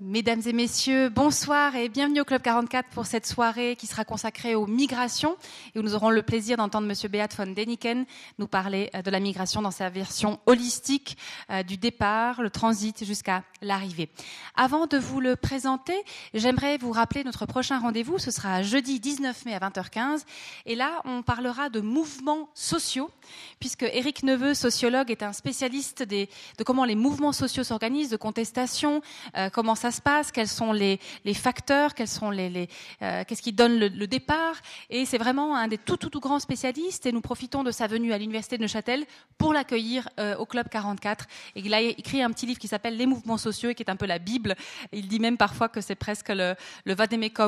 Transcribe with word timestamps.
Mesdames 0.00 0.42
et 0.46 0.52
messieurs, 0.52 1.08
bonsoir 1.08 1.74
et 1.74 1.88
bienvenue 1.88 2.20
au 2.20 2.24
Club 2.24 2.40
44 2.40 2.88
pour 2.90 3.04
cette 3.04 3.26
soirée 3.26 3.74
qui 3.74 3.88
sera 3.88 4.04
consacrée 4.04 4.54
aux 4.54 4.68
migrations. 4.68 5.36
Et 5.74 5.80
où 5.80 5.82
nous 5.82 5.96
aurons 5.96 6.10
le 6.10 6.22
plaisir 6.22 6.56
d'entendre 6.56 6.86
Monsieur 6.86 7.08
Beat 7.08 7.34
von 7.36 7.48
Deniken 7.48 8.06
nous 8.38 8.46
parler 8.46 8.90
euh, 8.94 9.02
de 9.02 9.10
la 9.10 9.18
migration 9.18 9.60
dans 9.60 9.72
sa 9.72 9.90
version 9.90 10.38
holistique, 10.46 11.18
euh, 11.50 11.64
du 11.64 11.78
départ, 11.78 12.42
le 12.42 12.50
transit 12.50 13.04
jusqu'à 13.04 13.42
l'arrivée. 13.60 14.08
Avant 14.54 14.86
de 14.86 14.98
vous 14.98 15.18
le 15.18 15.34
présenter, 15.34 16.00
j'aimerais 16.32 16.78
vous 16.78 16.92
rappeler 16.92 17.24
notre 17.24 17.44
prochain 17.46 17.80
rendez-vous. 17.80 18.20
Ce 18.20 18.30
sera 18.30 18.62
jeudi 18.62 19.00
19 19.00 19.46
mai 19.46 19.54
à 19.54 19.58
20h15. 19.58 20.22
Et 20.66 20.76
là, 20.76 21.02
on 21.06 21.22
parlera 21.22 21.70
de 21.70 21.80
mouvements 21.80 22.50
sociaux, 22.54 23.10
puisque 23.58 23.82
Éric 23.82 24.22
Neveu, 24.22 24.54
sociologue, 24.54 25.10
est 25.10 25.24
un 25.24 25.32
spécialiste 25.32 26.04
de 26.04 26.28
comment 26.64 26.84
les 26.84 26.94
mouvements 26.94 27.32
sociaux 27.32 27.64
s'organisent, 27.64 28.10
de 28.10 28.16
contestation, 28.16 29.02
euh, 29.36 29.50
comment 29.50 29.74
ça 29.74 29.87
se 29.90 30.00
passe, 30.00 30.32
quels 30.32 30.48
sont 30.48 30.72
les, 30.72 30.98
facteurs, 31.34 31.94
quels 31.94 32.08
sont 32.08 32.30
les, 32.30 32.68
euh, 33.02 33.24
qu'est-ce 33.26 33.42
qui 33.42 33.52
donne 33.52 33.78
le, 33.78 34.06
départ. 34.06 34.56
Et 34.90 35.04
c'est 35.04 35.18
vraiment 35.18 35.56
un 35.56 35.68
des 35.68 35.78
tout, 35.78 35.96
tout, 35.96 36.10
tout 36.10 36.20
grands 36.20 36.38
spécialistes. 36.38 37.06
Et 37.06 37.12
nous 37.12 37.20
profitons 37.20 37.62
de 37.62 37.70
sa 37.70 37.86
venue 37.86 38.12
à 38.12 38.18
l'université 38.18 38.56
de 38.56 38.62
Neuchâtel 38.62 39.04
pour 39.36 39.52
l'accueillir 39.52 40.08
euh, 40.18 40.36
au 40.36 40.46
club 40.46 40.68
44. 40.68 41.26
Et 41.56 41.60
il 41.60 41.74
a 41.74 41.80
écrit 41.80 42.22
un 42.22 42.30
petit 42.30 42.46
livre 42.46 42.58
qui 42.58 42.68
s'appelle 42.68 42.96
Les 42.96 43.06
mouvements 43.06 43.38
sociaux 43.38 43.70
et 43.70 43.74
qui 43.74 43.82
est 43.82 43.90
un 43.90 43.96
peu 43.96 44.06
la 44.06 44.18
bible. 44.18 44.54
Il 44.92 45.08
dit 45.08 45.20
même 45.20 45.36
parfois 45.36 45.68
que 45.68 45.80
c'est 45.80 45.94
presque 45.94 46.28
le, 46.30 46.54
le 46.84 46.94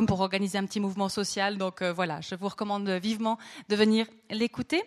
pour 0.07 0.21
organiser 0.21 0.59
un 0.59 0.65
petit 0.65 0.81
mouvement 0.81 1.09
social. 1.09 1.59
Donc 1.59 1.83
euh, 1.83 1.93
voilà, 1.93 2.21
je 2.21 2.35
vous 2.35 2.49
recommande 2.49 2.89
vivement 2.89 3.39
de 3.69 3.77
venir 3.77 4.07
l'écouter. 4.31 4.83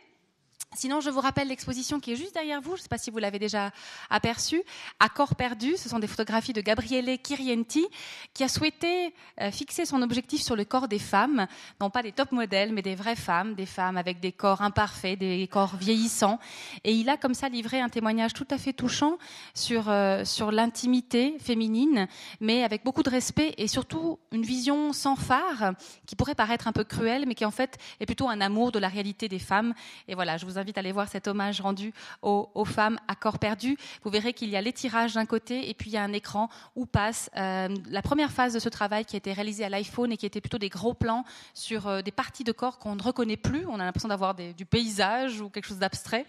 Sinon, 0.76 1.02
je 1.02 1.10
vous 1.10 1.20
rappelle 1.22 1.48
l'exposition 1.48 2.00
qui 2.00 2.14
est 2.14 2.16
juste 2.16 2.34
derrière 2.34 2.62
vous. 2.62 2.72
Je 2.76 2.80
ne 2.80 2.84
sais 2.84 2.90
pas 2.90 2.98
si 2.98 3.12
vous 3.12 3.20
l'avez 3.20 3.40
déjà 3.40 3.72
aperçue. 4.10 4.62
À 5.00 5.10
corps 5.10 5.36
perdu, 5.36 5.78
ce 5.78 5.88
sont 5.88 6.00
des 6.00 6.08
photographies 6.08 6.54
de 6.54 6.62
Gabriele 6.62 7.20
Kirienti, 7.20 7.86
qui 8.34 8.44
a 8.44 8.48
souhaité 8.48 9.14
euh, 9.40 9.52
fixer 9.52 9.86
son 9.86 10.02
objectif 10.02 10.42
sur 10.42 10.56
le 10.56 10.66
corps 10.66 10.88
des 10.88 11.00
femmes, 11.00 11.48
non 11.80 11.90
pas 11.90 12.02
des 12.02 12.12
top 12.12 12.32
modèles, 12.32 12.74
mais 12.74 12.82
des 12.82 12.96
vraies 12.96 13.16
femmes, 13.16 13.54
des 13.54 13.66
femmes 13.66 13.98
avec 13.98 14.20
des 14.20 14.32
corps 14.32 14.62
imparfaits, 14.62 15.20
des 15.20 15.48
corps 15.48 15.76
vieillissants. 15.76 16.40
Et 16.84 16.94
il 16.94 17.10
a 17.10 17.18
comme 17.18 17.34
ça 17.34 17.50
livré 17.50 17.80
un 17.80 17.90
témoignage 17.90 18.34
tout 18.34 18.48
à 18.50 18.58
fait 18.58 18.74
touchant 18.74 19.18
sur 19.54 19.90
euh, 19.90 20.26
sur 20.26 20.52
l'intimité 20.52 21.38
féminine, 21.40 22.08
mais 22.40 22.64
avec 22.64 22.84
beaucoup 22.84 23.04
de 23.04 23.10
respect 23.10 23.54
et 23.58 23.68
surtout 23.68 24.20
une 24.32 24.44
vision 24.44 24.94
sans 24.94 25.16
phare, 25.16 25.74
qui 26.08 26.16
pourrait 26.16 26.36
paraître 26.36 26.68
un 26.68 26.72
peu 26.72 26.84
cruelle, 26.84 27.26
mais 27.28 27.36
qui 27.36 27.46
en 27.46 27.52
fait 27.52 27.78
est 28.00 28.06
plutôt 28.06 28.30
un 28.30 28.42
amour 28.42 28.72
de 28.72 28.80
la 28.80 28.88
réalité 28.88 29.28
des 29.28 29.40
femmes. 29.40 29.74
Et 30.08 30.16
voilà, 30.16 30.38
je 30.38 30.46
vous 30.46 30.58
invite 30.58 30.63
à 30.72 30.80
aller 30.80 30.92
voir 30.92 31.08
cet 31.08 31.28
hommage 31.28 31.62
rendu 31.62 31.94
aux, 32.22 32.66
femmes 32.66 33.00
à 33.08 33.16
corps 33.16 33.40
perdu. 33.40 33.78
Vous 34.04 34.10
verrez 34.10 34.34
qu'il 34.34 34.50
y 34.50 34.56
a 34.56 34.62
l'étirage 34.62 35.14
d'un 35.14 35.26
côté 35.26 35.70
et 35.70 35.74
puis 35.74 35.90
il 35.90 35.94
y 35.94 35.98
a 35.98 36.04
un 36.04 36.14
écran 36.14 36.50
où 36.76 36.86
passe 36.86 37.30
euh, 37.36 37.68
la 37.90 38.02
première 38.02 38.32
phase 38.32 38.54
de 38.54 38.60
ce 38.60 38.70
travail 38.70 39.06
qui 39.06 39.16
a 39.16 39.18
été 39.18 39.34
réalisé 39.34 39.64
à 39.66 39.70
l'iPhone 39.70 40.12
et 40.12 40.18
qui 40.18 40.26
était 40.26 40.42
plutôt 40.42 40.58
des 40.58 40.70
gros 40.70 40.94
plans 40.94 41.26
sur 41.54 41.88
euh, 41.88 42.02
des 42.02 42.12
parties 42.12 42.44
de 42.44 42.52
corps 42.52 42.80
qu'on 42.80 42.96
ne 42.96 43.04
reconnaît 43.04 43.38
plus. 43.38 43.66
On 43.68 43.80
a 43.80 43.86
l'impression 43.86 44.10
d'avoir 44.10 44.36
du 44.36 44.66
paysage 44.66 45.42
ou 45.42 45.50
quelque 45.50 45.68
chose 45.68 45.80
d'abstrait. 45.80 46.26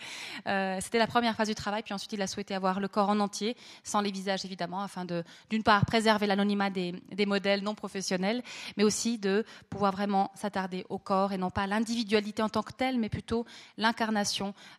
Euh, 0.46 0.78
C'était 0.80 0.98
la 0.98 1.06
première 1.06 1.36
phase 1.36 1.48
du 1.48 1.54
travail. 1.54 1.82
Puis 1.82 1.94
ensuite, 1.94 2.12
il 2.12 2.22
a 2.22 2.26
souhaité 2.26 2.54
avoir 2.54 2.80
le 2.80 2.88
corps 2.88 3.08
en 3.08 3.20
entier, 3.20 3.56
sans 3.82 4.00
les 4.00 4.10
visages 4.10 4.44
évidemment, 4.44 4.82
afin 4.82 5.04
de, 5.04 5.22
d'une 5.50 5.62
part, 5.62 5.84
préserver 5.86 6.26
l'anonymat 6.26 6.70
des, 6.70 6.92
des 7.12 7.26
modèles 7.26 7.62
non 7.62 7.74
professionnels, 7.74 8.42
mais 8.76 8.84
aussi 8.84 9.18
de 9.18 9.44
pouvoir 9.70 9.92
vraiment 9.92 10.30
s'attarder 10.34 10.84
au 10.88 10.98
corps 10.98 11.32
et 11.32 11.38
non 11.38 11.50
pas 11.50 11.62
à 11.62 11.66
l'individualité 11.66 12.42
en 12.42 12.48
tant 12.48 12.62
que 12.62 12.72
telle, 12.72 12.98
mais 12.98 13.08
plutôt 13.08 13.44
l'incarnation 13.76 14.23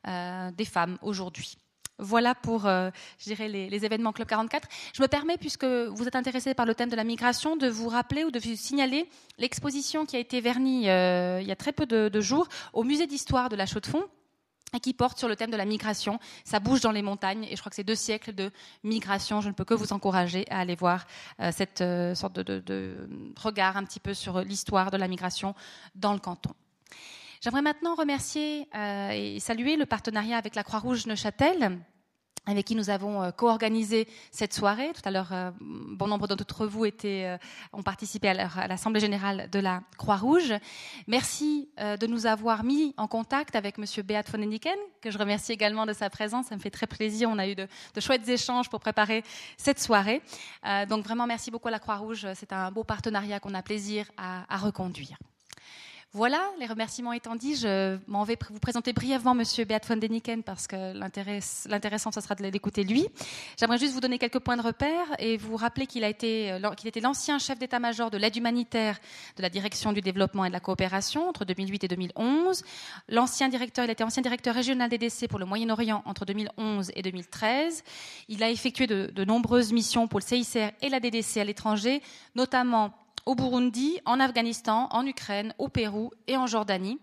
euh, 0.08 0.52
des 0.52 0.66
femmes 0.66 0.98
aujourd'hui. 1.02 1.58
Voilà 1.98 2.36
pour, 2.36 2.66
euh, 2.66 2.90
les, 3.26 3.86
événements 3.86 4.12
Club 4.12 4.28
44. 4.28 4.68
Je 4.94 5.02
me 5.02 5.08
permets, 5.08 5.38
puisque 5.38 5.64
vous 5.64 6.08
êtes 6.08 6.16
intéressé 6.16 6.54
par 6.54 6.66
le 6.66 6.76
thème 6.76 6.90
de 6.90 6.96
la 6.96 7.06
migration, 7.06 7.56
de 7.56 7.68
vous 7.68 7.88
rappeler 7.88 8.26
ou 8.26 8.32
de 8.32 8.40
vous 8.40 8.56
signaler 8.56 9.10
l'exposition 9.38 10.06
qui 10.06 10.16
a 10.18 10.20
été 10.20 10.42
vernie 10.42 10.90
euh, 10.90 11.40
il 11.42 11.48
y 11.48 11.52
a 11.52 11.56
très 11.56 11.72
peu 11.72 11.86
de, 11.86 12.22
jours 12.22 12.48
au 12.74 12.84
musée 12.84 13.08
d'histoire 13.08 13.50
de 13.50 13.56
la 13.56 13.66
Chaux-de-Fonds 13.66 14.06
et 14.76 14.80
qui 14.80 14.94
porte 14.94 15.18
sur 15.18 15.30
le 15.30 15.38
thème 15.38 15.52
de 15.52 15.58
la 15.58 15.64
migration. 15.64 16.20
Ça 16.44 16.60
bouge 16.60 16.82
dans 16.82 16.92
les 16.92 17.02
montagnes 17.02 17.46
et 17.46 17.56
je 17.56 17.62
crois 17.62 17.70
que 17.70 17.76
c'est 17.78 17.84
deux 17.84 17.96
siècles 17.96 18.34
de 18.34 18.52
migration. 18.84 19.40
Je 19.40 19.48
ne 19.48 19.54
peux 19.54 19.64
que 19.64 19.74
vous 19.74 19.94
encourager 19.94 20.46
à 20.50 20.60
aller 20.60 20.76
voir 20.76 21.06
euh, 21.40 21.52
cette 21.56 21.84
sorte 22.18 22.40
de 22.40 23.08
regard 23.38 23.78
un 23.78 23.86
petit 23.86 24.02
peu 24.02 24.14
sur 24.14 24.42
l'histoire 24.42 24.92
de 24.92 24.98
la 24.98 25.08
migration 25.08 25.56
dans 25.96 26.14
le 26.14 26.20
canton. 26.20 26.54
J'aimerais 27.46 27.62
maintenant 27.62 27.94
remercier 27.94 28.68
euh, 28.74 29.12
et 29.12 29.40
saluer 29.40 29.76
le 29.76 29.86
partenariat 29.86 30.36
avec 30.36 30.56
la 30.56 30.64
Croix-Rouge 30.64 31.06
Neuchâtel 31.06 31.80
avec 32.48 32.66
qui 32.66 32.74
nous 32.74 32.90
avons 32.90 33.22
euh, 33.22 33.30
co-organisé 33.30 34.08
cette 34.32 34.52
soirée. 34.52 34.92
Tout 34.96 35.04
à 35.06 35.12
l'heure, 35.12 35.32
euh, 35.32 35.52
bon 35.60 36.08
nombre 36.08 36.26
d'entre 36.26 36.66
vous 36.66 36.88
ont 37.72 37.84
participé 37.84 38.30
à 38.30 38.68
l'Assemblée 38.68 39.00
générale 39.00 39.48
de 39.52 39.60
la 39.60 39.84
Croix-Rouge. 40.00 40.56
Merci 41.06 41.70
de 41.78 42.08
nous 42.08 42.26
avoir 42.26 42.64
mis 42.64 42.96
en 42.98 43.08
contact 43.08 43.56
avec 43.56 43.78
Monsieur 43.78 44.02
Beat 44.02 44.28
von 44.32 44.42
Eniken, 44.42 44.80
que 45.00 45.12
je 45.12 45.20
remercie 45.20 45.52
également 45.52 45.86
de 45.86 45.94
sa 45.94 46.10
présence. 46.10 46.48
Ça 46.48 46.56
me 46.56 46.60
fait 46.60 46.72
très 46.72 46.88
plaisir. 46.88 47.30
On 47.30 47.38
a 47.38 47.48
eu 47.48 47.54
de, 47.54 47.68
chouettes 48.00 48.28
échanges 48.28 48.72
pour 48.72 48.80
préparer 48.80 49.24
cette 49.56 49.80
soirée. 49.80 50.24
Donc 50.90 51.04
vraiment, 51.04 51.28
merci 51.28 51.52
beaucoup 51.52 51.68
à 51.68 51.72
la 51.72 51.80
Croix-Rouge. 51.80 52.26
C'est 52.34 52.54
un 52.54 52.72
beau 52.72 52.84
partenariat 52.84 53.40
qu'on 53.40 53.54
a 53.54 53.62
plaisir 53.62 54.10
à 54.18 54.58
reconduire. 54.58 55.20
Voilà, 56.16 56.42
les 56.62 56.66
remerciements 56.66 57.12
étant 57.12 57.36
dit, 57.36 57.58
je 57.58 57.98
m'en 58.08 58.24
vais 58.24 58.38
vous 58.50 58.62
présenter 58.62 58.94
brièvement 58.94 59.36
Monsieur 59.36 59.66
Beat 59.66 59.86
von 59.86 59.98
Deniken 59.98 60.44
parce 60.44 60.66
que 60.66 60.94
l'intéressant, 60.94 62.14
ce 62.14 62.22
sera 62.22 62.36
de 62.36 62.44
l'écouter 62.46 62.86
lui. 62.86 63.06
J'aimerais 63.60 63.78
juste 63.78 63.94
vous 63.94 64.00
donner 64.00 64.18
quelques 64.18 64.40
points 64.40 64.56
de 64.56 64.62
repère 64.62 65.08
et 65.20 65.36
vous 65.36 65.58
rappeler 65.58 65.84
été, 65.84 66.58
qu'il 66.78 66.88
était 66.88 67.02
l'ancien 67.02 67.38
chef 67.38 67.60
d'état-major 67.60 68.12
de 68.12 68.18
l'aide 68.18 68.38
humanitaire 68.38 68.98
de 69.36 69.42
la 69.42 69.50
direction 69.50 69.92
du 69.92 70.00
développement 70.00 70.46
et 70.46 70.48
de 70.48 70.54
la 70.54 70.62
coopération 70.62 71.28
entre 71.28 71.44
2008 71.44 71.84
et 71.84 71.88
2011. 71.90 72.64
L'ancien 73.10 73.50
directeur, 73.50 73.84
il 73.84 73.90
a 73.90 73.92
été 73.92 74.06
ancien 74.06 74.22
directeur 74.22 74.56
régional 74.56 74.90
des 74.90 74.98
décès 74.98 75.28
pour 75.28 75.38
le 75.38 75.46
Moyen-Orient 75.46 76.02
entre 76.06 76.24
2011 76.24 76.94
et 76.96 77.02
2013. 77.02 77.84
Il 78.30 78.42
a 78.42 78.50
effectué 78.50 78.88
de, 78.88 79.12
de 79.14 79.26
nombreuses 79.26 79.74
missions 79.74 80.08
pour 80.08 80.22
le 80.22 80.26
CICR 80.26 80.72
et 80.82 80.88
la 80.88 81.02
DDC 81.02 81.36
à 81.42 81.44
l'étranger, 81.44 82.02
notamment 82.36 82.94
au 83.26 83.36
Burundi, 83.36 84.00
en 84.06 84.20
Afghanistan, 84.20 84.88
en 84.92 85.06
Ukraine, 85.06 85.54
au 85.58 85.68
Pérou 85.68 86.12
et 86.28 86.38
en 86.38 86.48
Jordanie. 86.48 87.00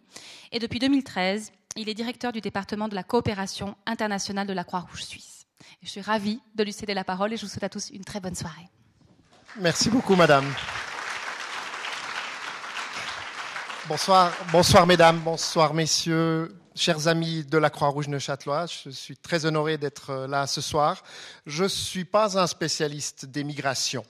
Et 0.53 0.59
depuis 0.59 0.79
2013, 0.79 1.53
il 1.77 1.89
est 1.89 1.95
directeur 1.95 2.33
du 2.33 2.41
département 2.41 2.89
de 2.89 2.95
la 2.95 3.03
coopération 3.03 3.77
internationale 3.87 4.47
de 4.47 4.53
la 4.53 4.65
Croix-Rouge 4.65 5.03
suisse. 5.03 5.47
Je 5.83 5.89
suis 5.89 6.01
ravie 6.01 6.41
de 6.55 6.63
lui 6.63 6.73
céder 6.73 6.95
la 6.95 7.05
parole 7.05 7.33
et 7.33 7.37
je 7.37 7.43
vous 7.43 7.49
souhaite 7.49 7.65
à 7.65 7.69
tous 7.69 7.91
une 7.91 8.05
très 8.05 8.21
bonne 8.21 8.35
soirée. 8.35 8.69
Merci 9.61 9.91
beaucoup, 9.91 10.15
madame. 10.15 10.47
Bonsoir, 13.89 14.33
bonsoir 14.53 14.87
mesdames, 14.87 15.19
bonsoir 15.19 15.75
messieurs, 15.75 16.57
chers 16.77 17.09
amis 17.09 17.45
de 17.45 17.59
la 17.59 17.69
Croix-Rouge 17.69 18.07
Neuchâtelois. 18.07 18.67
Je 18.67 18.91
suis 18.91 19.17
très 19.17 19.45
honoré 19.45 19.77
d'être 19.77 20.27
là 20.29 20.47
ce 20.47 20.61
soir. 20.61 21.03
Je 21.47 21.65
ne 21.65 21.69
suis 21.69 22.05
pas 22.05 22.39
un 22.39 22.47
spécialiste 22.47 23.27
des 23.27 23.43
migrations 23.43 24.05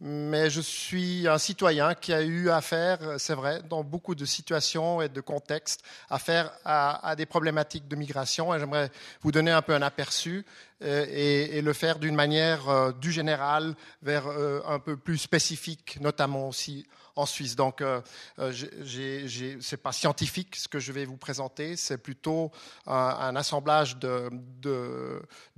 mais 0.00 0.48
je 0.48 0.60
suis 0.60 1.28
un 1.28 1.38
citoyen 1.38 1.94
qui 1.94 2.12
a 2.12 2.22
eu 2.22 2.48
affaire, 2.48 2.98
c'est 3.18 3.34
vrai, 3.34 3.60
dans 3.68 3.84
beaucoup 3.84 4.14
de 4.14 4.24
situations 4.24 5.02
et 5.02 5.08
de 5.08 5.20
contextes, 5.20 5.82
affaire 6.08 6.52
à, 6.64 7.06
à 7.06 7.16
des 7.16 7.26
problématiques 7.26 7.86
de 7.86 7.96
migration. 7.96 8.54
Et 8.54 8.58
j'aimerais 8.58 8.90
vous 9.20 9.32
donner 9.32 9.50
un 9.50 9.62
peu 9.62 9.74
un 9.74 9.82
aperçu 9.82 10.44
euh, 10.82 11.04
et, 11.10 11.60
le 11.60 11.72
faire 11.74 11.98
d'une 11.98 12.14
manière 12.14 12.68
euh, 12.70 12.92
du 12.92 13.12
général 13.12 13.74
vers 14.02 14.26
euh, 14.28 14.60
un 14.66 14.78
peu 14.78 14.96
plus 14.96 15.18
spécifique, 15.18 15.98
notamment 16.00 16.48
aussi 16.48 16.86
en 17.20 17.26
Suisse. 17.26 17.56
Donc, 17.56 17.80
euh, 17.80 18.00
c'est 19.60 19.82
pas 19.82 19.92
scientifique 19.92 20.56
ce 20.56 20.68
que 20.68 20.78
je 20.78 20.92
vais 20.92 21.04
vous 21.04 21.16
présenter, 21.16 21.76
c'est 21.76 21.98
plutôt 21.98 22.50
un, 22.86 23.36
assemblage 23.36 23.98
de, 23.98 24.30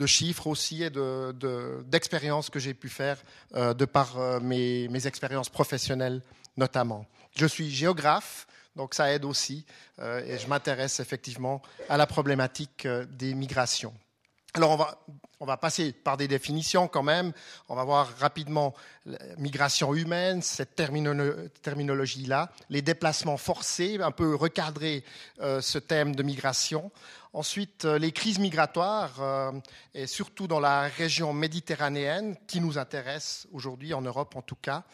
chiffres 0.06 0.46
aussi 0.46 0.82
et 0.82 0.90
d'expériences 0.90 2.46
de, 2.46 2.50
que 2.50 2.58
j'ai 2.58 2.74
pu 2.74 2.88
faire 2.88 3.18
euh, 3.54 3.74
de 3.74 3.84
par 3.84 4.18
euh, 4.18 4.40
mes, 4.40 5.06
expériences 5.06 5.48
professionnelles 5.48 6.22
notamment. 6.56 7.06
Je 7.36 7.47
suis 7.47 7.70
géographe. 7.70 8.47
Donc 8.74 8.94
ça 8.94 9.12
aide 9.12 9.26
aussi 9.26 9.66
euh, 9.98 10.24
et 10.24 10.38
je 10.38 10.47
m'intéresse 10.47 10.98
effectivement 10.98 11.60
à 11.91 11.98
la 11.98 12.06
problématique 12.06 12.86
euh, 12.86 13.04
des 13.04 13.34
migrations. 13.34 13.92
Alors 14.54 14.72
on 14.72 14.77
va, 14.77 14.99
on 15.43 15.45
va 15.45 15.57
passer 15.57 15.93
par 15.93 16.16
des 16.16 16.28
définitions 16.28 16.87
quand 16.87 17.03
même. 17.03 17.33
On 17.69 17.75
va 17.75 17.83
voir 17.83 18.16
rapidement 18.19 18.75
la 19.07 19.19
migration 19.39 19.93
humaine, 19.93 20.41
cette 20.41 20.77
terminolo 20.77 21.49
terminologie-là, 21.63 22.53
les 22.71 22.81
déplacements 22.81 23.39
forcés, 23.39 23.99
un 24.01 24.13
peu 24.13 24.37
recadrer 24.37 25.03
euh, 25.41 25.60
ce 25.60 25.78
thème 25.78 26.15
de 26.15 26.22
migration. 26.22 26.93
Ensuite, 27.33 27.87
euh, 27.87 27.99
les 27.99 28.13
crises 28.13 28.39
migratoires, 28.39 29.21
euh, 29.21 29.51
et 29.95 30.07
surtout 30.07 30.47
dans 30.47 30.60
la 30.60 30.83
région 30.83 31.33
méditerranéenne, 31.33 32.37
qui 32.47 32.60
nous 32.60 32.78
intéresse 32.78 33.49
aujourd'hui, 33.53 33.95
en 33.95 34.03
Europe 34.03 34.37
en 34.37 34.43
tout 34.43 34.54
cas. 34.54 34.84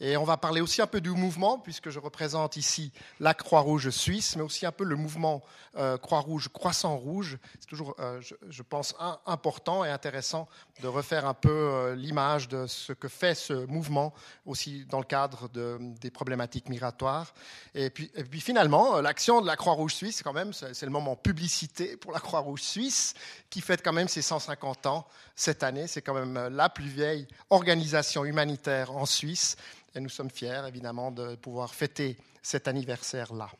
Et 0.00 0.16
on 0.16 0.24
va 0.24 0.38
parler 0.38 0.62
aussi 0.62 0.80
un 0.80 0.86
peu 0.86 1.02
du 1.02 1.10
mouvement, 1.10 1.58
puisque 1.58 1.90
je 1.90 1.98
représente 1.98 2.56
ici 2.56 2.90
la 3.20 3.34
Croix-Rouge 3.34 3.90
suisse, 3.90 4.34
mais 4.34 4.42
aussi 4.42 4.64
un 4.64 4.72
peu 4.72 4.84
le 4.84 4.96
mouvement 4.96 5.42
euh, 5.76 5.98
Croix-Rouge 5.98 6.48
croissant 6.48 6.96
rouge. 6.96 7.38
C'est 7.60 7.66
toujours, 7.66 7.94
euh, 8.00 8.18
je, 8.48 8.62
pense, 8.62 8.94
important 9.26 9.84
et 9.84 9.90
intéressant 9.90 10.48
de 10.80 10.88
refaire 10.88 11.26
un 11.26 11.34
peu 11.34 11.50
euh, 11.50 11.94
l'image 11.94 12.48
de 12.48 12.66
ce 12.66 12.94
que 12.94 13.08
fait 13.08 13.34
ce 13.34 13.66
mouvement 13.66 14.14
aussi 14.46 14.86
dans 14.86 15.00
le 15.00 15.04
cadre 15.04 15.50
de, 15.50 15.76
des 16.00 16.10
problématiques 16.10 16.70
migratoires. 16.70 17.34
Et 17.74 17.90
puis, 17.90 18.10
puis 18.30 18.40
finalement, 18.40 19.02
l'action 19.02 19.42
de 19.42 19.46
la 19.46 19.56
Croix-Rouge 19.56 19.94
suisse, 19.94 20.22
quand 20.22 20.32
même, 20.32 20.54
c'est 20.54 20.82
le 20.82 20.92
moment 20.92 21.14
publicité 21.14 21.98
pour 21.98 22.12
la 22.12 22.20
Croix-Rouge 22.20 22.62
suisse, 22.62 23.12
qui 23.50 23.60
fête 23.60 23.82
quand 23.84 23.92
même 23.92 24.08
ses 24.08 24.22
150 24.22 24.86
ans 24.86 25.06
cette 25.36 25.62
année. 25.62 25.86
C'est 25.86 26.00
quand 26.00 26.14
même 26.14 26.48
la 26.48 26.70
plus 26.70 26.88
vieille 26.88 27.26
organisation 27.50 28.24
humanitaire 28.24 28.96
en 28.96 29.04
Suisse. 29.04 29.56
Et 29.94 30.00
nous 30.00 30.08
sommes 30.08 30.30
fiers, 30.30 30.62
évidemment, 30.68 31.10
de 31.10 31.34
pouvoir 31.34 31.74
fêter 31.74 32.16
cet 32.42 32.68
anniversaire-là. 32.68 33.50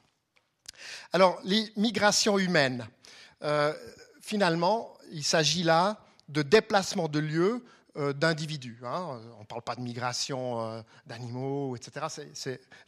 Alors, 1.12 1.38
les 1.44 1.72
migrations 1.76 2.38
humaines. 2.38 2.86
Euh, 3.42 3.74
finalement, 4.20 4.94
il 5.12 5.24
s'agit 5.24 5.62
là 5.62 5.98
de 6.28 6.42
déplacement 6.42 7.08
de 7.08 7.18
lieux 7.18 7.64
euh, 7.96 8.12
d'individus. 8.12 8.80
Hein. 8.84 9.20
On 9.36 9.40
ne 9.40 9.46
parle 9.46 9.62
pas 9.62 9.74
de 9.74 9.80
migration 9.80 10.60
euh, 10.60 10.82
d'animaux, 11.06 11.74
etc. 11.74 12.06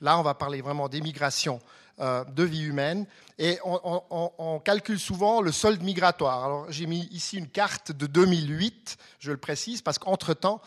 là, 0.01 0.19
on 0.19 0.23
va 0.23 0.35
parler 0.35 0.61
vraiment 0.61 0.89
des 0.89 1.01
migrations 1.01 1.61
de 1.99 2.43
vie 2.43 2.63
humaine. 2.63 3.07
Et 3.39 3.59
on, 3.65 4.61
calcule 4.65 4.99
souvent 4.99 5.41
le 5.41 5.53
solde 5.53 5.83
migratoire. 5.83 6.45
Alors, 6.45 6.73
j'ai 6.73 6.87
mis 6.87 7.07
ici 7.13 7.37
une 7.37 7.47
carte 7.47 7.93
de 7.93 8.07
2008, 8.07 8.97
je 9.21 9.31
le 9.31 9.37
précise, 9.37 9.83
parce 9.83 9.99
qu'entre-temps, 9.99 10.61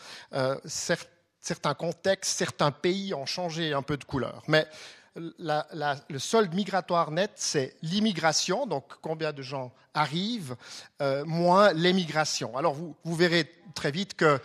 certains 0.64 1.15
contextes, 1.74 2.38
certains 2.38 2.70
pays 2.70 3.14
ont 3.14 3.26
changé 3.26 3.72
un 3.72 3.82
peu 3.82 3.96
de 3.96 4.04
couleur. 4.04 4.42
Mais 4.48 4.66
le 5.16 6.18
solde 6.18 6.54
migratoire 6.54 7.10
net, 7.10 7.32
c'est 7.36 7.74
l'immigration, 7.82 8.66
donc 8.66 8.84
combien 9.00 9.32
de 9.32 9.42
gens 9.42 9.72
arrivent, 9.94 10.56
euh, 11.00 11.24
moins 11.24 11.72
l'émigration. 11.72 12.56
Alors 12.56 12.74
vous, 12.74 13.16
verrez 13.16 13.50
très 13.74 13.90
vite 13.90 14.14
que 14.14 14.38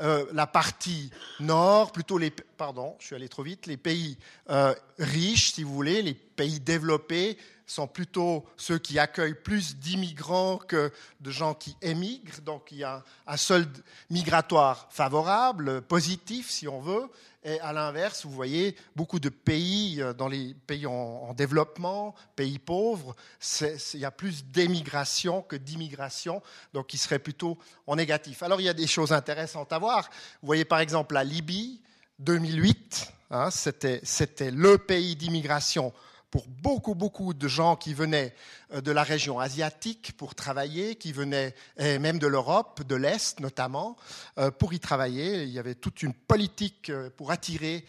euh, 0.00 0.26
la 0.32 0.46
partie 0.46 1.10
nord, 1.40 1.92
plutôt 1.92 2.18
les, 2.18 2.30
pardon, 2.30 2.96
je 3.00 3.06
suis 3.06 3.16
allé 3.16 3.28
trop 3.28 3.42
vite, 3.42 3.66
les 3.66 3.76
pays 3.76 4.18
euh, 4.50 4.74
riches, 4.98 5.52
si 5.52 5.62
vous 5.62 5.72
voulez, 5.72 6.02
les 6.02 6.14
pays 6.14 6.60
développés, 6.60 7.38
sont 7.70 7.86
plutôt 7.86 8.44
ceux 8.56 8.78
qui 8.78 8.98
accueillent 8.98 9.34
plus 9.34 9.76
d'immigrants 9.76 10.58
que 10.58 10.92
de 11.20 11.30
gens 11.30 11.54
qui 11.54 11.76
émigrent. 11.82 12.40
Donc 12.40 12.72
il 12.72 12.78
y 12.78 12.84
a 12.84 13.04
un 13.26 13.36
solde 13.36 13.84
migratoire 14.10 14.88
favorable, 14.90 15.82
positif 15.82 16.50
si 16.50 16.66
on 16.66 16.80
veut. 16.80 17.08
Et 17.44 17.58
à 17.60 17.72
l'inverse, 17.72 18.26
vous 18.26 18.32
voyez 18.32 18.76
beaucoup 18.96 19.20
de 19.20 19.30
pays, 19.30 20.02
euh, 20.02 20.12
dans 20.12 20.28
les 20.28 20.52
pays 20.66 20.84
en, 20.84 21.32
développement, 21.32 22.14
pays 22.36 22.58
pauvres, 22.58 23.14
il 23.94 24.00
y 24.00 24.04
a 24.04 24.10
plus 24.10 24.44
d'émigration 24.44 25.40
que 25.40 25.56
d'immigration, 25.56 26.42
donc 26.74 26.92
il 26.92 26.98
serait 26.98 27.18
plutôt 27.18 27.56
en 27.86 27.96
négatif. 27.96 28.42
Alors 28.42 28.60
il 28.60 28.64
y 28.64 28.68
a 28.68 28.74
des 28.74 28.86
choses 28.86 29.12
intéressantes 29.12 29.72
à 29.72 29.78
voir. 29.78 30.10
Vous 30.42 30.46
voyez 30.46 30.66
par 30.66 30.80
exemple 30.80 31.14
la 31.14 31.24
Libye, 31.24 31.80
2008, 32.18 33.12
hein, 33.30 33.48
c'était 33.50 34.50
le 34.50 34.76
pays 34.76 35.16
d'immigration 35.16 35.94
pour 36.30 36.46
beaucoup, 36.46 36.94
beaucoup 36.94 37.34
de 37.34 37.48
gens 37.48 37.76
qui 37.76 37.94
venaient 37.94 38.34
euh, 38.72 38.80
de 38.80 38.92
la 38.92 39.02
région 39.02 39.38
asiatique 39.38 40.12
pour 40.16 40.34
travailler, 40.34 40.94
qui 40.94 41.12
venaient 41.12 41.54
même 41.78 42.18
de 42.18 42.26
l'Europe, 42.26 42.82
de 42.86 42.94
l'Est 42.94 43.40
notamment, 43.40 43.96
euh, 44.38 44.50
pour 44.50 44.72
y 44.72 44.80
travailler. 44.80 45.42
Il 45.42 45.50
y 45.50 45.58
avait 45.58 45.74
toute 45.74 46.02
une 46.02 46.14
politique 46.14 46.90
euh, 46.90 47.10
pour 47.16 47.30
attirer 47.30 47.84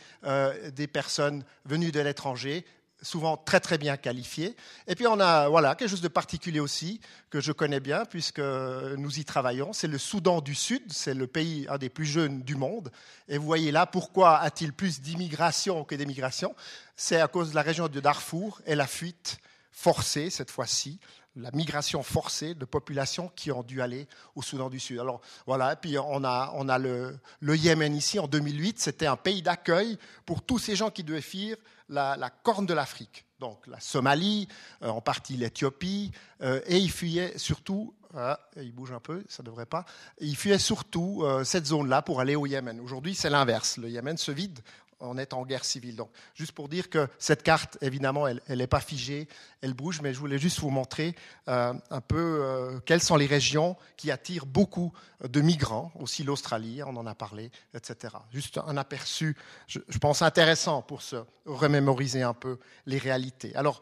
des 0.74 0.88
personnes 0.88 1.44
venues 1.66 1.92
de 1.92 2.00
l'étranger 2.00 2.66
souvent 3.02 3.38
très 3.38 3.60
très 3.60 3.78
bien 3.78 3.98
qualifiés. 3.98 4.56
Et 4.88 4.96
puis 4.96 5.08
on 5.08 5.20
a 5.20 5.50
voilà 5.50 5.76
quelque 5.76 5.90
chose 5.90 6.02
de 6.02 6.08
particulier 6.08 6.60
aussi 6.60 7.02
que 7.30 7.40
je 7.40 7.52
connais 7.52 7.80
bien 7.80 8.06
puisque 8.06 8.40
nous 8.40 9.20
y 9.20 9.26
travaillons. 9.26 9.74
C'est 9.74 9.88
le 9.88 9.98
Soudan 9.98 10.42
du 10.42 10.56
Sud, 10.56 10.92
c'est 10.92 11.14
le 11.14 11.28
pays 11.28 11.66
un 11.70 11.78
des 11.78 11.90
plus 11.90 12.06
jeunes 12.06 12.42
du 12.42 12.56
monde. 12.56 12.92
Et 13.28 13.38
vous 13.38 13.46
voyez 13.46 13.72
là 13.72 13.86
pourquoi 13.86 14.38
a-t-il 14.38 14.74
plus 14.74 15.02
d'immigration 15.02 15.84
que 15.84 15.96
d'émigration? 15.96 16.56
C'est 16.96 17.20
à 17.20 17.28
cause 17.28 17.52
de 17.52 17.56
la 17.56 17.62
région 17.62 17.88
de 17.88 18.00
Darfour 18.00 18.62
et 18.66 18.76
la 18.76 18.88
fuite 18.88 19.40
forcée 19.72 20.30
cette 20.30 20.52
fois-ci 20.52 21.00
la 21.38 21.52
migration 21.52 22.04
forcée 22.04 22.56
de 22.56 22.66
populations 22.66 23.32
qui 23.36 23.52
ont 23.52 23.64
dû 23.64 23.82
aller 23.82 24.08
au 24.36 24.42
Soudan 24.42 24.70
du 24.70 24.80
Sud. 24.80 25.00
Alors 25.00 25.22
voilà, 25.46 25.74
et 25.74 25.76
puis 25.78 25.98
on 25.98 26.24
a, 26.24 26.52
on 26.56 26.68
a 26.68 26.78
le, 26.78 27.18
le 27.40 27.56
Yémen 27.56 27.96
ici 27.96 28.20
en 28.20 28.28
2008, 28.28 28.80
c'était 28.80 29.06
un 29.06 29.16
pays 29.16 29.42
d'accueil 29.42 29.98
pour 30.26 30.42
tous 30.42 30.60
ces 30.60 30.76
gens 30.76 30.90
qui 30.90 31.04
devaient 31.04 31.22
fuir 31.22 31.56
la, 31.92 32.30
corne 32.44 32.66
de 32.66 32.74
l'Afrique, 32.74 33.26
donc 33.40 33.68
la 33.68 33.80
Somalie, 33.80 34.48
euh, 34.82 34.90
en 34.90 35.02
partie 35.02 35.38
l'Éthiopie, 35.38 36.12
euh, 36.42 36.62
et 36.66 36.78
il 36.78 36.92
fuyait 36.92 37.38
surtout, 37.38 37.94
ah, 38.16 38.40
il 38.56 38.74
bouge 38.74 38.92
un 38.92 39.00
peu, 39.00 39.24
ça 39.28 39.44
ne 39.44 39.48
devrait 39.48 39.66
pas, 39.66 39.86
il 40.20 40.36
fuyait 40.36 40.58
surtout 40.58 41.22
euh, 41.24 41.44
cette 41.44 41.66
zone-là 41.66 42.02
pour 42.02 42.20
aller 42.20 42.36
au 42.36 42.46
Yémen. 42.46 42.80
Aujourd'hui, 42.80 43.16
c'est 43.16 43.30
l'inverse. 43.30 43.78
Le 43.78 43.90
Yémen 43.90 44.18
se 44.18 44.32
vide 44.32 44.60
on 45.02 45.18
est 45.18 45.34
en 45.34 45.46
guerre 45.46 45.66
civile. 45.66 45.96
Donc, 45.96 46.10
juste 46.34 46.54
pour 46.54 46.70
dire 46.70 46.90
que 46.90 47.08
cette 47.20 47.44
carte, 47.44 47.78
évidemment, 47.82 48.28
elle 48.28 48.42
n'est 48.50 48.68
pas 48.68 48.80
figée, 48.80 49.28
elle 49.62 49.74
bouge, 49.74 50.02
mais 50.02 50.14
je 50.14 50.20
voulais 50.20 50.38
juste 50.38 50.60
vous 50.60 50.70
montrer 50.70 51.16
euh, 51.48 51.74
un 51.90 52.02
peu 52.02 52.40
euh, 52.42 52.80
quelles 52.86 53.02
sont 53.02 53.16
les 53.16 53.26
régions 53.26 53.76
qui 53.98 54.12
attirent 54.12 54.46
beaucoup 54.46 54.94
de 55.24 55.42
migrants, 55.42 55.92
aussi 56.00 56.24
l'Australie, 56.24 56.82
on 56.84 56.96
en 56.96 57.06
a 57.06 57.16
parlé, 57.16 57.52
etc. 57.74 58.16
Juste 58.32 58.60
un 58.66 58.78
aperçu, 58.78 59.36
je, 59.68 59.80
pense, 60.00 60.22
intéressant 60.22 60.82
pour 60.82 61.02
se 61.02 61.18
remémoriser 61.46 62.22
un 62.24 62.34
peu 62.34 62.58
les 62.86 62.98
réalités. 62.98 63.56
Alors, 63.56 63.82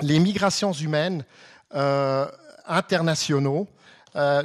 les 0.00 0.18
migrations 0.18 0.72
humaines 0.72 1.24
euh, 1.74 2.26
internationaux, 2.66 3.68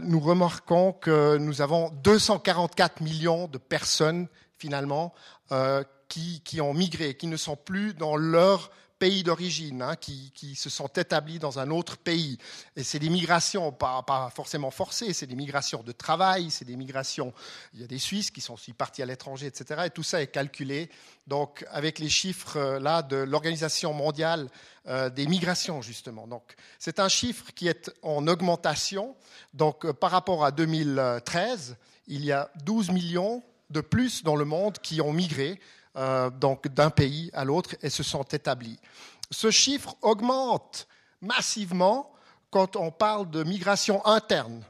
nous 0.04 0.20
remarquons 0.20 0.94
que 0.94 1.38
nous 1.38 1.62
avons 1.62 1.90
244 2.04 3.02
millions 3.02 3.48
de 3.48 3.58
personnes 3.58 4.28
finalement 4.58 5.14
euh, 5.52 5.84
qui, 6.08 6.62
ont 6.62 6.74
migré, 6.74 7.16
qui 7.16 7.28
ne 7.28 7.36
sont 7.36 7.58
plus 7.58 7.94
dans 7.94 8.16
leur 8.16 8.72
pays 9.00 9.24
d'origine, 9.24 9.82
hein, 9.82 9.96
qui, 9.96 10.56
se 10.56 10.70
sont 10.70 10.88
établis 10.88 11.40
dans 11.40 11.60
un 11.60 11.70
autre 11.70 11.98
pays. 11.98 12.38
Et 12.78 12.84
c'est 12.84 13.00
des 13.00 13.10
migrations 13.10 13.74
pas, 13.74 14.02
pas 14.04 14.32
forcément 14.34 14.72
forcées, 14.72 15.12
c'est 15.12 15.28
des 15.28 15.36
migrations 15.36 15.84
de 15.84 15.92
travail, 15.92 16.50
c'est 16.50 16.64
des 16.64 16.78
migrations. 16.78 17.34
Il 17.74 17.82
y 17.82 17.84
a 17.84 17.88
des 17.88 18.00
Suisses 18.00 18.32
qui 18.32 18.40
sont 18.40 18.54
aussi 18.54 18.72
partis 18.72 19.02
à 19.02 19.06
l'étranger, 19.06 19.48
etc. 19.48 19.84
Et 19.88 19.90
tout 19.90 20.04
ça 20.04 20.22
est 20.22 20.28
calculé. 20.28 20.90
Donc, 21.28 21.66
avec 21.70 22.00
les 22.00 22.10
chiffres 22.10 22.58
euh, 22.58 22.80
là 22.80 23.02
de 23.02 23.18
l'Organisation 23.18 23.94
mondiale 23.94 24.50
euh, 24.88 25.10
des 25.10 25.28
migrations, 25.28 25.82
justement. 25.82 26.28
Donc, 26.28 26.56
c'est 26.80 27.00
un 27.00 27.10
chiffre 27.10 27.52
qui 27.54 27.68
est 27.68 27.92
en 28.02 28.28
augmentation. 28.28 29.16
Donc, 29.54 29.92
par 29.92 30.12
rapport 30.12 30.46
à 30.46 30.52
2013, 30.52 31.76
il 32.08 32.24
y 32.24 32.32
a 32.32 32.50
12 32.64 32.92
millions 32.92 33.44
de 33.70 33.82
plus 33.82 34.24
dans 34.24 34.36
le 34.36 34.46
monde 34.46 34.80
qui 34.80 35.02
ont 35.02 35.14
migré 35.14 35.60
euh, 35.98 36.30
donc 36.30 36.68
d'un 36.68 36.90
pays 36.90 37.30
à 37.34 37.46
l'autre 37.46 37.76
et 37.82 37.90
se 37.90 38.04
sont 38.04 38.24
établis. 38.24 38.80
Ce 39.32 39.52
chiffre 39.52 39.96
augmente 40.02 40.88
massivement 41.22 42.12
quand 42.52 42.76
on 42.76 42.92
parle 42.92 43.30
de 43.30 43.44
migration 43.44 44.06
interne, 44.06 44.64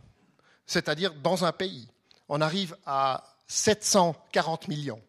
c'est-à-dire 0.65 1.13
dans 1.13 1.45
un 1.45 1.51
pays. 1.51 1.87
On 2.29 2.41
arrive 2.41 2.75
à 2.85 3.23
740 3.47 4.67
millions. 4.67 5.01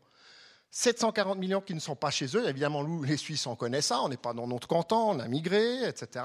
740 0.71 1.39
millions 1.39 1.63
qui 1.63 1.75
ne 1.75 1.81
sont 1.81 1.97
pas 1.97 2.11
chez 2.11 2.37
eux. 2.37 2.47
Évidemment, 2.49 2.85
nous, 2.85 3.03
les 3.03 3.17
Suisses, 3.17 3.47
on 3.47 3.57
connaît 3.57 3.81
ça. 3.81 4.01
On 4.03 4.11
n'est 4.11 4.19
pas 4.19 4.35
dans 4.35 4.47
notre 4.47 4.69
canton, 4.69 5.13
on 5.13 5.19
a 5.21 5.27
migré, 5.27 5.89
etc. 5.89 6.25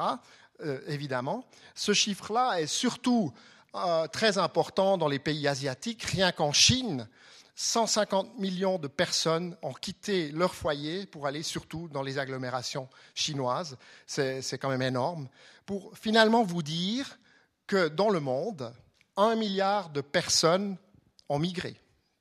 Euh, 0.61 0.79
évidemment. 0.87 1.45
Ce 1.73 1.93
chiffre-là 1.93 2.59
est 2.59 2.67
surtout 2.67 3.31
euh, 3.75 4.07
très 4.07 4.37
important 4.37 4.97
dans 4.97 5.07
les 5.07 5.19
pays 5.19 5.47
asiatiques. 5.47 6.03
Rien 6.03 6.33
qu'en 6.33 6.51
Chine, 6.51 7.07
150 7.55 8.39
millions 8.39 8.79
de 8.79 8.87
personnes 8.87 9.55
ont 9.61 9.73
quitté 9.73 10.31
leur 10.31 10.55
foyer 10.55 11.05
pour 11.05 11.27
aller 11.27 11.43
surtout 11.43 11.89
dans 11.89 12.01
les 12.01 12.17
agglomérations 12.17 12.89
chinoises. 13.13 13.77
C'est 14.07 14.57
quand 14.59 14.69
même 14.69 14.81
énorme. 14.81 15.27
Pour 15.65 15.97
finalement 15.97 16.43
vous 16.43 16.63
dire 16.63 17.19
que 17.67 17.87
dans 17.87 18.09
le 18.09 18.19
monde, 18.19 18.73
un 19.17 19.35
milliard 19.35 19.89
de 19.89 20.01
personnes 20.01 20.77
ont 21.29 21.39
migré. 21.39 21.75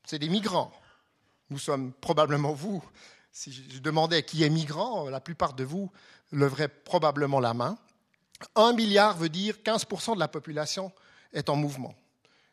C'est 0.04 0.18
des 0.18 0.28
migrants. 0.28 0.72
Nous 1.50 1.58
sommes 1.58 1.92
probablement 1.92 2.52
vous. 2.52 2.82
Si 3.32 3.52
je 3.52 3.78
demandais 3.78 4.22
qui 4.22 4.44
est 4.44 4.50
migrant, 4.50 5.08
la 5.08 5.20
plupart 5.20 5.54
de 5.54 5.64
vous 5.64 5.90
leveraient 6.32 6.68
probablement 6.68 7.40
la 7.40 7.54
main. 7.54 7.78
Un 8.56 8.72
milliard 8.72 9.16
veut 9.16 9.28
dire 9.28 9.56
15% 9.64 10.14
de 10.14 10.20
la 10.20 10.28
population 10.28 10.92
est 11.32 11.48
en 11.48 11.56
mouvement. 11.56 11.94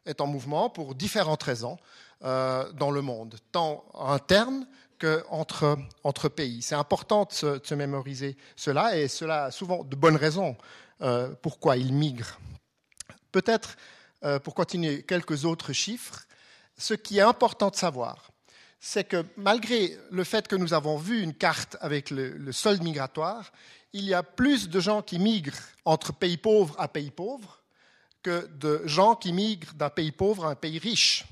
Est 0.08 0.22
en 0.22 0.28
mouvement 0.28 0.70
pour 0.70 0.96
différentes 0.96 1.44
raisons. 1.44 1.78
Euh, 2.24 2.72
dans 2.74 2.90
le 2.90 3.04
monde, 3.04 3.36
tant 3.52 3.86
interne 3.94 4.66
qu'entre 5.00 5.78
entre 6.04 6.30
pays. 6.30 6.64
C'est 6.64 6.74
important 6.74 7.26
de 7.26 7.62
se, 7.64 7.74
mémoriser 7.76 8.36
cela, 8.56 8.98
et 8.98 9.08
cela 9.08 9.46
a 9.46 9.52
souvent 9.52 9.84
de 9.84 9.96
bonnes 9.96 10.16
raisons 10.16 10.58
euh, 11.02 11.36
pourquoi 11.44 11.78
ils 11.78 11.94
migrent. 11.94 12.40
Peut-être, 13.32 13.76
euh, 14.24 14.40
pour 14.40 14.56
continuer, 14.56 15.04
quelques 15.04 15.46
autres 15.46 15.74
chiffres. 15.74 16.26
Ce 16.76 16.96
qui 16.96 17.20
est 17.20 17.22
important 17.22 17.70
de 17.70 17.76
savoir, 17.76 18.32
c'est 18.80 19.04
que 19.04 19.24
malgré 19.36 19.96
le 20.10 20.24
fait 20.24 20.48
que 20.48 20.56
nous 20.56 20.74
avons 20.74 20.98
vu 20.98 21.22
une 21.22 21.36
carte 21.36 21.78
avec 21.82 22.10
le, 22.10 22.52
solde 22.52 22.82
migratoire, 22.82 23.52
il 23.94 24.06
y 24.06 24.16
a 24.16 24.24
plus 24.24 24.70
de 24.70 24.80
gens 24.80 25.04
qui 25.04 25.20
migrent 25.20 25.54
entre 25.86 26.14
pays 26.14 26.38
pauvres 26.38 26.76
à 26.80 26.88
pays 26.88 27.12
pauvres 27.12 27.62
de 28.28 28.82
gens 28.86 29.16
qui 29.16 29.34
migrent 29.34 29.74
d'un 29.74 29.90
pays 29.90 30.12
pauvre 30.12 30.46
à 30.46 30.50
un 30.50 30.56
pays 30.56 30.80
riche. 30.80 31.26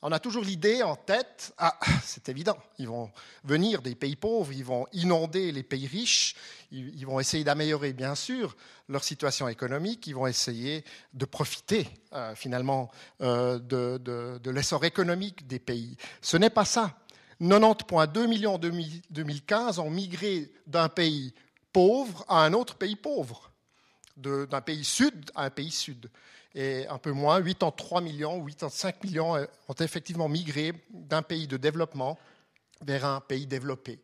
On 0.00 0.12
a 0.12 0.20
toujours 0.20 0.44
l'idée 0.44 0.84
en 0.84 0.94
tête, 0.94 1.52
ah, 1.58 1.76
c'est 2.04 2.28
évident, 2.28 2.56
ils 2.78 2.86
vont 2.86 3.10
venir 3.42 3.82
des 3.82 3.96
pays 3.96 4.14
pauvres, 4.14 4.52
ils 4.52 4.64
vont 4.64 4.86
inonder 4.92 5.50
les 5.50 5.64
pays 5.64 5.88
riches, 5.88 6.36
ils, 6.70 7.04
vont 7.04 7.18
essayer 7.18 7.42
d'améliorer, 7.42 7.92
bien 7.92 8.14
sûr, 8.14 8.56
leur 8.88 9.02
situation 9.02 9.48
économique, 9.48 10.06
ils 10.06 10.14
vont 10.14 10.28
essayer 10.28 10.84
de 11.14 11.24
profiter, 11.24 11.88
euh, 12.12 12.36
finalement, 12.36 12.92
euh, 13.22 13.58
de, 13.58 14.50
l'essor 14.50 14.84
économique 14.84 15.48
des 15.48 15.58
pays. 15.58 15.96
Ce 16.22 16.36
n'est 16.36 16.50
pas 16.50 16.64
ça. 16.64 16.96
90,2 17.40 18.26
millions 18.26 18.54
en 18.54 18.58
2015 18.58 19.80
ont 19.80 19.90
migré 19.90 20.50
d'un 20.66 20.88
pays 20.88 21.34
pauvre 21.72 22.24
à 22.28 22.44
un 22.44 22.52
autre 22.52 22.76
pays 22.76 22.96
pauvre, 22.96 23.47
d'un 24.18 24.60
pays 24.60 24.84
sud 24.84 25.30
à 25.34 25.44
un 25.44 25.50
pays 25.50 25.70
sud 25.70 26.10
et 26.54 26.86
un 26.88 26.98
peu 26.98 27.12
moins, 27.12 27.40
83 27.42 28.00
millions, 28.00 28.44
85 28.44 29.04
millions 29.04 29.36
euh, 29.36 29.44
ont 29.68 29.74
effectivement 29.74 30.28
migré 30.28 30.72
d'un 30.90 31.22
pays 31.22 31.46
de 31.46 31.56
développement 31.56 32.18
vers 32.82 33.04
un 33.04 33.20
pays 33.20 33.46
développé. 33.46 34.00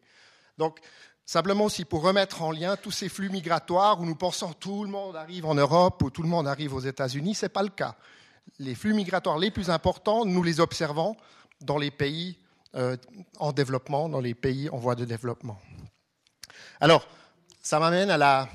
Donc, 0.58 0.78
simplement 1.24 1.64
aussi 1.64 1.84
pour 1.84 2.02
remettre 2.02 2.42
en 2.42 2.50
lien 2.50 2.76
tous 2.76 2.90
ces 2.90 3.08
flux 3.08 3.30
migratoires 3.30 4.00
où 4.00 4.04
nous 4.04 4.14
pensons 4.14 4.52
tout 4.52 4.84
le 4.84 4.90
monde 4.90 5.16
arrive 5.16 5.46
en 5.46 5.54
Europe 5.54 6.02
ou 6.02 6.10
tout 6.10 6.22
le 6.22 6.28
monde 6.28 6.46
arrive 6.46 6.74
aux 6.74 6.80
États-Unis, 6.80 7.34
ce 7.34 7.46
n'est 7.46 7.50
pas 7.50 7.62
le 7.62 7.70
cas. 7.70 7.96
Les 8.58 8.74
flux 8.74 8.94
migratoires 8.94 9.38
les 9.38 9.50
plus 9.50 9.70
importants, 9.70 10.24
nous 10.24 10.42
les 10.42 10.60
observons 10.60 11.16
dans 11.60 11.78
les 11.78 11.90
pays 11.90 12.38
euh, 12.74 12.96
en 13.38 13.52
développement, 13.52 14.08
dans 14.08 14.20
les 14.20 14.34
pays 14.34 14.68
en 14.68 14.76
voie 14.76 14.94
de 14.94 15.04
développement. 15.04 15.58
Alors, 16.80 17.06
ça 17.62 17.78
m'amène 17.78 18.10
à, 18.10 18.48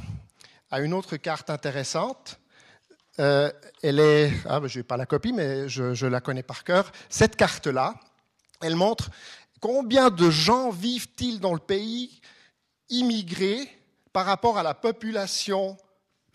à 0.72 0.80
une 0.80 0.94
autre 0.94 1.18
carte 1.18 1.50
intéressante 1.50 2.40
euh, 3.20 3.52
elle 3.84 4.00
est, 4.00 4.32
ah, 4.46 4.62
je 4.66 4.80
n'ai 4.80 4.84
pas 4.84 4.96
la 4.96 5.06
copie, 5.06 5.34
mais 5.34 5.68
je, 5.68 6.06
la 6.06 6.22
connais 6.22 6.44
par 6.44 6.64
cœur. 6.64 6.92
Cette 7.10 7.36
carte-là, 7.36 7.96
elle 8.62 8.76
montre 8.76 9.10
combien 9.60 10.10
de 10.10 10.30
gens 10.30 10.70
vivent-ils 10.70 11.40
dans 11.40 11.54
le 11.54 11.60
pays 11.60 12.22
immigrés 12.90 13.78
par 14.14 14.26
rapport 14.26 14.58
à 14.58 14.64
la 14.64 14.74
population 14.74 15.78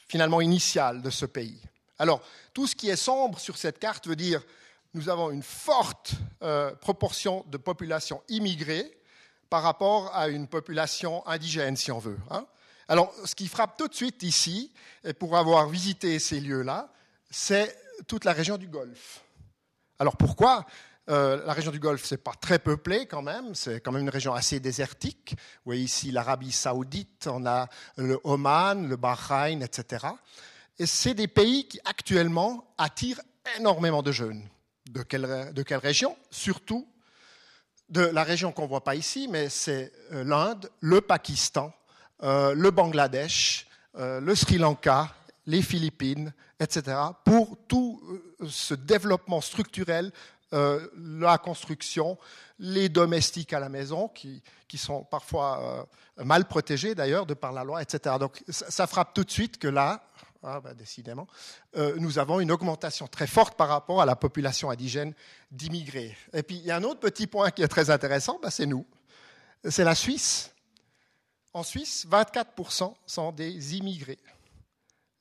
finalement 0.09 0.43
initiale 0.43 1.01
de 1.01 1.11
ce 1.11 1.25
pays. 1.25 1.61
Alors, 1.99 2.21
tout 2.53 2.67
ce 2.67 2.77
qui 2.77 2.91
est 2.91 2.97
sombre 2.97 3.39
sur 3.39 3.57
cette 3.57 3.79
carte 3.79 4.07
veut 4.07 4.17
dire 4.17 4.43
nous 4.93 5.09
avons 5.09 5.31
une 5.31 5.43
forte 5.43 6.13
euh, 6.43 6.73
proportion 6.77 7.45
de 7.49 7.57
population 7.57 8.23
immigrée 8.29 8.97
par 9.51 9.63
rapport 9.63 10.15
à 10.15 10.29
une 10.29 10.47
population 10.47 11.27
indigène, 11.27 11.77
si 11.77 11.91
on 11.91 11.99
veut. 11.99 12.19
Hein. 12.31 12.47
Alors, 12.89 13.15
ce 13.25 13.35
qui 13.35 13.49
frappe 13.49 13.77
tout 13.77 13.89
de 13.89 13.95
suite 13.95 14.23
ici, 14.23 14.73
pour 15.19 15.37
avoir 15.37 15.69
visité 15.69 16.19
ces 16.19 16.41
lieux-là, 16.41 16.93
c'est 17.31 17.77
toute 18.07 18.25
la 18.25 18.33
région 18.33 18.57
du 18.57 18.69
Golfe. 18.69 19.23
Alors 19.99 20.17
pourquoi? 20.17 20.67
Euh, 21.11 21.45
la 21.45 21.53
région 21.53 21.71
du 21.71 21.79
Golfe, 21.79 22.05
c'est 22.05 22.23
pas 22.23 22.33
très 22.33 22.59
peuplé 22.59 23.07
quand 23.07 23.21
même, 23.21 23.55
c'est 23.55 23.81
quand 23.81 23.93
même 23.93 24.03
une 24.03 24.11
région 24.11 24.33
assez 24.33 24.59
désertique. 24.59 25.33
Vous 25.37 25.67
voyez 25.67 25.83
ici 25.83 26.11
l'Arabie 26.11 26.53
saoudite, 26.53 27.29
on 27.31 27.45
a 27.45 27.69
le 27.97 28.19
Oman, 28.25 28.89
le 28.89 28.97
Bahreïn, 28.97 29.63
etc. 29.63 30.07
Et 30.79 30.87
c'est 30.87 31.15
des 31.15 31.29
pays 31.29 31.69
qui 31.69 31.79
actuellement 31.85 32.75
attirent 32.79 33.21
énormément 33.59 34.03
de 34.03 34.13
jeunes. 34.13 34.49
De 34.91 35.03
quelle, 35.03 35.53
de 35.53 35.63
quelle 35.63 35.79
région? 35.79 36.17
Surtout 36.31 36.89
de 37.91 38.01
la 38.01 38.25
région 38.25 38.51
qu'on 38.51 38.63
ne 38.63 38.69
voit 38.69 38.85
pas 38.85 38.95
ici, 38.95 39.29
mais 39.29 39.51
c'est 39.51 39.93
euh, 40.13 40.25
l'Inde, 40.25 40.71
le 40.81 41.03
Pakistan, 41.03 41.73
euh, 42.25 42.55
le 42.55 42.71
Bangladesh, 42.71 43.67
euh, 43.99 44.19
le 44.19 44.35
Sri 44.35 44.57
Lanka, 44.57 45.15
les 45.47 45.61
Philippines, 45.61 46.33
etc., 46.59 46.97
pour 47.23 47.59
tout 47.69 48.01
euh, 48.41 48.49
ce 48.49 48.73
développement 48.75 49.41
structurel, 49.41 50.11
la 50.97 51.37
construction, 51.39 52.17
les 52.61 52.89
domestiques 52.89 53.53
à 53.53 53.59
la 53.59 53.69
maison, 53.69 54.07
qui, 54.07 54.41
sont 54.77 55.03
parfois 55.03 55.85
mal 56.17 56.45
protégés 56.45 56.95
d'ailleurs 56.95 57.27
de 57.27 57.35
par 57.35 57.51
la 57.51 57.65
loi, 57.65 57.83
etc. 57.83 58.15
Donc 58.21 58.41
ça, 58.49 58.87
frappe 58.87 59.15
tout 59.15 59.25
de 59.25 59.33
suite 59.33 59.59
que 59.59 59.67
là, 59.67 60.05
ah, 60.45 60.61
bah, 60.61 60.73
décidément, 60.73 61.27
nous 61.97 62.21
avons 62.21 62.39
une 62.39 62.53
augmentation 62.53 63.09
très 63.09 63.27
forte 63.27 63.57
par 63.57 63.67
rapport 63.67 64.01
à 64.01 64.07
la 64.07 64.15
population 64.15 64.71
indigène 64.71 65.13
d'immigrés. 65.51 66.17
Et 66.33 66.45
puis 66.45 66.59
il 66.59 66.65
y 66.65 66.71
a 66.71 66.77
un 66.77 66.85
autre 66.85 67.01
petit 67.01 67.27
point 67.27 67.51
qui 67.51 67.65
est 67.65 67.69
très 67.69 67.91
intéressant, 67.91 68.39
bah, 68.41 68.53
c'est 68.53 68.67
nous. 68.67 68.87
C'est 69.69 69.83
la 69.83 69.97
Suisse. 69.97 70.54
En 71.55 71.63
Suisse, 71.63 72.05
24% 72.11 72.95
sont 73.07 73.31
des 73.31 73.77
immigrés 73.77 74.19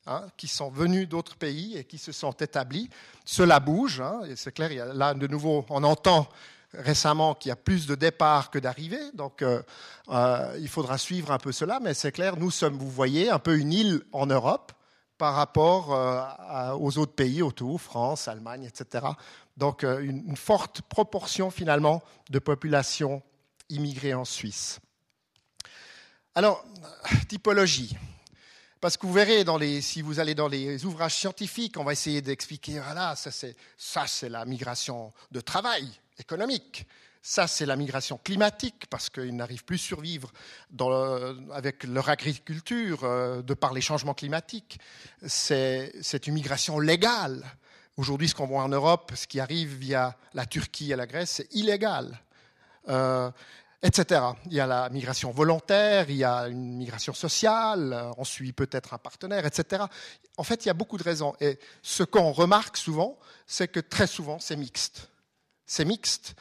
hein, 0.08 0.28
qui 0.36 0.48
sont 0.48 0.72
venus 0.72 1.08
d'autres 1.08 1.36
pays 1.36 1.78
et 1.78 1.84
qui 1.84 2.00
se 2.00 2.12
sont 2.12 2.32
établis. 2.32 2.90
Cela 3.24 3.60
bouge, 3.60 4.02
hein, 4.02 4.22
et 4.28 4.36
c'est 4.36 4.52
clair, 4.52 4.72
il 4.72 4.78
y 4.78 4.82
a, 4.82 4.94
là 4.94 5.13
de 5.13 5.28
nouveau, 5.28 5.63
on 5.70 5.84
entend 5.84 6.28
récemment 6.74 7.36
qu'il 7.36 7.50
y 7.50 7.52
a 7.52 7.56
plus 7.56 7.86
de 7.86 7.94
départs 7.94 8.50
que 8.50 8.58
d'arrivées, 8.58 9.12
donc 9.13 9.44
euh, 9.44 9.62
euh, 10.10 10.58
il 10.60 10.68
faudra 10.68 10.98
suivre 10.98 11.32
un 11.32 11.38
peu 11.38 11.52
cela, 11.52 11.80
mais 11.80 11.94
c'est 11.94 12.12
clair, 12.12 12.36
nous 12.36 12.50
sommes, 12.50 12.78
vous 12.78 12.90
voyez, 12.90 13.30
un 13.30 13.38
peu 13.38 13.56
une 13.56 13.72
île 13.72 14.02
en 14.12 14.25
Europe 14.25 14.72
par 15.20 15.36
rapport 15.36 15.94
euh, 15.94 16.75
aux 16.80 16.98
autres 16.98 17.13
pays 17.13 17.44
autour, 17.44 17.80
France, 17.80 18.28
Allemagne, 18.28 18.63
etc. 18.63 19.06
Donc 19.56 19.84
une 19.84 20.36
forte 20.36 20.82
proportion 20.82 21.52
finalement 21.52 22.02
de 22.32 22.40
population 22.40 23.22
immigrée 23.70 24.16
en 24.16 24.25
Suisse. 24.25 24.80
Alors, 26.36 26.66
typologie. 27.28 27.96
Parce 28.82 28.98
que 28.98 29.06
vous 29.06 29.13
verrez, 29.13 29.44
dans 29.44 29.58
les, 29.60 29.82
si 29.82 30.02
vous 30.02 30.20
allez 30.20 30.34
dans 30.34 30.48
les 30.48 30.84
ouvrages 30.84 31.13
scientifiques, 31.13 31.78
on 31.78 31.84
va 31.84 31.92
essayer 31.94 32.24
d'expliquer, 32.24 32.80
voilà, 32.80 33.16
ça 33.16 33.30
c'est, 33.30 33.56
ça 33.78 34.08
c'est 34.08 34.30
la 34.30 34.44
migration 34.44 35.13
de 35.32 35.42
travail 35.42 35.88
économique. 36.18 36.88
Ça, 37.22 37.48
c'est 37.48 37.68
la 37.68 37.75
migration 37.75 38.20
climatique, 38.22 38.88
parce 38.90 39.12
qu'ils 39.12 39.36
n'arrivent 39.36 39.63
plus 39.63 39.75
à 39.75 39.86
survivre 39.86 40.34
avec 41.54 41.84
leur 41.84 42.10
agriculture 42.10 43.04
euh, 43.04 43.42
de 43.44 43.54
par 43.54 43.72
les 43.72 43.80
changements 43.80 44.16
climatiques. 44.16 44.80
C'est, 45.25 45.94
c'est 46.02 46.25
une 46.25 46.34
migration 46.34 46.80
légale. 46.80 47.46
Aujourd'hui, 47.96 48.28
ce 48.28 48.34
qu'on 48.34 48.48
voit 48.48 48.63
en 48.63 48.70
Europe, 48.70 49.12
ce 49.16 49.28
qui 49.28 49.40
arrive 49.40 49.75
via 49.75 50.18
la 50.34 50.48
Turquie 50.48 50.92
et 50.92 50.96
la 50.96 51.06
Grèce, 51.06 51.30
c'est 51.30 51.54
illégal. 51.54 52.20
Euh, 52.90 53.32
etc. 53.84 54.22
Il 54.46 54.54
y 54.54 54.62
a 54.62 54.66
la 54.66 54.90
migration 54.90 55.32
volontaire, 55.32 56.10
il 56.10 56.16
y 56.16 56.24
a 56.24 56.48
une 56.48 56.78
migration 56.78 57.13
sociale, 57.13 57.94
euh, 57.94 58.12
on 58.18 58.24
suit 58.24 58.54
peut-être 58.54 58.94
un 58.94 58.98
partenaire, 58.98 59.46
etc. 59.46 59.84
En 60.38 60.44
fait, 60.44 60.66
il 60.66 60.70
y 60.70 60.72
a 60.72 60.74
beaucoup 60.74 60.98
de 60.98 61.04
raisons. 61.04 61.36
Et 61.42 61.60
ce 61.82 62.04
qu'on 62.04 62.32
remarque 62.32 62.78
souvent, 62.78 63.20
c'est 63.46 63.68
que 63.68 63.82
très 63.82 64.08
souvent, 64.08 64.40
c'est 64.40 64.56
mixte. 64.56 65.10
C'est 65.66 65.86
mixte. 65.86 66.36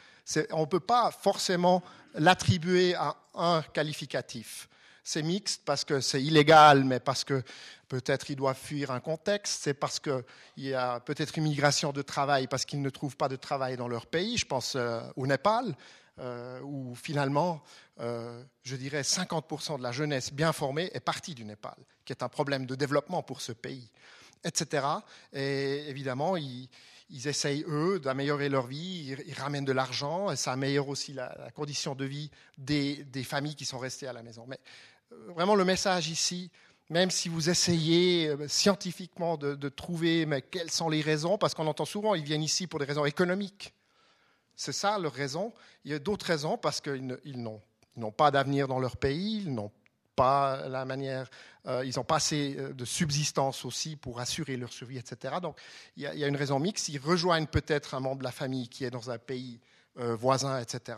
On 0.52 0.60
ne 0.60 0.66
peut 0.66 0.80
pas 0.80 1.10
forcément 1.10 1.82
l'attribuer 2.14 2.94
à 2.94 3.16
un 3.34 3.62
qualificatif. 3.72 4.68
C'est 5.04 5.22
mixte 5.22 5.62
parce 5.64 5.84
que 5.84 6.00
c'est 6.00 6.22
illégal, 6.22 6.84
mais 6.84 7.00
parce 7.00 7.24
que 7.24 7.42
peut-être 7.88 8.30
ils 8.30 8.36
doivent 8.36 8.56
fuir 8.56 8.92
un 8.92 9.00
contexte. 9.00 9.62
C'est 9.64 9.74
parce 9.74 9.98
qu'il 9.98 10.22
y 10.58 10.74
a 10.74 11.00
peut-être 11.00 11.36
une 11.36 11.44
migration 11.44 11.92
de 11.92 12.02
travail 12.02 12.46
parce 12.46 12.64
qu'ils 12.64 12.80
ne 12.80 12.90
trouvent 12.90 13.16
pas 13.16 13.28
de 13.28 13.34
travail 13.34 13.76
dans 13.76 13.88
leur 13.88 14.06
pays. 14.06 14.38
Je 14.38 14.46
pense 14.46 14.74
euh, 14.76 15.00
au 15.16 15.26
Népal. 15.26 15.74
Euh, 16.18 16.60
où 16.60 16.94
finalement, 16.94 17.62
euh, 18.00 18.44
je 18.64 18.76
dirais, 18.76 19.00
50% 19.00 19.78
de 19.78 19.82
la 19.82 19.92
jeunesse 19.92 20.30
bien 20.30 20.52
formée 20.52 20.90
est 20.92 21.00
partie 21.00 21.34
du 21.34 21.42
Népal, 21.46 21.74
qui 22.04 22.12
est 22.12 22.22
un 22.22 22.28
problème 22.28 22.66
de 22.66 22.74
développement 22.74 23.22
pour 23.22 23.40
ce 23.40 23.52
pays, 23.52 23.90
etc. 24.44 24.86
Et 25.32 25.88
évidemment, 25.88 26.36
ils, 26.36 26.68
essayent, 27.24 27.64
eux, 27.66 27.98
d'améliorer 27.98 28.50
leur 28.50 28.66
vie, 28.66 29.16
ils, 29.26 29.32
ramènent 29.32 29.64
de 29.64 29.72
l'argent, 29.72 30.30
et 30.30 30.36
ça 30.36 30.52
améliore 30.52 30.88
aussi 30.88 31.14
la, 31.14 31.50
condition 31.54 31.94
de 31.94 32.04
vie 32.04 32.30
des, 32.58 33.06
familles 33.24 33.56
qui 33.56 33.64
sont 33.64 33.78
restées 33.78 34.06
à 34.06 34.12
la 34.12 34.22
maison. 34.22 34.44
Mais 34.46 34.60
euh, 35.12 35.32
vraiment, 35.32 35.54
le 35.54 35.64
message 35.64 36.10
ici, 36.10 36.50
même 36.90 37.10
si 37.10 37.30
vous 37.30 37.48
essayez 37.48 38.36
scientifiquement 38.48 39.38
de, 39.38 39.68
trouver 39.70 40.28
quelles 40.50 40.70
sont 40.70 40.90
les 40.90 41.00
raisons, 41.00 41.38
parce 41.38 41.54
qu'on 41.54 41.66
entend 41.68 41.86
souvent, 41.86 42.14
ils 42.14 42.22
viennent 42.22 42.42
ici 42.42 42.66
pour 42.66 42.80
des 42.80 42.84
raisons 42.84 43.06
économiques. 43.06 43.72
C'est 44.62 44.70
ça 44.70 44.96
leur 44.96 45.12
raison. 45.12 45.52
Il 45.84 45.90
y 45.90 45.94
a 45.94 45.98
d'autres 45.98 46.24
raisons 46.24 46.56
parce 46.56 46.80
qu'ils 46.80 47.18
n'ont 47.96 48.12
pas 48.12 48.30
d'avenir 48.30 48.68
dans 48.68 48.78
leur 48.78 48.96
pays, 48.96 49.42
ils 49.42 49.52
n'ont 49.52 49.72
pas 50.14 50.68
la 50.68 50.84
manière, 50.84 51.28
euh, 51.66 51.84
ils 51.84 51.96
n'ont 51.96 52.04
pas 52.04 52.16
assez 52.16 52.54
euh, 52.56 52.72
de 52.72 52.84
subsistance 52.84 53.64
aussi 53.64 53.96
pour 53.96 54.20
assurer 54.20 54.56
leur 54.56 54.72
survie, 54.72 54.98
etc. 54.98 55.34
Donc 55.42 55.58
il 55.96 56.04
y, 56.04 56.06
a, 56.06 56.28
une 56.28 56.36
raison 56.36 56.60
mixte. 56.60 56.88
Ils 56.90 57.00
rejoignent 57.00 57.48
peut-être 57.48 57.96
un 57.96 57.98
membre 58.00 58.20
de 58.20 58.24
la 58.24 58.30
famille 58.30 58.68
qui 58.68 58.84
est 58.84 58.90
dans 58.92 59.10
un 59.10 59.18
pays 59.18 59.58
euh, 59.98 60.14
voisin, 60.14 60.60
etc. 60.60 60.96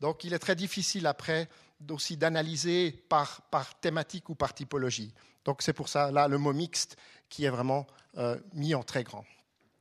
Donc 0.00 0.22
il 0.22 0.32
est 0.32 0.38
très 0.38 0.54
difficile 0.54 1.08
après 1.08 1.48
aussi 1.90 2.16
d'analyser 2.16 2.92
par, 2.92 3.42
par, 3.50 3.74
thématique 3.80 4.28
ou 4.28 4.36
par 4.36 4.54
typologie. 4.54 5.12
Donc 5.44 5.62
c'est 5.62 5.72
pour 5.72 5.88
ça 5.88 6.12
là 6.12 6.28
le 6.28 6.38
mot 6.38 6.52
mixte 6.52 6.96
qui 7.28 7.44
est 7.44 7.50
vraiment 7.50 7.88
mis 8.54 8.74
en 8.74 8.84
très 8.84 9.02
grand. 9.02 9.24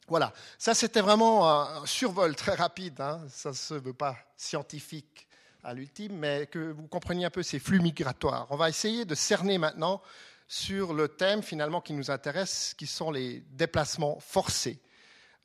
Voilà, 0.09 0.33
ça 0.57 0.73
c'était 0.73 1.01
vraiment 1.01 1.47
un 1.47 1.85
survol 1.85 2.35
très 2.35 2.55
rapide, 2.55 2.99
hein. 2.99 3.21
ça 3.29 3.49
ne 3.49 3.55
se 3.55 3.75
veut 3.75 3.93
pas 3.93 4.17
scientifique 4.35 5.27
à 5.63 5.73
l'ultime, 5.73 6.17
mais 6.17 6.47
que 6.47 6.71
vous 6.71 6.87
compreniez 6.87 7.25
un 7.25 7.29
peu 7.29 7.43
ces 7.43 7.59
flux 7.59 7.79
migratoires. 7.79 8.47
On 8.49 8.55
va 8.55 8.69
essayer 8.69 9.05
de 9.05 9.13
cerner 9.13 9.59
maintenant 9.59 10.01
sur 10.47 10.93
le 10.93 11.09
thème 11.09 11.43
finalement 11.43 11.79
qui 11.79 11.93
nous 11.93 12.09
intéresse, 12.09 12.73
qui 12.75 12.87
sont 12.87 13.11
les 13.11 13.43
déplacements 13.51 14.19
forcés. 14.19 14.79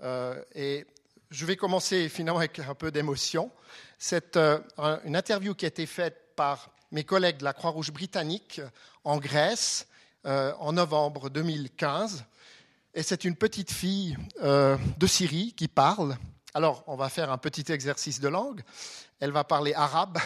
Euh, 0.02 0.42
et 0.54 0.87
je 1.30 1.44
vais 1.44 1.56
commencer 1.56 2.09
finalement 2.09 2.38
avec 2.38 2.59
un 2.59 2.75
peu 2.75 2.90
d'émotion. 2.90 3.50
C'est 3.99 4.37
euh, 4.38 4.61
une 5.04 5.14
interview 5.14 5.54
qui 5.54 5.66
a 5.66 5.68
été 5.68 5.85
faite 5.85 6.35
par 6.37 6.71
mes 6.90 7.04
collègues 7.04 7.37
de 7.37 7.44
la 7.44 7.52
Croix-Rouge 7.52 7.92
britannique 7.92 8.62
en 9.04 9.18
Grèce 9.18 9.88
euh, 10.25 10.54
en 10.59 10.73
novembre 10.73 11.28
2015. 11.28 12.25
Et 12.94 13.02
c'est 13.02 13.24
une 13.24 13.34
petite 13.34 13.72
fille 13.72 14.16
de 14.40 15.06
Syrie 15.06 15.52
qui 15.56 15.68
parle. 15.68 16.16
Alors, 16.54 16.84
on 16.86 16.94
va 16.94 17.08
faire 17.08 17.32
un 17.32 17.38
petit 17.38 17.72
exercice 17.72 18.20
de 18.20 18.28
langue. 18.28 18.62
Elle 19.18 19.32
va 19.32 19.42
parler 19.42 19.74
arabe. 19.74 20.18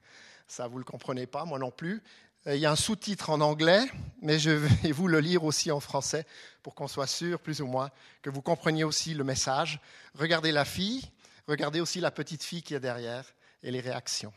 Ça, 0.48 0.66
vous 0.66 0.74
ne 0.74 0.80
le 0.80 0.84
comprenez 0.84 1.26
pas, 1.26 1.44
moi 1.44 1.58
non 1.58 1.70
plus. 1.70 2.02
Euh, 2.46 2.56
il 2.56 2.60
y 2.60 2.66
a 2.66 2.72
un 2.72 2.76
sous-titre 2.76 3.30
en 3.30 3.40
anglais, 3.40 3.84
mais 4.22 4.38
je 4.38 4.50
vais 4.50 4.92
vous 4.92 5.08
le 5.08 5.20
lire 5.20 5.44
aussi 5.44 5.70
en 5.70 5.80
français 5.80 6.26
pour 6.62 6.74
qu'on 6.74 6.88
soit 6.88 7.06
sûr, 7.06 7.40
plus 7.40 7.60
ou 7.60 7.66
moins, 7.66 7.90
que 8.22 8.30
vous 8.30 8.42
compreniez 8.42 8.84
aussi 8.84 9.14
le 9.14 9.24
message. 9.24 9.80
Regardez 10.14 10.52
la 10.52 10.64
fille, 10.64 11.02
regardez 11.46 11.80
aussi 11.80 12.00
la 12.00 12.10
petite 12.10 12.42
fille 12.42 12.62
qui 12.62 12.74
est 12.74 12.80
derrière 12.80 13.24
et 13.62 13.70
les 13.70 13.80
réactions. 13.80 14.32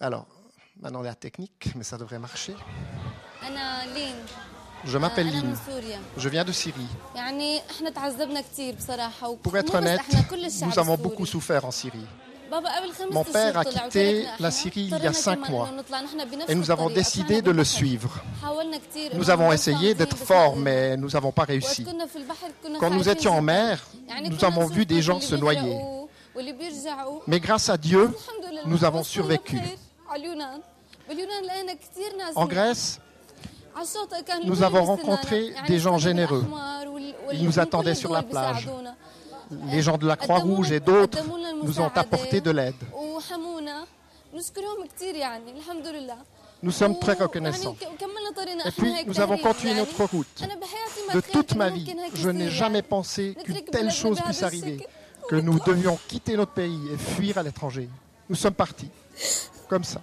Alors, 0.00 0.26
maintenant 0.76 1.02
la 1.02 1.14
technique, 1.14 1.70
mais 1.74 1.84
ça 1.84 1.98
devrait 1.98 2.18
marcher. 2.18 2.54
Je 4.84 4.98
m'appelle 4.98 5.30
Lynn. 5.30 5.56
Je 6.16 6.28
viens 6.28 6.44
de 6.44 6.52
Syrie. 6.52 6.86
Pour 9.42 9.56
être 9.56 9.74
honnête, 9.74 10.00
nous 10.62 10.78
avons 10.78 10.96
beaucoup 10.96 11.26
souffert 11.26 11.64
en 11.64 11.70
Syrie. 11.70 12.06
Mon 13.10 13.24
père 13.24 13.58
a 13.58 13.64
quitté 13.64 14.24
la 14.40 14.50
Syrie 14.50 14.90
il 14.90 15.02
y 15.02 15.06
a 15.06 15.12
cinq 15.12 15.48
mois 15.50 15.68
et 16.48 16.54
nous 16.54 16.70
avons 16.70 16.88
décidé 16.88 17.42
de 17.42 17.50
le 17.50 17.64
suivre. 17.64 18.22
Nous 19.14 19.30
avons 19.30 19.52
essayé 19.52 19.94
d'être 19.94 20.16
forts, 20.16 20.56
mais 20.56 20.96
nous 20.96 21.10
n'avons 21.10 21.32
pas 21.32 21.44
réussi. 21.44 21.86
Quand 22.80 22.90
nous 22.90 23.08
étions 23.08 23.32
en 23.32 23.42
mer, 23.42 23.84
nous 24.30 24.44
avons 24.44 24.66
vu 24.66 24.86
des 24.86 25.02
gens 25.02 25.20
se 25.20 25.34
noyer. 25.34 25.78
Mais 27.26 27.40
grâce 27.40 27.68
à 27.68 27.76
Dieu, 27.76 28.10
nous 28.64 28.84
avons 28.84 29.02
survécu. 29.02 29.58
En 32.34 32.46
Grèce, 32.46 33.00
nous 34.44 34.62
avons 34.62 34.84
rencontré 34.84 35.52
des 35.66 35.78
gens 35.78 35.98
généreux. 35.98 36.44
Ils 37.32 37.44
nous 37.44 37.58
attendaient 37.58 37.94
sur 37.94 38.12
la 38.12 38.22
plage 38.22 38.68
les 39.70 39.82
gens 39.82 39.98
de 39.98 40.06
la 40.06 40.16
Croix-Rouge 40.16 40.72
et 40.72 40.80
d'autres 40.80 41.18
nous 41.62 41.80
ont 41.80 41.90
apporté 41.94 42.40
de 42.40 42.50
l'aide. 42.50 42.74
Nous 46.62 46.72
sommes 46.72 46.98
très 46.98 47.14
reconnaissants. 47.14 47.76
Et 48.66 48.70
puis, 48.72 48.92
nous 49.06 49.20
avons 49.20 49.38
continué 49.38 49.74
notre 49.74 50.04
route. 50.04 50.42
De 51.14 51.20
toute 51.20 51.54
ma 51.54 51.70
vie, 51.70 51.94
je 52.14 52.30
n'ai 52.30 52.50
jamais 52.50 52.82
pensé 52.82 53.36
qu'une 53.44 53.62
telle 53.62 53.90
chose 53.90 54.20
puisse 54.20 54.42
arriver, 54.42 54.86
que 55.28 55.36
nous 55.36 55.58
devions 55.60 55.98
quitter 56.08 56.36
notre 56.36 56.52
pays 56.52 56.80
et 56.92 56.96
fuir 56.96 57.38
à 57.38 57.42
l'étranger. 57.42 57.88
Nous 58.28 58.36
sommes 58.36 58.54
partis, 58.54 58.90
comme 59.68 59.84
ça. 59.84 60.00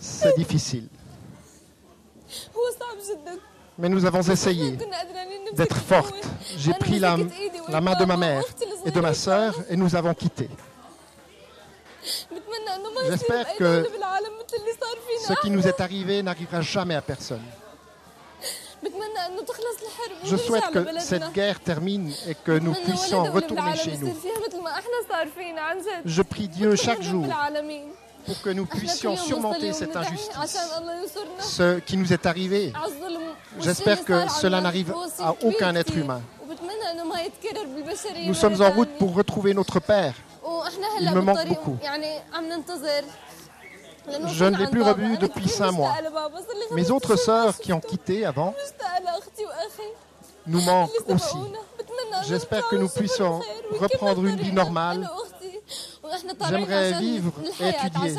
C'est 0.00 0.36
difficile. 0.36 0.88
Mais 3.78 3.88
nous 3.88 4.04
avons 4.04 4.22
essayé 4.22 4.76
d'être 5.52 5.76
fortes. 5.76 6.26
J'ai 6.56 6.74
pris 6.74 6.98
la, 6.98 7.16
main 7.80 7.94
de 7.94 8.04
ma 8.04 8.16
mère 8.16 8.42
et 8.84 8.90
de 8.90 9.00
ma 9.00 9.14
sœur 9.14 9.54
et 9.70 9.76
nous 9.76 9.94
avons 9.94 10.14
quitté. 10.14 10.48
J'espère 13.08 13.54
que 13.56 13.88
ce 15.26 15.32
qui 15.40 15.50
nous 15.50 15.66
est 15.66 15.80
arrivé 15.80 16.22
n'arrivera 16.22 16.60
jamais 16.60 16.96
à 16.96 17.02
personne. 17.02 17.42
Je 20.24 20.36
souhaite 20.36 20.70
que 20.72 20.98
cette 21.00 21.32
guerre 21.32 21.60
termine 21.60 22.12
et 22.26 22.34
que 22.34 22.58
nous 22.58 22.74
puissions 22.74 23.24
retourner 23.24 23.76
chez 23.76 23.96
nous. 23.96 24.14
Je 26.04 26.22
prie 26.22 26.48
Dieu 26.48 26.76
chaque 26.76 27.02
jour 27.02 27.26
pour 28.28 28.42
que 28.42 28.50
nous 28.50 28.66
puissions 28.66 29.16
surmonter 29.16 29.72
cette 29.72 29.96
injustice, 29.96 30.58
ce 31.40 31.78
qui 31.80 31.96
nous 31.96 32.12
est 32.12 32.26
arrivé. 32.26 32.74
J'espère 33.58 34.04
que 34.04 34.28
cela 34.28 34.60
n'arrive 34.60 34.94
à 35.18 35.34
aucun 35.42 35.74
être 35.74 35.96
humain. 35.96 36.20
Nous 38.26 38.34
sommes 38.34 38.60
en 38.60 38.70
route 38.70 38.90
pour 38.98 39.14
retrouver 39.14 39.54
notre 39.54 39.80
Père. 39.80 40.14
Il 41.00 41.10
me 41.10 41.22
manque 41.22 41.46
beaucoup. 41.48 41.78
Je 44.26 44.44
ne 44.44 44.56
l'ai 44.58 44.66
plus 44.66 44.82
revu 44.82 45.16
depuis 45.16 45.48
cinq 45.48 45.72
mois. 45.72 45.94
Mes 46.72 46.90
autres 46.90 47.16
sœurs 47.16 47.56
qui 47.58 47.72
ont 47.72 47.80
quitté 47.80 48.26
avant 48.26 48.54
nous 50.46 50.60
manquent 50.60 50.90
aussi. 51.08 51.38
J'espère 52.26 52.68
que 52.68 52.76
nous 52.76 52.88
puissions 52.88 53.40
reprendre 53.80 54.24
une 54.26 54.36
vie 54.36 54.52
normale 54.52 55.08
J'aimerais 56.48 56.98
vivre 56.98 57.32
et 57.60 57.68
étudier. 57.68 58.14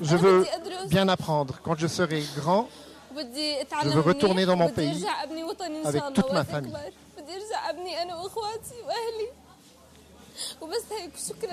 Je 0.00 0.16
veux 0.16 0.46
bien 0.88 1.08
apprendre. 1.08 1.60
Quand 1.62 1.76
je 1.78 1.86
serai 1.86 2.22
grand, 2.36 2.68
je 3.14 3.88
veux 3.88 4.00
retourner 4.00 4.46
dans 4.46 4.56
mon 4.56 4.68
pays 4.70 5.04
avec 5.84 6.02
toute 6.14 6.32
ma 6.32 6.44
famille. 6.44 6.72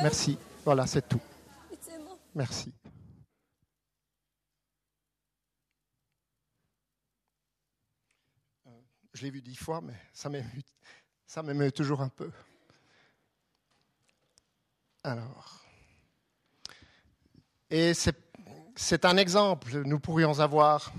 Merci. 0.02 0.38
Voilà, 0.64 0.88
c'est 0.88 1.08
tout. 1.08 1.20
Merci. 2.36 2.72
Euh, 8.68 8.70
je 9.14 9.24
l'ai 9.24 9.32
vu 9.32 9.42
dix 9.42 9.56
fois, 9.56 9.82
mais 9.82 9.96
ça 10.14 10.30
m'émeut 11.44 11.72
toujours 11.72 12.02
un 12.02 12.10
peu. 12.10 12.32
Alors, 15.08 15.62
et 17.70 17.94
c'est 17.94 19.06
un 19.06 19.16
exemple. 19.16 19.72
Nous 19.86 20.02
pourrions 20.02 20.42
avoir 20.42 20.92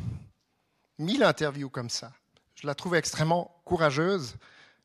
mille 0.99 1.23
interviews 1.23 1.69
comme 1.69 1.91
ça. 1.91 2.15
Je 2.55 2.67
la 2.67 2.75
trouve 2.75 2.95
extrêmement 2.95 3.61
courageuse, 3.67 4.37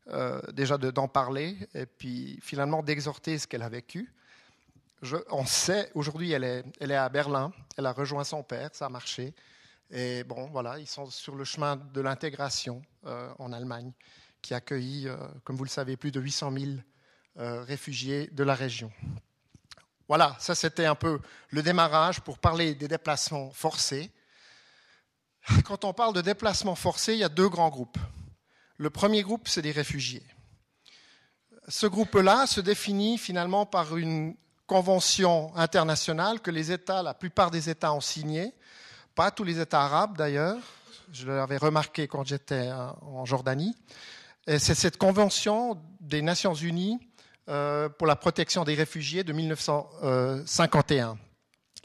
euh, 0.10 0.42
déjà 0.52 0.78
d'en 0.78 1.08
parler, 1.08 1.58
et 1.74 1.86
puis 1.86 2.38
finalement 2.42 2.84
d'exhorter 2.84 3.40
ce 3.40 3.48
qu'elle 3.48 3.62
a 3.62 3.70
vécu. 3.70 4.14
On 5.30 5.46
sait, 5.46 5.90
aujourd'hui, 5.96 6.34
elle 6.34 6.44
est, 6.44 6.66
elle 6.82 6.92
est 6.92 6.98
à 6.98 7.08
Berlin, 7.08 7.54
elle 7.78 7.86
a 7.86 7.94
rejoint 7.94 8.26
son 8.26 8.44
père, 8.44 8.72
ça 8.74 8.88
a 8.88 8.90
marché. 8.90 9.34
Et 9.90 10.26
bon, 10.26 10.48
voilà, 10.48 10.80
ils 10.80 10.88
sont 10.88 11.06
sur 11.06 11.36
le 11.38 11.46
chemin 11.46 11.78
de 11.78 12.02
l'intégration 12.02 12.82
euh, 13.06 13.34
en 13.40 13.54
Allemagne, 13.54 13.94
qui 14.42 14.54
accueillit, 14.54 15.08
euh, 15.08 15.16
comme 15.46 15.56
vous 15.56 15.64
le 15.64 15.70
savez, 15.70 15.96
plus 15.96 16.12
de 16.12 16.20
800 16.20 16.52
000 16.52 16.66
euh, 16.72 16.78
réfugiés 17.36 18.28
de 18.32 18.44
la 18.44 18.56
région. 18.56 18.92
Voilà, 20.08 20.36
ça 20.40 20.54
c'était 20.54 20.86
un 20.86 20.96
peu 20.96 21.20
le 21.50 21.64
démarrage 21.64 22.22
pour 22.22 22.38
parler 22.38 22.76
des 22.76 22.88
déplacements 22.88 23.52
forcés. 23.52 24.12
Quand 25.66 25.86
on 25.86 25.94
parle 25.94 26.14
de 26.14 26.22
déplacements 26.22 26.76
forcés, 26.76 27.14
il 27.14 27.20
y 27.20 27.24
a 27.24 27.30
deux 27.30 27.50
grands 27.50 27.70
groupes. 27.70 27.98
Le 28.78 28.90
premier 28.90 29.24
groupe, 29.24 29.48
c'est 29.48 29.62
des 29.62 29.72
réfugiés. 29.72 30.26
Ce 31.68 31.88
groupe-là 31.88 32.46
se 32.48 32.60
définit 32.60 33.18
finalement 33.18 33.66
par 33.66 33.96
une 33.96 34.36
convention 34.68 35.56
internationale 35.56 36.42
que 36.42 36.52
les 36.52 36.72
États, 36.72 37.02
la 37.02 37.14
plupart 37.14 37.52
des 37.52 37.70
États 37.70 37.94
ont 37.94 38.02
signée, 38.02 38.54
pas 39.16 39.32
tous 39.32 39.44
les 39.44 39.60
États 39.60 39.84
arabes 39.84 40.18
d'ailleurs, 40.18 40.60
je 41.12 41.28
l'avais 41.28 41.58
remarqué 41.58 42.08
quand 42.08 42.26
j'étais 42.26 42.72
en 42.72 43.24
Jordanie. 43.26 43.76
C'est 44.48 44.76
cette 44.76 44.98
convention 44.98 45.82
des 46.02 46.22
Nations 46.22 46.56
Unies 46.56 47.00
euh, 47.00 47.13
pour 47.46 48.08
la 48.08 48.16
protection 48.16 48.64
des 48.64 48.74
réfugiés 48.76 49.24
de 49.24 49.34
1951. 49.34 51.18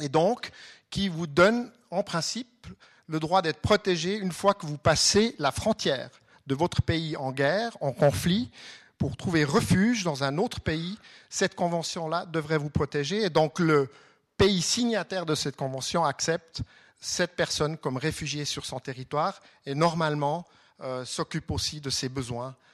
Et 0.01 0.09
donc, 0.09 0.51
qui 0.91 1.09
vous 1.09 1.27
donne 1.27 1.71
en 1.91 2.03
principe 2.03 2.67
le 3.09 3.19
droit 3.21 3.43
d'être 3.43 3.61
protégé 3.61 4.17
une 4.17 4.33
fois 4.33 4.55
que 4.55 4.67
vous 4.67 4.79
passez 4.79 5.35
la 5.39 5.51
frontière 5.51 6.11
de 6.47 6.55
votre 6.55 6.83
pays 6.83 7.17
en 7.17 7.33
guerre, 7.33 7.77
en 7.81 7.93
conflit, 7.93 8.51
pour 8.99 9.17
trouver 9.17 9.45
refuge 9.45 10.05
dans 10.05 10.25
un 10.25 10.39
autre 10.39 10.61
pays. 10.61 10.99
Cette 11.31 11.55
convention-là 11.55 12.27
devrait 12.27 12.59
vous 12.59 12.71
protéger. 12.71 13.23
Et 13.23 13.31
donc, 13.31 13.59
le 13.59 13.91
pays 14.37 14.63
signataire 14.63 15.27
de 15.27 15.35
cette 15.35 15.57
convention 15.57 16.05
accepte 16.05 16.63
cette 17.01 17.37
personne 17.37 17.77
comme 17.77 17.97
réfugiée 17.97 18.45
sur 18.45 18.65
son 18.65 18.81
territoire 18.81 19.41
et 19.67 19.75
normalement 19.75 20.47
euh, 20.81 21.05
s'occupe 21.05 21.51
aussi 21.51 21.81
de 21.81 21.91
ses 21.91 22.09
besoins 22.09 22.49
euh, 22.49 22.68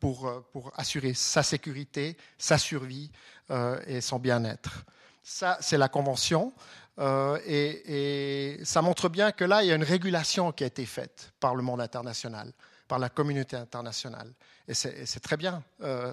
pour, 0.00 0.26
euh, 0.26 0.40
pour, 0.52 0.72
assurer 0.76 1.14
sa 1.14 1.42
sécurité, 1.42 2.16
sa 2.38 2.58
survie 2.58 3.10
euh, 3.50 3.80
et 3.86 4.00
son 4.00 4.18
bien-être. 4.18 4.84
Ça, 5.22 5.58
c'est 5.60 5.78
la 5.78 5.88
Convention. 5.88 6.52
Euh, 6.98 7.38
et, 7.46 8.58
ça 8.64 8.82
montre 8.82 9.08
bien 9.08 9.32
que 9.32 9.44
là, 9.44 9.62
il 9.62 9.68
y 9.68 9.72
a 9.72 9.74
une 9.74 9.84
régulation 9.84 10.52
qui 10.52 10.64
a 10.64 10.66
été 10.66 10.84
faite 10.86 11.32
par 11.38 11.54
le 11.54 11.62
monde 11.62 11.80
international, 11.80 12.52
par 12.88 12.98
la 12.98 13.08
communauté 13.08 13.56
internationale. 13.56 14.32
Et 14.66 14.74
c'est 14.74 15.20
très 15.20 15.36
bien. 15.36 15.62
Euh, 15.82 16.12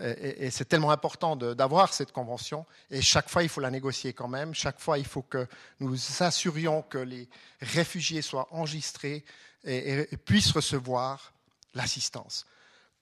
et, 0.00 0.50
c'est 0.50 0.64
tellement 0.64 0.90
important 0.90 1.36
d'avoir 1.36 1.92
cette 1.92 2.12
convention. 2.12 2.66
Et 2.90 3.00
chaque 3.00 3.28
fois, 3.28 3.42
il 3.44 3.48
faut 3.48 3.60
la 3.60 3.70
négocier 3.70 4.12
quand 4.12 4.28
même. 4.28 4.54
Chaque 4.54 4.80
fois, 4.80 4.98
il 4.98 5.06
faut 5.06 5.22
que 5.22 5.46
nous 5.80 5.96
assurions 6.20 6.82
que 6.82 6.98
les 6.98 7.28
réfugiés 7.60 8.22
soient 8.22 8.48
enregistrés 8.50 9.24
et, 9.64 10.06
puissent 10.24 10.52
recevoir 10.52 11.32
l'assistance. 11.74 12.44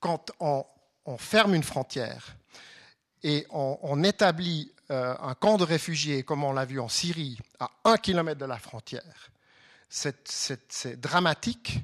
Quand 0.03 0.33
on, 0.41 0.65
ferme 1.17 1.55
une 1.55 1.63
frontière 1.63 2.37
et 3.23 3.47
on, 3.51 4.03
établit 4.03 4.75
euh, 4.91 5.15
un 5.21 5.35
camp 5.35 5.59
de 5.59 5.63
réfugiés, 5.65 6.25
comme 6.25 6.43
on 6.43 6.53
l'a 6.53 6.65
vu 6.65 6.81
en 6.81 6.89
Syrie, 6.89 7.39
à 7.61 7.71
un 7.85 7.97
kilomètre 7.97 8.41
de 8.41 8.45
la 8.45 8.59
frontière, 8.59 9.31
c'est 9.89 11.01
dramatique 11.01 11.79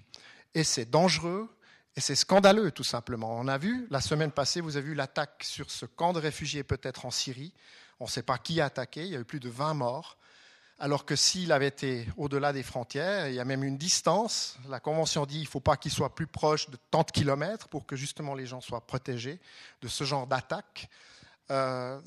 et 0.53 0.65
c'est 0.65 0.91
dangereux 0.91 1.49
et 1.95 2.01
c'est 2.01 2.17
scandaleux, 2.17 2.73
tout 2.73 2.83
simplement. 2.83 3.39
On 3.39 3.47
a 3.47 3.57
vu, 3.57 3.87
la 3.89 4.01
semaine 4.01 4.33
passée, 4.33 4.61
vous 4.61 4.77
avez 4.77 4.89
vu 4.89 4.95
l'attaque 4.95 5.45
sur 5.45 5.71
ce 5.71 5.87
camp 5.87 6.13
de 6.13 6.19
réfugiés, 6.19 6.65
peut-être 6.65 7.07
en 7.07 7.13
Syrie. 7.13 7.55
On 8.01 8.07
ne 8.07 8.11
sait 8.11 8.25
pas 8.25 8.39
qui 8.39 8.61
a 8.61 8.65
attaqué, 8.65 9.05
il 9.05 9.13
y 9.13 9.17
a 9.17 9.21
eu 9.21 9.25
plus 9.25 9.41
de 9.41 9.49
20 9.49 9.75
morts. 9.75 10.18
Alors 10.81 11.05
que 11.05 11.17
s'il 11.17 11.51
avait 11.51 11.67
été 11.67 12.07
au-delà 12.17 12.53
des 12.53 12.62
frontières, 12.62 13.29
il 13.29 13.35
y 13.35 13.41
a 13.41 13.45
même 13.45 13.64
une 13.64 13.77
distance. 13.77 14.57
La 14.69 14.79
Convention 14.79 15.27
dit 15.27 15.35
qu'il 15.35 15.45
ne 15.45 15.49
faut 15.49 15.61
pas 15.61 15.77
qu'il 15.77 15.91
soit 15.91 16.14
plus 16.14 16.29
proche 16.29 16.71
de 16.71 16.77
tant 16.93 17.03
de 17.03 17.11
kilomètres 17.11 17.67
pour 17.69 17.85
que 17.85 17.97
justement 17.97 18.35
les 18.35 18.47
gens 18.47 18.61
soient 18.61 18.87
protégés 18.87 19.41
de 19.83 19.88
ce 19.88 20.05
genre 20.05 20.29
d'attaque. 20.29 20.88
Euh, 21.51 21.99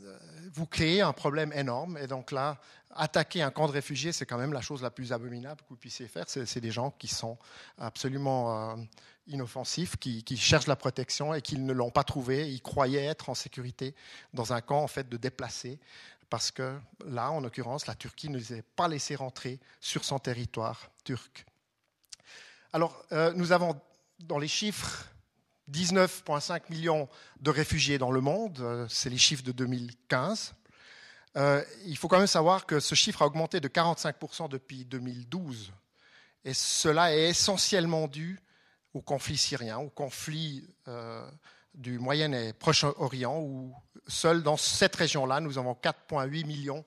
vous 0.54 0.68
créez 0.68 1.02
un 1.02 1.12
problème 1.12 1.52
énorme. 1.52 1.98
Et 1.98 2.08
donc 2.08 2.32
là, 2.32 2.60
attaquer 2.96 3.42
un 3.42 3.52
camp 3.52 3.68
de 3.68 3.74
réfugiés, 3.74 4.12
c'est 4.12 4.26
quand 4.26 4.38
même 4.38 4.54
la 4.54 4.62
chose 4.62 4.82
la 4.82 4.92
plus 4.92 5.12
abominable 5.12 5.62
que 5.62 5.70
vous 5.70 5.76
puissiez 5.76 6.08
faire. 6.08 6.26
C'est 6.28 6.62
des 6.62 6.72
gens 6.72 6.92
qui 6.92 7.08
sont 7.08 7.38
absolument 7.78 8.72
euh, 8.72 8.76
inoffensifs, 9.28 9.98
qui, 9.98 10.24
cherchent 10.38 10.68
la 10.68 10.76
protection 10.76 11.34
et 11.34 11.42
qui 11.42 11.58
ne 11.58 11.74
l'ont 11.74 11.92
pas 11.92 12.04
trouvé. 12.04 12.52
Ils 12.52 12.62
croyaient 12.62 13.06
être 13.06 13.30
en 13.30 13.36
sécurité 13.36 13.96
dans 14.34 14.54
un 14.54 14.62
camp 14.62 14.82
en 14.82 14.88
fait 14.88 15.10
de 15.10 15.18
déplacés, 15.18 15.80
parce 16.32 16.50
que 16.50 16.80
là, 17.06 17.30
en 17.30 17.42
l'occurrence, 17.42 17.88
la 17.88 17.94
Turquie 17.94 18.30
ne 18.30 18.38
les 18.38 18.54
a 18.54 18.62
pas 18.78 18.88
laissés 18.88 19.16
rentrer 19.16 19.60
sur 19.82 20.06
son 20.06 20.18
territoire 20.18 20.90
turc. 21.04 21.46
Alors, 22.72 23.04
euh, 23.12 23.34
nous 23.36 23.52
avons 23.52 23.80
dans 24.22 24.40
les 24.40 24.48
chiffres 24.48 25.10
19,5 25.70 26.62
millions 26.70 27.10
de 27.42 27.52
réfugiés 27.52 27.98
dans 27.98 28.12
le 28.12 28.22
monde, 28.22 28.60
euh, 28.62 28.88
c'est 28.88 29.10
les 29.10 29.18
chiffres 29.18 29.44
de 29.44 29.52
2015. 29.52 30.54
Euh, 31.36 31.66
il 31.86 31.98
faut 31.98 32.08
quand 32.08 32.18
même 32.18 32.28
savoir 32.28 32.66
que 32.66 32.80
ce 32.80 32.96
chiffre 32.96 33.22
a 33.24 33.26
augmenté 33.26 33.60
de 33.60 33.68
45% 33.68 34.48
depuis 34.48 34.86
2012. 34.86 35.74
Et 36.46 36.54
cela 36.54 37.14
est 37.14 37.28
essentiellement 37.28 38.08
dû 38.08 38.40
au 38.94 39.02
conflit 39.02 39.38
syrien, 39.38 39.80
au 39.80 39.90
conflit 39.90 40.66
du 41.74 42.00
Moyen 42.00 42.32
et 42.34 42.54
Proche-Orient, 42.54 43.40
où 43.40 43.74
seul 44.08 44.44
dans 44.44 44.58
cette 44.58 44.96
région-là, 44.96 45.40
nous 45.40 45.58
avons 45.58 45.74
4,8 45.74 46.46
millions 46.46 46.84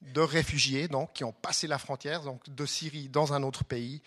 de 0.00 0.20
réfugiés 0.20 0.88
donc, 0.88 1.12
qui 1.12 1.24
ont 1.24 1.32
passé 1.32 1.66
la 1.66 1.78
frontière 1.78 2.22
donc, 2.22 2.48
de 2.48 2.66
Syrie 2.66 3.08
dans 3.08 3.32
un 3.32 3.42
autre 3.42 3.64
pays, 3.64 4.02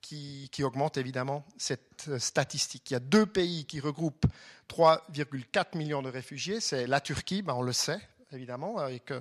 qui, 0.00 0.48
qui 0.52 0.62
augmente 0.62 0.96
évidemment 0.96 1.44
cette 1.56 2.06
euh, 2.08 2.18
statistique. 2.18 2.90
Il 2.90 2.94
y 2.94 2.96
a 2.96 3.00
deux 3.00 3.26
pays 3.26 3.64
qui 3.64 3.80
regroupent 3.80 4.26
3,4 4.68 5.76
millions 5.76 6.02
de 6.02 6.08
réfugiés. 6.08 6.60
C'est 6.60 6.86
la 6.86 7.00
Turquie, 7.00 7.42
ben 7.42 7.54
on 7.54 7.62
le 7.62 7.72
sait 7.72 8.00
évidemment, 8.32 8.78
avec 8.78 9.10
euh, 9.10 9.20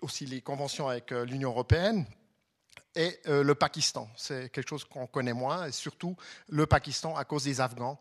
aussi 0.00 0.26
les 0.26 0.40
conventions 0.40 0.88
avec 0.88 1.10
l'Union 1.10 1.50
européenne, 1.50 2.06
et 2.96 3.20
euh, 3.26 3.42
le 3.42 3.54
Pakistan. 3.54 4.08
C'est 4.16 4.50
quelque 4.50 4.68
chose 4.68 4.84
qu'on 4.84 5.06
connaît 5.06 5.32
moins, 5.32 5.66
et 5.66 5.72
surtout 5.72 6.16
le 6.48 6.66
Pakistan 6.66 7.16
à 7.16 7.24
cause 7.24 7.44
des 7.44 7.60
Afghans. 7.60 7.98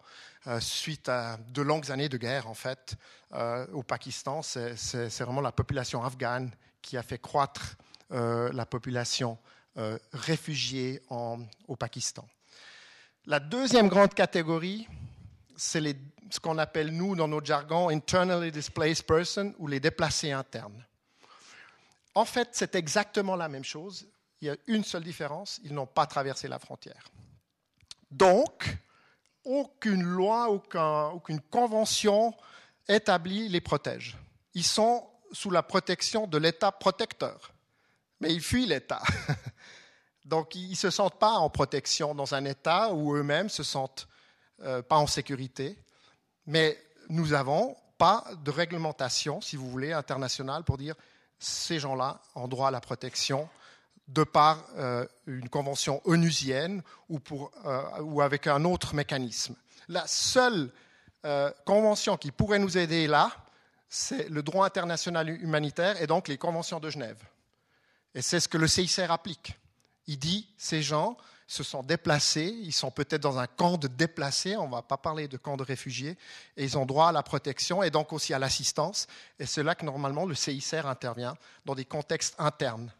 Euh, 0.47 0.59
suite 0.59 1.07
à 1.09 1.37
de 1.49 1.61
longues 1.61 1.89
années 1.91 2.09
de 2.09 2.17
guerre, 2.17 2.47
en 2.49 2.53
fait, 2.53 2.95
euh, 3.33 3.65
au 3.73 3.83
Pakistan, 3.83 4.41
c'est 4.41 5.19
vraiment 5.21 5.41
la 5.41 5.51
population 5.51 6.03
afghane 6.03 6.51
qui 6.81 6.97
a 6.97 7.03
fait 7.03 7.19
croître 7.19 7.77
la 8.09 8.65
population 8.67 9.39
réfugiée 10.11 11.01
au 11.09 11.75
Pakistan. 11.75 12.27
La 13.25 13.39
deuxième 13.39 13.87
grande 13.87 14.13
catégorie, 14.13 14.87
c'est 15.55 15.81
ce 16.29 16.39
qu'on 16.39 16.59
appelle, 16.59 16.91
nous, 16.91 17.15
dans 17.15 17.27
notre 17.27 17.47
jargon, 17.47 17.89
internally 17.89 18.51
displaced 18.51 19.07
person 19.07 19.55
ou 19.57 19.65
les 19.65 19.79
déplacés 19.79 20.31
internes. 20.31 20.85
En 22.13 22.25
fait, 22.25 22.49
c'est 22.51 22.75
exactement 22.75 23.35
la 23.35 23.49
même 23.49 23.63
chose 23.63 24.07
il 24.43 24.47
y 24.47 24.49
a 24.49 24.57
une 24.67 24.83
seule 24.83 25.05
différence, 25.05 25.61
ils 25.63 25.73
n'ont 25.73 25.87
pas 25.87 26.05
traversé 26.05 26.49
la 26.49 26.59
frontière. 26.59 27.05
Donc, 28.11 28.75
aucune 29.45 30.03
loi, 30.03 30.49
aucune 30.49 31.39
convention 31.39 32.35
établie 32.89 33.47
les 33.47 33.61
protège. 33.61 34.17
Ils 34.53 34.65
sont 34.65 35.07
sous 35.31 35.49
la 35.49 35.63
protection 35.63 36.27
de 36.27 36.37
l'État 36.37 36.73
protecteur, 36.73 37.53
mais 38.19 38.33
ils 38.33 38.41
fuient 38.41 38.65
l'État. 38.65 39.01
Donc, 40.25 40.55
ils 40.55 40.71
ne 40.71 40.75
se 40.75 40.89
sentent 40.89 41.19
pas 41.19 41.31
en 41.31 41.49
protection 41.49 42.13
dans 42.13 42.35
un 42.35 42.43
État 42.43 42.91
où 42.91 43.15
eux-mêmes 43.15 43.47
se 43.47 43.63
sentent 43.63 44.09
euh, 44.63 44.81
pas 44.81 44.97
en 44.97 45.07
sécurité. 45.07 45.79
Mais 46.47 46.77
nous 47.07 47.27
n'avons 47.27 47.77
pas 47.97 48.25
de 48.43 48.51
réglementation, 48.51 49.39
si 49.39 49.55
vous 49.55 49.69
voulez, 49.69 49.93
internationale 49.93 50.65
pour 50.65 50.77
dire 50.77 50.95
ces 51.39 51.79
gens-là 51.79 52.19
ont 52.35 52.49
droit 52.49 52.67
à 52.67 52.71
la 52.71 52.81
protection 52.81 53.47
de 54.13 54.23
par 54.23 54.65
euh, 54.77 55.05
une 55.25 55.49
convention 55.49 56.01
onusienne 56.05 56.83
euh, 57.09 58.01
ou, 58.01 58.21
avec 58.21 58.47
un 58.47 58.63
autre 58.63 58.93
mécanisme. 58.93 59.55
La 59.87 60.05
seule 60.07 60.71
euh, 61.25 61.51
convention 61.65 62.17
qui 62.17 62.31
pourrait 62.31 62.59
nous 62.59 62.77
aider 62.77 63.07
là, 63.07 63.31
c'est 63.89 64.29
le 64.29 64.43
droit 64.43 64.65
international 64.65 65.29
humanitaire 65.29 66.01
et 66.01 66.07
donc 66.07 66.27
les 66.27 66.37
conventions 66.37 66.79
de 66.79 66.89
Genève. 66.89 67.21
Et 68.15 68.21
c'est 68.21 68.39
ce 68.39 68.47
que 68.47 68.57
le 68.57 68.67
CICR 68.67 69.11
applique. 69.11 69.57
Il 70.07 70.19
dit, 70.19 70.47
ces 70.57 70.81
gens 70.81 71.17
se 71.47 71.63
sont 71.63 71.83
déplacés, 71.83 72.55
ils 72.61 72.73
sont 72.73 72.91
peut-être 72.91 73.21
dans 73.21 73.39
un 73.39 73.47
camp 73.47 73.77
de 73.77 73.87
déplacés, 73.87 74.55
on 74.57 74.67
ne 74.67 74.71
va 74.71 74.81
pas 74.81 74.97
parler 74.97 75.27
de 75.27 75.37
camp 75.37 75.57
de 75.57 75.63
réfugiés, 75.63 76.17
et 76.57 76.63
ils 76.63 76.77
ont 76.77 76.85
droit 76.85 77.09
à 77.09 77.11
la 77.11 77.23
protection 77.23 77.83
et 77.83 77.89
donc 77.89 78.13
aussi 78.13 78.33
à 78.33 78.39
l'assistance. 78.39 79.07
Et 79.39 79.45
c'est 79.45 79.63
là 79.63 79.75
que 79.75 79.85
normalement 79.85 80.25
le 80.25 80.35
CICR 80.35 80.85
intervient 80.85 81.35
dans 81.65 81.75
des 81.75 81.85
contextes 81.85 82.35
internes. 82.37 82.91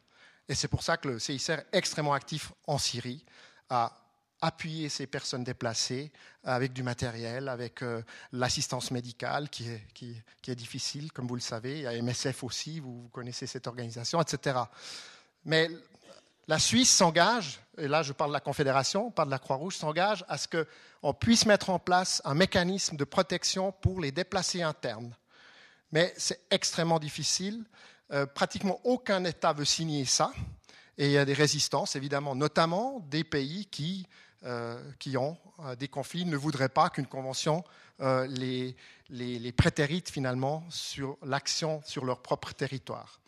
Et 0.49 0.56
c'est 0.56 0.67
pour 0.67 0.84
ça 0.84 0.97
que 0.97 1.08
le 1.08 1.19
CICR 1.19 1.51
est 1.51 1.67
extrêmement 1.71 2.13
actif 2.13 2.51
en 2.67 2.77
Syrie, 2.77 3.23
à 3.69 3.97
appuyer 4.43 4.89
ces 4.89 5.08
personnes 5.08 5.45
déplacées 5.45 6.12
avec 6.43 6.73
du 6.73 6.84
matériel, 6.84 7.47
avec 7.47 7.82
euh, 7.82 8.03
l'assistance 8.34 8.91
médicale 8.91 9.49
qui 9.49 9.69
est, 9.69 10.56
difficile, 10.56 11.13
comme 11.13 11.27
vous 11.27 11.36
le 11.36 11.41
savez. 11.41 11.77
Il 11.77 11.84
y 11.84 11.88
a 11.88 12.01
MSF 12.01 12.43
aussi, 12.43 12.82
vous, 12.82 13.10
connaissez 13.13 13.47
cette 13.47 13.67
organisation, 13.67 14.21
etc. 14.21 14.60
Mais 15.45 15.69
la 16.49 16.60
Suisse 16.60 16.91
s'engage, 16.91 17.62
et 17.77 17.88
là 17.88 18.03
je 18.03 18.12
parle 18.12 18.32
de 18.32 18.34
la 18.34 18.41
Confédération, 18.41 19.12
pas 19.12 19.23
de 19.23 19.32
la 19.32 19.39
Croix-Rouge, 19.39 19.77
s'engage 19.77 20.25
à 20.27 20.38
ce 20.38 20.49
qu'on 20.49 21.13
puisse 21.13 21.45
mettre 21.45 21.69
en 21.69 21.79
place 21.79 22.21
un 22.25 22.34
mécanisme 22.34 22.97
de 22.97 23.06
protection 23.06 23.71
pour 23.71 24.01
les 24.01 24.12
déplacés 24.12 24.62
internes. 24.62 25.15
Mais 25.93 26.13
c'est 26.17 26.41
extrêmement 26.51 26.99
difficile. 26.99 27.63
Euh, 28.12 28.26
pratiquement 28.26 28.80
aucun 28.84 29.24
État 29.24 29.54
veut 29.54 29.66
signer 29.66 30.06
ça. 30.06 30.32
Et 30.98 31.08
il 31.08 31.12
y 31.12 31.18
a 31.18 31.26
des 31.26 31.34
résistances, 31.34 31.96
évidemment, 31.96 32.36
notamment 32.36 33.00
des 33.10 33.24
pays 33.24 33.66
qui, 33.66 34.08
euh, 34.44 34.80
qui 35.00 35.18
ont 35.18 35.38
euh, 35.60 35.76
des 35.76 35.88
conflits, 35.88 36.26
ne 36.26 36.38
voudraient 36.38 36.70
pas 36.70 36.89
qu'une 36.89 37.08
convention 37.08 37.63
les, 38.00 38.76
prétérite 39.56 40.10
finalement 40.10 40.66
sur 40.70 41.18
l'action 41.24 41.82
sur 41.86 42.04
leur 42.04 42.22
propre 42.22 42.52
territoire. 42.52 43.22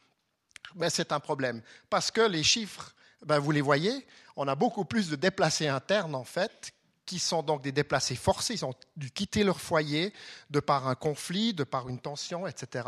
Mais 0.76 0.90
c'est 0.90 1.14
un 1.14 1.22
problème, 1.22 1.62
parce 1.90 2.12
que 2.12 2.22
les 2.22 2.44
chiffres, 2.44 2.94
ben, 3.26 3.40
vous 3.40 3.52
les 3.52 3.62
voyez, 3.62 4.06
on 4.36 4.48
a 4.50 4.56
beaucoup 4.56 4.84
plus 4.84 5.10
de 5.10 5.16
déplacés 5.16 5.70
internes 5.70 6.16
en 6.16 6.26
fait 6.26 6.74
qui 7.06 7.20
sont 7.20 7.44
donc 7.44 7.62
des 7.62 7.72
déplacés 7.72 8.16
forcés, 8.16 8.56
ils 8.56 8.66
ont 8.66 8.74
dû 8.96 9.12
quitter 9.12 9.44
leur 9.44 9.60
foyer 9.60 10.14
de 10.50 10.60
par 10.60 10.88
un 10.88 10.96
conflit, 10.96 11.54
de 11.54 11.64
par 11.64 11.88
une 11.90 12.00
tension, 12.00 12.48
etc. 12.48 12.88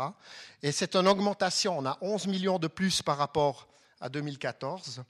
Et 0.62 0.72
c'est 0.72 0.96
une 0.96 1.06
augmentation, 1.06 1.78
on 1.78 1.86
a 1.86 1.98
11 2.00 2.26
millions 2.26 2.58
de 2.58 2.66
plus 2.66 3.02
par 3.02 3.16
rapport 3.16 3.68
à 4.00 4.08
2014. 4.08 5.02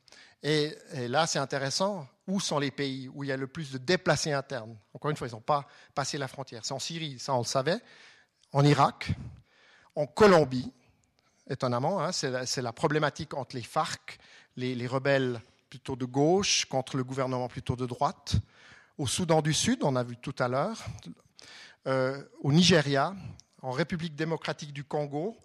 Et, 0.42 0.76
là, 1.08 1.26
c'est 1.26 1.38
intéressant, 1.38 2.06
où 2.26 2.38
sont 2.38 2.58
les 2.58 2.70
pays 2.70 3.08
où 3.12 3.24
il 3.24 3.28
y 3.28 3.32
a 3.32 3.36
le 3.36 3.46
plus 3.46 3.72
de 3.72 3.78
déplacés 3.78 4.32
internes? 4.32 4.76
Encore 4.94 5.10
une 5.10 5.16
fois, 5.16 5.26
ils 5.26 5.32
n'ont 5.32 5.40
pas 5.40 5.66
passé 5.94 6.18
la 6.18 6.28
frontière. 6.28 6.64
C'est 6.64 6.74
en 6.74 6.78
Syrie, 6.78 7.18
ça 7.18 7.34
on 7.34 7.38
le 7.38 7.44
savait, 7.44 7.78
en 8.52 8.64
Irak, 8.64 9.10
en 9.96 10.06
Colombie, 10.06 10.72
étonnamment, 11.50 12.00
hein, 12.00 12.12
c'est 12.12 12.62
la, 12.62 12.72
problématique 12.72 13.34
entre 13.34 13.56
les 13.56 13.62
FARC, 13.62 14.18
les 14.56 14.86
rebelles 14.86 15.40
plutôt 15.68 15.96
de 15.96 16.04
gauche 16.04 16.64
contre 16.66 16.96
le 16.96 17.04
gouvernement 17.04 17.48
plutôt 17.48 17.76
de 17.76 17.86
droite, 17.86 18.36
au 18.98 19.06
Soudan 19.06 19.40
du 19.40 19.54
Sud, 19.54 19.82
on 19.82 19.96
a 19.96 20.02
vu 20.02 20.16
tout 20.16 20.34
à 20.38 20.48
l'heure, 20.48 20.84
euh, 21.86 22.22
au 22.40 22.52
Nigeria, 22.52 23.14
en 23.62 23.70
République 23.70 24.14
démocratique 24.14 24.72
du 24.72 24.84
Congo, 24.84 25.36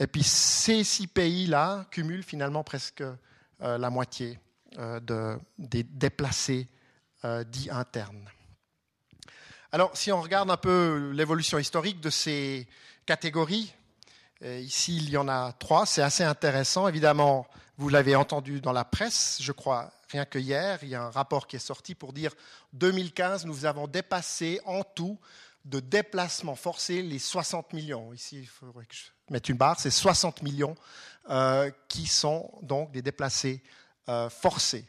Et 0.00 0.06
puis 0.06 0.22
ces 0.24 0.82
six 0.82 1.06
pays-là 1.06 1.86
cumulent 1.90 2.24
finalement 2.24 2.64
presque 2.64 3.04
la 3.60 3.90
moitié 3.90 4.38
des 5.58 5.82
déplacés 5.84 6.68
dits 7.46 7.70
internes. 7.70 8.28
Alors, 9.70 9.96
si 9.96 10.10
on 10.12 10.20
regarde 10.20 10.50
un 10.50 10.56
peu 10.56 11.12
l'évolution 11.14 11.58
historique 11.58 12.00
de 12.00 12.10
ces 12.10 12.68
catégories, 13.06 13.72
ici 14.42 14.96
il 14.96 15.10
y 15.10 15.16
en 15.16 15.28
a 15.28 15.52
trois, 15.52 15.86
c'est 15.86 16.02
assez 16.02 16.24
intéressant. 16.24 16.88
Évidemment, 16.88 17.46
vous 17.76 17.88
l'avez 17.88 18.16
entendu 18.16 18.60
dans 18.60 18.72
la 18.72 18.84
presse, 18.84 19.38
je 19.40 19.52
crois, 19.52 19.92
rien 20.10 20.24
que 20.24 20.38
hier, 20.38 20.78
il 20.82 20.90
y 20.90 20.94
a 20.94 21.02
un 21.02 21.10
rapport 21.10 21.46
qui 21.46 21.56
est 21.56 21.60
sorti 21.60 21.94
pour 21.94 22.12
dire 22.12 22.32
2015, 22.74 23.46
nous 23.46 23.64
avons 23.64 23.88
dépassé 23.88 24.60
en 24.64 24.82
tout 24.82 25.18
de 25.64 25.80
déplacements 25.80 26.56
forcés 26.56 27.02
les 27.02 27.18
60 27.18 27.72
millions. 27.72 28.12
Ici, 28.12 28.40
il 28.40 28.46
faudrait 28.46 28.84
que 28.84 28.94
je 28.94 29.04
mette 29.30 29.48
une 29.48 29.56
barre, 29.56 29.80
c'est 29.80 29.90
60 29.90 30.42
millions 30.42 30.76
euh, 31.30 31.70
qui 31.88 32.06
sont 32.06 32.50
donc 32.62 32.92
des 32.92 33.02
déplacés 33.02 33.62
euh, 34.08 34.28
forcés. 34.28 34.86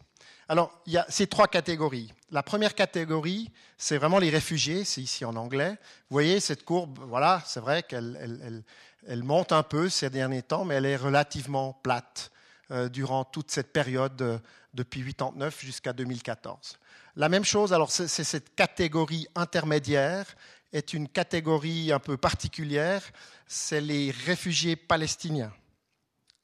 Alors, 0.48 0.80
il 0.86 0.94
y 0.94 0.98
a 0.98 1.06
ces 1.10 1.26
trois 1.26 1.48
catégories. 1.48 2.14
La 2.30 2.44
première 2.44 2.76
catégorie, 2.76 3.52
c'est 3.78 3.98
vraiment 3.98 4.20
les 4.20 4.30
réfugiés, 4.30 4.84
c'est 4.84 5.02
ici 5.02 5.26
en 5.26 5.36
anglais. 5.36 5.72
Vous 6.10 6.16
voyez 6.16 6.40
cette 6.40 6.64
courbe, 6.64 7.00
voilà, 7.08 7.42
c'est 7.46 7.60
vrai 7.60 7.82
qu'elle 7.82 8.64
elle, 9.08 9.24
monte 9.24 9.52
un 9.52 9.64
peu 9.64 9.90
ces 9.90 10.10
derniers 10.10 10.44
temps, 10.44 10.66
mais 10.66 10.76
elle 10.76 10.86
est 10.86 10.98
relativement 10.98 11.74
plate. 11.82 12.32
Euh, 12.72 12.90
durant 12.90 13.26
toute 13.26 13.52
cette 13.52 13.72
période 13.72 14.20
euh, 14.24 14.40
depuis 14.74 15.02
1989 15.02 15.62
jusqu'à 15.62 15.94
2014. 15.94 16.80
La 17.16 17.30
même 17.30 17.44
chose, 17.44 17.74
alors 17.74 17.92
c'est 17.92 18.08
cette 18.08 18.56
catégorie 18.56 19.28
intermédiaire 19.36 20.26
est 20.74 20.94
une 20.94 21.08
catégorie 21.08 21.92
un 21.92 22.00
peu 22.00 22.18
particulière, 22.18 23.04
c'est 23.46 23.82
les 23.82 24.10
réfugiés 24.10 24.76
palestiniens. 24.76 25.54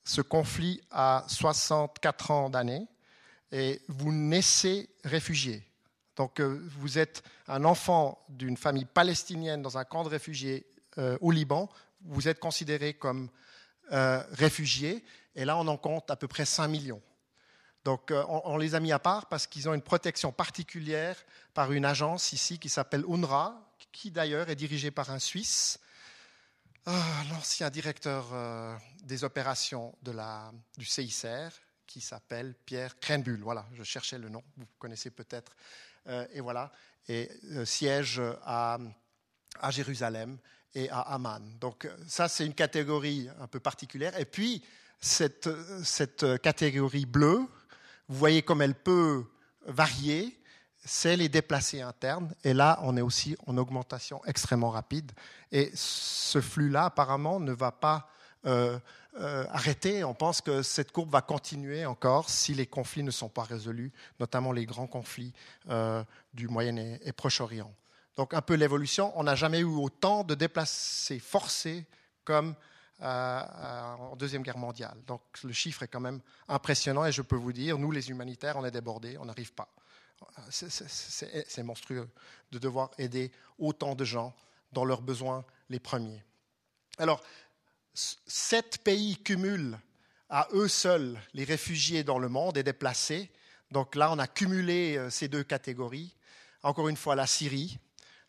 Ce 0.04 0.22
conflit 0.22 0.80
a 0.92 1.26
64 1.28 2.30
ans 2.30 2.50
d'années 2.52 2.86
et 3.52 3.82
vous 3.88 4.14
naissez 4.14 4.90
réfugié. 5.04 5.64
Donc 6.18 6.40
euh, 6.40 6.62
vous 6.78 7.00
êtes 7.00 7.24
un 7.48 7.66
enfant 7.66 8.24
d'une 8.30 8.58
famille 8.58 8.86
palestinienne 8.86 9.64
dans 9.64 9.80
un 9.80 9.86
camp 9.86 10.04
de 10.04 10.10
réfugiés 10.10 10.68
au 11.22 11.32
Liban, 11.32 11.70
vous 12.02 12.28
êtes 12.28 12.40
considéré 12.40 12.94
comme 12.94 13.30
réfugié 13.90 15.06
et 15.36 15.46
là, 15.46 15.58
on 15.58 15.68
en 15.68 15.78
compte 15.78 16.12
à 16.12 16.16
peu 16.16 16.28
près 16.28 16.46
5 16.46 16.68
millions. 16.68 17.02
Donc, 17.84 18.12
euh, 18.12 18.24
on, 18.28 18.58
les 18.58 18.76
a 18.76 18.80
mis 18.80 18.92
à 18.92 19.00
part 19.00 19.28
parce 19.28 19.48
qu'ils 19.48 19.68
ont 19.68 19.74
une 19.74 19.82
protection 19.82 20.32
particulière 20.32 21.16
par 21.54 21.72
une 21.72 21.86
agence 21.86 22.32
ici 22.32 22.60
qui 22.60 22.70
s'appelle 22.70 23.04
UNRWA, 23.08 23.60
qui 23.92 24.12
d'ailleurs 24.12 24.50
est 24.50 24.56
dirigée 24.56 24.92
par 24.92 25.10
un 25.10 25.18
Suisse, 25.18 25.80
ah, 26.86 27.24
l'ancien 27.32 27.70
directeur 27.70 28.30
euh, 28.34 28.76
des 29.04 29.24
opérations 29.24 29.96
de 30.04 30.12
la, 30.12 30.52
du 30.78 30.86
CICR, 30.86 31.50
qui 31.88 32.02
s'appelle 32.02 32.54
Pierre 32.66 33.00
Krenbull. 33.00 33.42
Voilà, 33.42 33.66
je 33.74 33.84
cherchais 33.84 34.20
le 34.20 34.30
nom, 34.30 34.44
vous 34.58 34.68
connaissez 34.78 35.10
peut-être. 35.10 35.56
Euh, 36.08 36.26
et 36.34 36.40
voilà, 36.40 36.72
et 37.08 37.30
siège 37.66 38.22
à, 38.44 38.78
à 39.60 39.72
Jérusalem 39.72 40.38
et 40.74 40.90
à 40.90 41.00
Amman. 41.00 41.58
Donc, 41.60 41.90
ça, 42.08 42.28
c'est 42.28 42.46
une 42.46 42.54
catégorie 42.54 43.28
un 43.40 43.48
peu 43.48 43.60
particulière. 43.60 44.18
Et 44.20 44.26
puis, 44.26 44.64
cette, 45.02 46.42
catégorie 46.42 47.06
bleue, 47.06 47.40
vous 48.08 48.18
voyez 48.18 48.42
comme 48.42 48.62
elle 48.62 48.76
peut 48.76 49.26
varier, 49.66 50.38
c'est 50.84 51.16
les 51.16 51.30
déplacés 51.30 51.82
internes. 51.82 52.34
Et 52.44 52.54
là, 52.54 52.80
on 52.84 52.98
est 52.98 53.02
aussi 53.02 53.36
en 53.48 53.58
augmentation 53.58 54.22
extrêmement 54.26 54.70
rapide. 54.70 55.12
Et 55.52 55.72
ce 55.74 56.42
flux-là, 56.42 56.86
apparemment, 56.86 57.40
ne 57.40 57.52
va 57.52 57.72
pas 57.72 58.10
euh, 58.46 58.80
euh, 59.20 59.46
arrêter. 59.50 60.04
On 60.04 60.14
pense 60.14 60.42
que 60.42 60.62
cette 60.62 60.92
courbe 60.92 61.12
va 61.12 61.22
continuer 61.22 61.86
encore 61.86 62.30
si 62.30 62.54
les 62.54 62.66
conflits 62.66 63.04
ne 63.04 63.12
sont 63.12 63.30
pas 63.30 63.44
résolus, 63.44 63.92
notamment 64.20 64.52
les 64.52 64.66
grands 64.66 64.88
conflits 64.88 65.34
euh, 65.70 66.04
du 66.34 66.48
Moyen 66.48 66.78
et 66.78 67.12
Proche-Orient. 67.12 67.72
Donc, 68.16 68.34
un 68.34 68.42
peu 68.42 68.56
l'évolution. 68.56 69.12
On 69.16 69.24
n'a 69.24 69.36
jamais 69.36 69.60
eu 69.60 69.66
autant 69.66 70.24
de 70.24 70.36
déplacés 70.36 71.20
forcés 71.20 71.86
comme 72.24 72.56
en 73.02 74.16
Deuxième 74.16 74.44
Guerre 74.44 74.58
mondiale. 74.58 74.98
Donc 75.08 75.22
le 75.44 75.54
chiffre 75.54 75.84
est 75.84 75.88
quand 75.88 76.00
même 76.00 76.22
impressionnant 76.48 77.06
et 77.06 77.12
je 77.12 77.22
peux 77.22 77.36
vous 77.36 77.54
dire, 77.54 77.78
nous 77.78 77.92
les 77.92 78.10
humanitaires, 78.10 78.58
on 78.58 78.66
est 78.66 78.72
débordés, 78.72 79.18
on 79.18 79.26
n'arrive 79.26 79.54
pas. 79.54 79.70
C'est 80.50 81.64
monstrueux 81.64 82.10
de 82.52 82.60
devoir 82.60 82.92
aider 82.98 83.32
autant 83.58 83.96
de 83.96 84.06
gens 84.06 84.36
dans 84.72 84.86
leurs 84.86 85.02
besoins 85.02 85.44
les 85.70 85.80
premiers. 85.80 86.24
Alors, 86.98 87.24
sept 87.94 88.84
pays 88.84 89.18
cumulent 89.18 89.80
à 90.30 90.48
eux 90.54 90.68
seuls 90.68 91.20
les 91.34 91.44
réfugiés 91.44 92.04
dans 92.04 92.20
le 92.20 92.30
monde 92.30 92.58
et 92.58 92.64
déplacés. 92.64 93.32
Donc 93.72 93.96
là, 93.96 94.12
on 94.12 94.20
a 94.20 94.28
cumulé 94.28 94.98
euh, 94.98 95.10
ces 95.10 95.28
deux 95.28 95.44
catégories. 95.44 96.16
Encore 96.64 96.88
une 96.88 96.98
fois, 96.98 97.16
la 97.16 97.28
Syrie, 97.28 97.80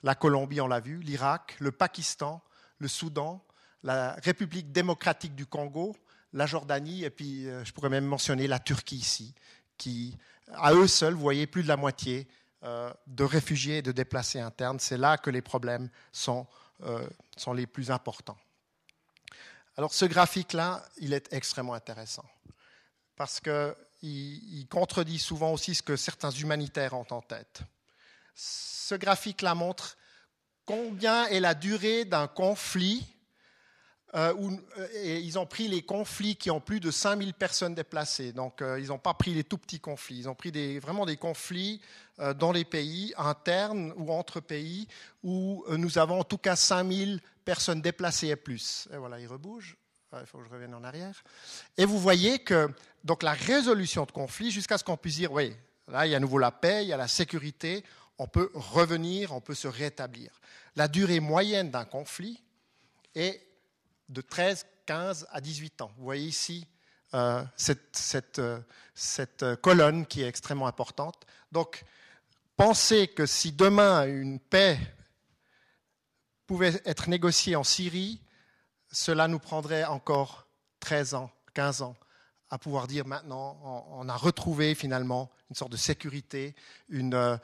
la 0.03 0.15
Colombie, 0.15 0.61
on 0.61 0.67
l'a 0.67 0.81
vu, 0.81 0.99
l'Irak, 0.99 1.57
le 1.61 1.71
Pakistan, 1.71 2.43
le 2.79 2.89
Soudan, 2.89 3.45
la 3.83 4.13
République 4.23 4.73
démocratique 4.73 5.35
du 5.35 5.47
Congo, 5.47 5.97
la 6.33 6.47
Jordanie, 6.47 7.05
et 7.05 7.11
puis 7.11 7.49
euh, 7.49 7.65
je 7.65 7.73
pourrais 7.73 7.89
même 7.89 8.05
mentionner 8.05 8.47
la 8.47 8.59
Turquie 8.59 8.97
ici, 8.97 9.35
qui, 9.77 10.17
à 10.53 10.73
eux 10.73 10.87
seuls, 10.87 11.15
voyez, 11.15 11.47
plus 11.47 11.63
de 11.63 11.69
la 11.69 11.77
moitié 11.77 12.29
euh, 12.63 12.93
de 13.07 13.25
réfugiés 13.25 13.79
et 13.79 13.83
de 13.83 13.93
déplacés 13.93 14.41
internes. 14.41 14.79
C'est 14.79 14.97
là 14.97 15.19
que 15.19 15.31
les 15.31 15.43
problèmes 15.43 15.91
sont, 16.13 16.47
euh, 16.85 17.07
sont 17.37 17.53
les 17.53 17.67
plus 17.67 17.91
importants. 17.91 18.39
Alors 19.77 19.93
ce 19.93 20.05
graphique-là, 20.05 20.85
il 20.99 21.13
est 21.13 21.33
extrêmement 21.33 21.75
intéressant, 21.75 22.25
parce 23.17 23.41
qu'il 23.41 23.75
il 24.03 24.67
contredit 24.69 25.19
souvent 25.19 25.53
aussi 25.53 25.75
ce 25.75 25.83
que 25.83 25.97
certains 25.97 26.31
humanitaires 26.31 26.95
ont 26.95 27.07
en 27.11 27.23
tête. 27.23 27.63
Ce 28.35 28.95
graphique-là 28.95 29.55
montre 29.55 29.97
combien 30.65 31.27
est 31.27 31.41
la 31.41 31.55
durée 31.55 32.05
d'un 32.05 32.29
conflit 32.29 33.12
euh, 34.15 34.35
où, 34.35 34.53
euh, 34.79 35.21
ils 35.23 35.39
ont 35.39 35.47
pris 35.47 35.69
les 35.69 35.81
conflits 35.81 36.37
qui 36.37 36.51
ont 36.51 36.61
plus 36.61 36.81
de 36.81 36.91
5000 36.91 37.33
personnes 37.33 37.75
déplacées. 37.75 38.33
Donc, 38.33 38.61
euh, 38.61 38.79
ils 38.79 38.89
n'ont 38.89 38.99
pas 38.99 39.15
pris 39.15 39.33
les 39.33 39.43
tout 39.43 39.57
petits 39.57 39.81
conflits. 39.81 40.19
Ils 40.19 40.29
ont 40.29 40.35
pris 40.35 40.79
vraiment 40.79 41.07
des 41.07 41.17
conflits 41.17 41.81
dans 42.37 42.53
les 42.53 42.65
pays, 42.65 43.15
internes 43.17 43.93
ou 43.97 44.13
entre 44.13 44.39
pays, 44.41 44.87
où 45.25 45.65
nous 45.71 45.99
avons 45.99 46.21
en 46.21 46.25
tout 46.25 46.37
cas 46.37 46.57
5000 46.57 47.21
personnes 47.45 47.81
déplacées 47.81 48.29
et 48.29 48.37
plus. 48.37 48.87
Et 48.93 48.97
voilà, 48.99 49.19
ils 49.19 49.27
rebougent. 49.27 49.77
Il 50.21 50.27
faut 50.27 50.39
que 50.39 50.45
je 50.45 50.51
revienne 50.51 50.75
en 50.75 50.85
arrière. 50.85 51.25
Et 51.79 51.87
vous 51.87 51.99
voyez 51.99 52.39
que 52.41 52.69
donc 53.03 53.23
la 53.23 53.33
résolution 53.33 54.05
de 54.05 54.13
conflits, 54.13 54.51
jusqu'à 54.51 54.77
ce 54.77 54.85
qu'on 54.85 54.99
puisse 54.99 55.17
dire, 55.17 55.33
oui, 55.33 55.57
là, 55.89 56.07
il 56.07 56.11
y 56.11 56.15
a 56.15 56.19
à 56.19 56.21
nouveau 56.21 56.39
la 56.39 56.51
paix, 56.51 56.85
il 56.85 56.89
y 56.89 56.93
a 56.93 56.99
la 56.99 57.09
sécurité, 57.09 57.83
on 58.19 58.29
peut 58.29 58.51
revenir, 58.55 59.33
on 59.33 59.41
peut 59.41 59.55
se 59.55 59.69
rétablir. 59.69 60.31
La 60.77 60.87
durée 60.87 61.19
moyenne 61.19 61.71
d'un 61.71 61.87
conflit 61.87 62.43
est 63.15 63.41
de 64.13 64.21
13, 64.21 64.67
15 64.87 65.27
à 65.31 65.41
18 65.41 65.83
ans. 65.83 65.93
Vous 65.97 66.05
voyez 66.05 66.27
ici 66.27 66.67
euh, 67.15 67.45
cette, 67.57 68.39
euh, 68.39 68.61
cette, 68.95 69.45
colonne 69.63 70.07
qui 70.07 70.23
est 70.23 70.29
extrêmement 70.29 70.67
importante. 70.67 71.27
Donc, 71.51 71.85
pensez 72.57 73.09
que 73.09 73.27
si 73.27 73.53
demain 73.53 74.07
une 74.07 74.39
paix 74.39 74.79
pouvait 76.47 76.81
être 76.85 77.09
négociée 77.09 77.57
en 77.57 77.65
Syrie, 77.65 78.21
cela 78.91 79.29
nous 79.29 79.39
prendrait 79.39 79.85
encore 79.85 80.47
13 80.81 81.15
ans, 81.15 81.31
15 81.55 81.83
ans 81.83 81.97
à 82.51 82.59
pouvoir 82.59 82.87
dire 82.87 83.07
maintenant, 83.07 83.59
on, 83.93 84.07
a 84.11 84.17
retrouvé 84.17 84.75
finalement 84.75 85.31
une 85.49 85.57
sorte 85.57 85.73
de 85.73 85.79
sécurité, 85.79 86.55
euh, 86.93 87.39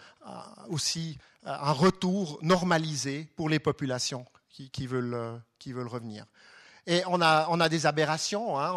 aussi 0.69 1.19
un 1.45 1.73
retour 1.73 2.39
normalisé 2.43 3.27
pour 3.35 3.49
les 3.49 3.59
populations 3.59 4.27
qui 4.51 4.87
veulent 4.87 5.41
revenir. 5.65 6.27
Et 6.91 7.03
on 7.07 7.21
a, 7.21 7.69
des 7.69 7.85
aberrations, 7.85 8.59
hein. 8.59 8.73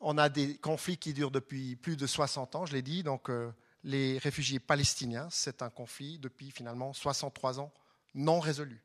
on, 0.00 0.16
a, 0.16 0.28
des 0.30 0.56
conflits 0.56 0.96
qui 0.96 1.12
durent 1.12 1.30
depuis 1.30 1.76
plus 1.76 1.94
de 1.94 2.06
60 2.06 2.56
ans, 2.56 2.64
je 2.64 2.72
l'ai 2.72 2.80
dit. 2.80 3.02
Donc, 3.02 3.28
euh, 3.28 3.52
les 3.84 4.16
réfugiés 4.16 4.58
palestiniens, 4.58 5.28
c'est 5.30 5.60
un 5.60 5.68
conflit 5.68 6.18
depuis 6.18 6.50
finalement 6.50 6.94
63 6.94 7.60
ans 7.60 7.70
non 8.14 8.40
résolu. 8.40 8.82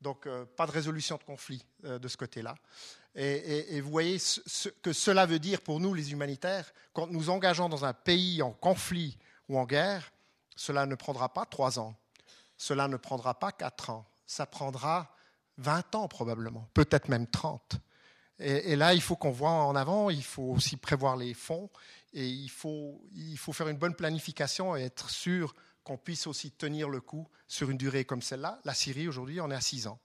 Donc, 0.00 0.26
euh, 0.26 0.46
pas 0.46 0.66
de 0.66 0.70
résolution 0.70 1.16
de 1.18 1.24
conflit 1.24 1.62
euh, 1.84 1.98
de 1.98 2.08
ce 2.08 2.16
côté-là. 2.16 2.54
Et, 3.14 3.82
vous 3.82 3.90
voyez 3.90 4.18
ce, 4.18 4.70
que 4.70 4.94
cela 4.94 5.26
veut 5.26 5.38
dire 5.38 5.60
pour 5.60 5.78
nous, 5.78 5.92
les 5.92 6.12
humanitaires, 6.12 6.72
quand 6.94 7.08
nous 7.08 7.28
engageons 7.28 7.68
dans 7.68 7.84
un 7.84 7.92
pays 7.92 8.40
en 8.40 8.52
conflit 8.52 9.18
ou 9.50 9.58
en 9.58 9.66
guerre, 9.66 10.10
cela 10.56 10.86
ne 10.86 10.94
prendra 10.94 11.30
pas 11.34 11.44
trois 11.44 11.78
ans, 11.78 11.94
cela 12.56 12.88
ne 12.88 12.96
prendra 12.96 13.38
pas 13.38 13.52
quatre 13.52 13.90
ans, 13.90 14.06
ça 14.26 14.46
prendra 14.46 15.14
20 15.58 15.94
ans 15.94 16.08
probablement, 16.08 16.68
peut-être 16.74 17.08
même 17.08 17.26
30. 17.26 17.76
Et, 18.38 18.74
là, 18.74 18.92
il 18.92 19.00
faut 19.00 19.14
qu'on 19.14 19.30
voit 19.30 19.50
en 19.50 19.76
avant, 19.76 20.10
il 20.10 20.24
faut 20.24 20.42
aussi 20.42 20.76
prévoir 20.76 21.16
les 21.16 21.32
fonds 21.32 21.70
et 22.12 22.26
il 22.26 22.48
faut, 22.48 23.00
il 23.14 23.38
faut 23.38 23.52
faire 23.52 23.68
une 23.68 23.76
bonne 23.76 23.94
planification 23.94 24.74
et 24.74 24.82
être 24.82 25.10
sûr 25.10 25.54
qu'on 25.84 25.96
puisse 25.96 26.26
aussi 26.26 26.50
tenir 26.50 26.88
le 26.88 27.00
coup 27.00 27.28
sur 27.46 27.70
une 27.70 27.76
durée 27.78 28.04
comme 28.04 28.22
celle-là. 28.22 28.60
La 28.64 28.74
Syrie, 28.74 29.06
aujourd'hui, 29.06 29.40
on 29.40 29.50
est 29.50 29.54
à 29.54 29.60
6 29.60 29.86
ans. 29.86 30.00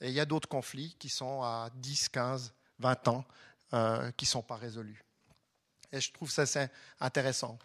Et 0.00 0.08
il 0.08 0.14
y 0.14 0.20
a 0.20 0.24
d'autres 0.24 0.48
conflits 0.48 0.94
qui 1.00 1.08
sont 1.08 1.42
à 1.42 1.70
10, 1.74 2.10
15, 2.10 2.54
20 2.78 3.08
ans 3.08 3.24
euh, 3.74 4.12
qui 4.12 4.24
ne 4.24 4.28
sont 4.28 4.42
pas 4.42 4.56
résolus. 4.56 5.04
Et 5.90 6.00
je 6.00 6.12
trouve 6.12 6.30
ça 6.30 6.44
intéressant. 7.00 7.58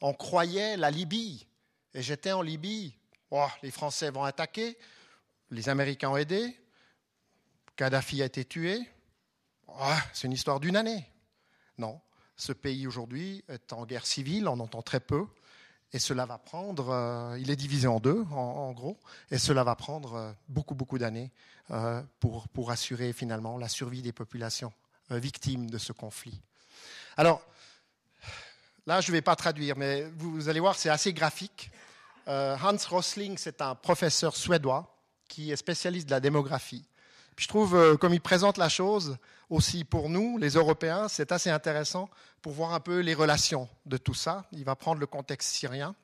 On 0.00 0.12
croyait 0.12 0.76
la 0.76 0.90
Libye, 0.90 1.46
et 1.94 2.02
j'étais 2.02 2.32
en 2.32 2.42
Libye, 2.42 2.94
oh, 3.30 3.46
les 3.62 3.70
Français 3.70 4.10
vont 4.10 4.24
attaquer, 4.24 4.76
les 5.50 5.68
Américains 5.68 6.10
ont 6.10 6.16
aidé, 6.16 6.56
Kadhafi 7.76 8.22
a 8.22 8.26
été 8.26 8.44
tué, 8.44 8.80
oh, 9.68 9.94
c'est 10.12 10.26
une 10.26 10.32
histoire 10.32 10.60
d'une 10.60 10.76
année. 10.76 11.06
Non, 11.78 12.00
ce 12.36 12.52
pays 12.52 12.86
aujourd'hui 12.86 13.44
est 13.48 13.72
en 13.72 13.86
guerre 13.86 14.06
civile, 14.06 14.48
on 14.48 14.58
entend 14.60 14.82
très 14.82 15.00
peu, 15.00 15.26
et 15.92 15.98
cela 15.98 16.26
va 16.26 16.38
prendre, 16.38 16.90
euh, 16.90 17.38
il 17.38 17.50
est 17.50 17.56
divisé 17.56 17.86
en 17.86 18.00
deux 18.00 18.24
en, 18.32 18.72
gros, 18.72 18.98
et 19.30 19.38
cela 19.38 19.64
va 19.64 19.74
prendre 19.74 20.14
euh, 20.14 20.32
beaucoup, 20.48 20.74
beaucoup 20.74 20.98
d'années 20.98 21.30
euh, 21.70 22.02
pour, 22.20 22.48
pour 22.48 22.70
assurer 22.70 23.12
finalement 23.12 23.56
la 23.56 23.68
survie 23.68 24.02
des 24.02 24.12
populations 24.12 24.72
victimes 25.10 25.70
de 25.70 25.78
ce 25.78 25.92
conflit. 25.92 26.38
Alors, 27.16 27.40
là, 28.86 29.00
je 29.00 29.10
ne 29.10 29.16
vais 29.16 29.22
pas 29.22 29.36
traduire, 29.36 29.74
mais 29.74 30.02
vous, 30.18 30.50
allez 30.50 30.60
voir, 30.60 30.76
c'est 30.76 30.90
assez 30.90 31.14
graphique. 31.14 31.70
Hans 32.26 32.76
Rosling, 32.90 33.38
c'est 33.38 33.62
un 33.62 33.74
professeur 33.74 34.36
suédois 34.36 34.97
qui 35.28 35.52
est 35.52 35.56
spécialiste 35.56 36.06
de 36.06 36.12
la 36.12 36.20
démographie. 36.20 36.84
je 37.36 37.46
trouve, 37.46 37.96
comme 37.98 38.14
il 38.14 38.20
présente 38.20 38.58
la 38.58 38.68
chose, 38.68 39.16
aussi 39.50 39.84
pour 39.84 40.08
nous, 40.08 40.38
les 40.38 40.50
Européens, 40.50 41.08
c'est 41.08 41.32
assez 41.32 41.50
intéressant 41.50 42.10
pour 42.42 42.52
voir 42.52 42.74
un 42.74 42.80
peu 42.80 43.00
les 43.00 43.14
relations 43.14 43.68
de 43.86 43.96
tout 43.96 44.14
ça. 44.14 44.44
Il 44.52 44.64
va 44.64 44.76
prendre 44.76 45.00
le 45.00 45.06
contexte 45.06 45.50
syrien. 45.50 45.94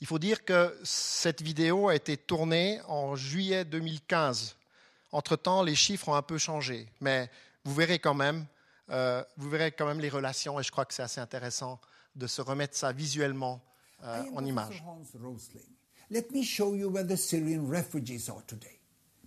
Il 0.00 0.06
faut 0.06 0.18
dire 0.18 0.44
que 0.44 0.78
cette 0.84 1.42
vidéo 1.42 1.88
a 1.88 1.94
été 1.94 2.16
tournée 2.16 2.80
en 2.86 3.16
juillet 3.16 3.64
2015. 3.64 4.56
Entre-temps, 5.12 5.62
les 5.62 5.74
chiffres 5.74 6.08
ont 6.08 6.14
un 6.14 6.22
peu 6.22 6.38
changé, 6.38 6.88
mais 7.00 7.30
vous 7.64 7.74
verrez 7.74 7.98
quand 7.98 8.14
même, 8.14 8.46
euh, 8.90 9.24
vous 9.36 9.48
verrez 9.48 9.72
quand 9.72 9.86
même 9.86 10.00
les 10.00 10.08
relations, 10.08 10.60
et 10.60 10.62
je 10.62 10.70
crois 10.70 10.84
que 10.84 10.94
c'est 10.94 11.02
assez 11.02 11.20
intéressant 11.20 11.80
de 12.14 12.26
se 12.26 12.40
remettre 12.42 12.76
ça 12.76 12.92
visuellement 12.92 13.60
euh, 14.04 14.22
en 14.34 14.44
image. 14.44 14.84
Let 16.10 16.30
me 16.30 16.44
show 16.44 16.74
you 16.74 16.88
where 16.88 17.02
the 17.02 17.16
Syrian 17.16 17.68
refugees 17.68 18.28
are 18.28 18.42
today. 18.46 18.78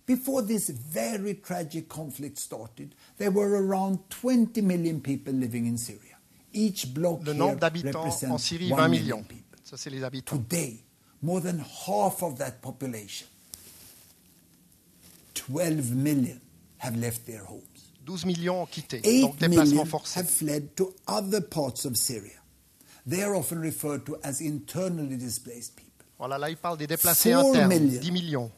Before 0.06 0.42
this 0.42 0.70
very 0.70 1.34
tragic 1.34 1.88
conflict 1.88 2.38
started, 2.38 2.94
there 3.18 3.30
were 3.30 3.64
around 3.64 3.98
20 4.10 4.60
million 4.62 5.00
people 5.00 5.32
living 5.32 5.66
in 5.66 5.76
Syria. 5.76 6.16
Each 6.52 6.92
block 6.92 7.24
Le 7.24 7.32
nombre 7.34 7.60
d'habitants 7.60 8.24
en 8.24 8.38
Syrie, 8.38 8.70
20 8.70 8.88
millions. 8.88 9.24
Ça, 9.62 9.76
c'est 9.76 9.90
les 9.90 10.02
habitants. 10.02 10.36
Today, 10.36 10.82
more 11.22 11.40
than 11.40 11.60
half 11.86 12.22
of 12.24 12.38
that 12.38 12.60
population, 12.60 13.28
12 15.34 15.92
million, 15.92 16.40
have 16.78 16.96
left 16.96 17.24
their 17.26 17.44
homes. 17.44 17.62
12 18.04 18.26
millions 18.26 18.62
ont 18.62 18.66
quitté, 18.66 19.00
8 19.04 19.20
donc 19.20 19.38
déplacement 19.38 19.84
forcé. 19.84 20.18
have 20.18 20.28
fled 20.28 20.74
to 20.74 20.92
other 21.06 21.40
parts 21.40 21.84
of 21.84 21.96
Syria. 21.96 22.40
They 23.06 23.22
are 23.22 23.36
often 23.36 23.60
referred 23.60 24.04
to 24.06 24.16
as 24.24 24.40
internally 24.40 25.16
displaced 25.16 25.76
people. 25.76 25.89
Voilà, 26.20 26.36
là, 26.36 26.50
il 26.50 26.56
parle 26.58 26.76
des 26.76 26.86
déplacés 26.86 27.32
internes, 27.32 27.68
million 27.68 27.98
10 27.98 28.12
millions 28.12 28.52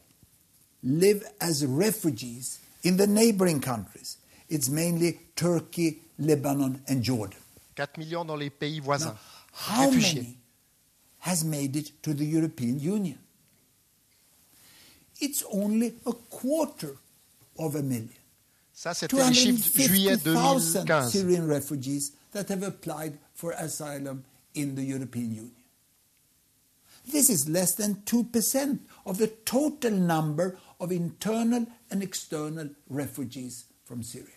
live 0.83 1.25
as 1.39 1.65
refugees 1.65 2.59
in 2.85 2.97
the 2.97 3.07
neighboring 3.07 3.61
countries. 3.61 4.19
It's 4.51 4.69
mainly 4.69 5.17
Turkey, 5.37 6.01
Lebanon, 6.19 6.81
and 6.89 7.03
Jordan. 7.05 7.39
4 7.77 7.99
millions 7.99 8.25
dans 8.25 8.35
les 8.35 8.51
pays 8.51 8.81
voisins. 8.81 9.13
Now, 9.13 9.19
how 9.53 9.91
réfugiés. 9.91 10.15
many 10.17 10.37
has 11.21 11.45
made 11.45 11.77
it 11.77 12.03
to 12.03 12.13
the 12.13 12.25
European 12.25 12.81
Union? 12.81 13.19
It's 15.21 15.45
only 15.53 15.95
a 16.05 16.13
quarter 16.31 16.97
of 17.61 17.77
a 17.77 17.83
million. 17.83 18.09
Ça, 18.75 18.93
c'était 18.93 19.17
les 19.17 19.35
chiffres 19.35 19.81
juillet 19.81 20.17
2015. 20.17 21.13
Syrian 21.13 21.47
refugees 21.47 22.11
that 22.33 22.49
have 22.51 22.65
applied 22.65 23.13
for 23.37 23.53
asylum 23.53 24.25
in 24.57 24.75
the 24.75 24.83
European 24.83 25.31
Union. 25.33 25.62
This 27.07 27.31
is 27.31 27.49
less 27.49 27.75
than 27.75 27.97
2% 28.07 28.79
of 29.07 29.19
the 29.19 29.29
total 29.29 29.91
number 29.91 30.59
of 30.81 30.93
internal 30.93 31.67
and 31.91 32.03
external 32.03 32.71
refugees 32.89 33.65
from 33.85 34.03
Syria. 34.03 34.29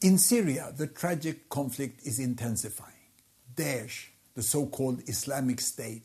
In 0.00 0.18
Syria, 0.18 0.72
the 0.76 0.86
tragic 0.86 1.48
conflict 1.48 2.06
is 2.06 2.18
intensifying. 2.18 2.92
Daesh, 3.54 4.06
the 4.34 4.42
so 4.42 4.66
called 4.66 5.02
Islamic 5.06 5.60
State, 5.60 6.02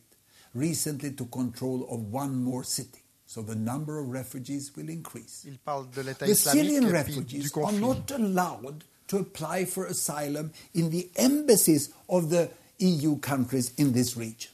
recently 0.54 1.12
took 1.12 1.32
control 1.32 1.88
of 1.90 2.12
one 2.12 2.44
more 2.44 2.64
city. 2.64 3.00
So 3.26 3.42
the 3.42 3.56
number 3.56 4.00
of 4.00 4.10
refugees 4.10 4.72
will 4.76 4.90
increase. 4.90 5.46
the 5.66 6.36
Syrian 6.36 6.90
refugees 6.90 7.52
are 7.56 7.72
not 7.72 8.10
allowed 8.12 8.86
to 9.10 9.18
apply 9.18 9.66
for 9.66 9.86
asylum 9.86 10.52
in 10.74 10.90
the 10.90 11.10
embassies 11.16 11.94
of 12.10 12.30
the 12.30 12.50
EU 12.80 13.18
countries 13.20 13.74
in 13.78 13.94
this 13.94 14.16
region. 14.16 14.52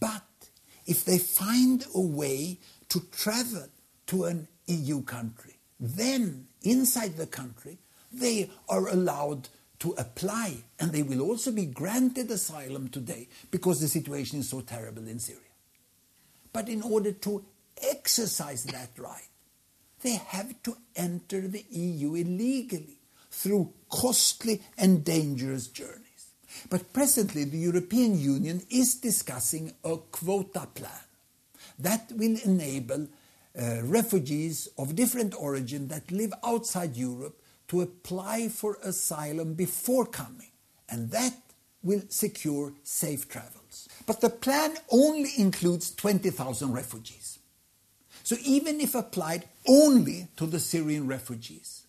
But 0.00 0.22
if 0.86 1.04
they 1.04 1.18
find 1.18 1.84
a 1.94 2.00
way 2.00 2.58
to 2.88 3.00
travel 3.10 3.66
to 4.06 4.24
an 4.24 4.48
EU 4.66 5.02
country. 5.02 5.56
Then, 5.78 6.46
inside 6.62 7.16
the 7.16 7.26
country, 7.26 7.78
they 8.12 8.50
are 8.68 8.88
allowed 8.88 9.48
to 9.80 9.92
apply 9.98 10.56
and 10.80 10.92
they 10.92 11.02
will 11.02 11.20
also 11.20 11.52
be 11.52 11.66
granted 11.66 12.30
asylum 12.30 12.88
today 12.88 13.28
because 13.50 13.80
the 13.80 13.88
situation 13.88 14.40
is 14.40 14.48
so 14.48 14.60
terrible 14.60 15.06
in 15.06 15.18
Syria. 15.18 15.40
But 16.52 16.68
in 16.68 16.82
order 16.82 17.12
to 17.12 17.44
exercise 17.82 18.64
that 18.64 18.90
right, 18.96 19.28
they 20.02 20.14
have 20.14 20.62
to 20.62 20.76
enter 20.94 21.46
the 21.46 21.64
EU 21.70 22.14
illegally 22.14 22.98
through 23.30 23.72
costly 23.90 24.62
and 24.78 25.04
dangerous 25.04 25.66
journeys. 25.66 26.05
But 26.70 26.92
presently, 26.92 27.44
the 27.44 27.58
European 27.58 28.18
Union 28.18 28.62
is 28.70 28.94
discussing 28.94 29.72
a 29.84 29.96
quota 29.96 30.68
plan 30.74 30.90
that 31.78 32.10
will 32.12 32.36
enable 32.44 33.08
uh, 33.58 33.82
refugees 33.82 34.68
of 34.78 34.96
different 34.96 35.34
origin 35.38 35.88
that 35.88 36.10
live 36.10 36.32
outside 36.44 36.96
Europe 36.96 37.40
to 37.68 37.80
apply 37.80 38.48
for 38.48 38.78
asylum 38.82 39.54
before 39.54 40.06
coming, 40.06 40.50
and 40.88 41.10
that 41.10 41.34
will 41.82 42.02
secure 42.08 42.72
safe 42.82 43.28
travels. 43.28 43.88
But 44.06 44.20
the 44.20 44.30
plan 44.30 44.74
only 44.90 45.30
includes 45.38 45.94
20,000 45.94 46.72
refugees. 46.72 47.38
So 48.22 48.36
even 48.44 48.80
if 48.80 48.94
applied 48.94 49.44
only 49.68 50.28
to 50.36 50.46
the 50.46 50.58
Syrian 50.58 51.06
refugees, 51.06 51.86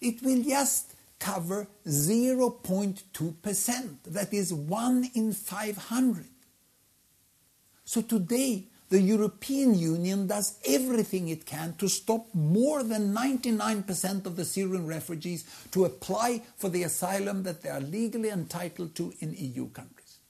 it 0.00 0.22
will 0.22 0.42
just 0.42 0.94
cover 1.18 1.66
0.2%. 1.86 3.96
That 4.06 4.32
is 4.32 4.52
one 4.52 5.10
in 5.14 5.32
500. 5.32 6.26
So 7.84 8.02
today, 8.02 8.64
the 8.88 9.00
European 9.00 9.74
Union 9.74 10.26
does 10.26 10.58
everything 10.64 11.28
it 11.28 11.44
can 11.44 11.74
to 11.78 11.88
stop 11.88 12.26
more 12.34 12.84
than 12.84 13.14
99% 13.14 14.26
of 14.26 14.36
the 14.36 14.44
Syrian 14.44 14.86
refugees 14.86 15.44
to 15.72 15.84
apply 15.84 16.42
for 16.56 16.68
the 16.68 16.84
asylum 16.84 17.42
that 17.42 17.62
they 17.62 17.68
are 17.68 17.80
legally 17.80 18.30
entitled 18.30 18.94
to 18.94 19.12
in 19.20 19.34
EU 19.34 19.66
countries. 19.68 20.20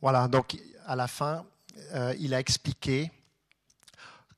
Voilà, 0.00 0.28
donc 0.28 0.56
à 0.86 0.96
la 0.96 1.08
fin, 1.08 1.44
euh, 1.92 2.14
il 2.18 2.32
a 2.32 2.38
expliqué 2.38 3.10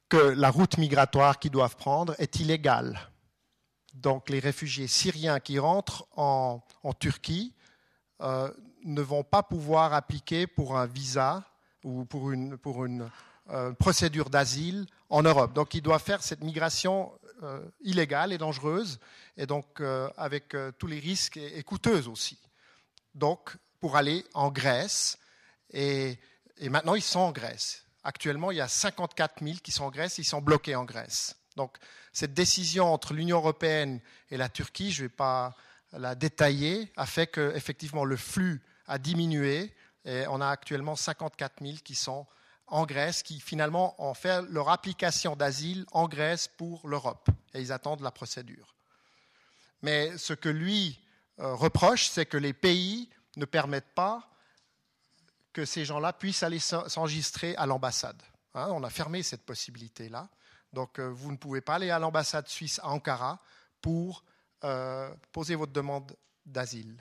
que 0.09 0.17
la 0.17 0.51
route 0.51 0.79
migratoire 0.79 1.39
qu'ils 1.39 1.53
doivent 1.53 1.77
prendre 1.77 2.17
est 2.19 2.41
illégale. 2.41 2.99
Donc 4.01 4.31
les 4.31 4.39
réfugiés 4.39 4.87
syriens 4.87 5.41
qui 5.41 5.59
rentrent 5.59 6.07
en, 6.17 6.63
Turquie 6.99 7.55
euh, 8.23 8.51
ne 8.85 9.03
vont 9.03 9.23
pas 9.23 9.43
pouvoir 9.43 9.93
appliquer 9.93 10.47
pour 10.47 10.79
un 10.79 10.87
visa 10.87 11.45
ou 11.85 12.05
pour 12.07 12.33
une, 12.33 12.59
euh, 13.51 13.73
procédure 13.73 14.31
d'asile 14.31 14.87
en 15.11 15.23
Europe. 15.23 15.53
Donc 15.53 15.75
il 15.75 15.83
doit 15.83 15.99
faire 15.99 16.23
cette 16.23 16.43
migration 16.43 17.13
euh, 17.43 17.61
illégale 17.83 18.33
et 18.33 18.39
dangereuse, 18.39 19.01
et 19.37 19.47
donc 19.47 19.83
avec 20.17 20.57
tous 20.79 20.87
les 20.87 20.99
risques 20.99 21.37
et, 21.37 21.59
et, 21.59 21.63
coûteuse 21.63 22.09
aussi. 22.09 22.39
Donc 23.15 23.57
pour 23.81 23.97
aller 23.97 24.25
en 24.35 24.51
Grèce, 24.51 25.19
et, 25.73 26.19
et, 26.59 26.69
maintenant 26.69 26.95
ils 26.95 27.03
sont 27.03 27.21
en 27.21 27.33
Grèce. 27.33 27.85
Actuellement, 28.03 28.51
il 28.51 28.57
y 28.57 28.63
a 28.63 28.69
54 28.69 29.45
000 29.45 29.59
qui 29.63 29.73
sont 29.73 29.85
en 29.85 29.91
Grèce, 29.91 30.17
ils 30.17 30.25
sont 30.25 30.41
bloqués 30.41 30.75
en 30.75 30.85
Grèce. 30.85 31.40
Donc 31.57 31.77
cette 32.13 32.35
décision 32.35 32.93
entre 32.93 33.15
l'Union 33.15 33.39
européenne 33.39 34.01
et 34.31 34.37
la 34.37 34.49
Turquie, 34.49 34.93
je 34.93 35.03
ne 35.03 35.09
vais 35.09 35.15
pas 35.15 35.55
la 35.93 36.15
détailler, 36.15 36.93
a 36.97 37.07
fait 37.07 37.27
que 37.27 37.53
effectivement 37.55 38.05
le 38.05 38.17
flux 38.17 38.63
a 38.87 38.99
diminué 38.99 39.75
et 40.05 40.27
on 40.29 40.41
a 40.41 40.49
actuellement 40.49 40.97
54 40.97 41.63
000 41.63 41.79
qui 41.85 41.95
sont 41.95 42.27
en 42.71 42.87
Grèce, 42.87 43.23
qui 43.23 43.41
finalement 43.41 44.01
ont 44.03 44.15
fait 44.15 44.43
leur 44.43 44.69
application 44.69 45.35
d'asile 45.37 45.85
en 45.91 46.09
Grèce 46.09 46.49
pour 46.49 46.87
l'Europe. 46.89 47.29
Et 47.53 47.61
ils 47.61 47.73
attendent 47.73 48.01
la 48.01 48.13
procédure. 48.13 48.75
Mais 49.83 50.17
ce 50.17 50.33
que 50.33 50.49
lui 50.49 51.01
euh, 51.41 51.55
reproche, 51.55 52.09
c'est 52.09 52.27
que 52.27 52.37
les 52.37 52.53
pays 52.53 53.11
ne 53.37 53.45
permettent 53.45 53.95
pas 53.95 54.29
que 55.53 55.65
ces 55.65 55.85
gens-là 55.85 56.13
puissent 56.13 56.45
aller 56.45 56.61
s'enregistrer 56.61 57.57
à 57.57 57.67
l'ambassade. 57.67 58.23
Hein, 58.55 58.69
on 58.71 58.85
a 58.85 58.91
fermé 58.91 59.23
cette 59.23 59.43
possibilité-là. 59.43 60.29
Donc, 60.73 60.99
euh, 60.99 61.09
vous 61.09 61.33
ne 61.33 61.37
pouvez 61.37 61.61
pas 61.61 61.75
aller 61.75 61.91
à 61.91 61.99
l'ambassade 61.99 62.49
suisse 62.49 62.79
à 62.81 62.89
Ankara 62.89 63.41
pour 63.81 64.25
euh, 64.65 65.13
poser 65.33 65.55
votre 65.55 65.73
demande 65.73 66.17
d'asile. 66.47 66.97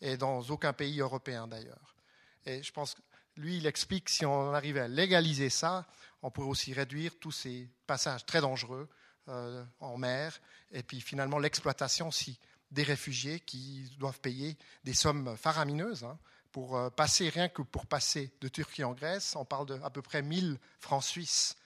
Et 0.00 0.16
dans 0.16 0.40
aucun 0.42 0.72
pays 0.72 1.00
européen 1.00 1.46
d'ailleurs. 1.46 1.94
Et 2.44 2.62
je 2.62 2.72
pense 2.72 2.94
que 2.94 3.00
lui, 3.36 3.58
il 3.58 3.66
explique 3.66 4.06
que 4.06 4.10
si 4.10 4.26
on 4.26 4.52
arrivait 4.52 4.80
à 4.80 4.88
légaliser 4.88 5.50
ça, 5.50 5.86
on 6.22 6.30
pourrait 6.30 6.48
aussi 6.48 6.72
réduire 6.72 7.18
tous 7.18 7.32
ces 7.32 7.68
passages 7.86 8.26
très 8.26 8.40
dangereux 8.40 8.88
euh, 9.28 9.64
en 9.78 9.96
mer, 9.96 10.40
et 10.72 10.82
puis 10.82 11.00
finalement 11.00 11.38
l'exploitation 11.38 12.08
aussi 12.08 12.40
des 12.72 12.82
réfugiés 12.82 13.38
qui 13.38 13.88
doivent 13.98 14.20
payer 14.20 14.56
des 14.82 14.94
sommes 14.94 15.36
faramineuses 15.36 16.04
hein, 16.04 16.18
pour 16.50 16.90
passer, 16.94 17.28
rien 17.28 17.48
que 17.48 17.62
pour 17.62 17.86
passer 17.86 18.32
de 18.40 18.48
Turquie 18.48 18.82
en 18.82 18.92
Grèce, 18.92 19.36
on 19.36 19.44
parle 19.44 19.66
d'à 19.66 19.90
peu 19.90 20.02
près 20.02 20.22
1000 20.22 20.58
francs 20.80 21.04
suisses 21.04 21.56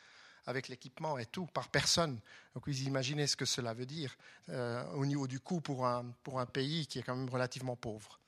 avec 0.47 0.68
l'équipement 0.68 1.18
et 1.18 1.26
tout, 1.26 1.47
par 1.47 1.68
personne. 1.68 2.18
Donc 2.55 2.66
vous 2.66 2.82
imaginez 2.82 3.26
ce 3.26 3.36
que 3.36 3.44
cela 3.44 3.74
veut 3.74 3.86
dire 3.86 4.16
euh, 4.49 4.82
au 4.94 5.05
niveau 5.05 5.26
du 5.26 5.40
coût 5.40 5.61
pour 5.61 5.86
un, 5.86 6.07
pour 6.22 6.40
un 6.40 6.47
pays 6.47 6.86
qui 6.86 6.99
est 6.99 7.03
quand 7.03 7.16
même 7.16 7.28
relativement 7.28 7.76
pauvre. 7.76 8.18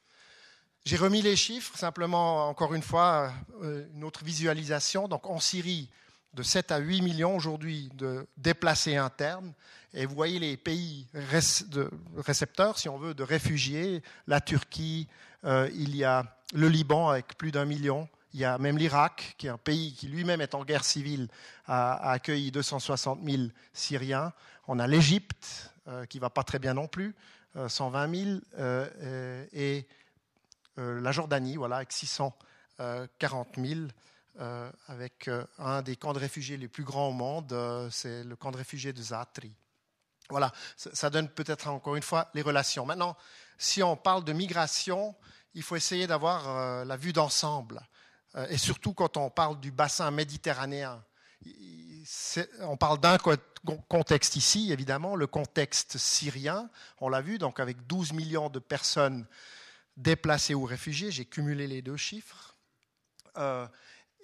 J'ai 0.84 0.96
remis 0.96 1.22
les 1.22 1.36
chiffres, 1.36 1.76
simplement, 1.76 2.48
encore 2.48 2.74
une 2.74 2.82
fois, 2.82 3.32
euh, 3.62 3.86
une 3.94 4.04
autre 4.04 4.24
visualisation. 4.24 5.06
Donc 5.08 5.26
en 5.26 5.38
Syrie, 5.38 5.90
de 6.34 6.42
7 6.42 6.72
à 6.72 6.78
8 6.78 7.02
millions 7.02 7.36
aujourd'hui 7.36 7.90
de 7.94 8.26
déplacés 8.36 8.96
internes. 8.96 9.52
Et 9.94 10.06
vous 10.06 10.14
voyez 10.14 10.38
les 10.38 10.56
pays 10.56 11.06
récepteurs, 12.16 12.78
si 12.78 12.88
on 12.88 12.98
veut, 12.98 13.14
de 13.14 13.22
réfugiés. 13.22 14.02
La 14.26 14.40
Turquie, 14.40 15.08
euh, 15.44 15.68
il 15.74 15.96
y 15.96 16.04
a 16.04 16.36
le 16.54 16.68
Liban 16.68 17.08
avec 17.08 17.36
plus 17.38 17.52
d'un 17.52 17.64
million. 17.64 18.08
Il 18.35 18.41
y 18.41 18.45
a 18.45 18.59
même 18.59 18.76
l'Irak, 18.76 19.35
qui 19.39 19.47
est 19.47 19.51
un 19.51 19.59
pays 19.59 19.95
qui 19.95 20.09
lui-même 20.09 20.41
est 20.41 20.55
en 20.55 20.64
guerre 20.64 20.85
civile, 20.85 21.29
a, 21.66 22.11
accueilli 22.11 22.51
260 22.51 23.20
000 23.24 23.45
Syriens. 23.72 24.33
On 24.66 24.79
a 24.79 24.87
l'Égypte, 24.87 25.72
euh, 25.89 26.05
qui 26.07 26.18
va 26.18 26.31
pas 26.31 26.45
très 26.45 26.59
bien 26.59 26.74
non 26.74 26.89
plus, 26.89 27.14
120 27.68 28.14
000. 28.14 28.41
et 29.53 29.87
euh, 30.79 31.01
la 31.01 31.12
Jordanie, 31.12 31.57
voilà, 31.57 31.76
avec 31.76 31.93
640 31.93 33.49
000, 33.57 33.81
euh, 34.41 34.70
avec 34.87 35.26
euh, 35.29 35.45
un 35.59 35.83
des 35.83 35.97
camps 35.97 36.12
de 36.12 36.20
réfugiés 36.20 36.57
les 36.57 36.68
plus 36.68 36.85
grands 36.85 37.09
au 37.09 37.12
monde, 37.12 37.55
c'est 37.91 38.22
le 38.22 38.37
camp 38.37 38.53
de 38.53 38.57
réfugiés 38.57 38.93
de 38.93 39.03
Zatri. 39.03 39.53
Voilà, 40.31 40.53
ça 40.76 41.09
donne 41.09 41.29
peut-être 41.29 41.68
encore 41.68 41.97
une 41.97 42.03
fois 42.03 42.31
les 42.35 42.43
relations. 42.43 42.85
Maintenant, 42.85 43.16
si 43.57 43.83
on 43.83 43.97
parle 43.97 44.24
de 44.24 44.35
migration, 44.35 45.16
il 45.55 45.62
faut 45.62 45.74
essayer 45.74 46.07
d'avoir 46.07 46.85
la 46.85 46.97
vue 46.99 47.14
d'ensemble. 47.14 47.81
Et 48.51 48.59
surtout 48.59 48.93
quand 48.93 49.16
on 49.16 49.31
parle 49.31 49.59
du 49.61 49.70
bassin 49.70 50.11
méditerranéen. 50.11 51.03
On 52.61 52.76
parle 52.76 53.01
d'un 53.01 53.18
contexte 53.89 54.37
ici, 54.37 54.72
évidemment, 54.72 55.16
le 55.16 55.26
contexte 55.26 55.99
syrien, 55.99 56.70
on 57.01 57.09
l'a 57.09 57.20
vu, 57.20 57.39
donc 57.39 57.61
avec 57.61 57.87
12 57.87 58.12
millions 58.12 58.49
de 58.49 58.59
personnes 58.59 59.26
déplacés 59.97 60.55
ou 60.55 60.64
réfugiés. 60.64 61.11
J'ai 61.11 61.24
cumulé 61.24 61.66
les 61.66 61.83
deux 61.83 61.97
chiffres. 61.97 62.57
Euh, 63.37 63.66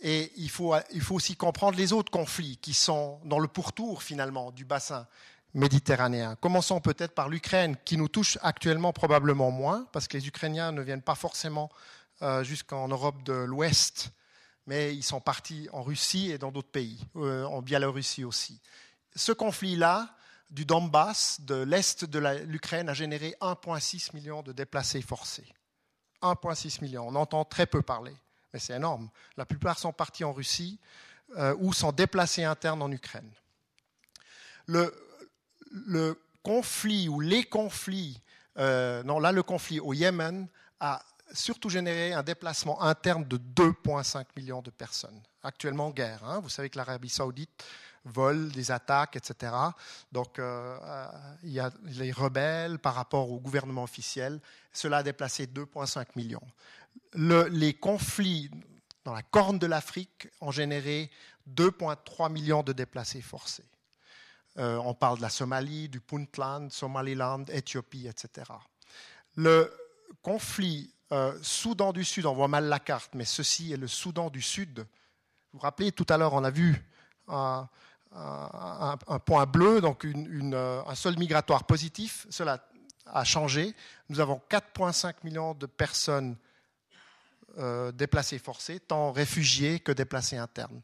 et 0.01 0.33
il 0.37 0.51
faut, 0.51 0.75
il 0.93 1.01
faut 1.01 1.15
aussi 1.15 1.37
comprendre 1.37 1.77
les 1.79 1.93
autres 1.93 2.11
conflits 2.11 2.59
qui 2.59 2.75
sont 2.75 3.21
dans 3.25 3.39
le 3.39 3.49
pourtour 3.49 4.03
finalement 4.03 4.51
du 4.51 4.65
bassin 4.65 5.07
méditerranéen. 5.55 6.37
Commençons 6.37 6.81
peut-être 6.81 7.15
par 7.15 7.29
l'Ukraine, 7.29 7.77
qui 7.85 7.97
nous 7.97 8.09
touche 8.09 8.39
actuellement 8.43 8.93
probablement 8.93 9.51
moins, 9.51 9.87
parce 9.93 10.09
que 10.09 10.17
les 10.17 10.27
Ukrainiens 10.27 10.73
ne 10.73 10.83
viennent 10.83 11.03
pas 11.03 11.15
forcément 11.15 11.71
euh, 11.73 12.04
jusqu'en 12.43 12.89
Europe 12.89 13.23
de 13.23 13.33
l'Ouest, 13.33 14.13
mais 14.67 14.95
ils 14.95 15.03
sont 15.03 15.21
partis 15.21 15.69
en 15.73 15.83
Russie 15.83 16.31
et 16.31 16.39
dans 16.39 16.51
d'autres 16.51 16.71
pays, 16.71 17.07
euh, 17.17 17.45
en 17.45 17.63
Biélorussie 17.63 18.25
aussi. 18.25 18.61
Ce 19.15 19.33
conflit-là, 19.33 20.17
du 20.51 20.65
Donbass, 20.65 21.41
de 21.41 21.57
l'Est 21.57 22.05
de 22.05 22.19
l'Ukraine, 22.19 22.89
a 22.89 22.95
généré 22.95 23.35
1,6 23.41 24.15
million 24.15 24.43
de 24.43 24.53
déplacés 24.53 25.03
forcés. 25.03 25.53
1,6 26.23 26.83
million. 26.83 27.07
On 27.07 27.15
entend 27.15 27.45
très 27.45 27.67
peu 27.67 27.83
parler, 27.83 28.15
mais 28.53 28.59
c'est 28.59 28.75
énorme. 28.75 29.11
La 29.37 29.45
plupart 29.45 29.79
sont 29.79 29.93
partis 29.93 30.25
en 30.25 30.33
Russie 30.33 30.81
euh, 31.37 31.55
ou 31.59 31.73
sont 31.73 31.93
déplacés 31.93 32.45
internes 32.45 32.83
en 32.83 32.91
Ukraine. 32.91 33.31
Le, 34.67 34.93
conflit 36.43 37.09
ou 37.09 37.21
les 37.21 37.45
conflits, 37.45 38.21
euh, 38.59 39.03
non 39.03 39.19
là 39.19 39.33
le 39.33 39.43
conflit 39.43 39.81
au 39.81 39.93
Yémen 39.93 40.47
a 40.79 41.03
surtout 41.35 41.69
généré 41.69 42.13
un 42.13 42.23
déplacement 42.23 42.81
interne 42.83 43.25
de 43.25 43.37
2,5 43.37 44.25
millions 44.37 44.63
de 44.63 44.71
personnes. 44.71 45.21
Actuellement 45.43 45.89
en 45.89 45.91
guerre. 45.91 46.25
Hein. 46.25 46.41
Vous 46.41 46.49
savez 46.49 46.71
que 46.71 46.79
l'Arabie 46.79 47.11
saoudite 47.11 47.65
vole, 48.05 48.51
des 48.51 48.71
attaques, 48.71 49.17
etc. 49.17 49.53
Donc 50.13 50.39
euh, 50.39 50.79
euh, 50.83 51.07
il 51.43 51.51
y 51.51 51.61
a 51.61 51.71
les 51.85 52.13
rebelles 52.13 52.79
par 52.79 52.95
rapport 52.95 53.31
au 53.31 53.41
gouvernement 53.41 53.83
officiel. 53.83 54.41
Cela 54.73 54.99
a 54.99 55.03
déplacé 55.03 55.47
2,5 55.47 56.07
millions. 56.17 56.47
Le, 57.15 57.49
les 57.49 57.75
conflits 57.75 58.51
dans 59.05 59.13
la 59.13 59.23
corne 59.23 59.59
de 59.59 59.67
l'Afrique 59.67 60.29
ont 60.41 60.51
généré 60.51 61.11
2,3 61.51 62.31
millions 62.31 62.63
de 62.63 62.73
déplacés 62.73 63.23
forcés. 63.23 63.65
Euh, 64.59 64.77
on 64.77 64.95
parle 64.95 65.17
de 65.17 65.23
la 65.23 65.31
Somalie, 65.31 65.89
du 65.89 66.01
Puntland, 66.01 66.71
Somaliland, 66.71 67.45
Éthiopie, 67.49 68.07
etc. 68.07 68.47
Le 69.37 69.73
conflit 70.23 70.94
euh, 71.15 71.33
Soudan 71.43 71.93
du 71.93 72.03
Sud, 72.03 72.27
on 72.27 72.35
voit 72.35 72.49
mal 72.49 72.65
la 72.65 72.81
carte, 72.81 73.13
mais 73.15 73.25
ceci 73.25 73.73
est 73.73 73.77
le 73.77 73.87
Soudan 73.87 74.31
du 74.31 74.43
Sud. 74.43 74.81
Vous 74.81 74.85
vous 75.53 75.59
rappelez, 75.61 75.93
tout 75.93 76.07
à 76.09 76.17
l'heure, 76.17 76.33
on 76.33 76.43
a 76.43 76.51
vu 76.51 76.85
un, 77.29 77.69
point 79.25 79.47
bleu, 79.47 79.81
donc 79.81 80.05
euh, 80.05 80.83
un 80.85 80.95
sol 80.97 81.17
migratoire 81.17 81.65
positif. 81.65 82.27
Cela 82.31 82.67
a 83.07 83.23
changé. 83.23 83.77
Nous 84.09 84.19
avons 84.19 84.41
4,5 84.51 85.15
millions 85.23 85.55
de 85.55 85.67
personnes 85.67 86.37
euh, 87.59 87.93
déplacées 87.93 88.41
forcées, 88.41 88.81
tant 88.81 89.13
réfugiés 89.13 89.79
que 89.79 89.93
déplacés 89.93 90.37
internes. 90.37 90.81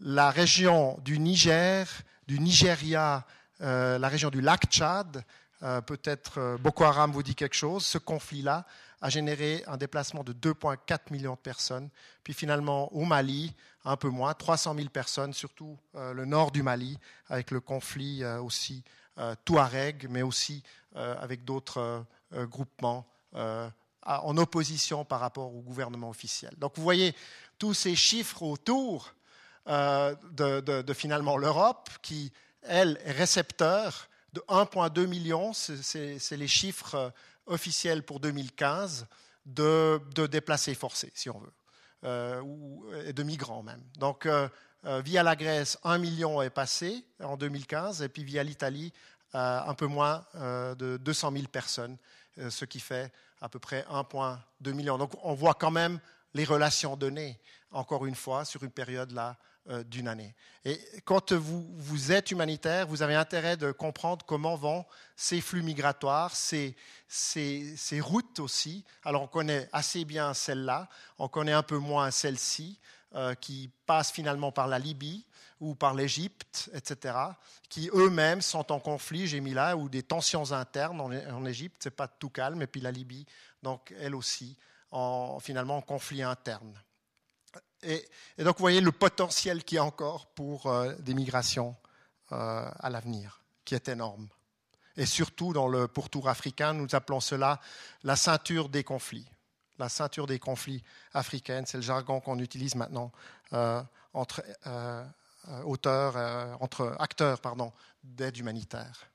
La 0.00 0.32
région 0.32 0.98
du 1.04 1.20
Niger, 1.20 1.86
du 2.26 2.40
Nigeria, 2.40 3.24
la 3.60 4.08
région 4.08 4.30
du 4.30 4.40
lac 4.40 4.64
Tchad, 4.64 5.24
peut-être 5.86 6.56
Boko 6.58 6.82
Haram 6.82 7.12
vous 7.12 7.22
dit 7.22 7.36
quelque 7.36 7.54
chose, 7.54 7.86
ce 7.86 7.98
conflit-là 7.98 8.66
a 9.02 9.10
généré 9.10 9.64
un 9.66 9.76
déplacement 9.76 10.22
de 10.22 10.32
2,4 10.32 11.10
millions 11.10 11.34
de 11.34 11.38
personnes. 11.38 11.90
Puis 12.22 12.32
finalement, 12.32 12.90
au 12.94 13.04
Mali, 13.04 13.52
un 13.84 13.96
peu 13.96 14.08
moins, 14.08 14.32
300 14.32 14.76
000 14.76 14.88
personnes, 14.88 15.34
surtout 15.34 15.76
euh, 15.96 16.14
le 16.14 16.24
nord 16.24 16.52
du 16.52 16.62
Mali, 16.62 16.96
avec 17.28 17.50
le 17.50 17.60
conflit 17.60 18.22
euh, 18.22 18.40
aussi 18.40 18.84
euh, 19.18 19.34
Touareg, 19.44 20.06
mais 20.08 20.22
aussi 20.22 20.62
avec 20.94 21.46
d'autres 21.46 22.04
groupements 22.34 23.06
en 24.04 24.36
opposition 24.36 25.06
par 25.06 25.20
rapport 25.20 25.54
au 25.54 25.62
gouvernement 25.62 26.10
officiel. 26.10 26.52
Donc 26.58 26.76
vous 26.76 26.82
voyez 26.82 27.14
tous 27.58 27.72
ces 27.72 27.96
chiffres 27.96 28.42
autour 28.42 29.14
de, 29.66 30.60
de, 30.60 30.92
finalement 30.92 31.38
l'Europe 31.38 31.88
qui, 32.02 32.30
elle, 32.60 33.00
est 33.06 33.12
récepteur 33.12 34.10
de 34.34 34.40
1,2 34.48 35.06
million, 35.06 35.54
c'est 35.54 36.36
les 36.36 36.46
chiffres 36.46 37.10
officiel 37.46 38.02
pour 38.02 38.20
2015 38.20 39.06
de, 39.46 40.00
de 40.14 40.26
déplacés 40.26 40.74
forcés, 40.74 41.12
si 41.14 41.30
on 41.30 41.38
veut, 41.38 41.52
euh, 42.04 42.40
ou 42.40 42.84
de 43.12 43.22
migrants 43.22 43.62
même. 43.62 43.82
Donc, 43.98 44.26
euh, 44.26 44.48
euh, 44.84 45.00
via 45.00 45.22
la 45.22 45.36
Grèce, 45.36 45.78
un 45.84 45.98
million 45.98 46.42
est 46.42 46.50
passé 46.50 47.04
en 47.20 47.36
2015, 47.36 48.02
et 48.02 48.08
puis 48.08 48.24
via 48.24 48.42
l'Italie, 48.42 48.92
un 49.34 49.72
peu 49.72 49.86
moins 49.86 50.26
de 50.34 50.98
200 50.98 51.32
000 51.32 51.44
personnes, 51.46 51.96
ce 52.50 52.66
qui 52.66 52.80
fait 52.80 53.10
à 53.40 53.48
peu 53.48 53.58
près 53.58 53.86
1,2 53.90 54.72
million. 54.74 54.98
Donc, 54.98 55.12
on 55.22 55.32
voit 55.32 55.54
quand 55.54 55.70
même 55.70 56.00
les 56.34 56.44
relations 56.44 56.96
données, 56.96 57.40
encore 57.70 58.04
une 58.04 58.14
fois, 58.14 58.44
sur 58.44 58.62
une 58.62 58.70
période 58.70 59.10
là 59.12 59.38
euh, 59.68 59.84
d'une 59.84 60.08
année. 60.08 60.34
Et 60.64 60.80
quand 61.04 61.32
vous, 61.32 61.64
vous, 61.76 62.10
êtes 62.10 62.32
humanitaire, 62.32 62.88
vous 62.88 63.02
avez 63.02 63.14
intérêt 63.14 63.56
de 63.56 63.70
comprendre 63.70 64.26
comment 64.26 64.56
vont 64.56 64.84
ces 65.14 65.40
flux 65.40 65.62
migratoires, 65.62 66.34
ces, 66.34 66.74
ces, 67.06 68.00
routes 68.00 68.40
aussi. 68.40 68.84
Alors 69.04 69.22
on 69.22 69.28
connaît 69.28 69.68
assez 69.72 70.04
bien 70.04 70.34
celle-là, 70.34 70.88
on 71.16 71.28
connaît 71.28 71.52
un 71.52 71.62
peu 71.62 71.78
moins 71.78 72.10
celle-ci, 72.10 72.80
euh, 73.14 73.34
qui 73.36 73.70
passe 73.86 74.10
finalement 74.10 74.50
par 74.50 74.66
la 74.66 74.80
Libye 74.80 75.24
ou 75.60 75.76
par 75.76 75.94
l'Égypte, 75.94 76.68
etc., 76.74 77.14
qui 77.68 77.88
eux-mêmes 77.94 78.42
sont 78.42 78.72
en 78.72 78.80
conflit, 78.80 79.28
j'ai 79.28 79.40
mis 79.40 79.54
là, 79.54 79.76
ou 79.76 79.88
des 79.88 80.02
tensions 80.02 80.50
internes 80.50 81.00
en, 81.00 81.44
Égypte, 81.44 81.76
c'est 81.84 81.94
pas 81.94 82.08
tout 82.08 82.30
calme, 82.30 82.62
et 82.62 82.66
puis 82.66 82.80
la 82.80 82.90
Libye, 82.90 83.26
donc 83.62 83.94
elle 84.00 84.16
aussi, 84.16 84.56
en, 84.90 85.38
finalement 85.38 85.76
en 85.76 85.82
conflit 85.82 86.24
interne. 86.24 86.74
Et, 87.82 88.06
donc, 88.38 88.56
vous 88.58 88.62
voyez 88.62 88.80
le 88.80 88.92
potentiel 88.92 89.64
qu'il 89.64 89.76
y 89.76 89.78
a 89.78 89.84
encore 89.84 90.26
pour 90.26 90.66
euh, 90.66 90.94
des 91.00 91.14
migrations 91.14 91.76
euh, 92.32 92.68
à 92.78 92.90
l'avenir, 92.90 93.40
qui 93.64 93.74
est 93.74 93.88
énorme. 93.88 94.28
Et 94.96 95.06
surtout, 95.06 95.52
dans 95.52 95.68
le 95.68 95.88
pourtour 95.88 96.28
africain, 96.28 96.74
nous 96.74 96.94
appelons 96.94 97.20
cela 97.20 97.60
la 98.04 98.16
ceinture 98.16 98.68
des 98.68 98.84
conflits. 98.84 99.26
La 99.78 99.88
ceinture 99.88 100.26
des 100.26 100.38
conflits 100.38 100.82
africaine, 101.14 101.66
c'est 101.66 101.78
le 101.78 101.82
jargon 101.82 102.20
qu'on 102.20 102.38
utilise 102.38 102.74
maintenant 102.74 103.10
euh, 103.52 103.82
entre 104.12 104.44
auteurs, 105.64 106.16
entre 106.60 106.94
acteurs 107.00 107.40
d'aide 108.04 108.36
humanitaire. 108.36 109.08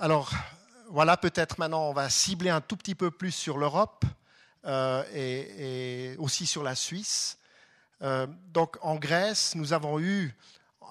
Alors, 0.00 0.32
voilà, 0.88 1.16
peut-être 1.16 1.58
maintenant, 1.58 1.90
on 1.90 1.92
va 1.92 2.08
cibler 2.08 2.50
un 2.50 2.60
tout 2.60 2.76
petit 2.76 2.94
peu 2.94 3.10
plus 3.10 3.32
sur 3.32 3.58
l'Europe 3.58 4.04
euh, 4.66 5.04
et, 5.14 6.16
aussi 6.18 6.46
sur 6.46 6.62
la 6.62 6.74
Suisse. 6.74 7.38
Euh, 8.02 8.26
donc, 8.48 8.76
en 8.82 8.96
Grèce, 8.96 9.54
nous 9.54 9.72
avons 9.72 10.00
eu 10.00 10.34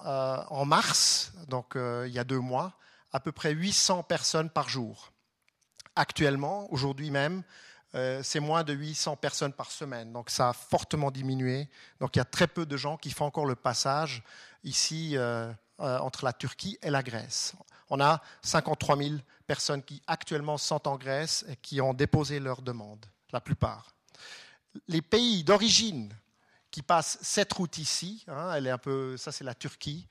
euh, 0.04 0.42
en 0.48 0.64
mars, 0.64 1.32
donc 1.48 1.74
il 1.76 2.12
y 2.12 2.18
a 2.18 2.24
deux 2.24 2.38
mois, 2.38 2.72
à 3.12 3.20
peu 3.20 3.32
près 3.32 3.52
800 3.52 4.02
personnes 4.04 4.50
par 4.50 4.68
jour. 4.68 5.12
Actuellement, 5.94 6.72
aujourd'hui 6.72 7.10
même, 7.10 7.42
c'est 8.22 8.40
moins 8.40 8.62
de 8.62 8.74
800 8.74 9.16
personnes 9.16 9.54
par 9.54 9.70
semaine. 9.70 10.12
Donc, 10.12 10.28
ça 10.28 10.50
a 10.50 10.52
fortement 10.52 11.10
diminué. 11.10 11.66
Donc, 11.98 12.14
il 12.16 12.18
y 12.18 12.22
a 12.22 12.26
très 12.26 12.46
peu 12.46 12.66
de 12.66 12.76
gens 12.76 12.98
qui 12.98 13.10
font 13.10 13.24
encore 13.24 13.46
le 13.46 13.54
passage 13.54 14.22
ici 14.64 15.16
entre 15.78 16.26
la 16.26 16.34
Turquie 16.34 16.76
et 16.82 16.90
la 16.90 17.02
Grèce. 17.02 17.54
On 17.88 18.00
a 18.00 18.20
53 18.42 18.98
000 18.98 19.14
personnes 19.46 19.82
qui 19.82 20.02
actuellement 20.06 20.58
sont 20.58 20.86
en 20.86 20.96
Grèce 20.96 21.46
et 21.48 21.56
qui 21.56 21.80
ont 21.80 21.94
déposé 21.94 22.38
leur 22.38 22.60
demande, 22.60 23.06
la 23.36 23.40
plupart. 23.42 23.94
Les 24.88 25.02
pays 25.02 25.44
d'origine 25.44 26.10
qui 26.70 26.80
passent 26.80 27.18
cette 27.20 27.52
route 27.52 27.76
ici, 27.76 28.24
hein, 28.28 28.52
elle 28.54 28.66
est 28.66 28.70
un 28.70 28.78
peu, 28.78 29.16
ça 29.18 29.30
c'est 29.30 29.44
la 29.44 29.54
Turquie, 29.54 30.08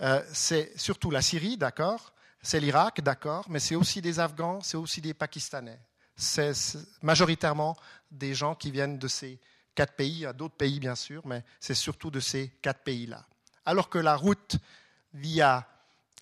euh, 0.00 0.20
c'est 0.32 0.76
surtout 0.76 1.12
la 1.12 1.22
Syrie, 1.22 1.56
d'accord, 1.56 2.12
c'est 2.42 2.58
l'Irak, 2.58 3.00
d'accord, 3.00 3.46
mais 3.48 3.60
c'est 3.60 3.76
aussi 3.76 4.02
des 4.02 4.18
Afghans, 4.18 4.60
c'est 4.60 4.76
aussi 4.76 5.00
des 5.00 5.14
Pakistanais. 5.14 5.80
C'est 6.16 6.52
majoritairement 7.00 7.76
des 8.10 8.34
gens 8.34 8.56
qui 8.56 8.72
viennent 8.72 8.98
de 8.98 9.08
ces 9.08 9.40
quatre 9.74 9.94
pays, 9.94 10.26
d'autres 10.34 10.56
pays 10.56 10.80
bien 10.80 10.96
sûr, 10.96 11.24
mais 11.26 11.44
c'est 11.60 11.74
surtout 11.74 12.10
de 12.10 12.20
ces 12.20 12.48
quatre 12.60 12.82
pays-là. 12.82 13.24
Alors 13.64 13.88
que 13.88 13.98
la 13.98 14.16
route 14.16 14.56
via 15.12 15.66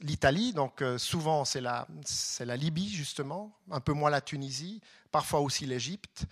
l'Italie, 0.02 0.52
donc 0.52 0.82
euh, 0.82 0.98
souvent 0.98 1.44
c'est 1.44 1.60
la, 1.60 1.86
Libye 2.56 2.88
justement, 2.88 3.52
un 3.70 3.80
peu 3.80 3.92
moins 3.92 4.10
la 4.10 4.20
Tunisie, 4.20 4.80
parfois 5.10 5.40
aussi 5.40 5.66
l'Égypte. 5.66 6.24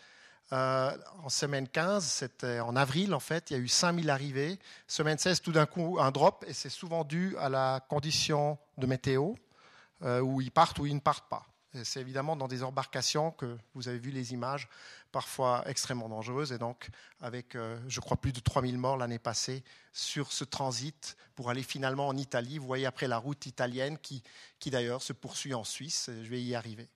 Euh, 0.52 0.96
en 1.22 1.28
semaine 1.28 1.68
15, 1.68 2.04
c'était 2.04 2.58
en 2.60 2.74
avril 2.74 3.14
en 3.14 3.20
fait, 3.20 3.50
il 3.50 3.56
y 3.56 3.56
a 3.56 3.62
eu 3.62 3.68
5000 3.68 4.10
arrivées. 4.10 4.58
Semaine 4.88 5.18
16, 5.18 5.40
tout 5.40 5.52
d'un 5.52 5.66
coup, 5.66 5.98
un 6.00 6.10
drop, 6.10 6.44
et 6.48 6.52
c'est 6.52 6.68
souvent 6.68 7.04
dû 7.04 7.36
à 7.38 7.48
la 7.48 7.80
condition 7.88 8.58
de 8.76 8.86
météo, 8.86 9.34
euh, 10.02 10.20
où 10.20 10.40
ils 10.40 10.50
partent 10.50 10.78
ou 10.78 10.86
ils 10.86 10.94
ne 10.94 11.00
partent 11.00 11.28
pas. 11.28 11.46
C'est 11.84 12.00
évidemment 12.00 12.34
dans 12.34 12.48
des 12.48 12.64
embarcations 12.64 13.30
que 13.30 13.56
vous 13.74 13.86
avez 13.86 14.00
vu 14.00 14.10
les 14.10 14.32
images, 14.32 14.68
parfois 15.12 15.62
extrêmement 15.66 16.08
dangereuses, 16.08 16.52
et 16.52 16.58
donc 16.58 16.88
avec, 17.20 17.54
euh, 17.54 17.78
je 17.88 18.00
crois, 18.00 18.16
plus 18.16 18.32
de 18.32 18.40
3000 18.40 18.78
morts 18.78 18.96
l'année 18.96 19.18
passée 19.18 19.62
sur 19.92 20.32
ce 20.32 20.44
transit 20.44 21.16
pour 21.34 21.50
aller 21.50 21.62
finalement 21.62 22.08
en 22.08 22.16
Italie. 22.16 22.58
Vous 22.58 22.66
voyez 22.66 22.86
après 22.86 23.08
la 23.08 23.18
route 23.18 23.46
italienne 23.46 23.98
qui, 23.98 24.22
qui 24.58 24.70
d'ailleurs 24.70 25.02
se 25.02 25.12
poursuit 25.12 25.54
en 25.54 25.64
Suisse, 25.64 26.10
je 26.22 26.28
vais 26.28 26.42
y 26.42 26.54
arriver. 26.54 26.88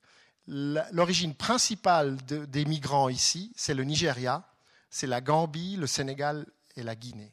L'origine 0.46 1.34
principale 1.34 2.16
des 2.26 2.64
migrants 2.66 3.08
ici, 3.08 3.52
c'est 3.56 3.74
le 3.74 3.84
Nigeria, 3.84 4.46
c'est 4.90 5.06
la 5.06 5.20
Gambie, 5.20 5.76
le 5.76 5.86
Sénégal 5.86 6.46
et 6.76 6.82
la 6.82 6.94
Guinée. 6.94 7.32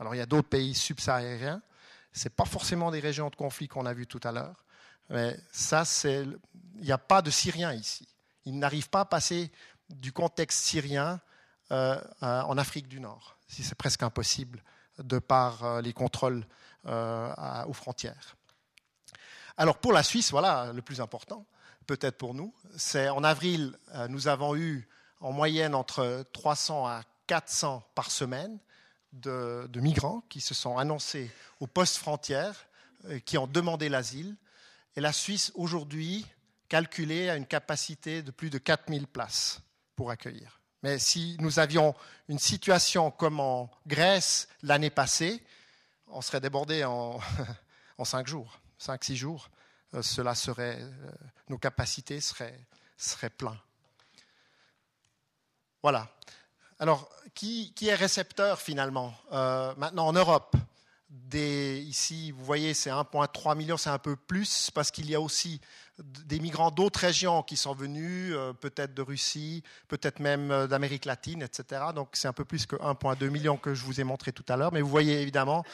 Alors 0.00 0.14
il 0.14 0.18
y 0.18 0.20
a 0.22 0.26
d'autres 0.26 0.48
pays 0.48 0.74
subsahariens, 0.74 1.62
ce 2.12 2.24
n'est 2.24 2.34
pas 2.34 2.44
forcément 2.44 2.90
des 2.90 3.00
régions 3.00 3.30
de 3.30 3.36
conflit 3.36 3.68
qu'on 3.68 3.86
a 3.86 3.94
vues 3.94 4.08
tout 4.08 4.20
à 4.24 4.32
l'heure, 4.32 4.64
mais 5.10 5.36
ça, 5.52 5.84
c'est, 5.84 6.24
il 6.76 6.84
n'y 6.84 6.92
a 6.92 6.98
pas 6.98 7.22
de 7.22 7.30
Syriens 7.30 7.72
ici. 7.72 8.08
Ils 8.46 8.58
n'arrivent 8.58 8.90
pas 8.90 9.00
à 9.00 9.04
passer 9.04 9.50
du 9.90 10.12
contexte 10.12 10.64
syrien 10.64 11.20
euh, 11.72 12.00
euh, 12.22 12.42
en 12.42 12.58
Afrique 12.58 12.88
du 12.88 13.00
Nord. 13.00 13.36
C'est 13.48 13.74
presque 13.74 14.02
impossible 14.02 14.62
de 14.98 15.18
par 15.18 15.64
euh, 15.64 15.80
les 15.80 15.92
contrôles 15.92 16.46
aux 16.86 17.72
frontières. 17.72 18.36
Alors 19.56 19.78
pour 19.78 19.94
la 19.94 20.02
Suisse, 20.02 20.30
voilà 20.30 20.70
le 20.74 20.82
plus 20.82 21.00
important, 21.00 21.46
peut-être 21.86 22.18
pour 22.18 22.34
nous, 22.34 22.52
c'est 22.76 23.08
en 23.08 23.24
avril, 23.24 23.78
nous 24.10 24.28
avons 24.28 24.54
eu 24.54 24.86
en 25.20 25.32
moyenne 25.32 25.74
entre 25.74 26.26
300 26.34 26.86
à 26.86 27.00
400 27.26 27.82
par 27.94 28.10
semaine 28.10 28.58
de, 29.14 29.66
migrants 29.76 30.24
qui 30.28 30.42
se 30.42 30.52
sont 30.52 30.76
annoncés 30.76 31.30
aux 31.58 31.66
postes 31.66 31.96
frontières, 31.96 32.66
qui 33.24 33.38
ont 33.38 33.46
demandé 33.46 33.88
l'asile 33.88 34.36
et 34.94 35.00
la 35.00 35.12
Suisse, 35.14 35.52
aujourd'hui, 35.54 36.26
calculée 36.68 37.30
à 37.30 37.36
une 37.36 37.46
capacité 37.46 38.22
de 38.22 38.30
plus 38.30 38.50
de 38.50 38.58
4000 38.58 39.06
places 39.06 39.62
pour 39.96 40.10
accueillir. 40.10 40.60
Mais 40.82 40.98
si 40.98 41.36
nous 41.40 41.58
avions 41.58 41.94
une 42.28 42.38
situation 42.38 43.10
comme 43.10 43.40
en 43.40 43.70
Grèce 43.86 44.48
l'année 44.62 44.90
passée, 44.90 45.42
on 46.08 46.20
serait 46.20 46.40
débordé 46.40 46.84
en, 46.84 47.18
en 47.98 48.04
cinq 48.04 48.26
jours, 48.26 48.60
cinq, 48.78 49.04
six 49.04 49.16
jours. 49.16 49.48
Euh, 49.94 50.02
cela 50.02 50.34
serait, 50.34 50.78
euh, 50.80 51.10
nos 51.48 51.58
capacités 51.58 52.20
seraient, 52.20 52.58
seraient 52.96 53.30
pleines. 53.30 53.58
Voilà. 55.82 56.08
Alors, 56.78 57.08
qui, 57.34 57.72
qui 57.74 57.88
est 57.88 57.94
récepteur 57.94 58.60
finalement? 58.60 59.14
Euh, 59.32 59.74
Maintenant 59.76 60.06
en 60.08 60.12
Europe, 60.12 60.56
ici, 61.32 62.32
vous 62.32 62.44
voyez, 62.44 62.74
c'est 62.74 62.90
1,3 62.90 63.56
million, 63.56 63.76
c'est 63.76 63.90
un 63.90 63.98
peu 63.98 64.16
plus, 64.16 64.70
parce 64.70 64.90
qu'il 64.90 65.08
y 65.08 65.14
a 65.14 65.20
aussi 65.20 65.60
des 65.98 66.40
migrants 66.40 66.70
d'autres 66.70 67.00
régions 67.00 67.42
qui 67.42 67.56
sont 67.56 67.74
venus, 67.74 68.32
euh, 68.34 68.52
peut-être 68.52 68.94
de 68.94 69.02
Russie, 69.02 69.62
peut-être 69.88 70.18
même 70.18 70.50
euh, 70.50 70.66
d'Amérique 70.66 71.04
latine, 71.04 71.42
etc. 71.42 71.82
Donc 71.94 72.08
c'est 72.14 72.28
un 72.28 72.32
peu 72.32 72.44
plus 72.44 72.66
que 72.66 72.76
1,2 72.76 73.28
million 73.28 73.56
que 73.56 73.74
je 73.74 73.84
vous 73.84 74.00
ai 74.00 74.04
montré 74.04 74.32
tout 74.32 74.44
à 74.48 74.56
l'heure. 74.56 74.72
Mais 74.72 74.80
vous 74.80 74.88
voyez 74.88 75.20
évidemment, 75.20 75.64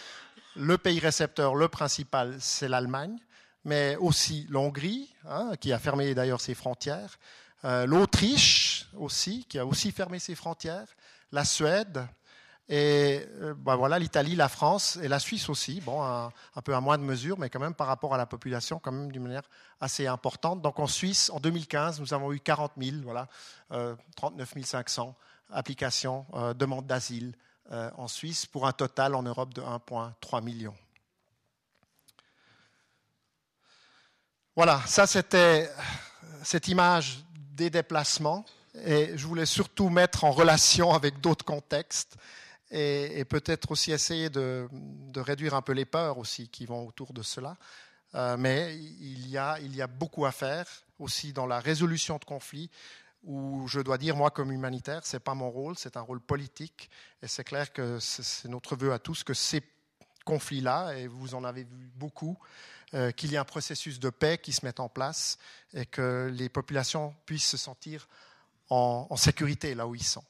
le 0.57 0.77
pays 0.77 0.99
récepteur, 0.99 1.55
le 1.55 1.69
principal, 1.69 2.37
c'est 2.39 2.69
l'Allemagne, 2.69 3.17
mais 3.65 3.97
aussi 3.97 4.47
l'Hongrie, 4.51 5.15
hein, 5.27 5.53
qui 5.61 5.73
a 5.73 5.79
fermé 5.79 6.15
d'ailleurs 6.15 6.41
ses 6.41 6.55
frontières, 6.55 7.19
euh, 7.65 7.87
l'Autriche 7.87 8.89
aussi, 8.97 9.47
qui 9.49 9.59
a 9.59 9.67
aussi 9.67 9.93
fermé 9.93 10.19
ses 10.19 10.35
frontières, 10.35 10.89
la 11.33 11.45
Suède, 11.45 12.07
et 12.73 13.27
euh, 13.41 13.53
ben 13.53 13.75
voilà, 13.75 13.99
l'Italie, 13.99 14.37
la 14.37 14.49
France 14.49 14.97
et 15.03 15.09
la 15.09 15.19
Suisse 15.19 15.49
aussi, 15.49 15.81
bon, 15.81 16.05
un, 16.05 16.31
peu 16.63 16.73
à 16.73 16.81
moindre 16.81 17.03
mesure, 17.03 17.37
mais 17.37 17.51
quand 17.51 17.59
même 17.59 17.75
par 17.75 17.89
rapport 17.89 18.15
à 18.15 18.17
la 18.17 18.27
population, 18.27 18.79
quand 18.79 18.93
même 18.93 19.11
d'une 19.11 19.25
manière 19.25 19.43
assez 19.81 20.07
importante. 20.07 20.63
Donc 20.63 20.79
en 20.79 20.87
Suisse, 20.87 21.31
en 21.31 21.41
2015, 21.41 21.99
nous 21.99 22.15
avons 22.15 22.33
eu 22.33 22.39
40 22.39 22.71
000, 22.81 22.99
voilà, 23.03 23.27
39 24.15 24.53
euh, 24.57 24.63
500 24.63 25.17
applications, 25.51 26.27
euh, 26.35 26.55
demandes 26.55 26.87
d'asile 26.87 27.35
en 27.97 28.09
Suisse, 28.09 28.47
pour 28.47 28.67
un 28.67 28.73
total 28.73 29.15
en 29.15 29.23
Europe 29.23 29.55
de 29.55 29.63
1,3 29.63 30.43
million. 30.43 30.75
Voilà, 34.57 34.81
ça 34.87 35.07
c'était 35.07 35.71
cette 36.43 36.67
image 36.67 37.25
des 37.33 37.71
déplacements. 37.71 38.45
Et 38.85 39.17
je 39.17 39.25
voulais 39.25 39.47
surtout 39.47 39.89
mettre 39.89 40.25
en 40.25 40.33
relation 40.33 40.93
avec 40.93 41.21
d'autres 41.21 41.45
contextes 41.45 42.17
et, 42.71 43.25
peut-être 43.25 43.71
aussi 43.73 43.93
essayer 43.93 44.31
de, 44.31 44.69
réduire 45.17 45.55
un 45.55 45.63
peu 45.63 45.73
les 45.73 45.85
peurs 45.85 46.19
aussi 46.19 46.49
qui 46.49 46.67
vont 46.67 46.87
autour 46.87 47.13
de 47.13 47.23
cela. 47.23 47.57
Euh, 48.15 48.37
mais 48.37 48.77
il 48.77 49.29
y, 49.29 49.39
a, 49.39 49.87
beaucoup 49.87 50.27
à 50.27 50.33
faire 50.33 50.67
aussi 50.99 51.33
dans 51.33 51.47
la 51.47 51.61
résolution 51.61 52.19
de 52.19 52.25
conflits 52.25 52.71
où 53.23 53.67
je 53.69 53.81
dois 53.81 53.99
dire, 53.99 54.17
moi, 54.17 54.31
comme 54.31 54.51
humanitaire, 54.51 55.05
ce 55.05 55.17
n'est 55.17 55.21
pas 55.21 55.35
mon 55.35 55.51
rôle, 55.51 55.77
c'est 55.77 55.97
un 55.97 56.01
rôle 56.01 56.21
politique. 56.21 56.91
Et 57.23 57.29
c'est 57.29 57.45
clair 57.45 57.73
que 57.73 57.99
c'est 58.01 58.49
notre 58.49 58.77
vœu 58.77 58.93
à 58.93 58.99
tous 58.99 59.25
que 59.25 59.35
ces 59.35 59.63
conflits-là, 60.25 60.95
et 60.95 61.07
vous 61.07 61.35
en 61.35 61.45
avez 61.45 61.65
vu 61.65 61.91
beaucoup, 61.95 62.39
euh, 62.95 63.11
qu'il 63.11 63.31
y 63.31 63.35
ait 63.35 63.39
un 63.39 63.45
processus 63.45 64.01
de 64.01 64.11
paix 64.11 64.39
qui 64.39 64.53
se 64.53 64.65
mette 64.65 64.81
en 64.81 64.89
place 64.89 65.39
et 65.75 65.87
que 65.87 66.31
les 66.33 66.49
populations 66.49 67.15
puissent 67.27 67.49
se 67.49 67.57
sentir 67.57 68.09
en, 68.69 69.07
en 69.09 69.17
sécurité 69.17 69.75
là 69.75 69.87
où 69.87 69.95
ils 69.95 70.03
sont. 70.03 70.25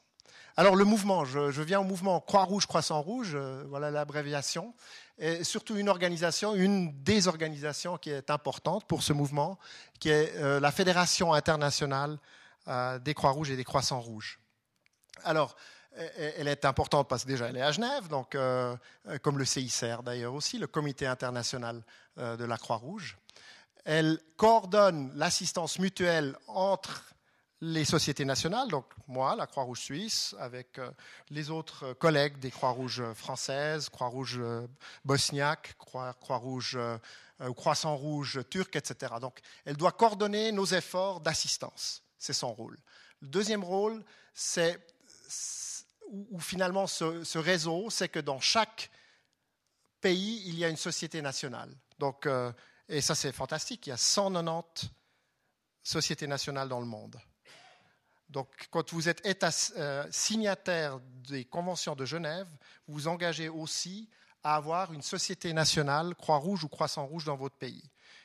Alors 0.57 0.75
le 0.75 0.83
mouvement, 0.83 1.23
je, 1.23 1.61
viens 1.61 1.79
au 1.79 1.83
mouvement 1.83 2.19
Croix-Rouge, 2.19 2.65
Croissant-Rouge, 2.65 3.31
euh, 3.35 3.63
voilà 3.69 3.89
l'abréviation, 3.89 4.73
et 5.17 5.43
surtout 5.43 5.77
une 5.77 5.87
organisation, 5.87 6.55
une 6.55 7.01
des 7.03 7.27
organisations 7.27 7.97
qui 7.97 8.09
est 8.09 8.29
importante 8.29 8.85
pour 8.85 9.01
ce 9.01 9.13
mouvement, 9.13 9.57
qui 9.99 10.09
est 10.09 10.35
euh, 10.35 10.59
la 10.59 10.71
Fédération 10.71 11.33
internationale 11.33 12.17
euh, 12.67 12.99
des 12.99 13.13
Croix-Rouges 13.13 13.51
et 13.51 13.55
des 13.55 13.63
Croissants-Rouges. 13.63 14.39
Alors, 15.23 15.55
elle 16.17 16.47
est 16.47 16.63
importante 16.63 17.09
parce 17.09 17.23
que 17.23 17.27
déjà 17.27 17.47
elle 17.49 17.57
est 17.57 17.61
à 17.61 17.73
Genève, 17.73 18.07
donc 18.07 18.37
comme 19.21 19.37
le 19.37 19.43
CICR 19.43 20.03
d'ailleurs 20.03 20.33
aussi, 20.33 20.57
le 20.57 20.65
Comité 20.65 21.05
international 21.05 21.83
de 22.15 22.45
la 22.45 22.57
Croix-Rouge. 22.57 23.17
Elle 23.83 24.17
coordonne 24.37 25.11
l'assistance 25.15 25.79
mutuelle 25.79 26.37
entre 26.47 27.10
les 27.61 27.85
sociétés 27.85 28.25
nationales, 28.25 28.69
donc 28.69 28.85
moi, 29.07 29.35
la 29.35 29.45
Croix-Rouge 29.45 29.81
suisse, 29.81 30.35
avec 30.39 30.79
euh, 30.79 30.91
les 31.29 31.51
autres 31.51 31.93
collègues 31.93 32.39
des 32.39 32.49
Croix-Rouges 32.49 33.13
françaises, 33.13 33.87
Croix-Rouge 33.87 34.39
euh, 34.39 34.67
bosniaque, 35.05 35.75
Croix-Rouge 35.77 36.75
euh, 36.75 36.97
Croissant-Rouge 37.55 38.41
turc, 38.49 38.75
etc. 38.75 39.13
Donc, 39.21 39.39
elle 39.65 39.77
doit 39.77 39.91
coordonner 39.91 40.51
nos 40.51 40.65
efforts 40.65 41.21
d'assistance. 41.21 42.03
C'est 42.17 42.33
son 42.33 42.53
rôle. 42.53 42.77
Le 43.21 43.27
deuxième 43.27 43.63
rôle, 43.63 44.03
c'est 44.33 44.79
où, 46.07 46.39
finalement 46.39 46.85
ce, 46.85 47.37
réseau, 47.37 47.89
c'est 47.89 48.09
que 48.09 48.19
dans 48.19 48.39
chaque 48.39 48.91
pays, 50.01 50.43
il 50.45 50.57
y 50.57 50.65
a 50.65 50.69
une 50.69 50.77
société 50.77 51.21
nationale. 51.21 51.75
Donc, 51.97 52.27
et 52.89 53.01
ça, 53.01 53.15
c'est 53.15 53.31
fantastique. 53.31 53.87
Il 53.87 53.89
y 53.89 53.93
a 53.93 53.97
190 53.97 54.91
sociétés 55.81 56.27
nationales 56.27 56.69
dans 56.69 56.79
le 56.79 56.85
monde. 56.85 57.19
Donc, 58.31 58.47
quand 58.71 58.93
vous 58.93 59.09
êtes 59.09 59.21
euh, 59.77 60.07
signataire 60.09 60.99
des 61.27 61.43
conventions 61.43 61.95
de 61.95 62.05
Genève, 62.05 62.47
vous 62.87 62.93
vous 62.93 63.07
engagez 63.07 63.49
aussi 63.49 64.09
à 64.43 64.55
avoir 64.55 64.93
une 64.93 65.01
société 65.01 65.51
nationale, 65.53 66.15
Croix-Rouge 66.15 66.63
ou 66.63 66.69
Croissant-Rouge 66.69 67.25
dans 67.25 67.35
votre 67.35 67.57
pays. 67.57 67.83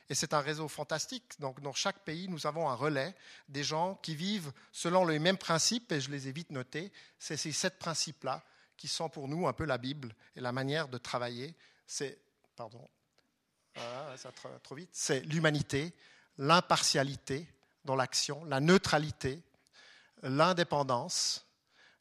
Et 0.09 0.15
c'est 0.15 0.33
un 0.33 0.41
réseau 0.41 0.69
fantastique. 0.69 1.39
Donc, 1.41 1.61
dans 1.61 1.73
chaque 1.73 2.05
pays, 2.05 2.29
nous 2.29 2.47
avons 2.47 2.71
un 2.71 2.75
relais 2.75 3.15
des 3.49 3.65
gens 3.65 3.97
qui 3.97 4.15
vivent 4.15 4.53
selon 4.71 5.05
les 5.05 5.19
mêmes 5.19 5.37
principes, 5.37 5.91
et 5.91 6.01
je 6.01 6.11
les 6.11 6.29
ai 6.29 6.33
vite 6.33 6.51
notés. 6.51 6.93
C'est 7.19 7.37
ces 7.37 7.53
sept 7.53 7.79
principes-là 7.79 8.45
qui 8.77 8.87
sont 8.87 9.09
pour 9.09 9.27
nous 9.27 9.49
un 9.49 9.53
peu 9.53 9.65
la 9.65 9.79
Bible 9.79 10.15
et 10.37 10.41
la 10.41 10.53
manière 10.53 10.89
de 10.89 10.99
travailler. 10.99 11.55
C'est. 11.87 12.19
C'est 14.93 15.21
l'humanité, 15.21 15.93
l'impartialité 16.39 17.47
dans 17.85 17.97
l'action, 17.97 18.45
la 18.45 18.61
neutralité, 18.61 19.43
l'indépendance, 20.23 21.47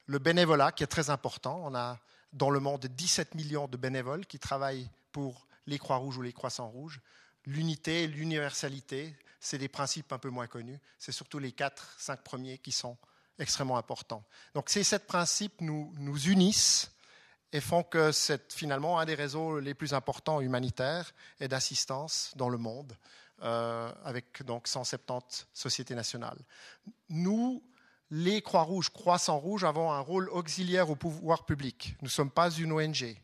le 0.05 0.19
bénévolat 0.19 0.71
qui 0.71 0.83
est 0.83 0.87
très 0.87 1.09
important. 1.09 1.61
On 1.63 1.75
a 1.75 1.99
dans 2.33 2.49
le 2.49 2.59
monde 2.59 2.85
17 2.85 3.35
millions 3.35 3.67
de 3.67 3.77
bénévoles 3.77 4.25
qui 4.25 4.39
travaillent 4.39 4.89
pour 5.11 5.47
les 5.67 5.79
Croix-Rouges 5.79 6.17
ou 6.17 6.21
les 6.21 6.33
Croissants-Rouges. 6.33 7.01
L'unité, 7.45 8.07
l'universalité, 8.07 9.15
c'est 9.39 9.57
des 9.57 9.67
principes 9.67 10.11
un 10.11 10.17
peu 10.17 10.29
moins 10.29 10.47
connus. 10.47 10.79
C'est 10.97 11.11
surtout 11.11 11.39
les 11.39 11.51
quatre, 11.51 11.95
cinq 11.97 12.23
premiers 12.23 12.57
qui 12.57 12.71
sont 12.71 12.97
extrêmement 13.39 13.77
importants. 13.77 14.23
Donc 14.53 14.69
ces 14.69 14.83
sept 14.83 15.07
principes 15.07 15.61
nous, 15.61 15.93
nous 15.97 16.29
unissent 16.29 16.91
et 17.51 17.61
font 17.61 17.83
que 17.83 18.11
c'est 18.11 18.51
finalement 18.51 18.99
un 18.99 19.05
des 19.05 19.15
réseaux 19.15 19.59
les 19.59 19.73
plus 19.73 19.93
importants 19.93 20.41
humanitaires 20.41 21.13
et 21.39 21.47
d'assistance 21.47 22.33
dans 22.35 22.49
le 22.49 22.57
monde, 22.57 22.97
euh, 23.43 23.91
avec 24.03 24.43
donc 24.43 24.67
170 24.67 25.47
sociétés 25.53 25.95
nationales. 25.95 26.39
Nous, 27.09 27.63
les 28.11 28.41
Croix-Rouges, 28.41 28.89
Croissants-Rouges, 28.89 29.63
avons 29.63 29.91
un 29.91 29.99
rôle 29.99 30.29
auxiliaire 30.29 30.89
au 30.89 30.95
pouvoir 30.95 31.45
public. 31.45 31.95
Nous 32.01 32.07
ne 32.07 32.11
sommes 32.11 32.31
pas 32.31 32.51
une 32.51 32.71
ONG. 32.71 33.17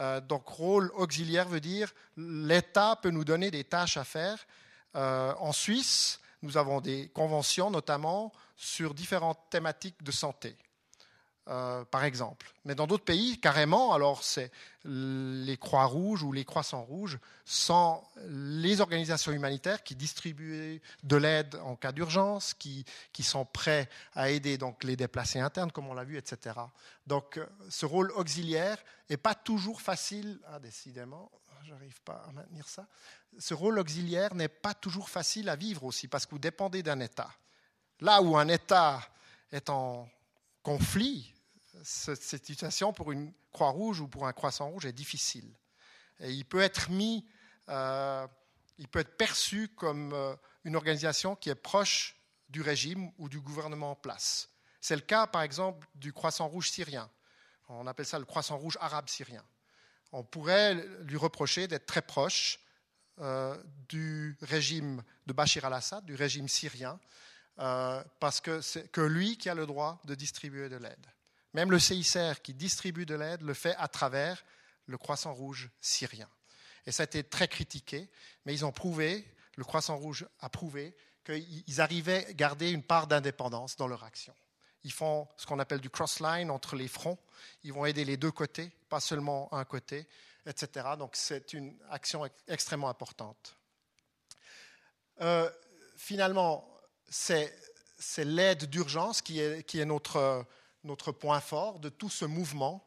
Euh, 0.00 0.20
donc, 0.20 0.46
rôle 0.48 0.90
auxiliaire 0.94 1.48
veut 1.48 1.60
dire 1.60 1.92
l'État 2.16 2.96
peut 3.00 3.10
nous 3.10 3.24
donner 3.24 3.50
des 3.50 3.64
tâches 3.64 3.96
à 3.96 4.04
faire. 4.04 4.44
Euh, 4.96 5.34
en 5.38 5.52
Suisse, 5.52 6.20
nous 6.42 6.56
avons 6.56 6.80
des 6.80 7.08
conventions, 7.14 7.70
notamment 7.70 8.32
sur 8.56 8.94
différentes 8.94 9.38
thématiques 9.50 10.02
de 10.02 10.10
santé. 10.10 10.56
Euh, 11.48 11.84
par 11.84 12.04
exemple. 12.04 12.52
Mais 12.64 12.76
dans 12.76 12.86
d'autres 12.86 13.04
pays, 13.04 13.36
carrément, 13.40 13.94
alors 13.94 14.22
c'est 14.22 14.52
les 14.84 15.56
Croix-Rouges 15.56 16.22
ou 16.22 16.30
les 16.30 16.44
Croissants-Rouges 16.44 17.18
sont 17.44 18.00
les 18.28 18.80
organisations 18.80 19.32
humanitaires 19.32 19.82
qui 19.82 19.96
distribuent 19.96 20.80
de 21.02 21.16
l'aide 21.16 21.56
en 21.64 21.74
cas 21.74 21.90
d'urgence, 21.90 22.54
qui, 22.54 22.84
qui, 23.12 23.24
sont 23.24 23.44
prêts 23.44 23.88
à 24.14 24.30
aider 24.30 24.56
donc 24.56 24.84
les 24.84 24.94
déplacés 24.94 25.40
internes, 25.40 25.72
comme 25.72 25.88
on 25.88 25.94
l'a 25.94 26.04
vu, 26.04 26.16
etc. 26.16 26.54
Donc 27.08 27.38
euh, 27.38 27.46
ce 27.68 27.86
rôle 27.86 28.12
auxiliaire 28.12 28.78
n'est 29.10 29.16
pas 29.16 29.34
toujours 29.34 29.80
facile, 29.80 30.38
ah, 30.46 30.60
décidément, 30.60 31.28
j'arrive 31.64 32.00
pas 32.02 32.24
à 32.28 32.30
maintenir 32.30 32.68
ça. 32.68 32.86
Ce 33.40 33.52
rôle 33.52 33.80
auxiliaire 33.80 34.32
n'est 34.36 34.46
pas 34.46 34.74
toujours 34.74 35.10
facile 35.10 35.48
à 35.48 35.56
vivre 35.56 35.82
aussi, 35.82 36.06
parce 36.06 36.24
que 36.24 36.30
vous 36.30 36.38
dépendez 36.38 36.84
d'un 36.84 37.00
État. 37.00 37.32
Là 37.98 38.22
où 38.22 38.36
un 38.36 38.46
État 38.46 39.02
est 39.50 39.70
en 39.70 40.08
conflit, 40.62 41.34
cette 41.82 42.22
situation 42.22 42.92
pour 42.92 43.12
une 43.12 43.32
Croix-Rouge 43.52 44.00
ou 44.00 44.08
pour 44.08 44.26
un 44.26 44.32
Croissant-Rouge 44.32 44.86
est 44.86 44.92
difficile. 44.92 45.50
Il 46.20 46.44
peut 46.44 46.60
être 46.60 46.90
mis, 46.90 47.26
euh, 47.68 48.26
il 48.78 48.88
peut 48.88 49.00
être 49.00 49.16
perçu 49.16 49.68
comme 49.68 50.12
euh, 50.12 50.34
une 50.64 50.76
organisation 50.76 51.34
qui 51.34 51.50
est 51.50 51.54
proche 51.54 52.16
du 52.48 52.62
régime 52.62 53.10
ou 53.18 53.28
du 53.28 53.40
gouvernement 53.40 53.92
en 53.92 53.96
place. 53.96 54.50
C'est 54.80 54.94
le 54.94 55.02
cas, 55.02 55.26
par 55.26 55.42
exemple, 55.42 55.88
du 55.94 56.12
Croissant-Rouge 56.12 56.70
syrien. 56.70 57.10
On 57.68 57.86
appelle 57.86 58.06
ça 58.06 58.18
le 58.18 58.24
Croissant-Rouge 58.24 58.76
arabe 58.80 59.08
syrien. 59.08 59.44
On 60.12 60.22
pourrait 60.22 60.74
lui 61.00 61.16
reprocher 61.16 61.66
d'être 61.66 61.86
très 61.86 62.02
proche 62.02 62.60
euh, 63.18 63.56
du 63.88 64.36
régime 64.42 65.02
de 65.26 65.32
Bachir 65.32 65.64
al-Assad, 65.64 66.04
du 66.04 66.14
régime 66.14 66.48
syrien, 66.48 67.00
parce 67.56 68.40
que 68.40 68.60
c'est 68.60 68.90
que 68.90 69.00
lui 69.00 69.36
qui 69.36 69.48
a 69.48 69.54
le 69.54 69.66
droit 69.66 70.00
de 70.04 70.14
distribuer 70.14 70.68
de 70.68 70.76
l'aide. 70.76 71.06
Même 71.54 71.70
le 71.70 71.78
CICR 71.78 72.40
qui 72.42 72.54
distribue 72.54 73.06
de 73.06 73.14
l'aide 73.14 73.42
le 73.42 73.54
fait 73.54 73.74
à 73.76 73.88
travers 73.88 74.42
le 74.86 74.98
Croissant 74.98 75.34
Rouge 75.34 75.70
syrien. 75.80 76.28
Et 76.86 76.92
ça 76.92 77.02
a 77.02 77.04
été 77.04 77.22
très 77.22 77.48
critiqué, 77.48 78.08
mais 78.44 78.54
ils 78.54 78.64
ont 78.64 78.72
prouvé, 78.72 79.24
le 79.56 79.64
Croissant 79.64 79.96
Rouge 79.96 80.26
a 80.40 80.48
prouvé 80.48 80.96
qu'ils 81.24 81.80
arrivaient 81.80 82.26
à 82.26 82.32
garder 82.32 82.70
une 82.70 82.82
part 82.82 83.06
d'indépendance 83.06 83.76
dans 83.76 83.86
leur 83.86 84.02
action. 84.02 84.34
Ils 84.84 84.92
font 84.92 85.28
ce 85.36 85.46
qu'on 85.46 85.60
appelle 85.60 85.80
du 85.80 85.90
cross-line 85.90 86.50
entre 86.50 86.74
les 86.74 86.88
fronts. 86.88 87.18
Ils 87.62 87.72
vont 87.72 87.84
aider 87.86 88.04
les 88.04 88.16
deux 88.16 88.32
côtés, 88.32 88.72
pas 88.88 88.98
seulement 88.98 89.52
un 89.54 89.64
côté, 89.64 90.08
etc. 90.46 90.88
Donc 90.98 91.14
c'est 91.14 91.52
une 91.52 91.76
action 91.90 92.28
extrêmement 92.48 92.88
importante. 92.88 93.56
Euh, 95.20 95.48
finalement, 95.96 96.68
c'est 97.12 98.24
l'aide 98.24 98.64
d'urgence 98.64 99.20
qui 99.22 99.38
est, 99.38 99.84
notre 99.84 101.12
point 101.12 101.40
fort 101.40 101.78
de 101.78 101.88
tout 101.88 102.10
ce 102.10 102.24
mouvement. 102.24 102.86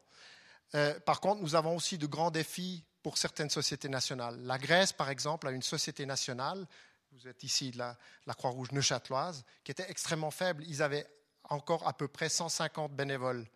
Euh, 0.74 0.98
par 1.00 1.20
contre, 1.20 1.40
nous 1.40 1.54
avons 1.54 1.76
aussi 1.76 1.96
de 1.96 2.06
grands 2.06 2.30
défis 2.30 2.84
pour 3.02 3.18
certaines 3.18 3.50
sociétés 3.50 3.88
nationales. 3.88 4.38
La 4.42 4.58
Grèce, 4.58 4.92
par 4.92 5.10
exemple, 5.10 5.46
a 5.46 5.52
une 5.52 5.62
société 5.62 6.06
nationale, 6.06 6.66
vous 7.12 7.28
êtes 7.28 7.44
ici 7.44 7.70
de 7.70 7.78
la, 7.78 7.96
Croix-Rouge 8.34 8.72
neuchâteloise, 8.72 9.44
qui 9.62 9.70
était 9.70 9.88
extrêmement 9.88 10.32
faible. 10.32 10.64
Ils 10.66 10.82
avaient 10.82 11.06
encore 11.44 11.86
à 11.86 11.92
peu 11.92 12.08
près 12.08 12.28
150 12.28 12.92
bénévoles 12.92 13.46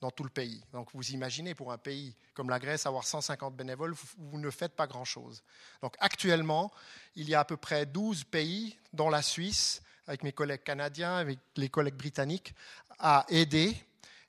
dans 0.00 0.12
tout 0.12 0.22
le 0.22 0.30
pays. 0.30 0.62
Donc 0.72 0.88
vous 0.94 1.10
imaginez, 1.10 1.54
pour 1.54 1.72
un 1.72 1.76
pays 1.76 2.14
comme 2.34 2.48
la 2.48 2.60
Grèce, 2.60 2.86
avoir 2.86 3.04
150 3.04 3.54
bénévoles, 3.54 3.92
vous, 3.92 4.06
vous 4.16 4.38
ne 4.38 4.50
faites 4.50 4.76
pas 4.76 4.86
grand-chose. 4.86 5.42
Donc 5.82 5.96
actuellement, 5.98 6.70
il 7.16 7.28
y 7.28 7.34
a 7.34 7.40
à 7.40 7.44
peu 7.44 7.56
près 7.56 7.84
12 7.84 8.24
pays, 8.24 8.78
dont 8.92 9.10
la 9.10 9.22
Suisse, 9.22 9.82
avec 10.10 10.24
mes 10.24 10.32
collègues 10.32 10.64
canadiens, 10.64 11.18
avec 11.18 11.38
les 11.54 11.68
collègues 11.68 11.94
britanniques, 11.94 12.52
à 12.98 13.24
aider 13.28 13.76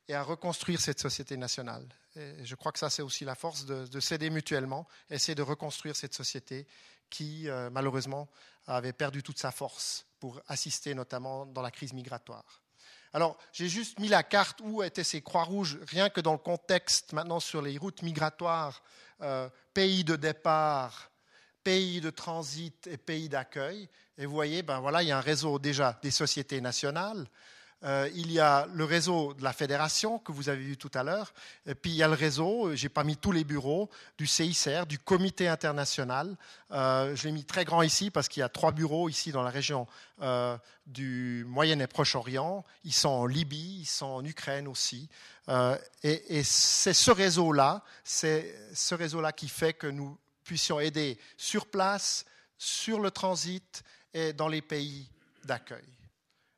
et 0.07 0.13
à 0.13 0.21
reconstruire 0.21 0.79
cette 0.79 0.99
société 0.99 1.35
nationale. 1.37 1.83
Je 2.15 2.53
crois 2.53 2.71
que 2.71 2.77
ça, 2.77 2.91
c'est 2.91 3.01
aussi 3.01 3.25
la 3.25 3.33
force 3.33 3.65
de, 3.65 3.99
s'aider 3.99 4.29
mutuellement, 4.29 4.87
essayer 5.09 5.33
de 5.33 5.41
reconstruire 5.41 5.95
cette 5.95 6.13
société 6.13 6.67
qui, 7.09 7.49
euh, 7.49 7.71
malheureusement, 7.71 8.29
avait 8.67 8.93
perdu 8.93 9.23
toute 9.23 9.39
sa 9.39 9.51
force 9.51 10.05
pour 10.19 10.39
assister 10.47 10.93
notamment 10.93 11.47
dans 11.47 11.63
la 11.63 11.71
crise 11.71 11.93
migratoire. 11.93 12.61
Alors, 13.13 13.37
j'ai 13.51 13.67
juste 13.67 13.99
mis 13.99 14.07
la 14.07 14.21
carte 14.21 14.61
où 14.61 14.83
étaient 14.83 15.03
ces 15.03 15.21
croix-rouges, 15.21 15.79
rien 15.87 16.09
que 16.09 16.21
dans 16.21 16.33
le 16.33 16.37
contexte 16.37 17.11
maintenant 17.11 17.39
sur 17.39 17.61
les 17.63 17.75
routes 17.79 18.03
migratoires, 18.03 18.83
euh, 19.21 19.49
pays 19.73 20.03
de 20.03 20.15
départ, 20.15 21.10
pays 21.63 22.01
de 22.01 22.09
transit 22.09 22.87
et 22.87 22.97
pays 22.97 23.29
d'accueil. 23.29 23.87
Et 24.17 24.25
vous 24.25 24.33
voyez, 24.33 24.63
ben 24.63 24.79
voilà, 24.79 25.03
il 25.03 25.09
y 25.09 25.11
a 25.11 25.17
un 25.17 25.21
réseau 25.21 25.59
déjà 25.59 25.99
des 26.01 26.11
sociétés 26.11 26.61
nationales, 26.61 27.27
euh, 27.83 28.07
il 28.13 28.31
y 28.31 28.39
a 28.39 28.67
le 28.73 28.85
réseau 28.85 29.33
de 29.33 29.43
la 29.43 29.53
fédération 29.53 30.19
que 30.19 30.31
vous 30.31 30.49
avez 30.49 30.61
vu 30.61 30.77
tout 30.77 30.91
à 30.93 31.01
l'heure, 31.01 31.33
et 31.65 31.73
puis 31.73 31.89
il 31.89 31.95
y 31.95 32.03
a 32.03 32.07
le 32.07 32.13
réseau, 32.13 32.67
euh, 32.67 32.75
j'ai 32.75 32.89
pas 32.89 33.03
mis 33.03 33.17
tous 33.17 33.31
les 33.31 33.43
bureaux, 33.43 33.89
du 34.19 34.27
CICR, 34.27 34.85
du 34.85 34.99
comité 34.99 35.47
international. 35.47 36.37
Euh, 36.71 37.15
je 37.15 37.23
l'ai 37.23 37.31
mis 37.31 37.43
très 37.43 37.65
grand 37.65 37.81
ici 37.81 38.11
parce 38.11 38.27
qu'il 38.27 38.41
y 38.41 38.43
a 38.43 38.49
trois 38.49 38.71
bureaux 38.71 39.09
ici 39.09 39.31
dans 39.31 39.43
la 39.43 39.49
région 39.49 39.87
du 40.85 41.43
Moyen 41.47 41.79
et 41.79 41.87
Proche-Orient. 41.87 42.63
Ils 42.83 42.93
sont 42.93 43.09
en 43.09 43.25
Libye, 43.25 43.79
ils 43.81 43.85
sont 43.85 44.05
en 44.05 44.23
Ukraine 44.23 44.67
aussi. 44.67 45.09
et, 46.03 46.37
et 46.37 46.43
c'est 46.43 46.93
ce 46.93 47.09
réseau-là, 47.09 47.83
c'est 48.03 48.55
ce 48.73 48.93
réseau-là 48.93 49.31
qui 49.31 49.49
fait 49.49 49.73
que 49.73 49.87
nous 49.87 50.15
puissions 50.43 50.79
aider 50.79 51.17
sur 51.37 51.67
place, 51.67 52.25
sur 52.57 52.99
le 52.99 53.11
transit 53.11 53.83
et 54.13 54.33
dans 54.33 54.47
les 54.47 54.61
pays 54.61 55.09
d'accueil. 55.43 55.87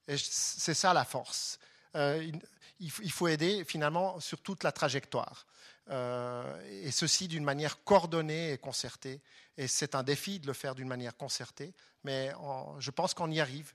C'est 0.08 0.74
ça 0.74 0.94
la 0.94 1.06
force. 1.06 1.60
Euh, 1.96 2.32
il 2.80 3.12
faut 3.12 3.28
aider 3.28 3.64
finalement 3.64 4.20
sur 4.20 4.42
toute 4.42 4.64
la 4.64 4.72
trajectoire. 4.72 5.46
Euh, 5.90 6.84
et 6.84 6.92
ceci 6.92 7.28
d'une 7.28 7.44
manière 7.44 7.84
coordonnée 7.84 8.54
et 8.54 8.58
concertée. 8.58 9.22
Et 9.58 9.68
c'est 9.68 9.96
un 9.96 10.04
défi 10.04 10.40
de 10.40 10.48
le 10.48 10.54
faire 10.54 10.76
d'une 10.76 10.88
manière 10.88 11.16
concertée, 11.16 11.74
mais 12.04 12.32
je 12.80 12.92
pense 12.92 13.14
qu'on 13.14 13.30
y 13.30 13.40
arrive, 13.40 13.74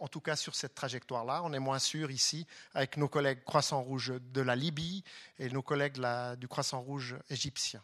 en 0.00 0.08
tout 0.08 0.20
cas 0.20 0.36
sur 0.36 0.54
cette 0.54 0.74
trajectoire-là. 0.74 1.42
On 1.44 1.52
est 1.52 1.58
moins 1.58 1.78
sûr 1.78 2.10
ici 2.10 2.46
avec 2.74 2.96
nos 2.96 3.08
collègues 3.08 3.44
Croissant 3.44 3.82
Rouge 3.82 4.12
de 4.18 4.40
la 4.40 4.56
Libye 4.56 5.04
et 5.38 5.48
nos 5.50 5.62
collègues 5.62 6.00
du 6.38 6.48
Croissant 6.48 6.80
Rouge 6.80 7.16
égyptien. 7.28 7.82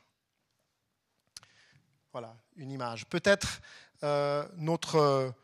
Voilà, 2.19 2.35
une 2.57 2.73
image. 2.73 3.05
Peut-être 3.09 3.61
euh, 4.03 4.49
notre 4.57 5.35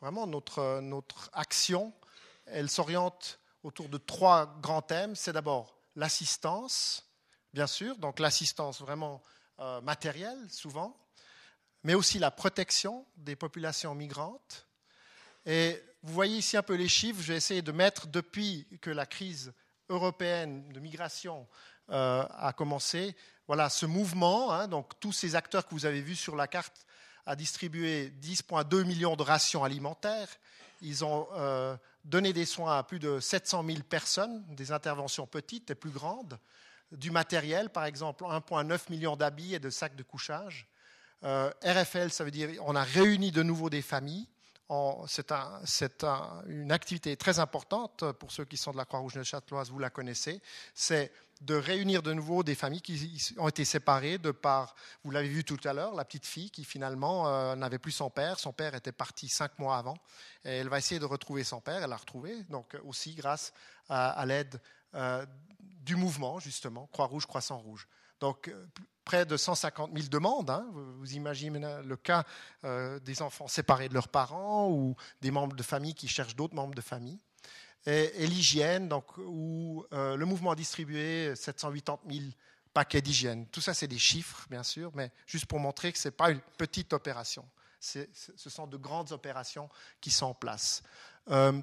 vraiment 0.00 0.26
notre, 0.26 0.80
notre 0.80 1.30
action, 1.32 1.94
elle 2.46 2.68
s'oriente 2.68 3.38
autour 3.62 3.88
de 3.88 3.96
trois 3.96 4.58
grands 4.60 4.82
thèmes. 4.82 5.14
C'est 5.14 5.32
d'abord 5.32 5.78
l'assistance, 5.94 7.08
bien 7.54 7.68
sûr, 7.68 7.96
donc 7.98 8.18
l'assistance 8.18 8.80
vraiment 8.80 9.22
euh, 9.60 9.80
matérielle 9.82 10.44
souvent, 10.50 10.96
mais 11.84 11.94
aussi 11.94 12.18
la 12.18 12.32
protection 12.32 13.06
des 13.16 13.36
populations 13.36 13.94
migrantes. 13.94 14.66
Et 15.46 15.80
vous 16.02 16.12
voyez 16.12 16.38
ici 16.38 16.56
un 16.56 16.64
peu 16.64 16.74
les 16.74 16.88
chiffres, 16.88 17.22
je 17.22 17.28
vais 17.28 17.36
essayer 17.36 17.62
de 17.62 17.70
mettre 17.70 18.08
depuis 18.08 18.66
que 18.80 18.90
la 18.90 19.06
crise 19.06 19.52
européenne 19.88 20.68
de 20.72 20.80
migration 20.80 21.46
euh, 21.90 22.24
a 22.30 22.52
commencé, 22.52 23.16
voilà 23.46 23.68
ce 23.68 23.86
mouvement, 23.86 24.52
hein, 24.52 24.68
donc 24.68 24.98
tous 25.00 25.12
ces 25.12 25.34
acteurs 25.34 25.66
que 25.66 25.74
vous 25.74 25.86
avez 25.86 26.00
vus 26.00 26.16
sur 26.16 26.36
la 26.36 26.46
carte 26.46 26.86
a 27.26 27.36
distribué 27.36 28.12
10,2 28.22 28.84
millions 28.84 29.16
de 29.16 29.22
rations 29.22 29.64
alimentaires. 29.64 30.28
Ils 30.82 31.04
ont 31.04 31.28
euh, 31.34 31.76
donné 32.04 32.32
des 32.32 32.46
soins 32.46 32.78
à 32.78 32.82
plus 32.82 32.98
de 32.98 33.20
700 33.20 33.64
000 33.66 33.78
personnes, 33.88 34.44
des 34.54 34.72
interventions 34.72 35.26
petites 35.26 35.70
et 35.70 35.74
plus 35.74 35.90
grandes, 35.90 36.38
du 36.92 37.10
matériel, 37.10 37.70
par 37.70 37.84
exemple 37.84 38.24
1,9 38.24 38.90
million 38.90 39.16
d'habits 39.16 39.54
et 39.54 39.58
de 39.58 39.70
sacs 39.70 39.96
de 39.96 40.02
couchage. 40.02 40.66
Euh, 41.22 41.50
RFL, 41.62 42.10
ça 42.10 42.24
veut 42.24 42.30
dire 42.30 42.50
on 42.62 42.74
a 42.74 42.82
réuni 42.82 43.30
de 43.30 43.42
nouveau 43.42 43.68
des 43.68 43.82
familles. 43.82 44.28
C'est 45.06 46.04
une 46.46 46.70
activité 46.70 47.16
très 47.16 47.38
importante 47.40 48.12
pour 48.12 48.30
ceux 48.30 48.44
qui 48.44 48.56
sont 48.56 48.70
de 48.70 48.76
la 48.76 48.84
Croix-Rouge 48.84 49.16
neuchâteloise, 49.16 49.70
vous 49.70 49.78
la 49.78 49.90
connaissez. 49.90 50.40
C'est 50.74 51.12
de 51.40 51.54
réunir 51.54 52.02
de 52.02 52.12
nouveau 52.12 52.42
des 52.42 52.54
familles 52.54 52.82
qui 52.82 53.34
ont 53.38 53.48
été 53.48 53.64
séparées 53.64 54.18
de 54.18 54.30
par, 54.30 54.74
vous 55.02 55.10
l'avez 55.10 55.28
vu 55.28 55.42
tout 55.42 55.58
à 55.64 55.72
l'heure, 55.72 55.94
la 55.94 56.04
petite 56.04 56.26
fille 56.26 56.50
qui 56.50 56.64
finalement 56.64 57.28
euh, 57.28 57.56
n'avait 57.56 57.78
plus 57.78 57.92
son 57.92 58.10
père. 58.10 58.38
Son 58.38 58.52
père 58.52 58.74
était 58.74 58.92
parti 58.92 59.28
cinq 59.28 59.58
mois 59.58 59.78
avant. 59.78 59.96
Et 60.44 60.50
elle 60.50 60.68
va 60.68 60.78
essayer 60.78 61.00
de 61.00 61.06
retrouver 61.06 61.42
son 61.42 61.60
père. 61.60 61.82
Elle 61.82 61.90
l'a 61.90 61.96
retrouvé, 61.96 62.44
donc 62.44 62.76
aussi 62.84 63.14
grâce 63.14 63.52
à, 63.88 64.24
l'aide 64.26 64.60
euh, 64.94 65.24
du 65.58 65.96
mouvement, 65.96 66.38
justement, 66.38 66.88
Croix-Rouge, 66.92 67.26
Croissant-Rouge. 67.26 67.88
Donc, 68.20 68.48
euh, 68.48 68.66
près 69.10 69.26
de 69.26 69.36
150 69.36 69.90
000 69.92 70.08
demandes. 70.08 70.50
Hein. 70.50 70.66
Vous, 70.72 71.14
imaginez 71.14 71.58
le 71.84 71.96
cas 71.96 72.24
des 72.62 73.22
enfants 73.22 73.48
séparés 73.48 73.88
de 73.88 73.94
leurs 73.94 74.08
parents 74.08 74.68
ou 74.70 74.94
des 75.20 75.32
membres 75.32 75.56
de 75.56 75.62
famille 75.64 75.94
qui 75.94 76.06
cherchent 76.06 76.36
d'autres 76.36 76.54
membres 76.54 76.76
de 76.76 76.80
famille 76.80 77.18
et, 77.86 78.26
l'hygiène, 78.26 78.88
donc, 78.88 79.16
où 79.18 79.84
euh, 79.92 80.16
le 80.16 80.26
mouvement 80.26 80.50
a 80.50 80.54
distribué 80.54 81.34
780 81.34 81.98
000 82.10 82.24
paquets 82.74 83.00
d'hygiène. 83.00 83.46
Tout 83.46 83.60
ça, 83.60 83.74
c'est 83.74 83.88
des 83.88 83.98
chiffres, 83.98 84.46
bien 84.50 84.62
sûr, 84.62 84.92
mais 84.94 85.10
juste 85.26 85.46
pour 85.46 85.58
montrer 85.58 85.92
que 85.92 85.98
ce 85.98 86.08
n'est 86.08 86.12
pas 86.12 86.30
une 86.30 86.40
petite 86.58 86.92
opération. 86.92 87.44
ce 87.80 88.06
sont 88.36 88.66
de 88.66 88.76
grandes 88.76 89.12
opérations 89.12 89.68
qui 90.00 90.10
sont 90.10 90.26
en 90.26 90.34
place. 90.34 90.82
Euh, 91.30 91.58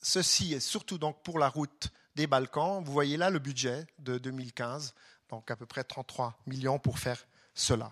ceci 0.00 0.52
est 0.52 0.60
surtout 0.60 0.98
donc 0.98 1.22
pour 1.22 1.38
la 1.38 1.48
route 1.48 1.90
des 2.14 2.26
Balkans. 2.26 2.84
Vous 2.84 2.92
voyez 2.92 3.16
là 3.16 3.30
le 3.30 3.38
budget 3.38 3.86
de 3.98 4.18
2015, 4.18 4.94
donc 5.34 5.50
à 5.50 5.56
peu 5.56 5.66
près 5.66 5.82
33 5.82 6.38
millions 6.46 6.78
pour 6.78 7.00
faire 7.00 7.26
cela. 7.54 7.90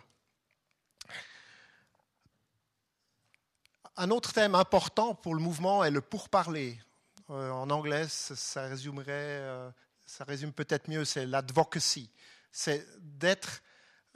Un 3.96 4.10
autre 4.10 4.32
thème 4.32 4.54
important 4.54 5.14
pour 5.14 5.34
le 5.34 5.40
mouvement 5.40 5.82
est 5.82 5.90
le 5.90 6.00
pourparler. 6.00 6.78
Euh, 7.30 7.50
en 7.50 7.68
anglais, 7.70 8.06
ça 8.08 8.68
résumerait, 8.68 9.10
euh, 9.42 9.70
ça 10.06 10.22
résume 10.22 10.52
peut-être 10.52 10.88
mieux, 10.88 11.04
c'est 11.04 11.26
l'advocacy. 11.26 12.10
C'est 12.52 12.86
d'être 13.00 13.60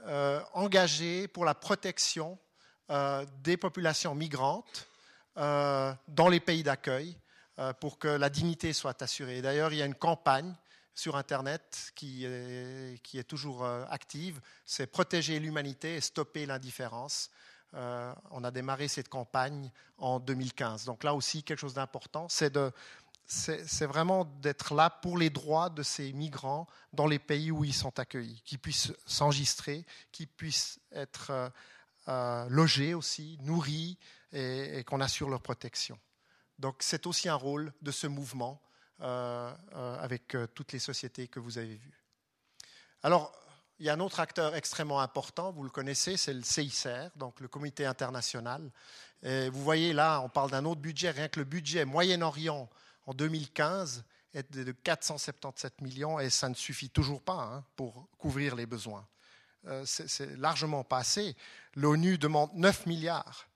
euh, 0.05 0.41
engagé 0.53 1.27
pour 1.27 1.43
la 1.43 1.53
protection 1.53 2.39
des 3.43 3.57
populations 3.57 4.15
migrantes 4.15 4.87
dans 5.35 6.29
les 6.31 6.39
pays 6.39 6.63
d'accueil 6.63 7.19
pour 7.81 7.99
que 7.99 8.07
la 8.07 8.29
dignité 8.29 8.71
soit 8.71 9.01
assurée. 9.01 9.41
D'ailleurs, 9.41 9.73
il 9.73 9.79
y 9.79 9.81
a 9.81 9.85
une 9.85 9.93
campagne 9.93 10.55
sur 10.97 11.15
Internet 11.15 11.91
qui 11.95 12.25
est, 12.25 13.27
toujours 13.27 13.65
active, 13.65 14.41
c'est 14.65 14.87
protéger 14.87 15.39
l'humanité 15.39 15.95
et 15.95 16.01
stopper 16.01 16.45
l'indifférence. 16.45 17.29
on 17.73 18.43
a 18.43 18.51
démarré 18.51 18.87
cette 18.87 19.07
campagne 19.07 19.71
en 19.97 20.19
2015. 20.19 20.85
Donc 20.85 21.03
là 21.03 21.13
aussi, 21.13 21.43
quelque 21.43 21.59
chose 21.59 21.75
d'important, 21.75 22.27
c'est 22.29 22.51
de, 22.51 22.71
c'est 23.27 23.85
vraiment 23.85 24.23
d'être 24.41 24.73
là 24.73 24.89
pour 24.89 25.17
les 25.17 25.29
droits 25.29 25.69
de 25.69 25.83
ces 25.83 26.13
migrants 26.13 26.65
dans 26.93 27.07
les 27.07 27.19
pays 27.19 27.51
où 27.51 27.65
ils 27.65 27.73
sont 27.73 27.99
accueillis, 27.99 28.41
qu'ils 28.45 28.59
puissent 28.59 28.93
s'enregistrer, 29.05 29.85
qu'ils 30.13 30.29
puissent 30.29 30.79
être 30.93 31.31
euh, 31.31 31.49
euh, 32.07 32.47
logés 32.49 32.93
aussi, 32.93 33.37
nourris 33.41 33.97
et, 34.31 34.83
qu'on 34.85 35.01
assure 35.01 35.29
leur 35.29 35.41
protection. 35.41 35.99
Donc 36.57 36.77
c'est 36.79 37.05
aussi 37.05 37.27
un 37.27 37.35
rôle 37.35 37.73
de 37.81 37.91
ce 37.91 38.07
mouvement 38.07 38.61
euh, 38.61 38.66
avec 38.99 40.35
toutes 40.55 40.71
les 40.71 40.79
sociétés 40.79 41.27
que 41.27 41.39
vous 41.39 41.57
avez 41.57 41.75
vues. 41.75 42.03
Alors, 43.03 43.31
il 43.79 43.85
y 43.85 43.89
a 43.89 43.93
un 43.93 43.99
autre 43.99 44.19
acteur 44.19 44.55
extrêmement 44.55 45.01
important, 45.01 45.51
vous 45.51 45.63
le 45.63 45.69
connaissez, 45.69 46.17
c'est 46.17 46.33
le 46.33 46.41
CICR, 46.41 47.11
donc 47.15 47.39
le 47.39 47.47
Comité 47.47 47.85
international. 47.85 48.71
Vous 49.23 49.63
voyez 49.63 49.93
là, 49.93 50.21
on 50.21 50.29
parle 50.29 50.49
d'un 50.49 50.65
autre 50.65 50.81
budget, 50.81 51.11
rien 51.11 51.27
que 51.27 51.39
le 51.39 51.45
budget 51.45 51.85
Moyen-Orient 51.85 52.67
en 53.05 53.13
2015 53.13 54.03
est 54.33 54.51
de 54.51 54.71
477 54.71 55.81
millions 55.81 56.19
et 56.19 56.29
ça 56.29 56.49
ne 56.49 56.53
suffit 56.53 56.89
toujours 56.89 57.21
pas 57.21 57.33
hein, 57.33 57.63
pour 57.75 58.07
couvrir 58.17 58.55
les 58.55 58.65
besoins. 58.65 59.07
Euh, 59.65 59.83
c'est 59.85 60.37
largement 60.37 60.83
pas 60.83 60.99
assez. 60.99 61.35
L'ONU 61.75 62.17
demande 62.17 62.51
9 62.53 62.85
milliards 62.85 63.46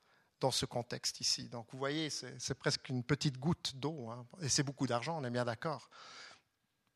dans 0.42 0.52
ce 0.52 0.66
contexte 0.66 1.22
ici. 1.22 1.48
Donc 1.48 1.68
vous 1.72 1.78
voyez, 1.78 2.10
c'est 2.10 2.54
presque 2.56 2.90
une 2.90 3.04
petite 3.04 3.38
goutte 3.38 3.78
d'eau, 3.78 4.10
hein, 4.10 4.26
et 4.42 4.50
c'est 4.50 4.64
beaucoup 4.64 4.88
d'argent, 4.88 5.18
on 5.22 5.24
est 5.24 5.30
bien 5.30 5.46
d'accord. 5.46 5.90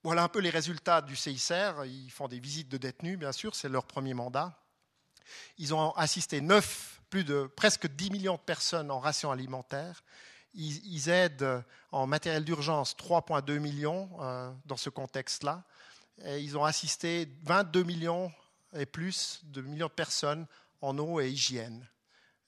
Voilà 0.03 0.23
un 0.23 0.27
peu 0.27 0.39
les 0.39 0.49
résultats 0.49 1.01
du 1.01 1.15
CICR. 1.15 1.85
Ils 1.85 2.11
font 2.11 2.27
des 2.27 2.39
visites 2.39 2.69
de 2.69 2.77
détenus, 2.77 3.17
bien 3.17 3.31
sûr, 3.31 3.55
c'est 3.55 3.69
leur 3.69 3.85
premier 3.85 4.13
mandat. 4.13 4.59
Ils 5.57 5.73
ont 5.73 5.91
assisté 5.93 6.41
9, 6.41 7.01
plus 7.09 7.23
de 7.23 7.49
presque 7.55 7.87
10 7.87 8.11
millions 8.11 8.35
de 8.35 8.41
personnes 8.41 8.91
en 8.91 8.99
ration 8.99 9.31
alimentaire 9.31 10.03
ils, 10.55 11.09
aident 11.09 11.63
en 11.91 12.07
matériel 12.07 12.43
d'urgence 12.43 12.95
3,2 12.95 13.59
millions 13.59 14.09
euh, 14.21 14.51
dans 14.65 14.77
ce 14.77 14.89
contexte-là. 14.89 15.63
ils 16.25 16.57
ont 16.57 16.63
assisté 16.63 17.27
22 17.43 17.83
millions 17.83 18.31
et 18.73 18.85
plus 18.85 19.41
de 19.43 19.61
millions 19.61 19.87
de 19.87 19.91
personnes 19.91 20.47
en 20.81 20.97
eau 20.97 21.19
et 21.19 21.29
hygiène. 21.29 21.87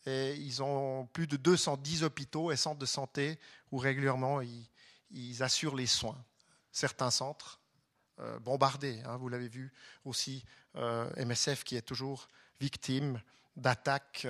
Ils 0.08 0.64
ont 0.64 1.06
plus 1.08 1.28
de 1.28 1.38
210 1.38 2.04
hôpitaux 2.04 2.52
et 2.52 2.56
centres 2.56 2.80
de 2.80 2.86
santé 2.86 3.40
où 3.72 3.78
régulièrement 3.78 4.42
ils, 4.42 5.44
assurent 5.44 5.76
les 5.76 5.88
soins. 5.88 6.18
Certains 6.72 7.12
centres 7.12 7.60
euh, 8.20 8.40
bombardés, 8.40 9.02
hein, 9.06 9.18
vous 9.18 9.30
l'avez 9.30 9.48
vu 9.48 9.72
aussi, 10.06 10.44
euh, 10.76 11.10
MSF 11.18 11.64
qui 11.64 11.76
est 11.76 11.82
toujours 11.82 12.28
victime 12.60 13.22
d'attaques 13.56 14.26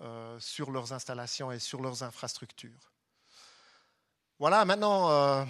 euh, 0.00 0.38
sur 0.38 0.70
leurs 0.70 0.92
installations 0.92 1.50
et 1.50 1.58
sur 1.58 1.82
leurs 1.82 2.04
infrastructures. 2.04 2.92
Voilà, 4.38 4.64
maintenant, 4.64 5.10
euh, 5.10 5.44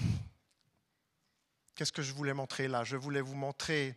qu'est-ce 1.74 1.92
que 1.92 2.00
je 2.00 2.14
voulais 2.14 2.32
montrer 2.32 2.66
là? 2.66 2.82
Je 2.82 2.96
voulais 2.96 3.20
vous 3.20 3.34
montrer 3.34 3.94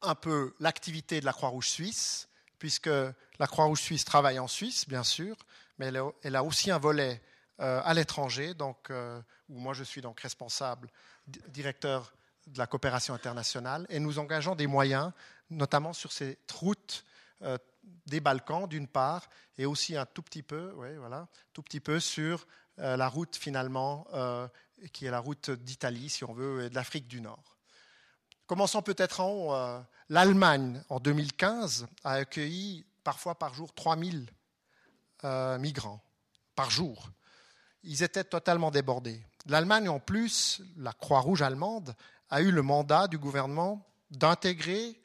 un 0.00 0.16
peu 0.16 0.52
l'activité 0.58 1.20
de 1.20 1.24
la 1.24 1.32
Croix-Rouge 1.32 1.68
suisse, 1.68 2.28
puisque 2.62 2.86
la 2.86 3.46
Croix-Rouge 3.48 3.80
suisse 3.80 4.04
travaille 4.04 4.38
en 4.38 4.46
Suisse, 4.46 4.86
bien 4.86 5.02
sûr, 5.02 5.34
mais 5.78 5.90
elle 6.22 6.36
a 6.36 6.44
aussi 6.44 6.70
un 6.70 6.78
volet 6.78 7.20
euh, 7.58 7.82
à 7.84 7.92
l'étranger, 7.92 8.54
donc, 8.54 8.88
où 9.48 9.58
moi 9.58 9.74
je 9.74 9.82
suis 9.82 10.00
donc 10.00 10.20
responsable, 10.20 10.88
directeur 11.48 12.14
de 12.46 12.58
la 12.58 12.68
coopération 12.68 13.14
internationale, 13.14 13.84
et 13.88 13.98
nous 13.98 14.20
engageons 14.20 14.54
des 14.54 14.68
moyens, 14.68 15.10
notamment 15.50 15.92
sur 15.92 16.12
cette 16.12 16.52
route 16.52 17.04
des 18.06 18.20
Balkans 18.20 18.68
d'une 18.68 18.86
part, 18.86 19.28
et 19.58 19.66
aussi 19.66 19.96
un 19.96 20.06
tout 20.06 20.22
petit 20.22 20.44
peu, 20.44 20.70
voilà, 21.00 21.26
tout 21.52 21.62
petit 21.62 21.80
peu 21.80 21.98
sur 21.98 22.46
euh, 22.78 22.96
la 22.96 23.08
route 23.08 23.34
finalement, 23.34 24.06
euh, 24.14 24.46
qui 24.92 25.06
est 25.06 25.10
la 25.10 25.18
route 25.18 25.50
d'Italie, 25.50 26.10
si 26.10 26.22
on 26.22 26.32
veut, 26.32 26.66
et 26.66 26.70
de 26.70 26.76
l'Afrique 26.76 27.08
du 27.08 27.20
Nord. 27.20 27.51
Commençons 28.52 28.82
peut-être 28.82 29.20
en 29.20 29.30
haut. 29.30 29.54
Euh, 29.54 29.80
L'Allemagne, 30.10 30.82
en 30.90 31.00
2015, 31.00 31.86
a 32.04 32.12
accueilli 32.12 32.84
parfois 33.02 33.34
par 33.34 33.54
jour 33.54 33.72
3000 33.72 34.28
migrants, 35.58 36.04
par 36.54 36.68
jour. 36.68 37.08
Ils 37.82 38.02
étaient 38.02 38.24
totalement 38.24 38.70
débordés. 38.70 39.24
L'Allemagne, 39.46 39.88
en 39.88 40.00
plus, 40.00 40.60
la 40.76 40.92
Croix-Rouge 40.92 41.40
allemande, 41.40 41.94
a 42.28 42.42
eu 42.42 42.50
le 42.50 42.60
mandat 42.60 43.08
du 43.08 43.16
gouvernement 43.16 43.88
d'intégrer 44.10 45.00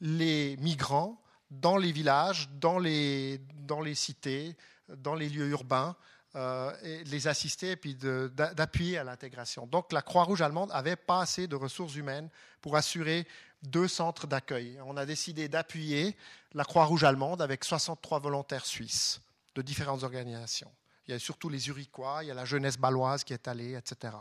les 0.00 0.58
migrants 0.58 1.22
dans 1.50 1.78
les 1.78 1.92
villages, 1.92 2.50
dans 2.60 2.78
les, 2.78 3.38
dans 3.54 3.80
les 3.80 3.94
cités, 3.94 4.58
dans 4.90 5.14
les 5.14 5.30
lieux 5.30 5.48
urbains, 5.48 5.96
euh, 6.36 6.72
et 6.82 7.02
les 7.04 7.26
assister 7.26 7.72
et 7.72 7.76
puis 7.76 7.96
d'appuyer 7.96 8.98
à 8.98 9.04
l'intégration. 9.04 9.66
Donc 9.66 9.92
la 9.92 10.00
Croix-Rouge 10.00 10.42
allemande 10.42 10.68
n'avait 10.68 10.94
pas 10.94 11.22
assez 11.22 11.48
de 11.48 11.56
ressources 11.56 11.96
humaines 11.96 12.28
pour 12.60 12.76
assurer 12.76 13.26
deux 13.64 13.88
centres 13.88 14.26
d'accueil. 14.26 14.78
On 14.86 14.96
a 14.96 15.04
décidé 15.04 15.48
d'appuyer 15.48 16.16
la 16.54 16.64
Croix-Rouge 16.64 17.02
allemande 17.02 17.42
avec 17.42 17.64
63 17.64 18.20
volontaires 18.20 18.64
suisses 18.64 19.20
de 19.56 19.62
différentes 19.62 20.04
organisations. 20.04 20.70
Il 21.08 21.12
y 21.12 21.14
a 21.14 21.18
surtout 21.18 21.48
les 21.48 21.68
Uriquois, 21.68 22.22
il 22.22 22.28
y 22.28 22.30
a 22.30 22.34
la 22.34 22.44
jeunesse 22.44 22.78
baloise 22.78 23.24
qui 23.24 23.32
est 23.32 23.48
allée, 23.48 23.74
etc. 23.74 24.14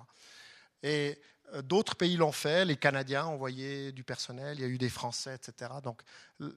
Et 0.82 1.20
euh, 1.54 1.62
d'autres 1.62 1.96
pays 1.96 2.18
l'ont 2.18 2.32
fait, 2.32 2.66
les 2.66 2.78
Canadiens 2.78 3.28
ont 3.28 3.34
envoyé 3.34 3.92
du 3.92 4.04
personnel, 4.04 4.58
il 4.58 4.62
y 4.62 4.66
a 4.66 4.68
eu 4.68 4.80
des 4.80 4.90
Français, 4.90 5.36
etc. 5.36 5.72
Donc 5.84 6.02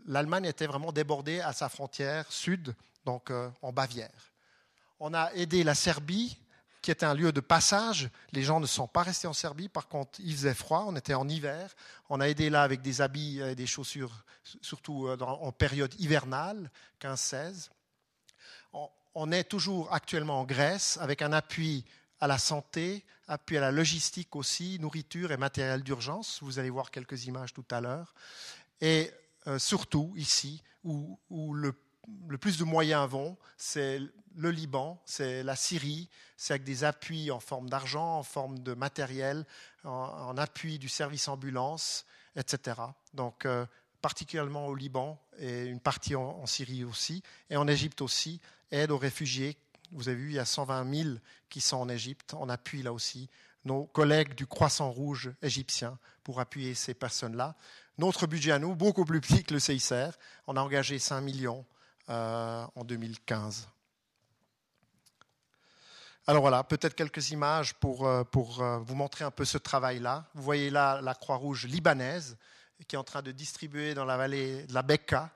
l'Allemagne 0.06 0.46
était 0.46 0.66
vraiment 0.66 0.92
débordée 0.92 1.40
à 1.40 1.52
sa 1.52 1.68
frontière 1.68 2.30
sud, 2.32 2.74
donc 3.04 3.30
euh, 3.30 3.50
en 3.60 3.72
Bavière. 3.72 4.31
On 5.04 5.14
a 5.14 5.32
aidé 5.32 5.64
la 5.64 5.74
Serbie, 5.74 6.38
qui 6.80 6.92
était 6.92 7.04
un 7.04 7.14
lieu 7.14 7.32
de 7.32 7.40
passage. 7.40 8.08
Les 8.30 8.44
gens 8.44 8.60
ne 8.60 8.66
sont 8.66 8.86
pas 8.86 9.02
restés 9.02 9.26
en 9.26 9.32
Serbie, 9.32 9.68
par 9.68 9.88
contre 9.88 10.20
il 10.20 10.32
faisait 10.32 10.54
froid, 10.54 10.84
on 10.86 10.94
était 10.94 11.14
en 11.14 11.28
hiver. 11.28 11.74
On 12.08 12.20
a 12.20 12.28
aidé 12.28 12.50
là 12.50 12.62
avec 12.62 12.82
des 12.82 13.00
habits 13.00 13.40
et 13.40 13.56
des 13.56 13.66
chaussures, 13.66 14.24
surtout 14.60 15.08
euh, 15.08 15.16
en 15.18 15.50
période 15.50 15.92
hivernale, 15.98 16.70
15-16. 17.00 17.70
On 19.16 19.32
est 19.32 19.42
toujours 19.42 19.92
actuellement 19.92 20.38
en 20.38 20.44
Grèce 20.44 20.98
avec 21.00 21.20
un 21.20 21.32
appui 21.32 21.84
à 22.20 22.28
la 22.28 22.38
santé, 22.38 23.04
appui 23.26 23.56
à 23.56 23.60
la 23.60 23.72
logistique 23.72 24.36
aussi, 24.36 24.78
nourriture 24.78 25.32
et 25.32 25.36
matériel 25.36 25.82
d'urgence. 25.82 26.38
Vous 26.42 26.60
allez 26.60 26.70
voir 26.70 26.92
quelques 26.92 27.26
images 27.26 27.52
tout 27.52 27.66
à 27.72 27.80
l'heure. 27.80 28.14
Et 28.80 29.10
euh, 29.48 29.58
surtout 29.58 30.14
ici, 30.16 30.62
où, 30.84 31.18
le, 31.54 31.74
plus 32.40 32.58
de 32.58 32.64
moyens 32.64 33.08
vont, 33.08 33.36
c'est 33.56 34.00
le 34.34 34.50
Liban, 34.50 35.00
c'est 35.04 35.42
la 35.42 35.56
Syrie, 35.56 36.08
c'est 36.36 36.54
avec 36.54 36.64
des 36.64 36.84
appuis 36.84 37.30
en 37.30 37.40
forme 37.40 37.68
d'argent, 37.68 38.18
en 38.18 38.22
forme 38.22 38.58
de 38.60 38.74
matériel, 38.74 39.46
en, 39.84 40.36
appui 40.36 40.78
du 40.78 40.88
service 40.88 41.28
ambulance, 41.28 42.06
etc. 42.36 42.80
Donc, 43.14 43.46
euh, 43.46 43.66
particulièrement 44.00 44.66
au 44.66 44.74
Liban 44.74 45.20
et 45.38 45.66
une 45.66 45.80
partie 45.80 46.16
en, 46.16 46.22
en 46.22 46.46
Syrie 46.46 46.84
aussi, 46.84 47.22
et 47.50 47.56
en 47.56 47.68
Égypte 47.68 48.00
aussi, 48.00 48.40
aide 48.70 48.90
aux 48.90 48.98
réfugiés 48.98 49.56
vous 49.92 50.08
avez 50.08 50.16
vu, 50.16 50.28
il 50.30 50.34
y 50.34 50.38
a 50.38 50.44
120 50.44 50.94
000 50.94 51.16
qui 51.50 51.60
sont 51.60 51.76
en 51.76 51.88
Égypte. 51.88 52.34
On 52.38 52.48
appuie 52.48 52.82
là 52.82 52.92
aussi 52.92 53.28
nos 53.64 53.84
collègues 53.84 54.34
du 54.34 54.46
Croissant 54.46 54.90
Rouge 54.90 55.30
égyptien 55.42 55.98
pour 56.24 56.40
appuyer 56.40 56.74
ces 56.74 56.94
personnes-là. 56.94 57.54
Notre 57.98 58.26
budget 58.26 58.52
à 58.52 58.58
nous, 58.58 58.74
beaucoup 58.74 59.04
plus 59.04 59.20
petit 59.20 59.44
que 59.44 59.54
le 59.54 59.60
CICR, 59.60 60.16
on 60.46 60.56
a 60.56 60.60
engagé 60.60 60.98
5 60.98 61.20
millions 61.20 61.64
euh, 62.12 62.66
en 62.74 62.84
2015. 62.84 63.68
Alors 66.26 66.42
voilà, 66.42 66.62
peut-être 66.62 66.94
quelques 66.94 67.30
images 67.30 67.72
pour, 67.72 68.06
euh, 68.06 68.22
pour 68.22 68.60
euh, 68.60 68.80
vous 68.80 68.94
montrer 68.94 69.24
un 69.24 69.30
peu 69.30 69.46
ce 69.46 69.56
travail-là. 69.56 70.26
Vous 70.34 70.42
voyez 70.42 70.68
là 70.68 71.00
la 71.00 71.14
Croix-Rouge 71.14 71.64
libanaise 71.64 72.36
qui 72.86 72.96
est 72.96 72.98
en 72.98 73.04
train 73.04 73.22
de 73.22 73.32
distribuer 73.32 73.94
dans 73.94 74.04
la 74.04 74.18
vallée 74.18 74.66
de 74.66 74.74
la 74.74 74.82
Beka. 74.82 75.30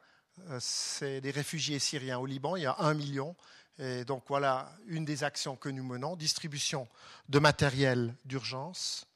C'est 0.58 1.22
des 1.22 1.30
réfugiés 1.30 1.78
syriens 1.78 2.18
au 2.18 2.26
Liban, 2.26 2.56
il 2.56 2.64
y 2.64 2.66
a 2.66 2.76
un 2.80 2.92
million. 2.92 3.34
Et 3.78 4.04
donc 4.04 4.24
voilà 4.28 4.70
une 4.86 5.06
des 5.06 5.24
actions 5.24 5.56
que 5.56 5.70
nous 5.70 5.84
menons, 5.84 6.14
distribution 6.14 6.86
de 7.30 7.38
matériel 7.38 8.14
d'urgence. 8.26 9.06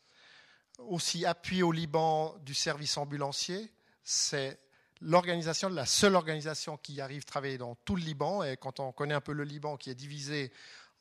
Aussi 0.78 1.26
appui 1.26 1.62
au 1.62 1.72
Liban 1.72 2.34
du 2.40 2.54
service 2.54 2.96
ambulancier, 2.96 3.70
c'est 4.02 4.58
l'organisation, 5.00 5.68
la 5.68 5.86
seule 5.86 6.14
organisation 6.14 6.76
qui 6.76 7.00
arrive 7.00 7.22
à 7.22 7.26
travailler 7.26 7.58
dans 7.58 7.74
tout 7.84 7.96
le 7.96 8.02
Liban. 8.02 8.42
Et 8.42 8.56
quand 8.56 8.80
on 8.80 8.92
connaît 8.92 9.14
un 9.14 9.20
peu 9.20 9.32
le 9.32 9.44
Liban 9.44 9.76
qui 9.76 9.90
est 9.90 9.94
divisé 9.94 10.52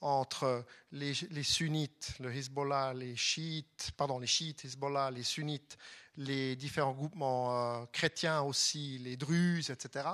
entre 0.01 0.65
les, 0.91 1.13
sunnites, 1.43 2.13
le 2.19 2.33
Hezbollah, 2.33 2.93
les 2.93 3.15
chiites, 3.15 3.91
pardon, 3.97 4.19
les 4.19 4.27
chiites, 4.27 4.63
Hezbollah, 4.63 5.11
les 5.11 5.23
sunnites, 5.23 5.77
les 6.15 6.55
différents 6.55 6.93
groupements 6.93 7.81
euh, 7.81 7.85
chrétiens 7.91 8.41
aussi, 8.41 8.97
les 8.99 9.17
druzes, 9.17 9.69
etc. 9.69 10.07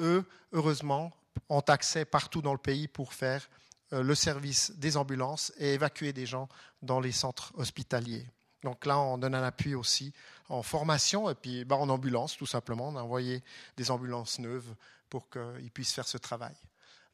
Eux, 0.00 0.24
heureusement, 0.52 1.12
ont 1.48 1.60
accès 1.60 2.04
partout 2.04 2.42
dans 2.42 2.52
le 2.52 2.58
pays 2.58 2.88
pour 2.88 3.14
faire 3.14 3.48
euh, 3.92 4.02
le 4.02 4.14
service 4.14 4.72
des 4.72 4.96
ambulances 4.96 5.52
et 5.58 5.74
évacuer 5.74 6.12
des 6.12 6.26
gens 6.26 6.48
dans 6.82 7.00
les 7.00 7.12
centres 7.12 7.52
hospitaliers. 7.56 8.26
Donc 8.64 8.86
là, 8.86 8.98
on 8.98 9.18
donne 9.18 9.34
un 9.34 9.42
appui 9.42 9.74
aussi 9.74 10.12
en 10.48 10.62
formation 10.62 11.30
et 11.30 11.34
puis 11.34 11.64
bah, 11.64 11.76
en 11.76 11.88
ambulance, 11.90 12.36
tout 12.36 12.46
simplement. 12.46 12.88
On 12.88 12.96
a 12.96 13.02
envoyé 13.02 13.44
des 13.76 13.90
ambulances 13.90 14.38
neuves 14.38 14.74
pour 15.10 15.28
qu'ils 15.28 15.70
puissent 15.70 15.92
faire 15.92 16.08
ce 16.08 16.18
travail. 16.18 16.54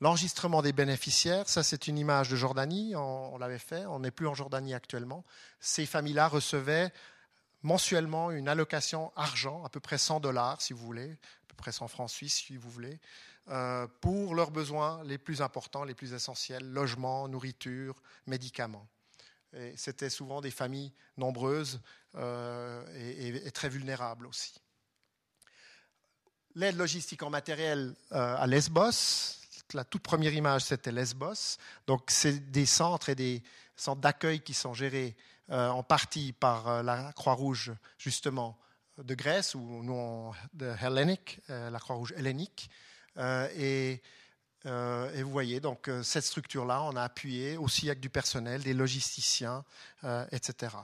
L'enregistrement 0.01 0.63
des 0.63 0.73
bénéficiaires, 0.73 1.47
ça 1.47 1.63
c'est 1.63 1.87
une 1.87 1.99
image 1.99 2.31
de 2.31 2.37
Jordanie, 2.37 2.95
on, 2.97 3.37
l'avait 3.37 3.59
fait, 3.59 3.85
on 3.85 3.99
n'est 3.99 4.11
plus 4.11 4.27
en 4.27 4.33
Jordanie 4.33 4.73
actuellement. 4.73 5.25
Ces 5.59 5.85
familles-là 5.85 6.29
recevaient 6.29 6.91
mensuellement 7.63 8.31
une 8.31 8.49
allocation 8.49 9.13
argent, 9.15 9.63
à 9.63 9.69
peu 9.69 9.81
près 9.81 9.99
100 9.99 10.21
dollars 10.21 10.63
si 10.63 10.73
vous 10.73 10.87
voulez, 10.87 11.11
à 11.11 11.47
peu 11.49 11.55
près 11.55 11.73
100 11.73 11.89
francs 11.89 12.09
suisses 12.09 12.37
si 12.47 12.57
vous 12.57 12.71
voulez, 12.71 12.99
euh, 13.49 13.87
pour 14.01 14.35
leurs 14.35 14.53
besoins 14.53 15.03
les 15.05 15.19
plus 15.19 15.43
importants, 15.43 15.85
les 15.85 15.95
plus 15.95 16.15
essentiels, 16.15 16.65
logement, 16.65 17.29
nourriture, 17.29 18.01
médicaments. 18.27 18.87
Et 19.55 19.75
c'était 19.77 20.11
souvent 20.11 20.41
des 20.41 20.51
familles 20.51 20.93
nombreuses 21.17 21.81
euh, 22.15 22.85
et, 23.47 23.51
très 23.51 23.69
vulnérables 23.69 24.27
aussi. 24.27 24.55
L'aide 26.55 26.77
logistique 26.77 27.23
en 27.23 27.31
matériel 27.31 27.95
euh, 28.13 28.37
à 28.37 28.47
Lesbos, 28.47 29.39
la 29.73 29.85
toute 29.85 30.03
première 30.03 30.35
image 30.35 30.65
c'était 30.65 30.93
Lesbos, 30.93 31.59
donc 31.87 32.11
c'est 32.11 32.51
des 32.51 32.67
centres 32.67 33.09
et 33.09 33.15
des 33.15 33.43
centres 33.77 34.01
d'accueil 34.01 34.41
qui 34.41 34.55
sont 34.55 34.75
gérés 34.75 35.17
en 35.49 35.83
partie 35.83 36.33
par 36.33 36.85
la 36.85 37.13
Croix-Rouge 37.15 37.73
justement 37.99 38.57
de 38.99 39.15
Grèce 39.17 39.57
ou 39.57 39.83
nous 39.83 40.33
de 40.55 40.73
Hellenic, 40.81 41.41
la 41.49 41.79
Croix-Rouge 41.81 42.13
hellénique, 42.17 42.71
euh, 43.17 43.49
euh, 44.67 45.13
et, 45.15 45.23
vous 45.23 45.31
voyez, 45.31 45.61
donc 45.61 45.89
euh, 45.89 46.03
cette 46.03 46.25
structure-là, 46.25 46.83
on 46.83 46.97
a 46.97 47.03
appuyé 47.03 47.57
aussi 47.57 47.87
avec 47.87 48.01
du 48.01 48.11
personnel, 48.11 48.63
des 48.63 48.75
logisticiens, 48.75 49.65
etc. 50.33 50.75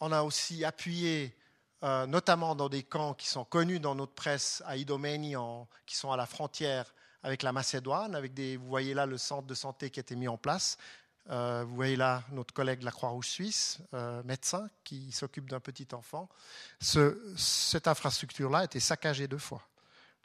On 0.00 0.12
a 0.12 0.22
aussi 0.22 0.64
appuyé, 0.64 1.36
notamment 1.82 2.54
dans 2.54 2.68
des 2.68 2.82
camps 2.82 3.14
qui 3.14 3.28
sont 3.28 3.44
connus 3.44 3.80
dans 3.80 3.94
notre 3.94 4.12
presse 4.12 4.62
à 4.66 4.76
Idomeni, 4.76 5.34
qui 5.86 5.96
sont 5.96 6.10
à 6.10 6.16
la 6.16 6.26
frontière 6.26 6.92
avec 7.22 7.42
la 7.42 7.52
Macédoine, 7.52 8.14
avec 8.14 8.34
des, 8.34 8.56
vous 8.56 8.66
voyez 8.66 8.94
là 8.94 9.06
le 9.06 9.16
centre 9.16 9.46
de 9.46 9.54
santé 9.54 9.90
qui 9.90 10.00
a 10.00 10.02
été 10.02 10.16
mis 10.16 10.26
en 10.26 10.36
place. 10.36 10.76
vous 11.28 11.74
voyez 11.74 11.96
là 11.96 12.24
notre 12.32 12.52
collègue 12.52 12.80
de 12.80 12.84
la 12.84 12.90
Croix-Rouge 12.90 13.28
suisse, 13.28 13.78
médecin, 14.24 14.68
qui 14.82 15.12
s'occupe 15.12 15.48
d'un 15.48 15.60
petit 15.60 15.88
enfant. 15.92 16.28
cette 16.80 17.86
infrastructure-là 17.86 18.58
a 18.58 18.64
été 18.64 18.80
saccagée 18.80 19.28
deux 19.28 19.38
fois. 19.38 19.62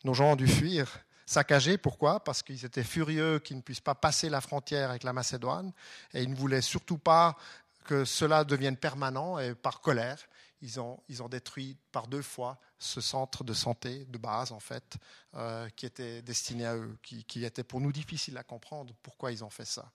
Nos 0.03 0.15
gens 0.15 0.31
ont 0.31 0.35
dû 0.35 0.47
fuir, 0.47 0.87
saccagés. 1.27 1.77
Pourquoi? 1.77 2.23
Parce 2.23 2.41
qu'ils 2.41 2.65
étaient 2.65 2.83
furieux 2.83 3.37
qu'ils 3.37 3.57
ne 3.57 3.61
puissent 3.61 3.81
pas 3.81 3.93
passer 3.93 4.29
la 4.29 4.41
frontière 4.41 4.89
avec 4.89 5.03
la 5.03 5.13
Macédoine 5.13 5.71
et 6.13 6.23
ils 6.23 6.31
ne 6.31 6.35
voulaient 6.35 6.61
surtout 6.61 6.97
pas 6.97 7.37
que 7.83 8.03
cela 8.05 8.43
devienne 8.43 8.77
permanent 8.77 9.37
et 9.37 9.53
par 9.53 9.81
colère, 9.81 10.17
ils 10.61 10.79
ont, 10.79 10.99
ils 11.07 11.21
ont 11.21 11.29
détruit 11.29 11.77
par 11.91 12.07
deux 12.07 12.21
fois 12.21 12.59
ce 12.79 13.01
centre 13.01 13.43
de 13.43 13.53
santé 13.53 14.05
de 14.05 14.17
base, 14.17 14.51
en 14.51 14.59
fait, 14.59 14.97
euh, 15.35 15.69
qui 15.75 15.85
était 15.85 16.21
destiné 16.21 16.65
à 16.65 16.75
eux, 16.75 16.97
qui, 17.01 17.45
était 17.45 17.63
pour 17.63 17.79
nous 17.79 17.91
difficile 17.91 18.37
à 18.37 18.43
comprendre 18.43 18.93
pourquoi 19.03 19.31
ils 19.31 19.43
ont 19.43 19.49
fait 19.49 19.65
ça. 19.65 19.91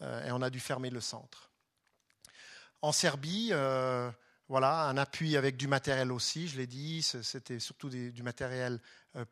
Euh, 0.00 0.26
et 0.26 0.32
on 0.32 0.42
a 0.42 0.50
dû 0.50 0.60
fermer 0.60 0.90
le 0.90 1.00
centre. 1.00 1.50
En 2.80 2.92
Serbie, 2.92 3.48
euh, 3.52 4.10
voilà, 4.48 4.84
un 4.84 4.96
appui 4.96 5.36
avec 5.36 5.56
du 5.56 5.68
matériel 5.68 6.10
aussi, 6.12 6.48
je 6.48 6.56
l'ai 6.56 6.66
dit, 6.66 7.02
c'était 7.02 7.60
surtout 7.60 7.90
du 7.90 8.22
matériel 8.22 8.80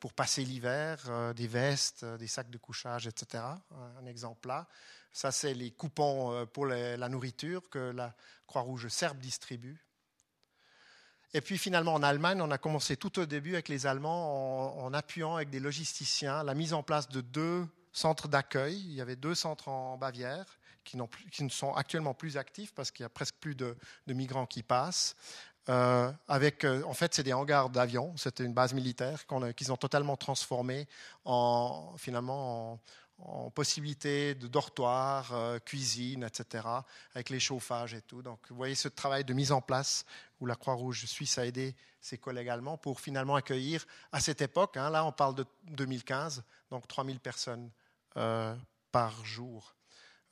pour 0.00 0.12
passer 0.12 0.44
l'hiver, 0.44 1.02
euh, 1.08 1.32
des 1.32 1.46
vestes, 1.46 2.02
euh, 2.02 2.16
des 2.16 2.26
sacs 2.26 2.50
de 2.50 2.58
couchage, 2.58 3.06
etc. 3.06 3.44
Un 3.98 4.06
exemple 4.06 4.48
là. 4.48 4.66
Ça, 5.12 5.32
c'est 5.32 5.54
les 5.54 5.70
coupons 5.70 6.46
pour 6.52 6.66
la 6.66 7.08
nourriture 7.08 7.70
que 7.70 7.78
la 7.78 8.14
Croix-Rouge 8.46 8.88
serbe 8.88 9.18
distribue. 9.18 9.86
Et 11.32 11.40
puis 11.40 11.58
finalement, 11.58 11.94
en 11.94 12.02
Allemagne, 12.02 12.40
on 12.40 12.50
a 12.50 12.58
commencé 12.58 12.96
tout 12.96 13.18
au 13.18 13.26
début 13.26 13.54
avec 13.54 13.68
les 13.68 13.86
Allemands 13.86 14.78
en, 14.78 14.92
appuyant 14.94 15.36
avec 15.36 15.50
des 15.50 15.60
logisticiens 15.60 16.42
la 16.42 16.54
mise 16.54 16.72
en 16.72 16.82
place 16.82 17.08
de 17.08 17.20
deux 17.20 17.66
centres 17.92 18.28
d'accueil. 18.28 18.78
Il 18.78 18.92
y 18.92 19.00
avait 19.00 19.16
deux 19.16 19.34
centres 19.34 19.68
en 19.68 19.96
Bavière 19.96 20.46
qui, 20.84 20.98
qui, 21.32 21.44
ne 21.44 21.48
sont 21.48 21.74
actuellement 21.74 22.14
plus 22.14 22.36
actifs 22.36 22.72
parce 22.74 22.90
qu'il 22.90 23.02
y 23.02 23.06
a 23.06 23.10
presque 23.10 23.34
plus 23.40 23.54
de, 23.54 23.76
migrants 24.06 24.46
qui 24.46 24.62
passent. 24.62 25.16
Euh, 25.68 26.12
avec, 26.28 26.64
euh, 26.64 26.82
en 26.84 26.94
fait, 26.94 27.14
c'est 27.14 27.22
des 27.22 27.32
hangars 27.32 27.70
d'avions. 27.70 28.16
C'était 28.16 28.44
une 28.44 28.54
base 28.54 28.72
militaire 28.72 29.24
qu'ils 29.56 29.72
ont 29.72 29.76
totalement 29.76 30.16
transformé 30.16 30.86
en 31.24 31.94
finalement 31.96 32.80
en, 33.18 33.50
possibilité 33.50 34.34
de 34.34 34.46
dortoir, 34.46 35.32
euh, 35.32 35.58
cuisine, 35.58 36.22
etc., 36.22 36.68
avec 37.14 37.30
les 37.30 37.40
chauffages 37.40 37.94
et 37.94 38.02
tout. 38.02 38.20
Donc, 38.22 38.40
vous 38.50 38.56
voyez 38.56 38.74
ce 38.74 38.88
travail 38.88 39.24
de 39.24 39.32
mise 39.32 39.52
en 39.52 39.62
place 39.62 40.04
où 40.38 40.46
la 40.46 40.54
Croix-Rouge 40.54 41.06
suisse 41.06 41.38
a 41.38 41.46
aidé 41.46 41.74
ses 42.00 42.18
collègues 42.18 42.50
allemands 42.50 42.76
pour 42.76 43.00
finalement 43.00 43.34
accueillir 43.34 43.86
à 44.12 44.20
cette 44.20 44.42
époque, 44.42 44.76
hein, 44.76 44.90
là 44.90 45.04
on 45.04 45.12
parle 45.12 45.34
de 45.34 45.46
2015, 45.64 46.44
donc 46.70 46.86
3000 46.86 47.18
personnes 47.18 47.70
par 48.92 49.24
jour. 49.24 49.75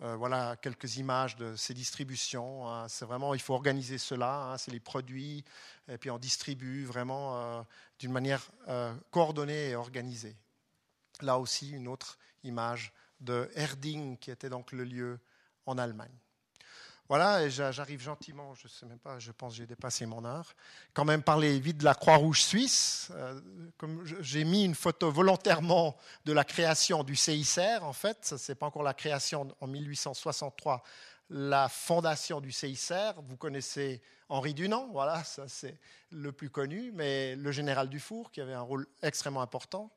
Euh, 0.02 0.16
voilà 0.16 0.56
quelques 0.56 0.96
images 0.96 1.36
de 1.36 1.54
ces 1.54 1.72
distributions. 1.72 2.68
Hein. 2.68 2.88
C'est 2.88 3.04
vraiment, 3.04 3.34
il 3.34 3.40
faut 3.40 3.54
organiser 3.54 3.98
cela. 3.98 4.50
Hein. 4.50 4.58
C'est 4.58 4.72
les 4.72 4.80
produits, 4.80 5.44
et 5.88 5.98
puis 5.98 6.10
on 6.10 6.18
distribue 6.18 6.84
vraiment 6.84 7.36
euh, 7.36 7.62
d'une 7.98 8.12
manière 8.12 8.50
euh, 8.68 8.92
coordonnée 9.10 9.70
et 9.70 9.76
organisée. 9.76 10.36
Là 11.20 11.38
aussi, 11.38 11.70
une 11.70 11.86
autre 11.86 12.18
image 12.42 12.92
de 13.20 13.48
Erding, 13.54 14.18
qui 14.18 14.30
était 14.30 14.50
donc 14.50 14.72
le 14.72 14.84
lieu 14.84 15.20
en 15.64 15.78
Allemagne. 15.78 16.18
Voilà, 17.06 17.42
et 17.42 17.50
j'arrive 17.50 18.00
gentiment, 18.00 18.54
je 18.54 18.64
ne 18.64 18.70
sais 18.70 18.86
même 18.86 18.98
pas, 18.98 19.18
je 19.18 19.30
pense 19.30 19.52
que 19.52 19.58
j'ai 19.58 19.66
dépassé 19.66 20.06
mon 20.06 20.24
heure. 20.24 20.54
Quand 20.94 21.04
même 21.04 21.22
parler 21.22 21.60
vite 21.60 21.76
de 21.76 21.84
la 21.84 21.94
Croix-Rouge 21.94 22.42
suisse. 22.42 23.08
Euh, 23.14 23.38
comme 23.76 24.02
j'ai 24.20 24.44
mis 24.44 24.64
une 24.64 24.74
photo 24.74 25.10
volontairement 25.10 25.98
de 26.24 26.32
la 26.32 26.44
création 26.44 27.04
du 27.04 27.14
CICR, 27.14 27.82
en 27.82 27.92
fait, 27.92 28.24
ce 28.24 28.50
n'est 28.50 28.56
pas 28.56 28.66
encore 28.66 28.82
la 28.82 28.94
création 28.94 29.48
en 29.60 29.66
1863, 29.66 30.82
la 31.28 31.68
fondation 31.68 32.40
du 32.40 32.52
CICR. 32.52 33.20
Vous 33.28 33.36
connaissez 33.36 34.00
Henri 34.30 34.54
Dunant, 34.54 34.88
voilà, 34.90 35.22
ça 35.24 35.46
c'est 35.46 35.78
le 36.10 36.32
plus 36.32 36.48
connu, 36.48 36.90
mais 36.94 37.36
le 37.36 37.52
général 37.52 37.90
Dufour, 37.90 38.30
qui 38.30 38.40
avait 38.40 38.54
un 38.54 38.62
rôle 38.62 38.86
extrêmement 39.02 39.42
important. 39.42 39.90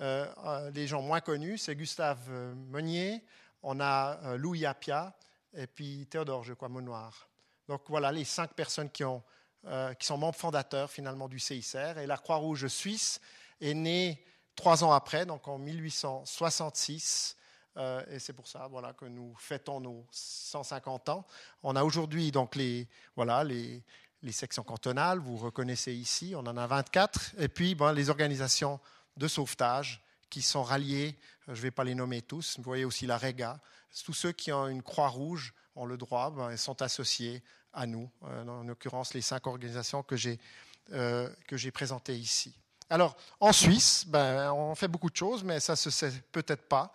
Euh, 0.00 0.26
euh, 0.46 0.70
les 0.70 0.86
gens 0.86 1.02
moins 1.02 1.20
connus, 1.20 1.58
c'est 1.58 1.76
Gustave 1.76 2.30
Meunier, 2.70 3.22
on 3.62 3.78
a 3.78 4.36
Louis 4.38 4.64
Appia, 4.64 5.14
et 5.56 5.66
puis 5.66 6.06
Théodore, 6.06 6.44
je 6.44 6.54
crois, 6.54 6.68
Monoir. 6.68 7.28
Donc 7.68 7.82
voilà 7.88 8.12
les 8.12 8.24
cinq 8.24 8.52
personnes 8.52 8.90
qui, 8.90 9.02
euh, 9.02 9.94
sont 10.00 10.18
membres 10.18 10.38
fondateurs 10.38 10.90
finalement 10.90 11.28
du 11.28 11.38
CICR. 11.38 11.98
Et 11.98 12.06
la 12.06 12.16
Croix-Rouge 12.16 12.68
suisse 12.68 13.20
est 13.60 13.74
née 13.74 14.24
trois 14.54 14.84
ans 14.84 14.92
après, 14.92 15.26
donc 15.26 15.48
en 15.48 15.58
1866. 15.58 17.36
Euh, 17.76 18.02
et 18.10 18.18
c'est 18.18 18.32
pour 18.32 18.46
ça 18.46 18.68
voilà, 18.68 18.92
que 18.94 19.04
nous 19.04 19.34
fêtons 19.36 19.80
nos 19.80 20.06
150 20.10 21.08
ans. 21.10 21.26
On 21.62 21.76
a 21.76 21.84
aujourd'hui 21.84 22.30
donc 22.30 22.54
les, 22.54 22.88
voilà, 23.16 23.44
les, 23.44 23.82
sections 24.30 24.64
cantonales, 24.64 25.18
vous 25.20 25.36
reconnaissez 25.36 25.94
ici, 25.94 26.34
on 26.34 26.40
en 26.40 26.56
a 26.56 26.66
24. 26.66 27.36
Et 27.38 27.48
puis 27.48 27.74
bon, 27.74 27.94
les 27.94 28.10
organisations 28.10 28.80
de 29.16 29.28
sauvetage 29.28 30.02
qui 30.30 30.42
sont 30.42 30.64
ralliées, 30.64 31.16
je 31.48 31.52
ne 31.52 31.56
vais 31.56 31.70
pas 31.70 31.84
les 31.84 31.94
nommer 31.94 32.22
tous, 32.22 32.56
vous 32.56 32.64
voyez 32.64 32.84
aussi 32.84 33.06
la 33.06 33.18
REGA, 33.18 33.60
tous 34.04 34.12
ceux 34.12 34.32
qui 34.32 34.52
ont 34.52 34.66
une 34.68 34.82
croix 34.82 35.08
rouge 35.08 35.54
ont 35.74 35.86
le 35.86 35.96
droit, 35.96 36.30
ben, 36.30 36.56
sont 36.56 36.82
associés 36.82 37.42
à 37.72 37.86
nous, 37.86 38.10
euh, 38.24 38.46
en 38.46 38.64
l'occurrence 38.64 39.14
les 39.14 39.20
cinq 39.20 39.46
organisations 39.46 40.02
que 40.02 40.16
j'ai 40.16 40.38
euh, 40.92 41.28
présentées 41.72 42.16
ici. 42.16 42.54
Alors, 42.88 43.16
en 43.40 43.52
Suisse, 43.52 44.04
ben, 44.06 44.52
on 44.52 44.74
fait 44.74 44.88
beaucoup 44.88 45.10
de 45.10 45.16
choses, 45.16 45.44
mais 45.44 45.60
ça 45.60 45.74
ne 45.74 45.76
se 45.76 45.90
sait 45.90 46.12
peut-être 46.32 46.68
pas. 46.68 46.92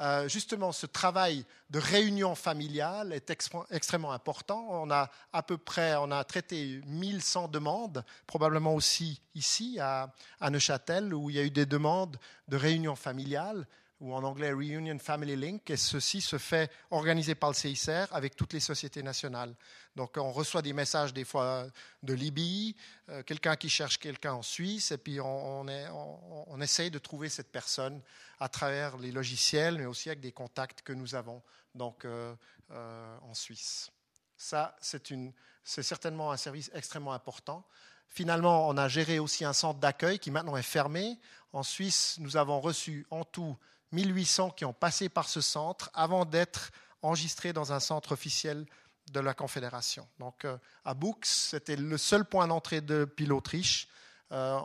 Euh, 0.00 0.28
justement, 0.28 0.72
ce 0.72 0.86
travail 0.86 1.44
de 1.70 1.78
réunion 1.78 2.34
familiale 2.34 3.12
est 3.12 3.30
extrêmement 3.70 4.12
important. 4.12 4.66
On 4.70 4.90
a 4.90 5.10
à 5.32 5.42
peu 5.42 5.56
près, 5.56 5.94
on 5.96 6.10
a 6.10 6.24
traité 6.24 6.80
1100 6.86 7.48
demandes, 7.48 8.04
probablement 8.26 8.74
aussi 8.74 9.20
ici 9.36 9.78
à 9.80 10.10
Neuchâtel, 10.50 11.14
où 11.14 11.30
il 11.30 11.36
y 11.36 11.38
a 11.38 11.44
eu 11.44 11.50
des 11.50 11.66
demandes 11.66 12.18
de 12.48 12.56
réunion 12.56 12.96
familiale 12.96 13.66
ou 14.04 14.12
en 14.12 14.22
anglais 14.22 14.52
Reunion 14.52 14.98
Family 14.98 15.34
Link, 15.34 15.70
et 15.70 15.78
ceci 15.78 16.20
se 16.20 16.36
fait 16.36 16.70
organiser 16.90 17.34
par 17.34 17.48
le 17.48 17.54
CICR 17.54 18.06
avec 18.12 18.36
toutes 18.36 18.52
les 18.52 18.60
sociétés 18.60 19.02
nationales. 19.02 19.54
Donc 19.96 20.18
on 20.18 20.30
reçoit 20.30 20.60
des 20.60 20.74
messages 20.74 21.14
des 21.14 21.24
fois 21.24 21.66
de 22.02 22.12
Libye, 22.12 22.76
euh, 23.08 23.22
quelqu'un 23.22 23.56
qui 23.56 23.70
cherche 23.70 23.98
quelqu'un 23.98 24.34
en 24.34 24.42
Suisse, 24.42 24.90
et 24.90 24.98
puis 24.98 25.22
on, 25.22 25.66
on, 25.66 26.60
essaye 26.60 26.90
de 26.90 26.98
trouver 26.98 27.30
cette 27.30 27.50
personne 27.50 28.02
à 28.40 28.50
travers 28.50 28.98
les 28.98 29.10
logiciels, 29.10 29.78
mais 29.78 29.86
aussi 29.86 30.10
avec 30.10 30.20
des 30.20 30.32
contacts 30.32 30.82
que 30.82 30.92
nous 30.92 31.14
avons 31.14 31.42
donc, 31.74 32.04
euh, 32.04 32.34
euh, 32.72 33.16
en 33.22 33.32
Suisse. 33.32 33.90
Ça, 34.36 34.76
c'est 34.82 35.82
certainement 35.82 36.30
un 36.30 36.36
service 36.36 36.70
extrêmement 36.74 37.14
important. 37.14 37.64
Finalement, 38.08 38.68
on 38.68 38.76
a 38.76 38.86
géré 38.86 39.18
aussi 39.18 39.46
un 39.46 39.54
centre 39.54 39.80
d'accueil 39.80 40.18
qui 40.18 40.30
maintenant 40.30 40.58
est 40.58 40.62
fermé. 40.62 41.18
En 41.54 41.62
Suisse, 41.62 42.16
nous 42.20 42.36
avons 42.36 42.60
reçu 42.60 43.06
en 43.10 43.24
tout 43.24 43.56
1800 43.94 44.50
qui 44.50 44.64
ont 44.64 44.72
passé 44.72 45.08
par 45.08 45.28
ce 45.28 45.40
centre 45.40 45.90
avant 45.94 46.24
d'être 46.24 46.70
enregistrés 47.02 47.52
dans 47.52 47.72
un 47.72 47.80
centre 47.80 48.12
officiel 48.12 48.66
de 49.12 49.20
la 49.20 49.34
Confédération. 49.34 50.06
Donc 50.18 50.44
euh, 50.44 50.56
à 50.84 50.94
Bux, 50.94 51.14
c'était 51.22 51.76
le 51.76 51.98
seul 51.98 52.24
point 52.24 52.46
d'entrée 52.48 52.80
depuis 52.80 53.26
l'Autriche. 53.26 53.88
Euh, 54.32 54.58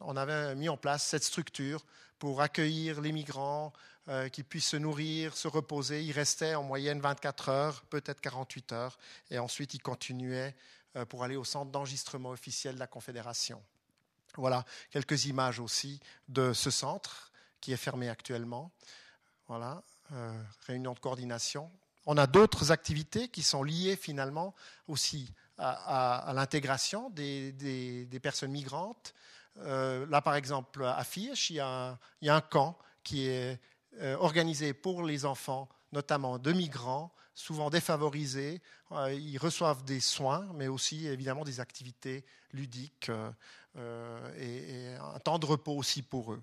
on, 0.00 0.16
avait 0.16 0.54
mis 0.56 0.68
en 0.68 0.76
place 0.76 1.04
cette 1.04 1.24
structure 1.24 1.84
pour 2.18 2.40
accueillir 2.42 3.00
les 3.00 3.12
migrants, 3.12 3.72
euh, 4.08 4.28
qui 4.28 4.42
puissent 4.42 4.70
se 4.70 4.76
nourrir, 4.76 5.36
se 5.36 5.48
reposer. 5.48 6.02
Ils 6.02 6.12
restaient 6.12 6.54
en 6.54 6.62
moyenne 6.62 7.00
24 7.00 7.48
heures, 7.48 7.82
peut-être 7.88 8.20
48 8.20 8.72
heures, 8.72 8.98
et 9.30 9.38
ensuite 9.38 9.74
ils 9.74 9.82
continuaient 9.82 10.54
pour 11.10 11.24
aller 11.24 11.36
au 11.36 11.44
centre 11.44 11.70
d'enregistrement 11.70 12.30
officiel 12.30 12.74
de 12.74 12.80
la 12.80 12.86
Confédération. 12.86 13.62
Voilà 14.36 14.64
quelques 14.90 15.26
images 15.26 15.60
aussi 15.60 16.00
de 16.28 16.52
ce 16.52 16.70
centre 16.70 17.25
est 17.72 17.76
fermé 17.76 18.08
actuellement. 18.08 18.72
Voilà, 19.48 19.82
euh, 20.12 20.42
réunion 20.66 20.92
de 20.92 20.98
coordination. 20.98 21.70
On 22.04 22.16
a 22.16 22.26
d'autres 22.26 22.72
activités 22.72 23.28
qui 23.28 23.42
sont 23.42 23.62
liées 23.62 23.96
finalement 23.96 24.54
aussi 24.88 25.32
à, 25.58 26.32
l'intégration 26.34 27.10
des, 27.10 28.20
personnes 28.22 28.50
migrantes. 28.50 29.14
Euh, 29.58 30.06
là, 30.08 30.20
par 30.20 30.34
exemple, 30.34 30.84
à 30.84 31.02
Fiche, 31.04 31.50
il 31.50 31.56
y, 31.56 31.60
a 31.60 31.98
un, 32.22 32.40
camp 32.40 32.78
qui 33.02 33.26
est 33.26 33.60
euh, 34.00 34.16
organisé 34.16 34.74
pour 34.74 35.02
les 35.02 35.24
enfants, 35.24 35.68
notamment 35.92 36.38
de 36.38 36.52
migrants, 36.52 37.12
souvent 37.34 37.70
défavorisés. 37.70 38.60
ils 39.10 39.38
reçoivent 39.38 39.84
des 39.84 40.00
soins, 40.00 40.48
mais 40.54 40.68
aussi 40.68 41.06
évidemment 41.06 41.44
des 41.44 41.60
activités 41.60 42.24
ludiques 42.52 43.10
et 44.38 44.94
un 45.00 45.18
temps 45.18 45.38
de 45.38 45.46
repos 45.46 45.76
aussi 45.76 46.02
pour 46.02 46.32
eux 46.32 46.42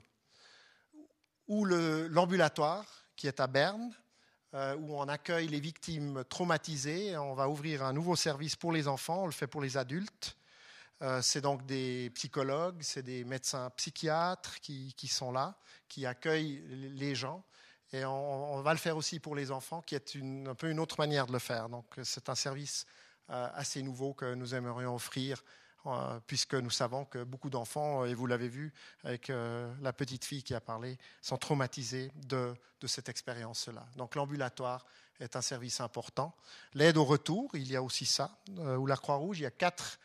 ou 1.47 1.65
l'ambulatoire 1.65 2.85
qui 3.15 3.27
est 3.27 3.39
à 3.39 3.47
Berne, 3.47 3.93
euh, 4.53 4.75
où 4.75 4.95
on 4.95 5.07
accueille 5.07 5.47
les 5.47 5.59
victimes 5.59 6.23
traumatisées. 6.29 7.17
On 7.17 7.33
va 7.33 7.49
ouvrir 7.49 7.83
un 7.83 7.93
nouveau 7.93 8.15
service 8.15 8.55
pour 8.55 8.71
les 8.71 8.87
enfants, 8.87 9.23
on 9.23 9.25
le 9.25 9.31
fait 9.31 9.47
pour 9.47 9.61
les 9.61 9.77
adultes. 9.77 10.37
Euh, 11.01 11.21
c'est 11.21 11.41
donc 11.41 11.65
des 11.65 12.11
psychologues, 12.11 12.81
c'est 12.81 13.03
des 13.03 13.23
médecins 13.23 13.69
psychiatres 13.71 14.59
qui, 14.61 15.07
sont 15.07 15.31
là, 15.31 15.57
qui 15.87 16.05
accueillent 16.05 16.63
les 16.67 17.15
gens. 17.15 17.43
Et 17.91 18.05
on, 18.05 18.61
va 18.61 18.71
le 18.73 18.79
faire 18.79 18.97
aussi 18.97 19.19
pour 19.19 19.35
les 19.35 19.51
enfants, 19.51 19.81
qui 19.81 19.95
est 19.95 20.15
un 20.15 20.55
peu 20.55 20.69
une 20.69 20.79
autre 20.79 20.95
manière 20.97 21.27
de 21.27 21.33
le 21.33 21.39
faire. 21.39 21.69
Donc 21.69 21.85
c'est 22.03 22.29
un 22.29 22.35
service 22.35 22.85
euh, 23.29 23.49
assez 23.53 23.83
nouveau 23.83 24.13
que 24.13 24.33
nous 24.33 24.55
aimerions 24.55 24.95
offrir 24.95 25.43
puisque 26.27 26.55
nous 26.55 26.69
savons 26.69 27.05
que 27.05 27.23
beaucoup 27.23 27.49
d'enfants, 27.49 28.05
et 28.05 28.13
vous 28.13 28.27
l'avez 28.27 28.47
vu 28.47 28.73
avec 29.03 29.29
euh, 29.29 29.73
la 29.81 29.93
petite 29.93 30.25
fille 30.25 30.43
qui 30.43 30.53
a 30.53 30.61
parlé, 30.61 30.97
sont 31.21 31.37
traumatisés 31.37 32.11
de, 32.15 32.55
cette 32.85 33.07
expérience-là. 33.07 33.85
Donc 33.95 34.15
l'ambulatoire 34.15 34.85
est 35.21 35.37
un 35.37 35.41
service 35.41 35.79
important. 35.79 36.35
L'aide 36.73 36.97
au 36.97 37.05
retour, 37.05 37.49
il 37.53 37.71
y 37.71 37.77
a 37.77 37.81
aussi 37.81 38.05
ça, 38.05 38.37
euh, 38.59 38.75
où 38.75 38.85
la 38.85 38.97
Croix-Rouge, 38.97 39.39
il 39.39 39.43
y 39.43 39.45
a 39.45 39.51
quatre 39.51 39.99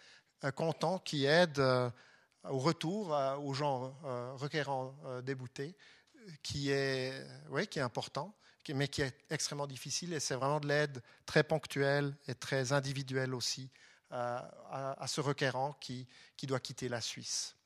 cantons 0.55 0.99
qui 1.01 1.25
aident 1.25 1.93
au 2.45 2.59
retour 2.59 3.11
aux 3.43 3.55
gens 3.55 3.93
requérants 4.37 4.95
déboutés, 5.25 5.75
qui 6.45 6.71
est, 6.71 7.27
oui, 7.51 7.67
qui 7.67 7.81
est 7.81 7.83
important 7.83 8.33
mais 8.75 8.89
qui 8.89 9.03
est 9.03 9.15
extrêmement 9.31 9.67
difficile 9.67 10.13
et 10.13 10.21
c'est 10.21 10.35
vraiment 10.35 10.61
de 10.61 10.69
l'aide 10.69 11.03
très 11.27 11.43
ponctuelle 11.43 12.15
et 12.27 12.35
très 12.35 12.73
individuelle 12.73 13.35
aussi 13.35 13.71
à, 14.11 15.05
ce 15.07 15.21
requérant 15.21 15.75
qui, 15.75 16.07
qui, 16.37 16.47
doit 16.47 16.61
quitter 16.61 16.89
la 16.89 17.01
Suisse. 17.01 17.57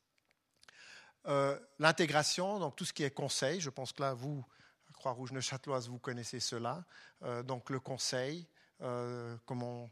Euh, 1.26 1.58
l'intégration, 1.78 2.58
donc 2.58 2.76
tout 2.76 2.84
ce 2.84 2.92
qui 2.92 3.04
est 3.04 3.10
conseil, 3.10 3.60
je 3.60 3.70
pense 3.70 3.92
que 3.92 4.02
là, 4.02 4.14
vous, 4.14 4.44
Croix-Rouge 4.92 5.32
Neuchâteloise, 5.32 5.88
vous 5.88 5.98
connaissez 5.98 6.40
cela. 6.40 6.84
Euh, 7.22 7.42
donc 7.42 7.70
le 7.70 7.78
conseil, 7.78 8.46
euh, 8.80 9.36
comment, 9.46 9.90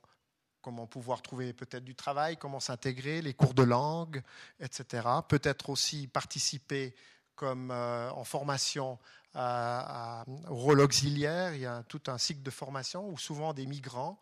comment 0.61 0.87
pouvoir 0.87 1.23
trouver 1.23 1.53
peut-être 1.53 1.85
du 1.85 1.95
travail, 1.95 2.37
comment 2.37 2.61
s'intégrer, 2.61 3.23
les 3.23 3.35
cours 3.35 3.55
de 3.55 3.63
langue, 3.63 4.23
etc. 4.59 5.07
Peut-être 5.29 5.71
aussi 5.71 6.09
participer 6.09 6.95
comme 7.37 7.71
en 7.71 8.25
formation 8.25 8.99
au 9.35 10.55
rôle 10.55 10.81
auxiliaire. 10.81 11.55
Il 11.55 11.63
y 11.63 11.67
a 11.67 11.83
tout 11.85 12.03
un 12.09 12.19
cycle 12.19 12.43
de 12.43 12.51
formation 12.51 13.09
où 13.09 13.17
souvent 13.17 13.55
des 13.55 13.65
migrants 13.65 14.21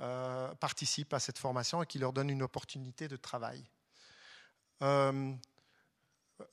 euh, 0.00 0.54
participent 0.54 1.12
à 1.12 1.18
cette 1.18 1.36
formation 1.36 1.82
et 1.82 1.86
qui 1.86 1.98
leur 1.98 2.14
donne 2.14 2.30
une 2.30 2.42
opportunité 2.42 3.06
de 3.06 3.16
travail. 3.16 3.62
Euh, 4.80 5.32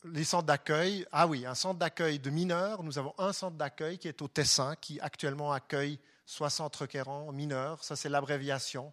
les 0.03 0.25
centres 0.25 0.45
d'accueil, 0.45 1.05
ah 1.13 1.27
oui, 1.27 1.45
un 1.45 1.55
centre 1.55 1.79
d'accueil 1.79 2.19
de 2.19 2.29
mineurs, 2.29 2.83
nous 2.83 2.97
avons 2.97 3.13
un 3.17 3.31
centre 3.31 3.55
d'accueil 3.55 3.99
qui 3.99 4.09
est 4.09 4.21
au 4.21 4.27
Tessin, 4.27 4.75
qui 4.75 4.99
actuellement 4.99 5.53
accueille 5.53 5.97
60 6.25 6.75
requérants 6.75 7.31
mineurs, 7.31 7.81
ça 7.85 7.95
c'est 7.95 8.09
l'abréviation, 8.09 8.91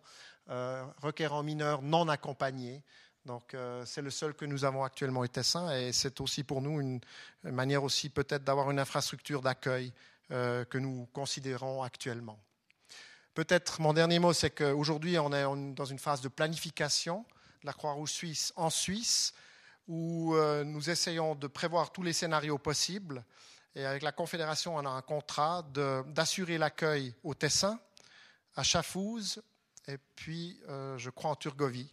euh, 0.51 0.85
requérants 1.03 1.43
mineurs 1.43 1.83
non 1.83 2.09
accompagnés. 2.09 2.85
Donc 3.27 3.57
c'est 3.87 4.03
le 4.03 4.11
seul 4.11 4.35
que 4.35 4.45
nous 4.45 4.67
avons 4.67 4.85
actuellement 4.85 5.21
au 5.21 5.27
Tessin 5.27 5.75
et 5.75 5.93
c'est 5.93 6.21
aussi 6.21 6.45
pour 6.45 6.61
nous 6.61 6.79
une, 6.83 7.01
manière 7.43 7.83
aussi 7.83 8.11
peut-être 8.11 8.45
d'avoir 8.45 8.71
une 8.71 8.79
infrastructure 8.79 9.41
d'accueil 9.41 9.95
que 10.29 10.77
nous 10.77 11.07
considérons 11.07 11.83
actuellement. 11.83 12.39
Peut-être 13.35 13.81
mon 13.81 13.93
dernier 13.93 14.21
mot, 14.21 14.33
c'est 14.33 14.51
qu'aujourd'hui, 14.51 15.19
on 15.19 15.33
est 15.33 15.75
dans 15.75 15.85
une 15.85 15.99
phase 15.99 16.21
de 16.21 16.29
planification 16.29 17.25
de 17.63 17.67
la 17.67 17.73
Croix-Rouge 17.73 18.13
suisse 18.13 18.53
en 18.55 18.71
Suisse, 18.71 19.35
où 19.89 20.37
euh, 20.37 20.63
nous 20.63 20.89
essayons 20.89 21.35
de 21.35 21.49
prévoir 21.49 21.91
tous 21.91 22.05
les 22.05 22.13
scénarios 22.13 22.59
possibles. 22.59 23.25
Et 23.75 23.85
avec 23.85 24.03
la 24.03 24.13
Confédération, 24.13 24.77
on 24.77 24.87
a 24.87 24.89
un 24.89 25.03
contrat 25.03 25.67
d'assurer 26.07 26.59
l'accueil 26.59 27.13
au 27.25 27.35
Tessin, 27.35 27.81
à 28.55 28.63
Chafouz, 28.63 29.43
et 29.89 29.99
puis 30.15 30.61
je 30.97 31.11
crois 31.11 31.33
en 31.33 31.35
Turgovie. 31.35 31.93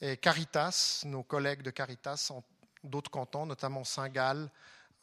Et 0.00 0.16
Caritas, 0.16 1.02
nos 1.04 1.24
collègues 1.24 1.62
de 1.62 1.70
Caritas 1.70 2.28
en 2.30 2.44
d'autres 2.84 3.10
cantons, 3.10 3.46
notamment 3.46 3.82
Saint-Gall, 3.82 4.48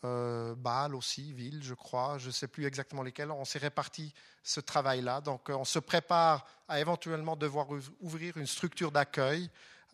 euh, 0.06 0.56
Bâle 0.56 0.95
aussi, 0.95 1.34
Ville, 1.34 1.64
je 1.64 1.74
crois, 1.74 2.18
je 2.18 2.28
ne 2.28 2.32
sais 2.32 2.47
plus 2.47 2.66
exactement 2.66 3.03
lesquels. 3.03 3.32
On 3.32 3.45
s'est 3.45 3.60
réparti 3.60 4.14
ce 4.43 4.60
travail-là. 4.60 5.22
Donc, 5.22 5.49
on 5.49 5.66
se 5.66 5.80
prépare 5.80 6.45
à 6.68 6.80
éventuellement 6.80 7.36
devoir 7.36 7.68
ouvrir 7.99 8.38
une 8.38 8.47
structure 8.47 8.91
d'accueil 8.91 9.49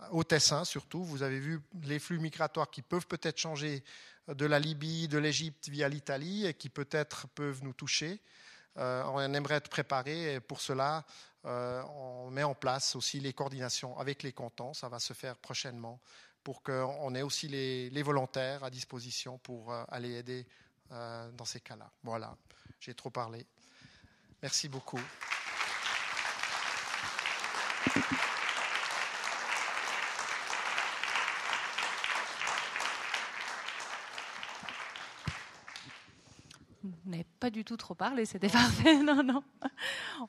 au 0.09 0.23
Tessin 0.23 0.65
surtout. 0.65 1.03
Vous 1.03 1.23
avez 1.23 1.39
vu 1.39 1.61
les 1.83 1.99
flux 1.99 2.19
migratoires 2.19 2.69
qui 2.69 2.81
peuvent 2.81 3.07
peut-être 3.07 3.37
changer 3.37 3.83
de 4.27 4.45
la 4.45 4.59
Libye, 4.59 5.07
de 5.07 5.17
l'Égypte 5.17 5.69
via 5.69 5.87
l'Italie 5.89 6.45
et 6.45 6.53
qui 6.53 6.69
peut-être 6.69 7.27
peuvent 7.29 7.63
nous 7.63 7.73
toucher. 7.73 8.21
Euh, 8.77 9.03
on 9.05 9.33
aimerait 9.33 9.55
être 9.55 9.69
préparé 9.69 10.35
et 10.35 10.39
pour 10.39 10.61
cela, 10.61 11.05
euh, 11.45 11.83
on 11.95 12.31
met 12.31 12.43
en 12.43 12.55
place 12.55 12.95
aussi 12.95 13.19
les 13.19 13.33
coordinations 13.33 13.97
avec 13.97 14.23
les 14.23 14.31
cantons. 14.31 14.73
Ça 14.73 14.89
va 14.89 14.99
se 14.99 15.13
faire 15.13 15.35
prochainement 15.37 15.99
pour 16.43 16.63
qu'on 16.63 17.15
ait 17.15 17.21
aussi 17.21 17.47
les, 17.47 18.03
volontaires 18.03 18.63
à 18.63 18.69
disposition 18.69 19.37
pour 19.37 19.71
euh, 19.71 19.83
aller 19.89 20.13
aider 20.15 20.45
dans 20.89 21.45
ces 21.45 21.61
cas-là. 21.61 21.89
Voilà, 22.03 22.35
j'ai 22.81 22.93
trop 22.93 23.09
parlé. 23.09 23.45
Merci 24.41 24.67
beaucoup. 24.67 24.99
n'avez 37.05 37.30
pas 37.41 37.49
du 37.49 37.65
tout 37.65 37.75
trop 37.75 37.95
parlé, 37.95 38.25
c'était 38.25 38.49
parfait. 38.49 38.97
Non, 39.03 39.23
non. 39.23 39.43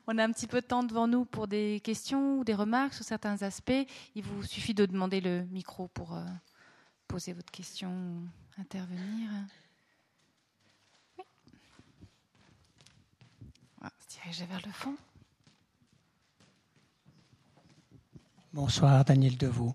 On 0.07 0.17
a 0.17 0.23
un 0.23 0.31
petit 0.31 0.47
peu 0.47 0.61
de 0.61 0.65
temps 0.65 0.83
devant 0.83 1.07
nous 1.07 1.25
pour 1.25 1.47
des 1.47 1.79
questions 1.83 2.39
ou 2.39 2.43
des 2.43 2.55
remarques 2.55 2.95
sur 2.95 3.05
certains 3.05 3.39
aspects. 3.43 3.85
Il 4.15 4.23
vous 4.23 4.43
suffit 4.43 4.73
de 4.73 4.87
demander 4.87 5.21
le 5.21 5.43
micro 5.51 5.87
pour 5.89 6.15
euh, 6.15 6.25
poser 7.07 7.33
votre 7.33 7.51
question 7.51 7.91
ou 7.91 8.61
intervenir. 8.61 9.29
Oui. 11.19 11.25
On 13.79 13.83
va 13.83 13.91
se 13.99 14.19
diriger 14.19 14.45
vers 14.47 14.61
le 14.65 14.71
fond. 14.71 14.95
Bonsoir, 18.53 19.05
Daniel 19.05 19.37
Deveau. 19.37 19.73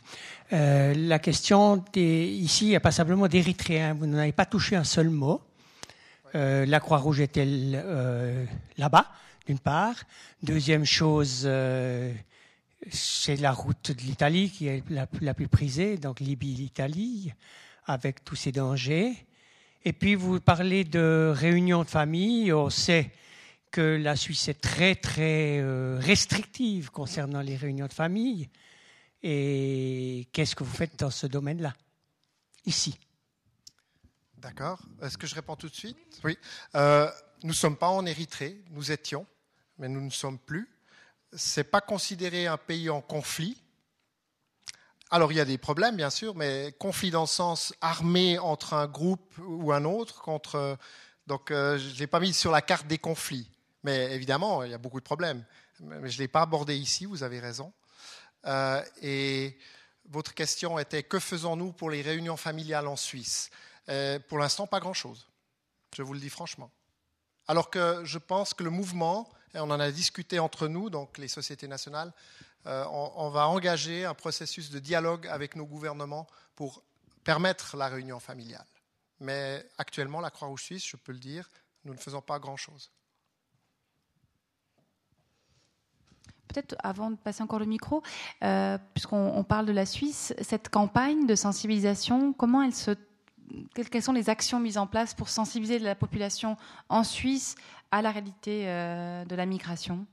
Euh, 0.53 0.93
la 0.93 1.21
question 1.21 1.85
des, 1.93 2.27
ici, 2.27 2.65
il 2.65 2.69
n'y 2.71 2.77
a 2.77 2.81
pas 2.81 2.91
simplement 2.91 3.29
d'Érythréens. 3.29 3.95
Vous 3.95 4.07
n'en 4.07 4.19
avez 4.19 4.33
pas 4.33 4.47
touché 4.47 4.75
un 4.75 4.85
seul 4.85 5.09
mot. 5.09 5.41
Euh, 6.35 6.67
la 6.67 6.81
Croix-Rouge 6.81 7.21
est-elle 7.21 7.81
euh, 7.85 8.45
là-bas, 8.77 9.11
d'une 9.47 9.59
part. 9.59 9.95
Deuxième 10.43 10.85
chose, 10.85 11.43
euh, 11.45 12.13
c'est 12.91 13.37
la 13.37 13.53
route 13.53 13.93
de 13.93 14.01
l'Italie 14.03 14.51
qui 14.51 14.69
est 14.69 14.83
la, 14.91 15.07
plus 15.07 15.49
prisée, 15.49 15.97
donc 15.97 16.21
Libye-Italie, 16.21 17.33
avec 17.87 18.25
tous 18.25 18.37
ses 18.37 18.53
dangers. 18.53 19.15
Et 19.85 19.93
puis 19.93 20.15
vous 20.15 20.41
parlez 20.41 20.85
de 20.85 21.33
réunions 21.35 21.83
de 21.83 21.89
famille. 21.89 22.53
On 22.53 22.71
sait 22.71 23.11
que 23.71 23.97
la 23.97 24.17
Suisse 24.17 24.49
est 24.49 24.61
très 24.61 24.95
très 24.95 25.63
restrictive 25.99 26.91
concernant 26.91 27.41
les 27.41 27.57
réunions 27.57 27.87
de 27.87 27.93
famille. 27.93 28.49
Et 29.23 30.29
qu'est-ce 30.33 30.55
que 30.55 30.65
vous 30.65 30.75
faites 30.75 30.99
dans 30.99 31.11
ce 31.11 31.27
domaine-là, 31.27 31.75
ici 32.67 32.99
D'accord. 34.39 34.81
Est-ce 35.03 35.19
que 35.19 35.27
je 35.27 35.35
réponds 35.35 35.57
tout 35.57 35.69
de 35.69 35.75
suite? 35.75 35.99
Oui. 36.23 36.39
Euh, 36.77 37.11
nous 37.43 37.51
ne 37.51 37.55
sommes 37.55 37.77
pas 37.77 37.89
en 37.89 38.07
Érythrée, 38.07 38.63
nous 38.71 38.93
étions, 38.93 39.27
mais 39.79 39.89
nous 39.89 40.01
ne 40.01 40.11
sommes 40.11 40.39
plus. 40.39 40.69
Ce 41.35 41.59
n'est 41.59 41.65
pas 41.65 41.81
considéré 41.81 42.47
un 42.47 42.57
pays 42.57 42.89
en 42.89 43.01
conflit. 43.01 43.61
Alors 45.11 45.33
il 45.33 45.37
y 45.37 45.41
a 45.41 45.45
des 45.45 45.59
problèmes, 45.59 45.97
bien 45.97 46.11
sûr, 46.11 46.37
mais 46.37 46.73
conflit 46.79 47.11
dans 47.11 47.23
le 47.23 47.27
sens 47.27 47.75
armé 47.81 48.39
entre 48.39 48.75
un 48.75 48.87
groupe 48.87 49.35
ou 49.39 49.73
un 49.73 49.85
autre. 49.85 50.23
Contre, 50.23 50.79
donc 51.27 51.51
euh, 51.51 51.77
je 51.77 51.95
ne 51.95 51.99
l'ai 51.99 52.07
pas 52.07 52.21
mis 52.21 52.33
sur 52.33 52.53
la 52.53 52.63
carte 52.63 52.87
des 52.87 52.99
conflits. 52.99 53.51
Mais 53.83 54.15
évidemment, 54.15 54.63
il 54.63 54.71
y 54.71 54.75
a 54.75 54.79
beaucoup 54.79 55.01
de 55.01 55.05
problèmes. 55.05 55.45
Mais 55.81 56.09
je 56.11 56.17
ne 56.17 56.23
l'ai 56.23 56.29
pas 56.29 56.43
abordé 56.43 56.77
ici, 56.77 57.07
vous 57.07 57.25
avez 57.25 57.41
raison. 57.41 57.73
Euh, 58.47 58.85
et 59.03 59.59
votre 60.09 60.33
question 60.33 60.79
était 60.79 61.03
que 61.03 61.19
faisons-nous 61.19 61.73
pour 61.73 61.91
les 61.91 62.03
réunions 62.03 62.37
familiales 62.37 62.87
en 62.87 62.97
Suisse? 62.97 63.51
Euh, 63.89 64.19
pour 64.29 64.39
l'instant, 64.39 64.67
pas 64.67 64.81
grand-chose. 64.81 65.29
Je 65.97 66.03
vous 66.03 66.13
le 66.13 66.21
dis 66.21 66.31
franchement. 66.31 66.71
Alors 67.47 67.71
que 67.71 68.05
je 68.05 68.19
pense 68.19 68.53
que 68.53 68.63
le 68.63 68.71
mouvement, 68.71 69.29
et 69.55 69.59
on 69.59 69.71
en 69.71 69.81
a 69.81 69.91
discuté 69.91 70.39
entre 70.39 70.69
nous, 70.69 70.91
donc 70.91 71.17
les 71.19 71.29
sociétés 71.29 71.67
nationales, 71.67 72.13
euh, 72.67 72.85
on, 72.91 73.31
va 73.31 73.49
engager 73.49 74.05
un 74.05 74.15
processus 74.15 74.71
de 74.71 74.79
dialogue 74.79 75.27
avec 75.29 75.57
nos 75.57 75.65
gouvernements 75.65 76.27
pour 76.55 76.83
permettre 77.25 77.77
la 77.77 77.89
réunion 77.89 78.21
familiale. 78.21 78.67
Mais 79.21 79.65
actuellement, 79.79 80.21
la 80.21 80.31
Croix-Rouge 80.31 80.63
suisse, 80.63 80.87
je 80.87 80.97
peux 80.97 81.13
le 81.13 81.19
dire, 81.19 81.49
nous 81.85 81.95
ne 81.95 81.99
faisons 81.99 82.21
pas 82.21 82.39
grand-chose. 82.39 82.91
Peut-être 86.49 86.77
avant 86.83 87.11
de 87.11 87.17
passer 87.17 87.43
encore 87.43 87.59
le 87.59 87.67
micro, 87.67 88.03
euh, 88.43 88.77
puisqu'on 88.95 89.45
parle 89.45 89.67
de 89.67 89.73
la 89.73 89.87
Suisse, 89.87 90.35
cette 90.41 90.69
campagne 90.69 91.27
de 91.27 91.35
sensibilisation, 91.35 92.33
comment 92.33 92.63
elle 92.63 92.75
se 92.75 92.93
quelles 93.75 94.03
sont 94.03 94.13
les 94.13 94.31
actions 94.31 94.61
mises 94.61 94.79
en 94.79 94.87
place 94.87 95.15
pour 95.15 95.29
sensibiliser 95.29 95.79
la 95.79 95.95
population 95.95 96.57
en 96.89 97.05
Suisse 97.05 97.55
à 97.91 98.03
la 98.03 98.11
réalité 98.11 98.65
euh, 98.67 99.25
de 99.25 99.35
la 99.35 99.47
migration? 99.47 100.07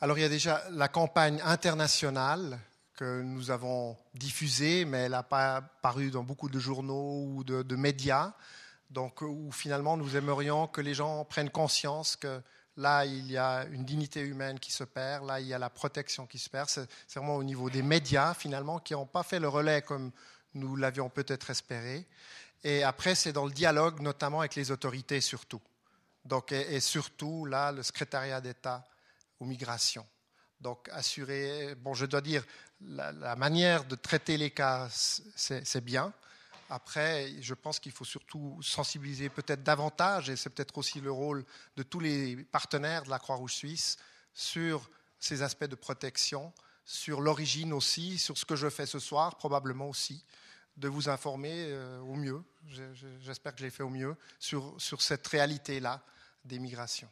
Alors 0.00 0.18
il 0.18 0.22
y 0.22 0.24
a 0.24 0.28
déjà 0.28 0.62
la 0.70 0.88
campagne 0.88 1.40
internationale 1.44 2.58
que 2.96 3.22
nous 3.22 3.50
avons 3.50 3.96
diffusée, 4.14 4.84
mais 4.84 4.98
elle 4.98 5.12
n'a 5.12 5.22
pas 5.22 5.60
paru 5.60 6.10
dans 6.10 6.22
beaucoup 6.22 6.48
de 6.48 6.58
journaux 6.58 7.24
ou 7.26 7.44
de, 7.44 7.76
médias. 7.76 8.32
Donc, 8.90 9.22
où 9.22 9.50
finalement 9.50 9.96
nous 9.96 10.16
aimerions 10.16 10.66
que 10.66 10.80
les 10.80 10.94
gens 10.94 11.24
prennent 11.24 11.50
conscience 11.50 12.16
que 12.16 12.42
là, 12.76 13.04
il 13.04 13.30
y 13.30 13.38
a 13.38 13.64
une 13.72 13.84
dignité 13.84 14.20
humaine 14.20 14.58
qui 14.60 14.72
se 14.72 14.84
perd, 14.84 15.26
là, 15.26 15.40
il 15.40 15.46
y 15.46 15.54
a 15.54 15.58
la 15.58 15.70
protection 15.70 16.26
qui 16.26 16.38
se 16.38 16.50
perd. 16.50 16.68
C'est 16.68 16.86
vraiment 17.16 17.36
au 17.36 17.44
niveau 17.44 17.70
des 17.70 17.82
médias, 17.82 18.34
finalement, 18.34 18.78
qui 18.78 18.92
n'ont 18.92 19.06
pas 19.06 19.22
fait 19.22 19.40
le 19.40 19.48
relais 19.48 19.82
comme 19.82 20.10
nous 20.54 20.76
l'avions 20.76 21.08
peut-être 21.08 21.50
espéré. 21.50 22.06
Et 22.64 22.82
après, 22.82 23.14
c'est 23.14 23.32
dans 23.32 23.46
le 23.46 23.52
dialogue, 23.52 24.00
notamment 24.00 24.40
avec 24.40 24.54
les 24.54 24.70
autorités 24.70 25.20
surtout. 25.20 25.60
Donc, 26.24 26.52
et, 26.52 26.80
surtout, 26.80 27.44
là, 27.46 27.72
le 27.72 27.82
secrétariat 27.82 28.40
d'État 28.40 28.86
aux 29.40 29.44
migrations. 29.44 30.06
Donc, 30.60 30.88
assurer, 30.92 31.74
bon, 31.74 31.94
je 31.94 32.06
dois 32.06 32.20
dire, 32.20 32.44
la, 32.80 33.34
manière 33.34 33.84
de 33.84 33.96
traiter 33.96 34.36
les 34.36 34.50
cas, 34.50 34.88
c'est 34.90 35.84
bien. 35.84 36.12
Après, 36.70 37.30
je 37.40 37.54
pense 37.54 37.80
qu'il 37.80 37.90
faut 37.90 38.04
surtout 38.04 38.58
sensibiliser 38.62 39.28
peut-être 39.28 39.64
davantage, 39.64 40.30
et 40.30 40.36
c'est 40.36 40.50
peut-être 40.50 40.78
aussi 40.78 41.00
le 41.00 41.10
rôle 41.10 41.44
de 41.76 41.82
tous 41.82 41.98
les 41.98 42.36
partenaires 42.44 43.02
de 43.02 43.10
la 43.10 43.18
Croix-Rouge 43.18 43.54
suisse, 43.54 43.96
sur 44.32 44.88
ces 45.18 45.42
aspects 45.42 45.64
de 45.64 45.74
protection, 45.74 46.52
sur 46.84 47.20
l'origine 47.20 47.72
aussi, 47.72 48.18
sur 48.18 48.38
ce 48.38 48.44
que 48.44 48.56
je 48.56 48.70
fais 48.70 48.86
ce 48.86 49.00
soir, 49.00 49.36
probablement 49.36 49.88
aussi 49.88 50.24
de 50.76 50.88
vous 50.88 51.08
informer 51.08 51.52
euh, 51.54 52.00
au 52.00 52.14
mieux, 52.14 52.42
j'espère 53.20 53.54
que 53.54 53.60
j'ai 53.60 53.70
fait 53.70 53.82
au 53.82 53.90
mieux, 53.90 54.16
sur, 54.38 54.74
sur 54.78 55.02
cette 55.02 55.26
réalité-là 55.26 56.00
des 56.44 56.58
migrations. 56.58 57.08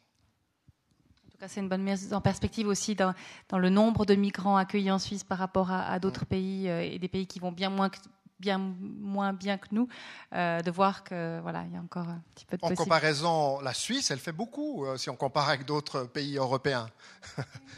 En 1.27 1.31
tout 1.31 1.39
cas, 1.39 1.49
c'est 1.49 1.61
une 1.61 1.69
bonne 1.69 1.82
mise 1.82 2.12
en 2.12 2.20
perspective 2.20 2.66
aussi 2.66 2.95
dans, 2.95 3.15
dans, 3.49 3.59
le 3.59 3.70
nombre 3.70 4.07
de 4.07 4.15
migrants 4.15 4.57
accueillis 4.57 4.91
en 4.91 4.99
Suisse 4.99 5.24
par 5.24 5.39
rapport 5.39 5.70
à, 5.70 5.99
d'autres 5.99 6.24
mm. 6.24 6.28
pays 6.28 6.69
euh, 6.69 6.82
et 6.82 6.99
des 6.99 7.09
pays 7.09 7.27
qui 7.27 7.39
vont 7.39 7.53
bien 7.53 7.70
moins 7.70 7.91
bien 8.39 8.57
moins 8.57 9.35
bien 9.35 9.59
que 9.59 9.66
nous, 9.70 9.87
euh, 10.32 10.62
de 10.62 10.70
voir 10.70 11.05
que 11.05 11.41
voilà, 11.43 11.62
il 11.66 11.74
y 11.74 11.77
a 11.77 11.81
encore 11.81 12.09
un 12.09 12.23
petit 12.35 12.47
peu 12.47 12.57
de 12.57 12.65
En 12.65 12.74
comparaison, 12.74 13.61
la 13.61 13.74
Suisse, 13.74 14.11
elle 14.11 14.19
fait 14.19 14.32
beaucoup 14.32 14.87
si 14.97 15.11
on 15.11 15.16
compare 15.16 15.51
avec 15.51 15.66
d'autres 15.66 16.05
pays 16.05 16.39
européens. 16.39 16.89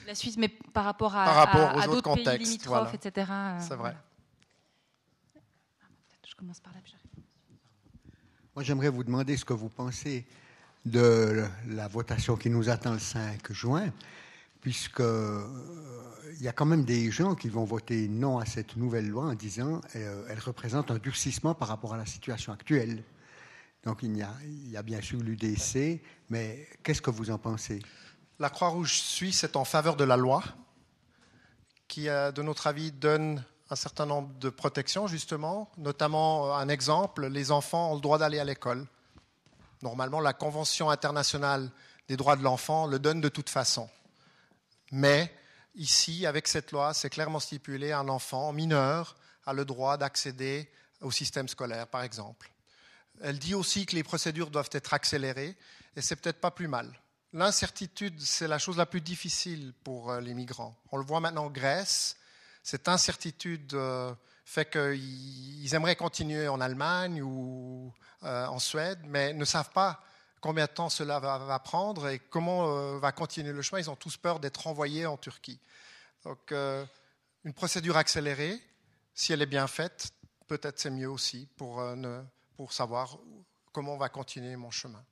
La 0.06 0.14
Suisse, 0.14 0.36
mais 0.36 0.46
par 0.48 0.84
rapport 0.84 1.16
à, 1.16 1.24
par 1.24 1.34
rapport 1.34 1.76
aux 1.76 1.96
autres 1.96 2.14
pays 2.14 2.38
limitrophes, 2.38 2.94
etc. 2.94 3.26
C'est 3.58 3.74
vrai. 3.74 3.96
Moi, 8.54 8.64
j'aimerais 8.64 8.88
vous 8.88 9.04
demander 9.04 9.36
ce 9.36 9.44
que 9.44 9.52
vous 9.52 9.68
pensez 9.68 10.26
de 10.84 11.44
la 11.68 11.86
votation 11.86 12.36
qui 12.36 12.50
nous 12.50 12.68
attend 12.68 12.94
le 12.94 12.98
5 12.98 13.52
juin, 13.52 13.92
puisque 14.60 15.00
euh, 15.00 15.46
il 16.34 16.42
y 16.42 16.48
a 16.48 16.52
quand 16.52 16.66
même 16.66 16.84
des 16.84 17.12
gens 17.12 17.36
qui 17.36 17.48
vont 17.48 17.62
voter 17.62 18.08
non 18.08 18.38
à 18.38 18.44
cette 18.44 18.76
nouvelle 18.76 19.08
loi 19.08 19.26
en 19.26 19.34
disant 19.34 19.80
qu'elle 19.92 20.02
euh, 20.02 20.34
représente 20.44 20.90
un 20.90 20.98
durcissement 20.98 21.54
par 21.54 21.68
rapport 21.68 21.94
à 21.94 21.96
la 21.96 22.06
situation 22.06 22.52
actuelle. 22.52 23.04
Donc 23.84 24.02
il 24.02 24.16
y 24.16 24.22
a, 24.22 24.34
il 24.44 24.70
y 24.70 24.76
a 24.76 24.82
bien 24.82 25.00
sûr 25.00 25.20
l'UDC, 25.20 26.02
mais 26.28 26.68
qu'est-ce 26.82 27.02
que 27.02 27.10
vous 27.10 27.30
en 27.30 27.38
pensez? 27.38 27.80
La 28.40 28.50
Croix-Rouge 28.50 28.94
suisse 28.94 29.44
est 29.44 29.54
en 29.54 29.64
faveur 29.64 29.94
de 29.94 30.04
la 30.04 30.16
loi 30.16 30.42
qui, 31.86 32.06
de 32.06 32.42
notre 32.42 32.66
avis, 32.66 32.90
donne 32.90 33.44
un 33.72 33.76
certain 33.76 34.06
nombre 34.06 34.32
de 34.38 34.50
protections, 34.50 35.06
justement, 35.06 35.70
notamment 35.76 36.46
euh, 36.46 36.54
un 36.54 36.68
exemple, 36.68 37.26
les 37.26 37.50
enfants 37.50 37.92
ont 37.92 37.94
le 37.96 38.00
droit 38.00 38.18
d'aller 38.18 38.38
à 38.38 38.44
l'école. 38.44 38.86
Normalement, 39.82 40.20
la 40.20 40.32
Convention 40.32 40.90
internationale 40.90 41.70
des 42.08 42.16
droits 42.16 42.36
de 42.36 42.42
l'enfant 42.42 42.86
le 42.86 42.98
donne 42.98 43.20
de 43.20 43.28
toute 43.28 43.50
façon. 43.50 43.88
Mais 44.92 45.32
Ici, 45.74 46.26
avec 46.26 46.48
cette 46.48 46.70
loi, 46.70 46.92
c'est 46.92 47.08
clairement 47.08 47.40
stipulé, 47.40 47.92
un 47.92 48.08
enfant 48.08 48.52
mineur 48.52 49.16
a 49.46 49.54
le 49.54 49.64
droit 49.64 49.96
d'accéder 49.96 50.70
au 51.00 51.10
système 51.10 51.48
scolaire, 51.48 51.86
par 51.86 52.02
exemple. 52.02 52.52
Elle 53.22 53.38
dit 53.38 53.54
aussi 53.54 53.86
que 53.86 53.94
les 53.94 54.02
procédures 54.02 54.50
doivent 54.50 54.68
être 54.72 54.92
accélérées, 54.92 55.56
et 55.96 56.02
c'est 56.02 56.16
peut-être 56.16 56.40
pas 56.40 56.50
plus 56.50 56.68
mal. 56.68 56.92
L'incertitude, 57.32 58.20
c'est 58.20 58.48
la 58.48 58.58
chose 58.58 58.76
la 58.76 58.84
plus 58.84 59.00
difficile 59.00 59.72
pour 59.82 60.10
euh, 60.10 60.20
les 60.20 60.34
migrants. 60.34 60.76
On 60.90 60.98
le 60.98 61.04
voit 61.04 61.20
maintenant 61.20 61.46
en 61.46 61.50
Grèce. 61.50 62.16
Cette 62.62 62.88
incertitude 62.88 63.74
euh, 63.74 64.14
fait 64.44 64.70
qu'ils 64.70 65.74
aimeraient 65.74 65.96
continuer 65.96 66.48
en 66.48 66.60
Allemagne 66.60 67.22
ou 67.22 67.92
euh, 68.22 68.46
en 68.46 68.58
Suède, 68.58 69.00
mais 69.06 69.32
ne 69.32 69.44
savent 69.44 69.70
pas 69.70 70.02
combien 70.40 70.66
de 70.66 70.70
temps 70.70 70.88
cela 70.88 71.20
va, 71.20 71.58
prendre 71.60 72.08
et 72.08 72.18
comment 72.18 72.98
va 72.98 73.12
continuer 73.12 73.52
le 73.52 73.62
chemin. 73.62 73.80
Ils 73.80 73.90
ont 73.90 73.96
tous 73.96 74.16
peur 74.16 74.40
d'être 74.40 74.56
renvoyés 74.64 75.06
en 75.06 75.16
Turquie. 75.16 75.60
Donc, 76.24 76.52
une 77.44 77.52
procédure 77.54 77.96
accélérée, 77.96 78.60
si 79.14 79.32
elle 79.32 79.40
est 79.40 79.46
bien 79.46 79.68
faite, 79.68 80.10
peut-être 80.48 80.80
c'est 80.80 80.90
mieux 80.90 81.08
aussi 81.08 81.48
pour, 81.56 81.80
pour 82.56 82.72
savoir 82.72 83.18
comment 83.72 83.96
va 83.96 84.08
continuer 84.08 84.56
mon 84.56 84.72
chemin. 84.72 85.04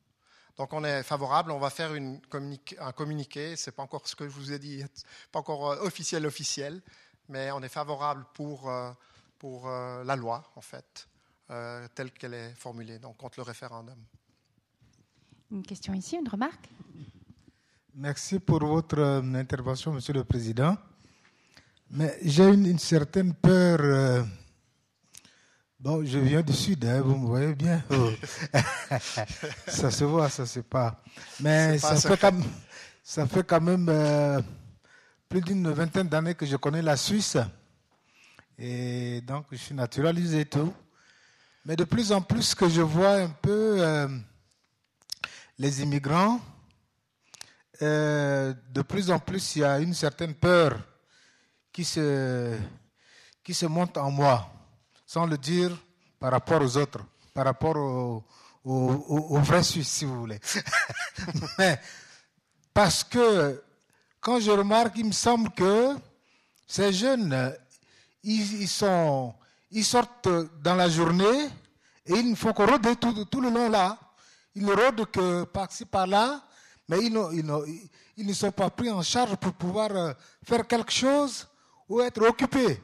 Donc 0.56 0.74
on 0.74 0.84
est 0.84 1.02
favorable, 1.02 1.52
on 1.52 1.58
va 1.58 1.70
faire 1.70 1.92
un 1.92 2.92
communiqué, 2.92 3.56
c'est 3.56 3.72
pas 3.72 3.82
encore 3.82 4.06
ce 4.06 4.14
que 4.14 4.28
je 4.28 4.34
vous 4.34 4.52
ai 4.52 4.58
dit, 4.58 4.84
pas 5.32 5.38
encore 5.38 5.72
euh, 5.72 5.86
officiel 5.86 6.26
officiel, 6.26 6.82
mais 7.30 7.50
on 7.52 7.62
est 7.62 7.68
favorable 7.68 8.26
pour, 8.34 8.68
euh, 8.68 8.90
pour 9.38 9.68
euh, 9.68 10.04
la 10.04 10.16
loi 10.16 10.44
en 10.56 10.60
fait, 10.60 11.08
telle 11.94 12.12
qu'elle 12.12 12.34
est 12.34 12.54
formulée, 12.54 12.98
donc 12.98 13.16
contre 13.16 13.40
le 13.40 13.42
référendum. 13.42 13.98
Une 15.50 15.64
question 15.64 15.92
ici, 15.94 16.16
une 16.16 16.28
remarque? 16.28 16.68
Merci 17.94 18.38
pour 18.38 18.64
votre 18.64 19.00
intervention, 19.34 19.92
Monsieur 19.92 20.12
le 20.12 20.22
Président. 20.22 20.76
Mais 21.90 22.18
j'ai 22.22 22.46
une, 22.46 22.66
une, 22.66 22.78
certaine 22.78 23.34
peur 23.34 24.24
Bon, 25.80 26.04
je 26.04 26.18
viens 26.18 26.42
du 26.42 26.52
sud, 26.52 26.84
hein, 26.84 27.00
vous 27.00 27.16
me 27.16 27.26
voyez 27.26 27.54
bien. 27.54 27.82
Oh. 27.88 28.10
ça 29.66 29.90
se 29.90 30.04
voit, 30.04 30.28
ça 30.28 30.44
se 30.44 30.60
pas. 30.60 31.02
Mais 31.40 31.78
ça, 31.78 31.96
fait 31.96 32.20
quand, 32.20 32.38
ça 33.02 33.26
fait 33.26 33.42
quand 33.42 33.62
même 33.62 33.86
euh, 33.88 34.42
plus 35.30 35.40
d'une 35.42 35.70
vingtaine 35.70 36.08
d'années 36.08 36.34
que 36.34 36.44
je 36.44 36.56
connais 36.56 36.82
la 36.82 36.96
Suisse. 36.96 37.38
Et 38.58 39.20
donc, 39.20 39.46
je 39.52 39.58
suis 39.58 39.76
naturalisé 39.76 40.40
et 40.40 40.44
tout. 40.44 40.74
Mais 41.64 41.76
de 41.76 41.84
plus 41.84 42.10
en 42.10 42.20
plus 42.20 42.52
que 42.52 42.68
je 42.68 42.82
vois 42.82 43.14
un 43.14 43.28
peu 43.28 43.76
euh, 43.78 44.08
les 45.56 45.82
immigrants, 45.82 46.40
euh, 47.80 48.52
de 48.70 48.82
plus 48.82 49.12
en 49.12 49.20
plus, 49.20 49.54
il 49.54 49.60
y 49.60 49.64
a 49.64 49.78
une 49.78 49.94
certaine 49.94 50.34
peur 50.34 50.76
qui 51.72 51.84
se, 51.84 52.58
qui 53.44 53.54
se 53.54 53.66
monte 53.66 53.98
en 53.98 54.10
moi 54.10 54.52
sans 55.06 55.26
le 55.26 55.38
dire 55.38 55.70
par 56.18 56.32
rapport 56.32 56.60
aux 56.60 56.76
autres, 56.76 57.04
par 57.32 57.44
rapport 57.44 57.76
aux, 57.76 59.38
vrais 59.42 59.62
Suisses, 59.62 59.90
si 59.90 60.04
vous 60.04 60.18
voulez. 60.18 60.40
Mais 61.58 61.80
parce 62.74 63.04
que 63.04 63.62
quand 64.20 64.38
je 64.38 64.50
remarque, 64.50 64.98
il 64.98 65.06
me 65.06 65.12
semble 65.12 65.50
que 65.50 65.96
ces 66.66 66.92
jeunes, 66.92 67.56
ils, 68.22 68.68
sont, 68.68 69.34
ils 69.70 69.84
sortent 69.84 70.28
dans 70.62 70.74
la 70.74 70.88
journée 70.88 71.48
et 72.06 72.12
ils 72.12 72.30
ne 72.30 72.34
font 72.34 72.52
que 72.52 72.62
rôder 72.62 72.96
tout, 72.96 73.40
le 73.40 73.50
long 73.50 73.68
là. 73.68 73.98
Ils 74.54 74.64
ne 74.64 74.72
rôdent 74.72 75.06
que 75.06 75.44
par-ci, 75.44 75.84
par-là, 75.84 76.42
mais 76.88 76.98
ils, 77.04 78.26
ne 78.26 78.32
sont 78.32 78.52
pas 78.52 78.68
pris 78.68 78.90
en 78.90 79.02
charge 79.02 79.36
pour 79.36 79.52
pouvoir 79.52 79.90
euh, 79.96 80.12
faire 80.44 80.66
quelque 80.66 80.92
chose 80.92 81.46
ou 81.88 82.00
être 82.00 82.20
occupés. 82.26 82.82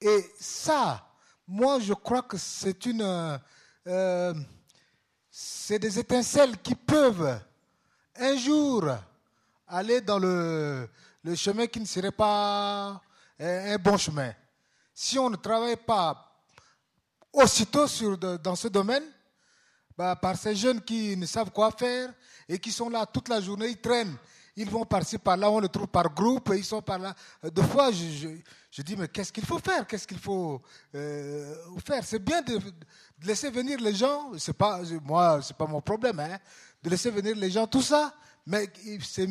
Et 0.00 0.30
ça, 0.40 1.06
moi, 1.46 1.78
je 1.78 1.92
crois 1.92 2.22
que 2.22 2.36
c'est 2.38 2.86
une, 2.86 3.02
euh, 3.02 3.38
euh, 3.86 4.34
c'est 5.30 5.78
des 5.78 5.98
étincelles 5.98 6.56
qui 6.58 6.74
peuvent 6.74 7.38
un 8.16 8.36
jour 8.36 8.84
aller 9.66 10.00
dans 10.00 10.18
le, 10.18 10.88
le 11.22 11.34
chemin 11.34 11.66
qui 11.66 11.80
ne 11.80 11.86
serait 11.86 12.12
pas 12.12 13.00
un 13.38 13.76
bon 13.76 13.96
chemin. 13.96 14.32
Si 14.92 15.18
on 15.18 15.30
ne 15.30 15.36
travaille 15.36 15.76
pas 15.76 16.32
aussitôt 17.32 17.86
sur, 17.86 18.16
dans 18.16 18.56
ce 18.56 18.68
domaine, 18.68 19.04
bah, 19.96 20.16
par 20.16 20.36
ces 20.36 20.54
jeunes 20.54 20.80
qui 20.80 21.16
ne 21.16 21.26
savent 21.26 21.50
quoi 21.50 21.70
faire 21.70 22.12
et 22.48 22.58
qui 22.58 22.72
sont 22.72 22.88
là 22.88 23.06
toute 23.06 23.28
la 23.28 23.40
journée, 23.40 23.68
ils 23.68 23.80
traînent 23.80 24.16
ils 24.56 24.70
vont 24.70 24.84
par-ci, 24.84 25.18
par-là, 25.18 25.50
on 25.50 25.58
les 25.58 25.68
trouve 25.68 25.88
par 25.88 26.12
groupe, 26.14 26.52
ils 26.54 26.64
sont 26.64 26.80
par 26.80 26.98
là. 26.98 27.14
Euh, 27.44 27.50
deux 27.50 27.62
fois, 27.62 27.90
je, 27.90 28.82
dis, 28.82 28.96
mais 28.96 29.08
qu'est-ce 29.08 29.32
qu'il 29.32 29.44
faut 29.44 29.58
faire? 29.58 29.86
Qu'est-ce 29.86 30.06
qu'il 30.06 30.18
faut 30.18 30.62
euh, 30.94 31.54
faire? 31.84 32.04
C'est 32.04 32.20
bien 32.20 32.40
de, 32.42 32.60
laisser 33.22 33.50
venir 33.50 33.80
les 33.80 33.94
gens, 33.94 34.30
c'est 34.38 34.56
pas, 34.56 34.80
moi, 35.02 35.40
c'est 35.42 35.56
pas 35.56 35.66
mon 35.66 35.80
problème, 35.80 36.20
hein, 36.20 36.38
de 36.82 36.90
laisser 36.90 37.10
venir 37.10 37.34
les 37.36 37.50
gens, 37.50 37.66
tout 37.66 37.82
ça, 37.82 38.14
mais 38.46 38.70
c'est 39.02 39.26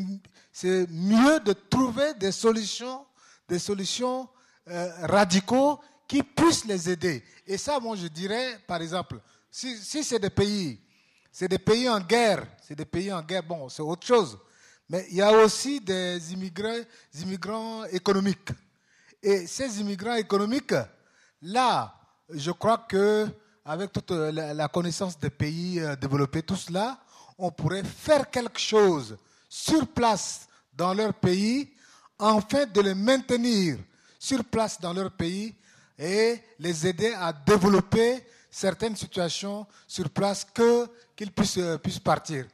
mieux 0.90 1.40
de 1.40 1.54
trouver 1.54 2.14
des 2.16 2.32
solutions, 2.32 3.06
des 3.48 3.60
solutions 3.60 4.28
euh, 4.68 4.90
radicaux 5.08 5.80
qui 6.08 6.24
puissent 6.24 6.66
les 6.66 6.90
aider. 6.90 7.24
Et 7.46 7.58
ça, 7.58 7.80
moi, 7.80 7.96
je 7.96 8.08
dirais, 8.08 8.60
par 8.66 8.82
exemple, 8.82 9.20
si, 9.52 9.78
si 9.78 10.04
c'est 10.04 10.20
des 10.20 10.30
pays, 10.30 10.80
c'est 11.32 11.48
des 11.48 11.60
pays 11.60 11.90
en 11.90 12.00
guerre, 12.00 12.46
c'est 12.62 12.76
des 12.76 12.86
pays 12.86 13.12
en 13.12 13.22
guerre, 13.22 13.44
bon, 13.44 13.70
c'est 13.70 13.82
autre 13.82 14.06
chose. 14.06 14.38
Mais 14.90 15.06
il 15.10 15.18
y 15.18 15.22
a 15.22 15.32
aussi 15.32 15.80
des 15.80 16.34
immigrants, 16.34 16.84
immigrants 17.20 17.86
économiques. 17.86 18.50
Et 19.22 19.48
ces 19.48 19.80
immigrants 19.80 20.16
économiques, 20.16 20.76
là, 21.42 21.96
je 22.30 22.52
crois 22.52 22.80
que 22.90 23.28
avec 23.66 23.92
toute 23.94 24.12
la 24.12 24.68
connaissance 24.68 25.18
des 25.18 25.30
pays 25.30 25.80
euh, 25.80 25.96
développés, 25.96 26.44
tout 26.44 26.58
cela, 26.58 27.00
on 27.44 27.52
pourrait 27.52 27.84
faire 27.84 28.30
quelque 28.30 28.58
chose 28.58 29.18
sur 29.50 29.86
place 29.88 30.48
dans 30.72 30.94
leur 30.94 31.14
pays, 31.14 31.70
afin 32.18 32.66
de 32.66 32.80
les 32.80 32.96
maintenir 32.96 33.80
sur 34.18 34.46
place 34.46 34.80
dans 34.80 34.94
leur 34.94 35.12
pays 35.12 35.54
et 36.00 36.40
les 36.58 36.88
aider 36.88 37.14
à 37.14 37.34
développer 37.34 38.26
certaines 38.50 38.96
situations 38.96 39.68
sur 39.86 40.10
place 40.10 40.48
que 40.54 40.88
qu'ils 41.18 41.34
puissent, 41.34 41.58
euh, 41.58 41.78
puissent 41.78 42.00
partir. 42.00 42.46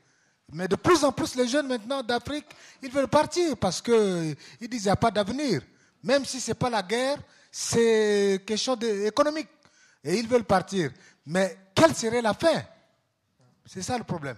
Mais 0.51 0.67
de 0.67 0.75
plus 0.75 1.03
en 1.03 1.11
plus, 1.11 1.35
les 1.35 1.47
jeunes 1.47 1.67
maintenant 1.67 2.01
d'Afrique, 2.01 2.47
ils 2.81 2.91
veulent 2.91 3.07
partir 3.07 3.55
parce 3.57 3.83
qu'ils 3.83 4.35
disent 4.59 4.69
qu'il 4.69 4.81
n'y 4.81 4.89
a 4.89 4.95
pas 4.95 5.11
d'avenir. 5.11 5.61
Même 6.01 6.25
si 6.25 6.41
ce 6.41 6.49
n'est 6.49 6.55
pas 6.55 6.71
la 6.71 6.81
guerre, 6.81 7.19
c'est 7.51 8.41
quelque 8.43 8.57
chose 8.57 8.79
d'économique. 8.79 9.49
Et 10.03 10.17
ils 10.17 10.27
veulent 10.27 10.45
partir. 10.45 10.89
Mais 11.27 11.55
quelle 11.75 11.93
serait 11.95 12.23
la 12.23 12.33
fin? 12.33 12.63
C'est 13.67 13.83
ça 13.83 13.95
le 13.95 14.03
problème. 14.03 14.37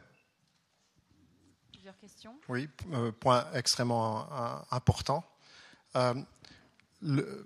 Oui, 2.49 2.67
euh, 2.93 3.11
point 3.11 3.45
extrêmement 3.53 4.27
euh, 4.31 4.55
important. 4.71 5.23
Euh, 5.95 6.13
le, 7.01 7.43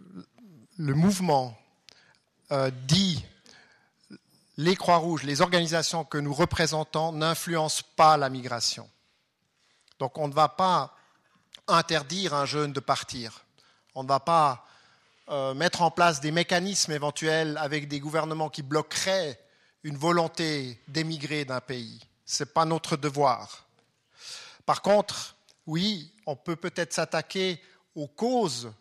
mouvement 0.78 1.58
dit 2.84 3.26
les 4.58 4.76
Croix-Rouges, 4.76 5.24
les 5.24 5.42
organisations 5.42 6.04
que 6.06 6.18
nous 6.18 6.34
représentons 6.34 7.12
n'influencent 7.12 7.84
pas 7.96 8.18
la 8.18 8.30
migration. 8.30 8.90
Donc 10.00 10.18
on 10.18 10.28
ne 10.28 10.34
va 10.34 10.50
pas 10.50 10.96
interdire 11.68 12.34
un 12.34 12.46
jeune 12.46 12.74
de 12.74 12.80
partir. 12.80 13.46
On 13.96 14.04
ne 14.04 14.08
va 14.08 14.20
pas 14.20 14.66
mettre 15.56 15.82
en 15.82 15.90
place 15.90 16.20
des 16.20 16.32
mécanismes 16.32 16.92
éventuels 16.92 17.58
avec 17.58 17.88
des 17.88 18.00
gouvernements 18.00 18.50
qui 18.50 18.62
bloqueraient 18.62 19.40
une 19.84 19.98
volonté 19.98 20.82
d'émigrer 20.88 21.46
d'un 21.46 21.62
pays. 21.62 22.06
Ce 22.26 22.44
n'est 22.44 22.50
pas 22.50 22.66
notre 22.66 22.98
devoir. 22.98 23.65
Par 24.66 24.82
contre, 24.82 25.36
oui, 25.68 26.14
on 26.26 26.36
peut 26.36 26.56
peut-être 26.56 26.94
s'attaquer 26.94 27.62
aux 27.96 28.08
causes 28.08 28.72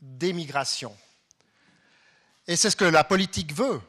d'émigration. 0.00 0.96
Et 2.46 2.56
c'est 2.56 2.70
ce 2.70 2.76
que 2.76 2.84
la 2.84 3.04
politique 3.04 3.54
veut 3.54 3.80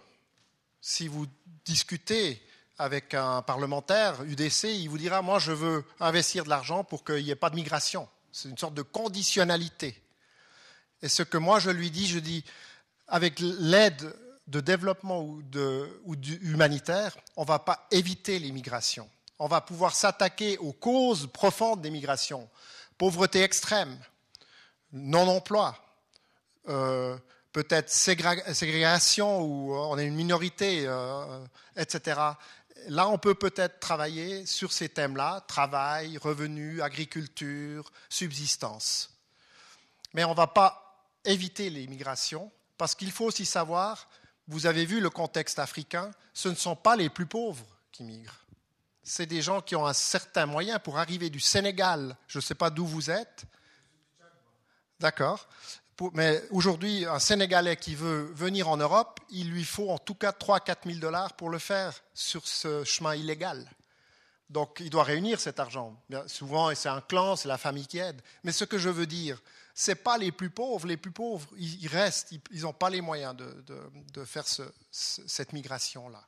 si 0.82 1.08
vous 1.08 1.28
discutez 1.66 2.42
avec 2.78 3.14
un 3.14 3.42
parlementaire 3.42 4.24
UDC, 4.24 4.66
il 4.66 4.88
vous 4.88 4.98
dira 4.98 5.22
Moi, 5.22 5.40
je 5.40 5.52
veux 5.52 5.84
investir 6.00 6.44
de 6.44 6.50
l'argent 6.50 6.84
pour 6.84 7.04
qu'il 7.04 7.24
n'y 7.24 7.30
ait 7.30 7.36
pas 7.36 7.50
de 7.50 7.56
migration. 7.56 8.08
C'est 8.32 8.50
une 8.50 8.58
sorte 8.58 8.74
de 8.74 8.84
conditionnalité. 8.84 10.02
Et 11.02 11.10
ce 11.10 11.24
que 11.24 11.38
moi, 11.38 11.60
je 11.60 11.72
lui 11.72 11.92
dis, 11.92 12.08
je 12.08 12.20
dis 12.20 12.46
Avec 13.08 13.40
l'aide 13.40 14.16
de 14.48 14.62
développement 14.62 15.24
ou, 15.24 15.42
de, 15.44 16.02
ou 16.06 16.16
humanitaire, 16.42 17.18
on 17.36 17.42
ne 17.42 17.48
va 17.48 17.60
pas 17.60 17.86
éviter 17.92 18.40
l'immigration. 18.40 19.10
On 19.40 19.48
va 19.48 19.62
pouvoir 19.62 19.96
s'attaquer 19.96 20.58
aux 20.58 20.74
causes 20.74 21.28
profondes 21.32 21.82
des 21.82 21.92
migrations 21.92 22.50
pauvreté 22.98 23.44
extrême, 23.44 23.98
non-emploi, 24.92 25.78
euh, 26.68 27.18
peut-être 27.52 27.90
ségrégation 27.90 29.42
où 29.42 29.74
on 29.76 29.98
est 29.98 30.06
une 30.06 30.16
minorité, 30.16 30.84
euh, 30.86 31.46
etc. 31.76 32.20
Là, 32.88 33.08
on 33.08 33.18
peut 33.18 33.36
peut-être 33.36 33.80
travailler 33.80 34.46
sur 34.46 34.72
ces 34.72 34.90
thèmes-là, 34.90 35.42
travail, 35.48 36.18
revenus, 36.18 36.82
agriculture, 36.82 37.92
subsistance. 38.10 39.12
Mais 40.14 40.24
on 40.24 40.32
ne 40.32 40.36
va 40.36 40.48
pas 40.48 41.10
éviter 41.26 41.70
l'immigration 41.70 42.52
parce 42.78 42.96
qu'il 42.96 43.12
faut 43.12 43.26
aussi 43.26 43.46
savoir, 43.46 44.08
vous 44.48 44.66
avez 44.66 44.86
vu 44.86 45.00
le 45.00 45.10
contexte 45.10 45.60
africain, 45.60 46.12
ce 46.34 46.50
ne 46.50 46.56
sont 46.56 46.76
pas 46.76 46.96
les 46.96 47.10
plus 47.10 47.26
pauvres 47.26 47.66
qui 47.92 48.04
migrent. 48.04 48.47
C'est 49.10 49.26
des 49.26 49.42
gens 49.42 49.62
qui 49.62 49.74
ont 49.78 49.88
un 49.88 49.94
certain 49.94 50.46
moyen 50.46 50.80
pour 50.80 50.98
arriver 50.98 51.30
du 51.30 51.40
Sénégal, 51.40 52.18
je 52.28 52.40
ne 52.40 52.42
sais 52.42 52.56
pas 52.56 52.70
d'où 52.70 52.86
vous 52.86 53.10
êtes. 53.10 53.46
D'accord. 55.00 55.48
Mais 56.14 56.44
aujourd'hui, 56.52 57.06
un 57.06 57.18
Sénégalais 57.18 57.78
qui 57.78 57.96
veut 57.96 58.24
venir 58.34 58.68
en 58.68 58.76
Europe, 58.76 59.22
il 59.30 59.50
lui 59.50 59.64
faut 59.64 59.90
en 59.92 59.98
tout 59.98 60.14
cas 60.14 60.34
3 60.34 60.60
4 60.60 60.90
000 60.90 61.00
dollars 61.00 61.38
pour 61.38 61.50
le 61.50 61.58
faire 61.58 61.94
sur 62.14 62.46
ce 62.46 62.84
chemin 62.84 63.16
illégal. 63.16 63.72
Donc 64.50 64.82
il 64.82 64.90
doit 64.90 65.06
réunir 65.06 65.40
cet 65.40 65.62
argent. 65.62 65.96
souvent, 66.28 66.76
c'est 66.76 66.90
un 66.90 67.00
clan, 67.00 67.38
c'est 67.38 67.48
la 67.48 67.58
famille 67.58 67.88
qui 67.88 68.00
aide. 68.00 68.22
Mais 68.44 68.52
ce 68.52 68.66
que 68.66 68.78
je 68.78 68.90
veux 68.90 69.08
dire, 69.08 69.42
ce 69.74 69.92
n'est 69.92 69.96
pas 69.96 70.18
les 70.18 70.34
plus 70.34 70.50
pauvres. 70.50 70.86
Les 70.86 70.98
plus 70.98 71.12
pauvres, 71.12 71.48
ils, 71.58 71.88
restent, 71.88 72.34
ils 72.52 72.62
n'ont 72.62 72.74
pas 72.74 72.90
les 72.90 73.00
moyens 73.00 73.38
de, 73.38 74.26
faire 74.26 74.46
cette 74.92 75.54
migration-là. 75.54 76.28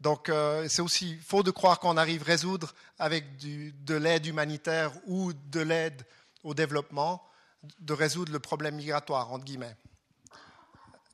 Donc 0.00 0.28
euh, 0.28 0.66
c'est 0.68 0.82
aussi 0.82 1.16
faux 1.16 1.42
de 1.42 1.50
croire 1.50 1.80
qu'on 1.80 1.96
arrive 1.96 2.22
à 2.22 2.26
résoudre 2.26 2.74
avec 2.98 3.24
de 3.38 3.94
l'aide 3.94 4.26
humanitaire 4.26 4.92
ou 5.06 5.32
de 5.32 5.60
l'aide 5.60 6.02
au 6.44 6.54
développement, 6.54 7.22
de 7.80 7.92
résoudre 7.92 8.32
le 8.32 8.38
problème 8.38 8.76
migratoire, 8.76 9.32
entre 9.32 9.44
guillemets. 9.44 9.76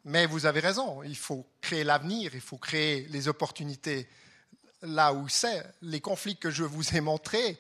Mais 0.05 0.27
vous 0.27 0.47
avez 0.47 0.61
raison, 0.61 1.03
il 1.05 1.17
faut 1.17 1.47
créer 1.61 1.85
l'avenir, 1.85 2.35
il 2.35 2.41
faut 2.41 2.59
créer 2.59 3.07
les 3.09 3.29
opportunités 3.29 4.09
là 4.83 5.13
où 5.13 5.29
c'est. 5.29 5.65
Les 5.81 6.01
conflits 6.01 6.37
que 6.37 6.51
je 6.51 6.65
vous 6.65 6.97
ai 6.97 7.01
montrés, 7.01 7.59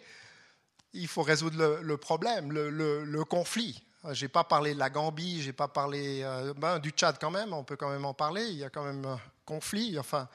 il 0.92 1.06
faut 1.06 1.22
résoudre 1.22 1.80
le, 1.80 1.96
problème, 1.96 2.52
le, 2.52 3.24
conflit. 3.24 3.82
Je 4.10 4.24
n'ai 4.24 4.28
pas 4.28 4.42
parlé 4.42 4.74
de 4.74 4.80
la 4.80 4.90
Gambie, 4.90 5.40
je 5.42 5.46
n'ai 5.46 5.52
pas 5.52 5.68
parlé 5.68 6.22
euh, 6.24 6.52
ben, 6.56 6.80
du 6.80 6.90
Tchad 6.90 7.18
quand 7.20 7.30
même, 7.30 7.52
on 7.52 7.62
peut 7.62 7.76
quand 7.76 7.88
même 7.88 8.04
en 8.04 8.14
parler, 8.14 8.44
il 8.48 8.56
y 8.56 8.64
a 8.64 8.70
quand 8.70 8.82
même 8.82 9.04
un 9.04 9.20
conflit, 9.44 9.96
enfin, 9.96 10.28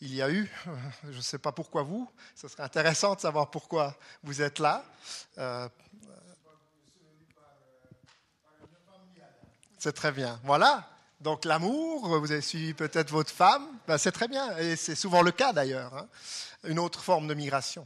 il 0.00 0.14
y 0.14 0.22
a 0.22 0.30
eu, 0.30 0.48
je 1.10 1.16
ne 1.16 1.22
sais 1.22 1.38
pas 1.38 1.50
pourquoi 1.50 1.82
vous, 1.82 2.08
ce 2.36 2.46
serait 2.46 2.62
intéressant 2.62 3.16
de 3.16 3.20
savoir 3.20 3.50
pourquoi 3.50 3.96
vous 4.22 4.40
êtes 4.40 4.60
là. 4.60 4.84
Euh, 5.38 5.68
c'est 9.78 9.92
très 9.92 10.12
bien, 10.12 10.40
voilà. 10.44 10.88
Donc 11.20 11.44
l'amour, 11.44 12.20
vous 12.20 12.30
avez 12.30 12.40
suivi 12.40 12.72
peut-être 12.72 13.10
votre 13.10 13.32
femme, 13.32 13.66
ben, 13.88 13.98
c'est 13.98 14.12
très 14.12 14.28
bien, 14.28 14.56
et 14.58 14.76
c'est 14.76 14.94
souvent 14.94 15.22
le 15.22 15.32
cas 15.32 15.52
d'ailleurs, 15.52 15.92
hein. 15.96 16.08
une 16.62 16.78
autre 16.78 17.02
forme 17.02 17.26
de 17.26 17.34
migration. 17.34 17.84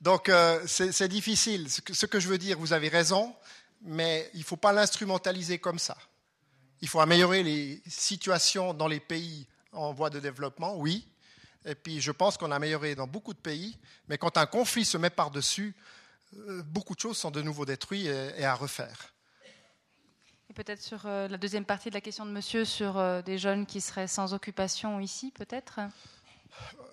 donc 0.00 0.30
euh, 0.30 0.66
c'est 0.66 1.08
difficile. 1.08 1.68
Ce 1.70 2.06
que, 2.06 2.18
je 2.18 2.28
veux 2.28 2.38
dire, 2.38 2.58
vous 2.58 2.72
avez 2.72 2.88
raison, 2.88 3.34
mais 3.82 4.30
il 4.34 4.40
ne 4.40 4.44
faut 4.44 4.56
pas 4.56 4.72
l'instrumentaliser 4.72 5.58
comme 5.58 5.78
ça. 5.78 5.96
Il 6.80 6.88
faut 6.88 7.00
améliorer 7.00 7.42
les 7.42 7.82
situations 7.86 8.74
dans 8.74 8.88
les 8.88 9.00
pays 9.00 9.46
en 9.72 9.92
voie 9.92 10.10
de 10.10 10.20
développement, 10.20 10.76
oui. 10.76 11.08
Et 11.64 11.74
puis 11.74 12.00
je 12.00 12.10
pense 12.10 12.36
qu'on 12.36 12.50
a 12.50 12.56
amélioré 12.56 12.94
dans 12.94 13.06
beaucoup 13.06 13.34
de 13.34 13.38
pays, 13.38 13.78
mais 14.08 14.18
quand 14.18 14.36
un 14.36 14.46
conflit 14.46 14.84
se 14.84 14.98
met 14.98 15.10
par-dessus, 15.10 15.74
euh, 16.34 16.62
beaucoup 16.62 16.94
de 16.94 17.00
choses 17.00 17.18
sont 17.18 17.30
de 17.30 17.42
nouveau 17.42 17.64
détruites 17.64 18.06
et 18.06 18.44
à 18.44 18.54
refaire 18.54 19.12
peut-être 20.52 20.82
sur 20.82 21.06
euh, 21.06 21.28
la 21.28 21.38
deuxième 21.38 21.64
partie 21.64 21.88
de 21.88 21.94
la 21.94 22.00
question 22.00 22.26
de 22.26 22.30
monsieur, 22.30 22.64
sur 22.64 22.98
euh, 22.98 23.22
des 23.22 23.38
jeunes 23.38 23.66
qui 23.66 23.80
seraient 23.80 24.06
sans 24.06 24.34
occupation 24.34 25.00
ici, 25.00 25.32
peut-être? 25.34 25.80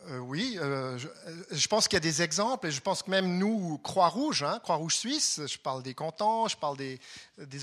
Euh, 0.09 0.17
oui, 0.19 0.57
je, 0.57 1.67
pense 1.67 1.87
qu'il 1.87 1.95
y 1.95 1.97
a 1.97 2.01
des 2.01 2.21
exemples, 2.21 2.67
et 2.67 2.71
je 2.71 2.81
pense 2.81 3.03
que 3.03 3.11
même 3.11 3.37
nous, 3.37 3.77
Croix-Rouge, 3.79 4.43
hein, 4.43 4.59
Croix-Rouge 4.63 4.95
Suisse, 4.95 5.41
je 5.45 5.57
parle 5.57 5.83
des 5.83 5.93
cantons, 5.93 6.47
je 6.47 6.57
parle 6.57 6.77
des, 6.77 6.99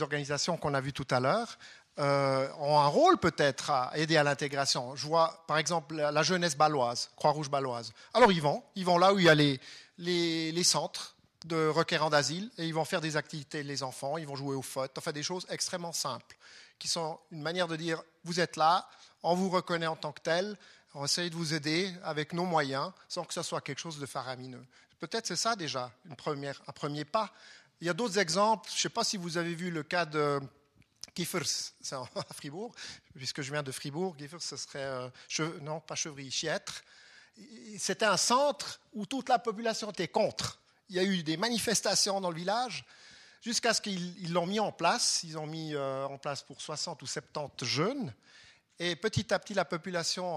organisations 0.02 0.56
qu'on 0.56 0.74
a 0.74 0.80
vues 0.80 0.92
tout 0.92 1.06
à 1.10 1.18
l'heure, 1.18 1.58
ont 1.98 2.78
un 2.78 2.86
rôle 2.86 3.18
peut-être 3.18 3.70
à 3.70 3.90
aider 3.96 4.16
à 4.16 4.22
l'intégration. 4.22 4.94
Je 4.94 5.06
vois 5.06 5.44
par 5.48 5.58
exemple 5.58 5.96
la, 5.96 6.22
jeunesse 6.22 6.56
baloise, 6.56 7.10
Croix-Rouge 7.16 7.50
baloise. 7.50 7.92
Alors 8.14 8.30
ils 8.30 8.42
vont, 8.42 8.62
ils 8.74 8.84
vont 8.84 8.98
là 8.98 9.12
où 9.12 9.18
il 9.18 9.24
y 9.24 9.28
a 9.28 9.34
les, 9.34 9.58
les 9.98 10.64
centres 10.64 11.16
de 11.46 11.68
requérants 11.68 12.10
d'asile 12.10 12.50
et 12.58 12.66
ils 12.66 12.74
vont 12.74 12.84
faire 12.84 13.00
des 13.00 13.16
activités, 13.16 13.62
les 13.62 13.82
enfants, 13.82 14.18
ils 14.18 14.26
vont 14.26 14.36
jouer 14.36 14.56
au 14.56 14.62
foot, 14.62 14.90
enfin 14.98 15.12
des 15.12 15.22
choses 15.22 15.46
extrêmement 15.48 15.92
simples, 15.92 16.36
qui 16.78 16.88
sont 16.88 17.18
une 17.30 17.42
manière 17.42 17.68
de 17.68 17.76
dire 17.76 18.02
vous 18.24 18.40
êtes 18.40 18.56
là, 18.56 18.88
on 19.22 19.34
vous 19.34 19.48
reconnaît 19.48 19.86
en 19.86 19.96
tant 19.96 20.12
que 20.12 20.20
tel, 20.20 20.56
on 20.96 21.04
essaye 21.04 21.30
de 21.30 21.36
vous 21.36 21.54
aider 21.54 21.92
avec 22.02 22.32
nos 22.32 22.44
moyens 22.44 22.90
sans 23.08 23.24
que 23.24 23.34
ce 23.34 23.42
soit 23.42 23.60
quelque 23.60 23.78
chose 23.78 23.98
de 23.98 24.06
faramineux. 24.06 24.64
Peut-être 24.98 25.26
c'est 25.26 25.36
ça 25.36 25.54
déjà 25.54 25.92
une 26.08 26.16
première, 26.16 26.60
un 26.66 26.72
premier 26.72 27.04
pas. 27.04 27.32
Il 27.80 27.86
y 27.86 27.90
a 27.90 27.92
d'autres 27.92 28.18
exemples, 28.18 28.68
je 28.70 28.76
ne 28.76 28.80
sais 28.80 28.88
pas 28.88 29.04
si 29.04 29.16
vous 29.16 29.36
avez 29.36 29.54
vu 29.54 29.70
le 29.70 29.82
cas 29.82 30.06
de 30.06 30.40
Kiefers, 31.14 31.46
c'est 31.80 31.94
à 31.94 32.06
Fribourg, 32.34 32.74
puisque 33.14 33.42
je 33.42 33.52
viens 33.52 33.62
de 33.62 33.72
Fribourg, 33.72 34.16
Kiefers 34.16 34.42
ce 34.42 34.56
serait, 34.56 34.82
euh, 35.38 35.60
non 35.60 35.80
pas 35.80 35.94
Chevry, 35.94 36.30
Chiètre. 36.30 36.82
C'était 37.78 38.06
un 38.06 38.16
centre 38.16 38.80
où 38.94 39.04
toute 39.04 39.28
la 39.28 39.38
population 39.38 39.90
était 39.90 40.08
contre 40.08 40.58
il 40.88 40.96
y 40.96 40.98
a 40.98 41.04
eu 41.04 41.22
des 41.22 41.36
manifestations 41.36 42.20
dans 42.20 42.30
le 42.30 42.36
village 42.36 42.84
jusqu'à 43.42 43.74
ce 43.74 43.80
qu'ils 43.80 44.32
l'ont 44.32 44.46
mis 44.46 44.60
en 44.60 44.72
place. 44.72 45.22
Ils 45.24 45.38
ont 45.38 45.46
mis 45.46 45.74
euh, 45.74 46.06
en 46.06 46.18
place 46.18 46.42
pour 46.42 46.60
60 46.60 47.02
ou 47.02 47.06
70 47.06 47.64
jeunes. 47.64 48.14
Et 48.78 48.96
petit 48.96 49.32
à 49.32 49.38
petit, 49.38 49.54
la 49.54 49.64
population 49.64 50.36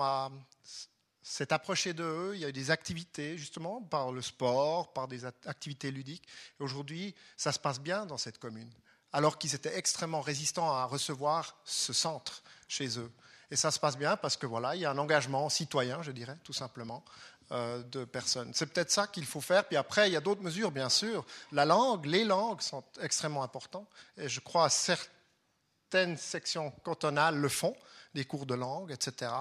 s'est 1.21 1.51
approchée 1.51 1.93
d'eux. 1.93 2.31
Il 2.35 2.41
y 2.41 2.45
a 2.45 2.49
eu 2.49 2.53
des 2.53 2.71
activités, 2.71 3.37
justement, 3.37 3.81
par 3.81 4.11
le 4.11 4.21
sport, 4.21 4.93
par 4.93 5.07
des 5.07 5.25
activités 5.25 5.91
ludiques. 5.91 6.27
Et 6.59 6.63
aujourd'hui, 6.63 7.15
ça 7.37 7.51
se 7.51 7.59
passe 7.59 7.79
bien 7.79 8.05
dans 8.05 8.17
cette 8.17 8.37
commune, 8.37 8.71
alors 9.11 9.37
qu'ils 9.37 9.55
étaient 9.55 9.77
extrêmement 9.77 10.21
résistants 10.21 10.73
à 10.73 10.85
recevoir 10.85 11.57
ce 11.65 11.93
centre 11.93 12.43
chez 12.67 12.97
eux. 12.99 13.11
Et 13.51 13.55
ça 13.55 13.71
se 13.71 13.79
passe 13.79 13.97
bien 13.97 14.15
parce 14.15 14.37
que 14.37 14.45
voilà, 14.45 14.75
il 14.75 14.81
y 14.81 14.85
a 14.85 14.91
un 14.91 14.97
engagement 14.97 15.49
citoyen, 15.49 16.01
je 16.03 16.11
dirais, 16.11 16.37
tout 16.43 16.53
simplement, 16.53 17.03
euh, 17.51 17.81
de 17.83 18.05
personnes. 18.05 18.51
C'est 18.53 18.67
peut-être 18.67 18.91
ça 18.91 19.07
qu'il 19.07 19.25
faut 19.25 19.41
faire. 19.41 19.65
Puis 19.65 19.75
après, 19.75 20.07
il 20.07 20.13
y 20.13 20.15
a 20.15 20.21
d'autres 20.21 20.43
mesures, 20.43 20.71
bien 20.71 20.89
sûr. 20.89 21.25
La 21.51 21.65
langue, 21.65 22.05
les 22.05 22.23
langues 22.23 22.61
sont 22.61 22.83
extrêmement 23.01 23.41
importantes. 23.41 23.89
Et 24.17 24.29
je 24.29 24.39
crois 24.39 24.69
que 24.69 24.75
certaines 24.75 26.15
sections 26.17 26.69
cantonales 26.83 27.37
le 27.37 27.49
font, 27.49 27.75
des 28.13 28.25
cours 28.25 28.45
de 28.45 28.55
langue, 28.55 28.91
etc. 28.91 29.31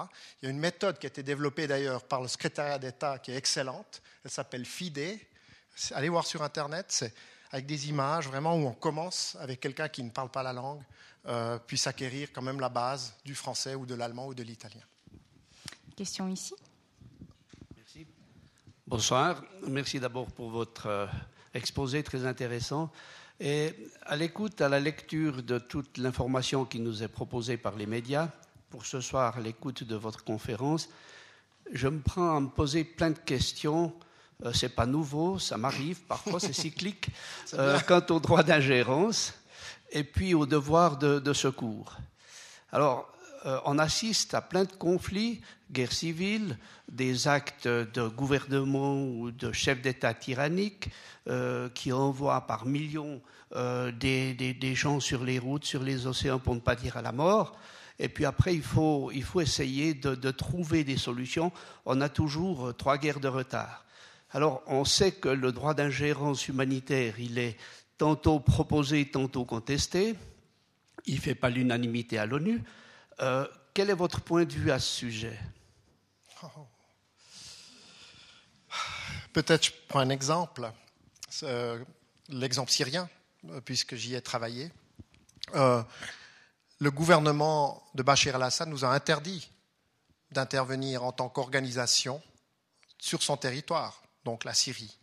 Il 0.41 0.45
y 0.45 0.47
a 0.47 0.51
une 0.51 0.59
méthode 0.59 0.99
qui 0.99 1.07
a 1.07 1.09
été 1.09 1.23
développée 1.23 1.67
d'ailleurs 1.67 2.03
par 2.03 2.21
le 2.21 2.27
secrétariat 2.27 2.79
d'État 2.79 3.19
qui 3.19 3.31
est 3.31 3.35
excellente. 3.35 4.01
Elle 4.23 4.31
s'appelle 4.31 4.65
FIDE. 4.65 5.19
Allez 5.91 6.09
voir 6.09 6.25
sur 6.25 6.43
Internet. 6.43 6.87
C'est 6.89 7.13
avec 7.51 7.65
des 7.65 7.89
images 7.89 8.27
vraiment 8.27 8.55
où 8.55 8.67
on 8.67 8.73
commence 8.73 9.35
avec 9.39 9.59
quelqu'un 9.59 9.89
qui 9.89 10.03
ne 10.03 10.09
parle 10.09 10.29
pas 10.29 10.43
la 10.43 10.53
langue, 10.53 10.83
euh, 11.27 11.57
puisse 11.57 11.87
acquérir 11.87 12.29
quand 12.31 12.41
même 12.41 12.59
la 12.59 12.69
base 12.69 13.15
du 13.25 13.33
français 13.33 13.75
ou 13.75 13.85
de 13.85 13.95
l'allemand 13.95 14.27
ou 14.27 14.33
de 14.33 14.43
l'italien. 14.43 14.83
Question 15.95 16.27
ici. 16.27 16.53
Bonsoir. 18.87 19.43
Merci 19.67 19.99
d'abord 19.99 20.31
pour 20.31 20.49
votre 20.49 20.87
euh, 20.87 21.05
exposé 21.53 22.01
très 22.01 22.25
intéressant. 22.25 22.91
Et 23.39 23.75
à 24.01 24.15
l'écoute, 24.15 24.61
à 24.61 24.67
la 24.67 24.79
lecture 24.79 25.43
de 25.43 25.59
toute 25.59 25.99
l'information 25.99 26.65
qui 26.65 26.79
nous 26.79 27.03
est 27.03 27.07
proposée 27.07 27.57
par 27.57 27.75
les 27.75 27.85
médias, 27.85 28.29
pour 28.69 28.85
ce 28.85 29.01
soir, 29.01 29.39
l'écoute 29.39 29.83
de 29.83 29.95
votre 29.95 30.23
conférence, 30.23 30.89
je 31.71 31.87
me 31.87 31.99
prends 31.99 32.37
à 32.37 32.39
me 32.39 32.47
poser 32.47 32.83
plein 32.83 33.11
de 33.11 33.19
questions. 33.19 33.93
Euh, 34.45 34.53
c'est 34.53 34.75
pas 34.75 34.85
nouveau, 34.85 35.39
ça 35.39 35.57
m'arrive, 35.57 36.01
parfois 36.01 36.39
c'est 36.39 36.53
cyclique, 36.53 37.09
euh, 37.53 37.79
quant 37.87 38.05
au 38.09 38.19
droit 38.19 38.43
d'ingérence 38.43 39.33
et 39.91 40.03
puis 40.03 40.33
au 40.33 40.45
devoir 40.45 40.97
de, 40.97 41.19
de 41.19 41.33
secours. 41.33 41.97
Alors, 42.71 43.11
euh, 43.45 43.59
on 43.65 43.79
assiste 43.79 44.33
à 44.33 44.41
plein 44.41 44.65
de 44.65 44.71
conflits, 44.71 45.41
guerres 45.71 45.93
civiles, 45.93 46.57
des 46.91 47.27
actes 47.27 47.67
de 47.67 48.07
gouvernement 48.07 49.01
ou 49.01 49.31
de 49.31 49.51
chefs 49.51 49.81
d'État 49.81 50.13
tyranniques 50.13 50.89
euh, 51.27 51.69
qui 51.69 51.91
envoient 51.91 52.41
par 52.47 52.65
millions 52.65 53.21
euh, 53.55 53.91
des, 53.91 54.75
gens 54.75 54.99
sur 54.99 55.23
les 55.23 55.39
routes, 55.39 55.65
sur 55.65 55.83
les 55.83 56.05
océans, 56.05 56.39
pour 56.39 56.55
ne 56.55 56.59
pas 56.59 56.75
dire 56.75 56.97
à 56.97 57.01
la 57.01 57.11
mort. 57.11 57.57
Et 57.99 58.07
puis 58.07 58.25
après, 58.25 58.55
il 58.55 58.63
faut, 58.63 59.11
essayer 59.11 59.93
de, 59.93 60.31
trouver 60.31 60.83
des 60.85 60.97
solutions. 60.97 61.51
On 61.85 61.99
a 61.99 62.07
toujours 62.07 62.75
trois 62.75 62.97
guerres 62.97 63.19
de 63.19 63.27
retard. 63.27 63.85
Alors, 64.31 64.63
on 64.67 64.85
sait 64.85 65.11
que 65.11 65.27
le 65.27 65.51
droit 65.51 65.73
d'ingérence 65.73 66.47
humanitaire, 66.47 67.19
il 67.19 67.37
est 67.37 67.57
tantôt 67.97 68.39
proposé, 68.39 69.09
tantôt 69.09 69.43
contesté. 69.43 70.15
Il 71.05 71.15
ne 71.15 71.19
fait 71.19 71.35
pas 71.35 71.49
l'unanimité 71.49 72.17
à 72.17 72.25
l'ONU. 72.25 72.63
Euh, 73.21 73.45
quel 73.73 73.89
est 73.89 73.95
votre 73.95 74.21
point 74.21 74.45
de 74.45 74.53
vue 74.53 74.71
à 74.71 74.79
ce 74.79 74.95
sujet? 74.95 75.37
Peut-être 79.33 79.65
je 79.65 79.71
prends 79.87 79.99
un 79.99 80.09
exemple, 80.09 80.71
euh, 81.43 81.83
l'exemple 82.29 82.71
syrien, 82.71 83.09
euh, 83.49 83.61
puisque 83.61 83.95
j'y 83.95 84.15
ai 84.15 84.21
travaillé. 84.21 84.71
Le 86.79 86.91
gouvernement 86.91 87.83
de 87.93 88.03
Bachar 88.03 88.35
el-Assad 88.35 88.69
nous 88.69 88.85
a 88.85 88.89
interdit 88.89 89.51
d'intervenir 90.31 91.03
en 91.03 91.11
tant 91.11 91.29
qu'organisation 91.29 92.21
sur 92.97 93.21
son 93.21 93.37
territoire, 93.37 94.01
donc 94.25 94.43
la 94.43 94.53
Syrie. 94.53 94.97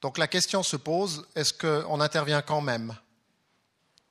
Donc 0.00 0.16
la 0.18 0.28
question 0.28 0.62
se 0.62 0.76
pose, 0.76 1.26
est-ce 1.34 1.52
qu'on 1.52 2.00
intervient 2.00 2.42
quand 2.42 2.60
même 2.60 2.96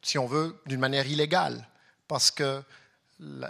si 0.02 0.18
on 0.18 0.28
veut, 0.28 0.56
d'une 0.66 0.80
manière 0.80 1.08
illégale, 1.08 1.68
parce 2.08 2.32
que 2.32 2.64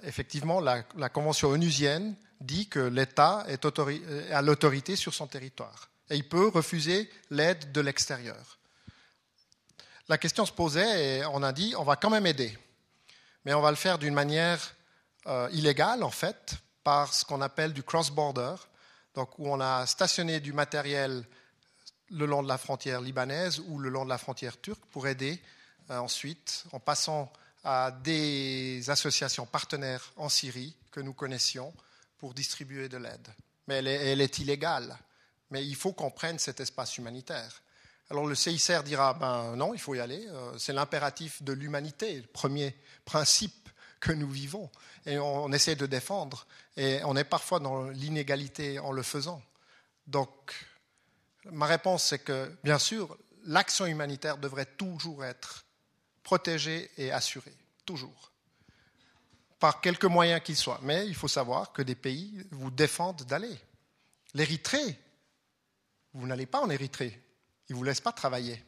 effectivement, 0.04 0.60
la, 0.60 0.84
Convention 1.10 1.50
onusienne 1.50 2.16
dit 2.42 2.68
que 2.68 2.80
l'État 2.80 3.46
a 4.32 4.42
l'autorité 4.42 4.96
sur 4.96 5.14
son 5.14 5.28
territoire 5.28 5.90
et 6.10 6.16
il 6.16 6.28
peut 6.28 6.48
refuser 6.48 7.10
l'aide 7.30 7.72
de 7.72 7.82
l'extérieur. 7.82 8.58
La 10.08 10.18
question 10.18 10.46
se 10.46 10.52
posait 10.52 11.20
et 11.20 11.26
on 11.26 11.44
a 11.44 11.52
dit 11.54 11.76
on 11.78 11.84
va 11.84 11.98
quand 11.98 12.10
même 12.10 12.26
aider, 12.26 12.58
mais 13.50 13.56
on 13.56 13.62
va 13.62 13.72
le 13.72 13.78
faire 13.78 13.98
d'une 13.98 14.14
manière 14.14 14.76
euh, 15.26 15.50
illégale 15.52 16.04
en 16.04 16.12
fait, 16.12 16.54
par 16.84 17.12
ce 17.12 17.26
qu'on 17.26 17.42
appelle 17.42 17.74
du 17.74 17.82
cross-border, 17.82 18.54
donc 19.16 19.40
où 19.40 19.50
on 19.50 19.60
a 19.60 19.88
stationné 19.88 20.40
du 20.40 20.54
matériel 20.54 21.26
le 22.12 22.28
long 22.28 22.44
de 22.44 22.48
la 22.48 22.60
frontière 22.60 23.02
libanaise 23.02 23.60
ou 23.66 23.80
le 23.80 23.90
long 23.90 24.04
de 24.04 24.10
la 24.10 24.20
frontière 24.20 24.62
turque 24.62 24.86
pour 24.92 25.08
aider 25.08 25.42
euh, 25.90 25.98
ensuite, 25.98 26.66
en 26.74 26.80
passant 26.80 27.34
à 27.64 27.90
des 27.90 28.88
associations 28.88 29.48
partenaires 29.48 30.12
en 30.16 30.30
Syrie 30.30 30.76
que 30.92 31.00
nous 31.00 31.14
connaissions 31.14 31.74
pour 32.20 32.36
distribuer 32.36 32.88
de 32.88 32.98
l'aide. 32.98 33.30
Mais 33.68 33.78
elle 33.78 34.22
est, 34.22 34.38
illégale. 34.38 34.96
Mais 35.50 35.66
il 35.66 35.76
faut 35.76 35.94
qu'on 35.94 36.12
prenne 36.12 36.38
cet 36.38 36.60
espace 36.60 37.00
humanitaire. 37.00 37.64
Alors 38.10 38.26
le 38.26 38.34
CICR 38.34 38.84
dira, 38.84 39.14
ben 39.14 39.56
non, 39.56 39.74
il 39.74 39.80
faut 39.80 39.94
y 39.94 40.00
aller. 40.00 40.26
Euh, 40.28 40.58
c'est 40.58 40.74
l'impératif 40.74 41.44
de 41.44 41.54
l'humanité, 41.54 42.16
le 42.16 42.28
premier 42.28 42.76
principe 43.06 43.70
que 44.00 44.12
nous 44.12 44.30
vivons. 44.30 44.70
Et 45.06 45.20
on 45.20 45.52
essaie 45.52 45.76
de 45.76 45.86
défendre. 45.86 46.48
Et 46.76 47.02
on 47.04 47.16
est 47.16 47.24
parfois 47.24 47.60
dans 47.60 47.90
l'inégalité 47.90 48.80
en 48.80 48.92
le 48.92 49.04
faisant. 49.04 49.42
Donc, 50.08 50.30
ma 51.46 51.68
réponse, 51.68 52.06
c'est 52.06 52.20
que, 52.20 52.52
bien 52.64 52.80
sûr, 52.80 53.16
l'action 53.46 53.86
humanitaire 53.86 54.38
devrait 54.38 54.66
toujours 54.66 55.24
être 55.24 55.66
protégée 56.24 56.90
et 56.98 57.12
assurée, 57.12 57.56
toujours, 57.86 58.32
par 59.60 59.82
quelque 59.82 60.08
moyens 60.08 60.42
qu'ils 60.42 60.56
soient. 60.56 60.80
Mais 60.84 61.06
il 61.08 61.16
faut 61.16 61.28
savoir 61.28 61.74
que 61.74 61.82
des 61.82 61.96
pays 61.96 62.44
vous 62.52 62.72
défendent 62.72 63.24
d'aller. 63.24 63.58
L'Érythrée, 64.34 65.00
vous 66.14 66.28
n'allez 66.28 66.46
pas 66.46 66.62
en 66.62 66.70
Érythrée, 66.70 67.20
ils 67.70 67.74
ne 67.74 67.78
vous 67.78 67.84
laissent 67.84 68.02
pas 68.02 68.12
travailler. 68.12 68.64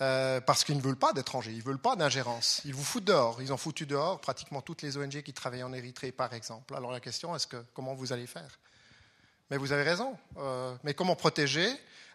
Euh, 0.00 0.40
parce 0.40 0.64
qu'ils 0.64 0.76
ne 0.76 0.82
veulent 0.82 0.98
pas 0.98 1.12
d'étrangers, 1.12 1.52
ils 1.52 1.58
ne 1.58 1.62
veulent 1.62 1.78
pas 1.78 1.94
d'ingérence. 1.94 2.60
Ils 2.64 2.74
vous 2.74 2.82
foutent 2.82 3.04
dehors. 3.04 3.40
Ils 3.40 3.52
ont 3.52 3.56
foutu 3.56 3.86
dehors 3.86 4.20
pratiquement 4.20 4.60
toutes 4.60 4.82
les 4.82 4.96
ONG 4.96 5.22
qui 5.22 5.32
travaillent 5.32 5.62
en 5.62 5.72
Érythrée, 5.72 6.10
par 6.10 6.34
exemple. 6.34 6.74
Alors 6.74 6.90
la 6.90 6.98
question, 6.98 7.36
est-ce 7.36 7.46
que 7.46 7.64
comment 7.74 7.94
vous 7.94 8.12
allez 8.12 8.26
faire? 8.26 8.58
Mais 9.50 9.56
vous 9.56 9.70
avez 9.70 9.84
raison. 9.84 10.16
Euh, 10.38 10.74
mais 10.82 10.94
comment 10.94 11.14
protéger? 11.14 11.68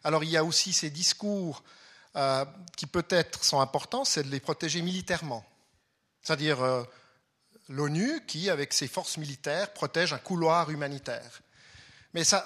Alors 0.03 0.25
il 0.25 0.29
y 0.29 0.35
a 0.35 0.43
aussi 0.43 0.73
ces 0.73 0.89
discours 0.89 1.63
euh, 2.17 2.43
qui 2.75 2.85
peut-être 2.85 3.45
sont 3.45 3.61
importants, 3.61 4.03
c'est 4.03 4.23
de 4.23 4.29
les 4.29 4.41
protéger 4.41 4.81
militairement. 4.81 5.45
C'est-à-dire 6.21 6.85
l'ONU 7.69 8.25
qui, 8.25 8.49
avec 8.49 8.73
ses 8.73 8.89
forces 8.89 9.17
militaires, 9.17 9.73
protège 9.73 10.11
un 10.11 10.17
couloir 10.17 10.69
humanitaire. 10.69 11.41
Mais 12.13 12.25
ça, 12.25 12.45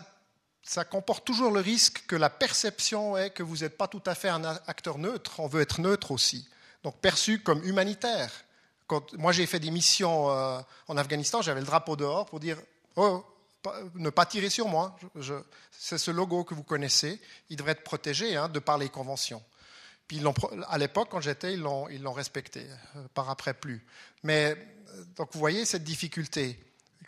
ça 0.64 0.86
comporte 0.86 1.26
toujours 1.26 1.52
le 1.52 1.60
risque 1.60 2.06
que 2.08 2.16
la 2.16 2.30
perception 2.30 3.18
est 3.18 3.32
que 3.32 3.44
vous 3.44 3.58
n'êtes 3.58 3.78
pas 3.78 3.88
tout 3.88 4.02
à 4.06 4.16
fait 4.16 4.30
un 4.30 4.44
acteur 4.46 4.98
neutre, 4.98 5.40
on 5.40 5.48
veut 5.48 5.62
être 5.62 5.82
neutre 5.82 6.12
aussi, 6.12 6.50
donc 6.84 6.98
perçu 6.98 7.40
comme 7.40 7.64
humanitaire. 7.64 8.32
Quand 8.88 9.14
moi 9.14 9.32
j'ai 9.32 9.46
fait 9.46 9.60
des 9.60 9.72
missions 9.72 10.32
euh, 10.32 10.60
en 10.88 10.98
Afghanistan, 10.98 11.42
j'avais 11.42 11.60
le 11.60 11.66
drapeau 11.66 11.96
dehors 11.96 12.26
pour 12.26 12.40
dire 12.40 12.58
oh, 12.96 13.26
ne 13.96 14.10
pas 14.10 14.26
tirer 14.26 14.50
sur 14.50 14.68
moi. 14.68 14.98
c'est 15.72 15.98
ce 15.98 16.12
logo 16.12 16.44
que 16.44 16.54
vous 16.54 16.64
connaissez, 16.64 17.22
il 17.50 17.58
devrait 17.58 17.74
être 17.74 17.84
protégé 17.84 18.36
hein, 18.36 18.50
de 18.50 18.60
par 18.60 18.78
les 18.78 18.90
conventions. 18.90 19.44
Puis 20.08 20.22
à 20.68 20.78
l'époque, 20.78 21.08
quand 21.12 21.22
j'étais, 21.22 21.54
ils 21.54 21.62
l'ont, 21.62 22.14
respecté. 22.14 22.66
Euh, 22.96 23.08
par 23.14 23.30
après, 23.30 23.54
plus. 23.54 23.86
Mais 24.24 24.52
euh, 24.90 25.04
donc 25.16 25.30
vous 25.32 25.40
voyez 25.40 25.66
cette 25.66 25.84
difficulté. 25.84 26.60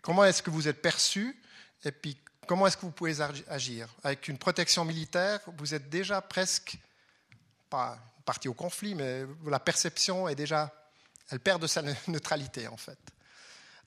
Comment 0.02 0.24
est-ce 0.24 0.42
que 0.42 0.50
vous 0.50 0.68
êtes 0.68 0.82
perçu? 0.82 1.38
Et 1.84 1.92
puis 1.92 2.18
comment 2.48 2.68
est-ce 2.68 2.78
que 2.78 2.82
vous 2.82 2.92
pouvez 2.92 3.16
agir? 3.48 3.88
Avec 4.04 4.28
une 4.28 4.38
protection 4.38 4.86
militaire, 4.86 5.40
vous 5.58 5.74
êtes 5.74 5.90
déjà 5.90 6.22
presque 6.22 6.78
pas 7.70 7.98
parti 8.26 8.48
au 8.48 8.54
conflit, 8.54 8.96
mais 8.96 9.24
la 9.46 9.60
perception 9.60 10.28
est 10.28 10.36
déjà, 10.36 10.74
elle 11.30 11.40
perd 11.40 11.62
de 11.62 11.68
sa 11.68 11.82
neutralité 12.08 12.68
en 12.68 12.78
fait. 12.78 12.98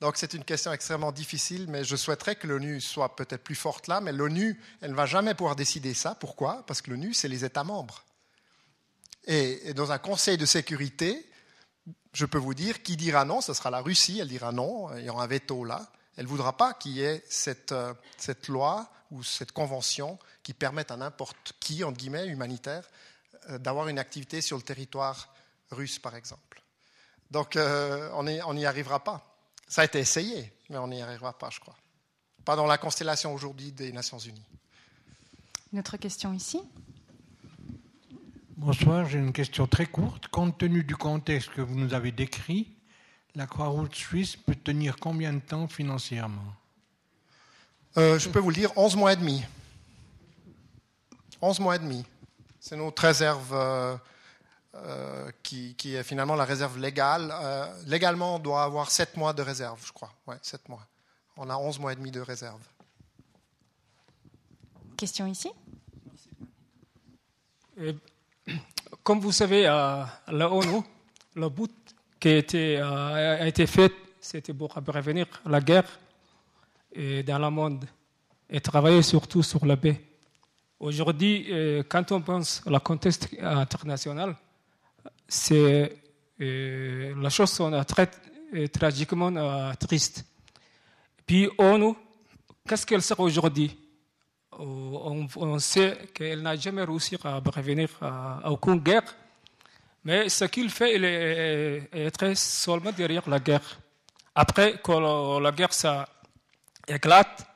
Donc 0.01 0.17
c'est 0.17 0.33
une 0.35 0.45
question 0.45 0.73
extrêmement 0.73 1.11
difficile, 1.11 1.67
mais 1.69 1.83
je 1.83 1.97
souhaiterais 1.97 2.37
que 2.37 2.47
l'ONU 2.47 2.81
soit 2.81 3.17
peut-être 3.17 3.43
plus 3.43 3.57
forte 3.57 3.89
là, 3.89 4.01
mais 4.01 4.13
l'ONU, 4.13 4.61
elle 4.81 4.93
ne 4.93 4.97
va 4.97 5.07
jamais 5.07 5.35
pouvoir 5.35 5.57
décider 5.57 5.93
ça. 5.93 6.15
Pourquoi? 6.15 6.65
Parce 6.67 6.83
que 6.83 6.91
l'ONU, 6.91 7.15
c'est 7.15 7.27
les 7.27 7.45
États 7.45 7.65
membres. 7.65 8.05
Et, 9.27 9.75
dans 9.75 9.91
un 9.91 9.99
Conseil 9.99 10.39
de 10.39 10.47
sécurité, 10.47 11.29
je 12.13 12.27
peux 12.27 12.39
vous 12.39 12.55
dire, 12.55 12.83
qui 12.83 12.97
dira 12.97 13.25
non, 13.25 13.41
ce 13.41 13.53
sera 13.55 13.71
la 13.71 13.81
Russie, 13.81 14.21
elle 14.21 14.29
dira 14.29 14.53
non, 14.53 14.97
il 14.97 15.05
y 15.05 15.11
aura 15.11 15.25
un 15.25 15.27
veto 15.27 15.65
là. 15.65 15.91
Elle 16.19 16.25
ne 16.25 16.29
voudra 16.29 16.57
pas 16.57 16.75
qu'il 16.75 16.93
y 16.93 17.03
ait 17.03 17.23
cette, 17.29 17.71
euh, 17.71 17.95
cette, 18.17 18.49
loi 18.49 18.91
ou 19.13 19.23
cette 19.23 19.53
convention 19.53 20.19
qui 20.43 20.53
permette 20.53 20.91
à 20.91 20.97
n'importe 20.97 21.55
qui, 21.61 21.85
entre 21.85 21.97
guillemets, 21.97 22.27
humanitaire, 22.27 22.83
euh, 23.51 23.59
d'avoir 23.59 23.87
une 23.87 24.01
activité 24.01 24.41
sur 24.41 24.57
le 24.57 24.65
territoire 24.65 25.33
russe, 25.71 26.01
par 26.01 26.17
exemple. 26.17 26.61
Donc, 27.31 27.55
euh, 27.55 28.11
on 28.15 28.55
n'y 28.55 28.67
arrivera 28.67 29.05
pas. 29.05 29.39
Ça 29.69 29.83
a 29.83 29.85
été 29.85 30.01
essayé, 30.01 30.53
mais 30.69 30.79
on 30.79 30.89
n'y 30.89 31.01
arrivera 31.01 31.39
pas, 31.39 31.51
je 31.51 31.61
crois. 31.61 31.77
Pas 32.45 32.57
dans 32.57 32.67
la 32.67 32.79
constellation 32.79 33.33
aujourd'hui 33.33 33.71
des 33.71 33.93
Nations 33.93 34.19
Unies. 34.19 34.47
Une 35.73 35.79
autre 35.79 35.99
question 35.99 36.33
ici? 36.33 36.61
Bonsoir, 38.57 39.09
j'ai 39.09 39.19
une 39.19 39.33
question 39.33 39.69
très 39.69 39.87
courte. 39.87 40.27
Compte 40.27 40.59
tenu 40.59 40.83
du 40.83 40.97
contexte 40.97 41.51
que 41.51 41.61
vous 41.61 41.77
nous 41.77 41.95
avez 41.95 42.11
décrit, 42.11 42.75
la 43.35 43.47
Croix-Rouge 43.47 43.95
suisse 43.95 44.37
peut 44.37 44.55
tenir 44.55 44.97
combien 44.97 45.33
de 45.33 45.41
temps 45.41 45.69
financièrement? 45.69 46.55
Euh, 47.97 48.19
Je 48.19 48.29
peux 48.29 48.39
vous 48.39 48.51
le 48.51 48.57
dire, 48.57 48.77
11 48.77 48.97
mois 48.97 49.13
et 49.13 49.17
demi. 49.17 49.45
11 51.41 51.61
mois 51.61 51.77
et 51.77 51.79
demi. 51.79 52.05
C'est 52.61 52.77
notre 52.77 53.03
réserve 53.03 53.53
euh, 53.53 53.97
euh, 54.75 55.31
qui, 55.43 55.75
est 55.85 56.03
finalement 56.03 56.35
la 56.35 56.45
réserve 56.45 56.79
légale. 56.79 57.33
légalement, 57.87 58.37
on 58.37 58.39
doit 58.39 58.65
avoir 58.65 58.91
7 58.91 59.17
mois 59.17 59.33
de 59.33 59.43
réserve, 59.43 59.81
je 59.87 59.93
crois. 59.93 60.13
Oui, 60.27 60.35
7 60.43 60.69
mois. 60.69 60.87
On 61.37 61.49
a 61.49 61.57
11 61.57 61.79
mois 61.79 61.93
et 61.93 61.97
demi 61.97 62.11
de 62.11 62.21
réserve. 62.21 62.61
Question 64.97 65.27
ici 65.27 65.51
comme 69.05 69.21
vous 69.21 69.31
savez, 69.31 69.67
à 69.67 70.21
la 70.27 70.51
ONU, 70.51 70.83
le 71.37 71.49
but 71.49 71.73
qui 72.19 72.29
a 72.29 72.37
été, 72.37 72.79
euh, 72.79 73.43
a 73.43 73.47
été 73.47 73.67
fait, 73.67 73.93
c'était 74.21 74.55
pour 74.55 74.75
prévenir 74.83 75.27
la 75.47 75.61
guerre 75.61 75.99
dans 76.95 77.39
le 77.39 77.51
monde 77.51 77.85
et 78.51 78.61
travailler 78.61 79.03
surtout 79.03 79.43
sur 79.43 79.65
la 79.65 79.77
paix. 79.77 80.01
Aujourd'hui, 80.81 81.47
euh, 81.51 81.83
quand 81.89 82.13
on 82.13 82.21
pense 82.21 82.63
au 82.67 82.79
contexte 82.81 83.29
international, 83.41 84.37
c'est 85.27 85.93
euh, 86.41 87.15
la 87.21 87.31
chose 87.31 87.63
très 87.87 88.11
tragiquement 88.69 89.75
triste. 89.75 90.25
Puis 91.27 91.49
ONU, 91.59 91.95
qu'est-ce 92.67 92.87
qu'elle 92.87 93.03
sert 93.03 93.21
aujourd'hui? 93.21 93.77
On, 94.61 95.59
sait 95.59 96.09
qu'elle 96.15 96.43
n'a 96.43 96.57
jamais 96.57 96.83
réussi 96.83 97.17
à 97.23 97.41
prévenir 97.41 97.91
à, 98.01 98.51
aucune 98.51 98.79
guerre, 98.79 99.05
mais 100.05 100.29
ce 100.29 100.45
qu'il 100.47 100.71
fait, 100.71 100.97
il 100.97 101.05
est, 101.05 102.11
très 102.11 102.35
seulement 102.35 102.93
derrière 102.93 103.29
la 103.29 103.39
guerre. 103.39 103.79
Après 104.35 104.79
que 104.83 105.41
la 105.41 105.53
guerre 105.53 105.73
ça 105.73 106.09
éclate, 106.87 107.47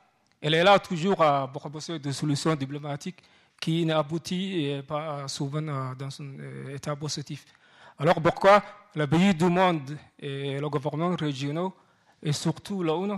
elle 0.41 0.55
est 0.55 0.65
là 0.65 0.79
toujours 0.79 1.23
à 1.23 1.51
proposer 1.53 1.99
des 1.99 2.13
solutions 2.13 2.55
diplomatiques 2.55 3.23
qui 3.61 3.87
n'aboutissent 3.87 4.83
pas 4.83 5.29
souvent 5.29 5.63
dans 5.97 6.11
son 6.11 6.27
état 6.75 6.97
positif. 6.97 7.45
Alors 7.99 8.21
pourquoi 8.21 8.63
le 8.95 9.07
pays 9.07 9.35
du 9.35 9.45
monde 9.45 9.97
et 10.19 10.59
le 10.59 10.69
gouvernement 10.69 11.15
régional 11.15 11.69
et 12.23 12.33
surtout 12.33 12.83
l'ONU, 12.83 13.15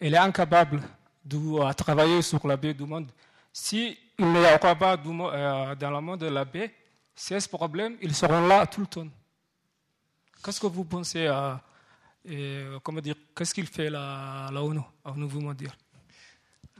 elle 0.00 0.14
est 0.14 0.18
incapable 0.18 0.82
de 1.24 1.72
travailler 1.74 2.20
sur 2.22 2.44
la 2.46 2.56
paix 2.56 2.74
du 2.74 2.84
monde? 2.84 3.10
S'il 3.52 3.96
n'y 4.18 4.44
a 4.44 4.58
pas 4.58 4.96
euh, 4.96 5.74
dans 5.76 5.90
le 5.90 6.00
monde 6.00 6.18
de 6.18 6.26
la 6.26 6.44
paix, 6.44 6.74
c'est 7.14 7.40
ce 7.40 7.48
problème, 7.48 7.96
ils 8.02 8.14
seront 8.14 8.46
là 8.46 8.66
tout 8.66 8.80
le 8.80 8.86
temps. 8.86 9.08
Qu'est-ce 10.42 10.60
que 10.60 10.66
vous 10.66 10.84
pensez 10.84 11.26
à, 11.26 11.62
comment 12.82 13.00
dire, 13.00 13.14
qu'est-ce 13.34 13.54
qu'il 13.54 13.66
fait 13.66 13.88
la, 13.88 14.50
ONU, 14.52 14.80
à 15.04 15.12
nouveau 15.12 15.40
mondial 15.40 15.72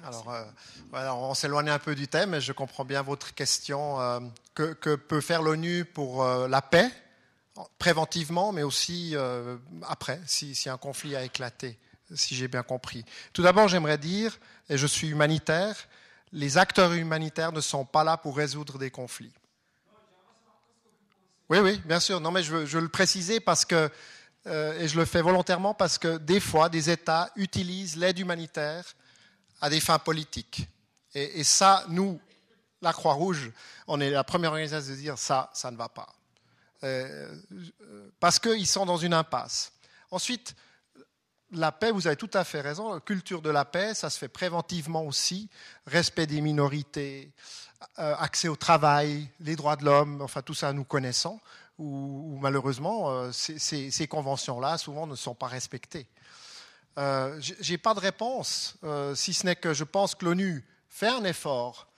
alors, 0.06 0.31
euh, 0.31 1.11
on 1.12 1.32
s'éloigne 1.32 1.70
un 1.70 1.78
peu 1.78 1.94
du 1.94 2.09
thème, 2.09 2.31
mais 2.31 2.40
je 2.43 2.52
comprends 2.52 2.85
bien 2.85 3.01
votre 3.01 3.32
question. 3.32 3.98
Euh, 4.02 4.20
que, 4.55 4.97
peut 4.97 5.23
faire 5.23 5.40
l'ONU 5.40 5.86
pour 5.86 6.23
la 6.23 6.61
paix, 6.61 6.90
préventivement, 7.78 8.52
mais 8.52 8.62
aussi 8.62 9.15
après, 9.89 10.20
si, 10.27 10.69
un 10.69 10.77
conflit 10.77 11.16
a 11.16 11.23
éclaté, 11.23 11.78
si 12.15 12.35
j'ai 12.35 12.48
bien 12.48 12.62
compris. 12.62 13.02
Tout 13.32 13.43
d'abord, 13.43 13.69
j'aimerais 13.69 13.97
dire, 13.97 14.39
et 14.69 14.77
je 14.77 14.86
suis 14.86 15.09
humanitaire, 15.09 15.74
les 16.32 16.59
acteurs 16.59 16.93
humanitaires 16.93 17.52
ne 17.52 17.62
sont 17.62 17.86
pas 17.86 18.05
là 18.05 18.19
pour 18.19 18.36
résoudre 18.36 18.77
des 18.77 18.90
conflits. 18.90 19.32
Oui, 21.51 21.59
oui, 21.59 21.81
bien 21.85 22.01
sûr. 22.01 22.21
Non, 22.21 22.31
mais 22.31 22.43
je 22.43 22.55
veux, 22.55 22.81
le 22.81 22.89
préciser 22.89 23.41
parce 23.41 23.65
que, 23.65 23.91
euh, 24.47 24.81
et 24.81 24.89
je 24.89 24.99
le 24.99 25.05
fais 25.05 25.21
volontairement 25.21 25.75
parce 25.75 25.99
que 25.99 26.16
des 26.19 26.41
fois, 26.41 26.69
des 26.69 26.91
États 26.91 27.31
utilisent 27.37 27.97
l'aide 27.97 28.19
humanitaire 28.19 28.85
à 29.61 29.69
des 29.69 29.81
fins 29.81 29.99
politiques. 29.99 30.66
Et, 31.15 31.45
ça, 31.45 31.85
nous, 31.89 32.21
la 32.83 32.93
Croix-Rouge, 32.93 33.53
on 33.87 34.01
est 34.01 34.11
la 34.11 34.25
première 34.25 34.51
organisation 34.51 34.93
à 34.93 34.97
dire 34.97 35.19
ça, 35.19 35.51
ça 35.55 35.71
ne 35.71 35.77
va 35.77 35.89
pas. 35.89 36.12
Euh, 36.83 37.33
parce 38.19 38.41
qu'ils 38.41 38.66
sont 38.66 38.85
dans 38.85 38.97
une 38.97 39.15
impasse. 39.15 39.73
Ensuite, 40.11 40.57
la 41.53 41.71
paix, 41.71 41.93
vous 41.93 42.07
avez 42.07 42.16
tout 42.16 42.31
à 42.35 42.43
fait 42.43 42.61
raison, 42.61 42.93
la 42.93 43.01
culture 43.01 43.43
de 43.43 43.51
la 43.51 43.65
paix, 43.65 43.95
ça 43.95 44.11
se 44.11 44.19
fait 44.19 44.29
préventivement 44.29 45.05
aussi, 45.05 45.49
respect 45.87 46.27
des 46.27 46.41
minorités, 46.41 47.33
accès 47.97 48.48
au 48.48 48.56
travail, 48.56 49.28
les 49.40 49.56
droits 49.56 49.77
de 49.77 49.85
l'homme, 49.85 50.20
enfin 50.23 50.43
tout 50.43 50.55
ça 50.55 50.73
nous 50.73 50.85
connaissons, 50.85 51.40
où, 51.78 52.39
malheureusement 52.40 53.11
euh, 53.11 53.32
ces, 53.32 54.06
conventions-là 54.09 54.78
souvent 54.78 55.06
ne 55.06 55.16
sont 55.16 55.35
pas 55.35 55.47
respectées. 55.47 56.06
Euh, 56.98 57.40
je 57.40 57.73
n'ai 57.73 57.78
pas 57.78 57.94
de 57.94 58.01
réponse, 58.01 58.77
si 59.15 59.35
ce 59.35 59.47
n'est 59.47 59.56
que 59.56 59.74
je 59.74 59.85
pense 59.85 60.15
que 60.15 60.24
l'ONU 60.24 60.65
fait 60.89 61.09
un 61.09 61.24
effort 61.24 61.89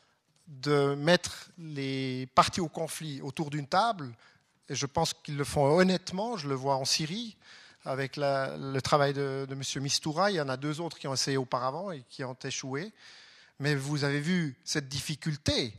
de 0.47 0.95
mettre 0.95 1.51
les 1.59 2.27
partis 2.35 2.61
au 2.61 2.69
conflit 2.69 3.21
autour 3.21 3.51
d'une 3.51 3.67
table, 3.67 4.13
et 4.69 4.75
je 4.75 4.87
pense 4.87 5.13
qu'ils 5.13 5.37
le 5.37 5.45
font 5.45 5.65
honnêtement, 5.65 6.37
je 6.37 6.49
le 6.49 6.55
vois 6.55 6.77
en 6.77 6.85
Syrie, 6.85 7.37
avec 7.85 8.17
le 8.17 8.81
travail 8.81 9.13
de, 9.13 9.47
de 9.49 9.55
M. 9.55 9.63
Mistoura. 9.83 10.31
Il 10.31 10.35
y 10.35 10.41
en 10.41 10.49
a 10.49 10.57
deux 10.57 10.81
autres 10.81 10.99
qui 10.99 11.07
ont 11.07 11.15
essayé 11.15 11.37
auparavant 11.37 11.93
et 11.93 12.03
qui 12.09 12.25
ont 12.25 12.37
échoué. 12.43 12.93
Mais 13.59 13.75
vous 13.75 14.05
avez 14.05 14.21
vu 14.21 14.57
cette 14.65 14.89
difficulté. 14.89 15.73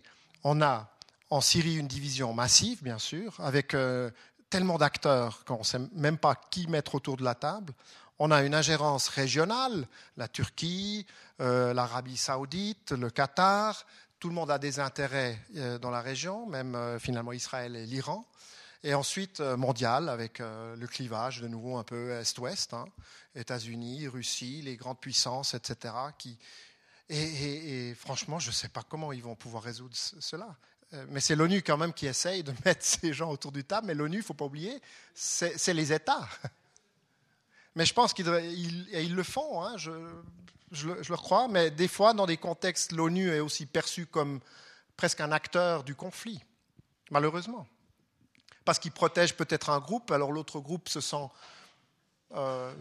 On 0.43 0.61
a 0.61 0.91
en 1.29 1.41
Syrie 1.41 1.77
une 1.77 1.87
division 1.87 2.33
massive, 2.33 2.81
bien 2.83 2.97
sûr, 2.97 3.35
avec 3.39 3.73
euh, 3.73 4.09
tellement 4.49 4.77
d'acteurs 4.77 5.43
qu'on 5.45 5.59
ne 5.59 5.63
sait 5.63 5.79
même 5.93 6.17
pas 6.17 6.35
qui 6.35 6.67
mettre 6.67 6.95
autour 6.95 7.17
de 7.17 7.23
la 7.23 7.35
table. 7.35 7.73
On 8.19 8.31
a 8.31 8.41
une 8.41 8.55
ingérence 8.55 9.09
régionale, 9.09 9.87
la 10.15 10.27
Turquie, 10.27 11.05
euh, 11.39 11.73
l'Arabie 11.73 12.17
saoudite, 12.17 12.93
le 12.93 13.09
Qatar. 13.11 13.85
Tout 14.19 14.29
le 14.29 14.33
monde 14.33 14.49
a 14.49 14.57
des 14.57 14.79
intérêts 14.79 15.39
euh, 15.57 15.77
dans 15.77 15.91
la 15.91 16.01
région, 16.01 16.47
même 16.47 16.97
finalement 16.99 17.33
Israël 17.33 17.75
et 17.75 17.85
l'Iran. 17.85 18.25
Et 18.83 18.93
ensuite, 18.93 19.39
mondial, 19.41 20.07
avec 20.07 20.39
le 20.39 20.85
clivage 20.85 21.41
de 21.41 21.47
nouveau 21.47 21.77
un 21.77 21.83
peu 21.83 22.11
est-ouest, 22.11 22.73
hein, 22.75 22.85
États-Unis, 23.35 24.07
Russie, 24.07 24.61
les 24.61 24.77
grandes 24.77 24.99
puissances, 24.99 25.55
etc. 25.55 25.93
Et, 27.09 27.93
franchement, 27.95 28.39
je 28.39 28.49
ne 28.49 28.53
sais 28.53 28.69
pas 28.69 28.83
comment 28.83 29.13
ils 29.13 29.23
vont 29.23 29.35
pouvoir 29.35 29.63
résoudre 29.63 29.95
cela. 29.95 30.55
Euh, 30.93 31.05
mais 31.09 31.19
c'est 31.19 31.35
l'ONU 31.35 31.61
quand 31.61 31.77
même 31.77 31.93
qui 31.93 32.07
essaye 32.07 32.43
de 32.43 32.53
mettre 32.65 32.83
ces 32.83 33.13
gens 33.13 33.31
autour 33.31 33.51
du 33.51 33.63
table. 33.63 33.87
Mais 33.87 33.93
l'ONU, 33.93 34.17
il 34.17 34.19
ne 34.19 34.25
faut 34.25 34.33
pas 34.33 34.45
oublier, 34.45 34.81
c'est 35.13 35.73
les 35.73 35.93
États. 35.93 36.27
Mais 37.75 37.85
je 37.85 37.93
pense 37.93 38.11
qu'ils 38.11 38.27
ils, 38.91 39.13
le 39.13 39.23
font, 39.23 39.63
hein, 39.63 39.77
je, 39.77 39.91
le, 39.91 41.15
crois. 41.15 41.47
Mais 41.47 41.69
des 41.69 41.87
fois, 41.87 42.13
dans 42.13 42.25
des 42.25 42.37
contextes, 42.37 42.91
l'ONU 42.91 43.29
est 43.29 43.39
aussi 43.39 43.67
perçue 43.67 44.07
comme 44.07 44.39
presque 44.95 45.21
un 45.21 45.31
acteur 45.31 45.83
du 45.83 45.93
conflit, 45.93 46.43
malheureusement 47.11 47.67
parce 48.67 48.79
qu'ils 48.79 48.91
protègent 48.91 49.33
peut-être 49.33 49.69
un 49.69 49.79
groupe, 49.79 50.11
alors 50.11 50.33
l'autre 50.33 50.59
groupe 50.59 50.89
se 50.89 50.99
sent, 50.99 51.29
euh, 52.35 52.73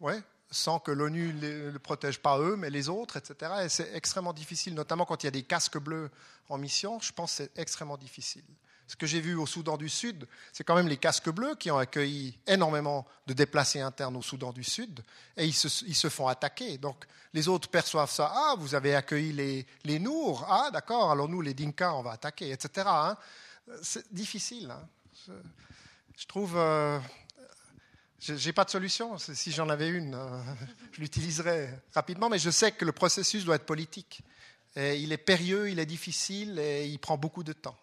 ouais, 0.00 0.22
sent 0.50 0.78
que 0.84 0.90
l'ONU 0.90 1.34
ne 1.34 1.78
protège 1.78 2.18
pas 2.18 2.38
eux, 2.38 2.56
mais 2.56 2.70
les 2.70 2.88
autres, 2.88 3.16
etc. 3.16 3.52
Et 3.64 3.68
c'est 3.68 3.94
extrêmement 3.94 4.32
difficile, 4.32 4.74
notamment 4.74 5.04
quand 5.04 5.22
il 5.22 5.26
y 5.26 5.28
a 5.28 5.32
des 5.32 5.42
casques 5.42 5.78
bleus 5.78 6.10
en 6.48 6.58
mission, 6.58 7.00
je 7.00 7.12
pense 7.12 7.32
que 7.32 7.36
c'est 7.44 7.58
extrêmement 7.58 7.96
difficile. 7.96 8.44
Ce 8.88 8.94
que 8.94 9.06
j'ai 9.06 9.20
vu 9.20 9.34
au 9.34 9.46
Soudan 9.46 9.76
du 9.76 9.88
Sud, 9.88 10.28
c'est 10.52 10.62
quand 10.62 10.76
même 10.76 10.86
les 10.86 10.96
casques 10.96 11.30
bleus 11.30 11.56
qui 11.56 11.72
ont 11.72 11.78
accueilli 11.78 12.38
énormément 12.46 13.04
de 13.26 13.32
déplacés 13.32 13.80
internes 13.80 14.16
au 14.16 14.22
Soudan 14.22 14.52
du 14.52 14.62
Sud, 14.62 15.02
et 15.36 15.44
ils 15.44 15.54
se, 15.54 15.84
ils 15.86 15.96
se 15.96 16.08
font 16.08 16.28
attaquer. 16.28 16.78
Donc 16.78 17.04
les 17.34 17.48
autres 17.48 17.68
perçoivent 17.68 18.10
ça, 18.10 18.32
ah, 18.32 18.54
vous 18.56 18.76
avez 18.76 18.94
accueilli 18.94 19.32
les, 19.32 19.66
les 19.84 19.98
Nours, 19.98 20.46
ah, 20.48 20.70
d'accord, 20.72 21.10
alors 21.10 21.28
nous, 21.28 21.40
les 21.40 21.54
Dinkas, 21.54 21.92
on 21.94 22.02
va 22.02 22.12
attaquer, 22.12 22.52
etc. 22.52 22.86
Hein. 22.88 23.16
C'est 23.82 24.12
difficile. 24.12 24.70
Hein 24.70 24.88
je 26.16 26.26
trouve. 26.26 26.56
Euh, 26.56 26.98
j'ai 28.34 28.52
pas 28.52 28.64
de 28.64 28.70
solution. 28.70 29.18
Si 29.18 29.52
j'en 29.52 29.68
avais 29.68 29.88
une, 29.88 30.14
euh, 30.14 30.42
je 30.92 31.00
l'utiliserais 31.00 31.82
rapidement, 31.94 32.28
mais 32.28 32.38
je 32.38 32.50
sais 32.50 32.72
que 32.72 32.84
le 32.84 32.92
processus 32.92 33.44
doit 33.44 33.56
être 33.56 33.66
politique. 33.66 34.22
Et 34.74 34.96
il 34.96 35.12
est 35.12 35.18
périlleux, 35.18 35.70
il 35.70 35.78
est 35.78 35.86
difficile 35.86 36.58
et 36.58 36.86
il 36.86 36.98
prend 36.98 37.16
beaucoup 37.16 37.44
de 37.44 37.52
temps. 37.52 37.76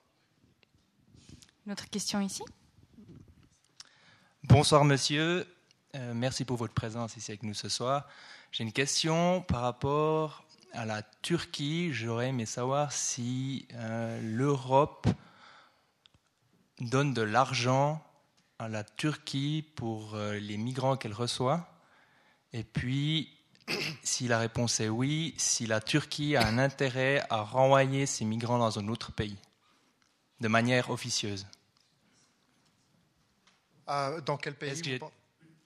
Une 1.66 1.72
autre 1.72 1.90
question 1.90 2.20
ici? 2.20 2.44
Bonsoir 4.44 4.84
monsieur, 4.84 5.48
euh, 5.96 6.14
merci 6.14 6.44
pour 6.44 6.58
votre 6.58 6.74
présence 6.74 7.16
ici 7.16 7.32
avec 7.32 7.44
nous 7.44 7.54
ce 7.54 7.70
soir. 7.70 8.08
J'ai 8.52 8.64
une 8.64 8.74
question 8.74 9.42
par 9.42 9.62
rapport 9.62 10.46
à 10.74 10.86
la 10.86 11.02
Turquie. 11.22 11.94
J'aurais 11.94 12.28
aimé 12.28 12.46
savoir 12.46 12.92
si 12.92 13.68
l'Europe 14.22 15.08
donne 16.80 17.14
de 17.14 17.22
l'argent 17.22 18.04
à 18.60 18.68
la 18.68 18.84
Turquie 18.84 19.66
pour 19.76 20.16
euh, 20.16 20.40
les 20.40 20.58
migrants 20.58 20.98
qu'elle 20.98 21.14
reçoit 21.14 21.68
Et 22.52 22.64
puis, 22.64 23.38
si 24.04 24.28
la 24.28 24.40
réponse 24.40 24.80
est 24.80 24.90
oui, 24.90 25.34
si 25.38 25.66
la 25.66 25.82
Turquie 25.82 26.36
a 26.36 26.46
un 26.48 26.58
intérêt 26.58 27.26
à 27.30 27.42
renvoyer 27.42 28.06
ces 28.06 28.26
migrants 28.26 28.60
dans 28.60 28.80
un 28.80 28.88
autre 28.88 29.12
pays, 29.12 29.38
de 30.40 30.48
manière 30.48 30.90
officieuse. 30.90 31.48
Euh, 33.90 34.22
dans, 34.22 34.38
quel 34.38 34.56
pays 34.56 35.00
vous, 35.00 35.12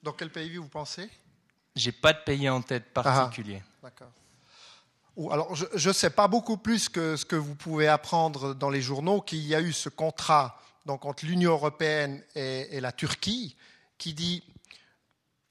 dans 0.02 0.12
quel 0.12 0.30
pays 0.30 0.56
vous 0.56 0.68
pensez? 0.68 1.08
J'ai 1.76 1.92
pas 1.92 2.12
de 2.12 2.18
pays 2.24 2.48
en 2.48 2.62
tête 2.62 2.86
ah, 2.96 3.02
particulier. 3.02 3.62
D'accord. 3.82 4.10
Alors, 5.30 5.54
je 5.54 5.88
ne 5.88 5.92
sais 5.92 6.10
pas 6.10 6.28
beaucoup 6.28 6.56
plus 6.56 6.88
que 6.88 7.16
ce 7.16 7.24
que 7.24 7.34
vous 7.34 7.56
pouvez 7.56 7.88
apprendre 7.88 8.54
dans 8.54 8.70
les 8.70 8.80
journaux 8.80 9.20
qu'il 9.20 9.40
y 9.40 9.54
a 9.54 9.60
eu 9.60 9.72
ce 9.72 9.88
contrat 9.88 10.60
donc 10.88 11.04
entre 11.04 11.26
l'Union 11.26 11.52
européenne 11.52 12.22
et, 12.34 12.80
la 12.80 12.92
Turquie, 12.92 13.54
qui 13.98 14.14
dit 14.14 14.42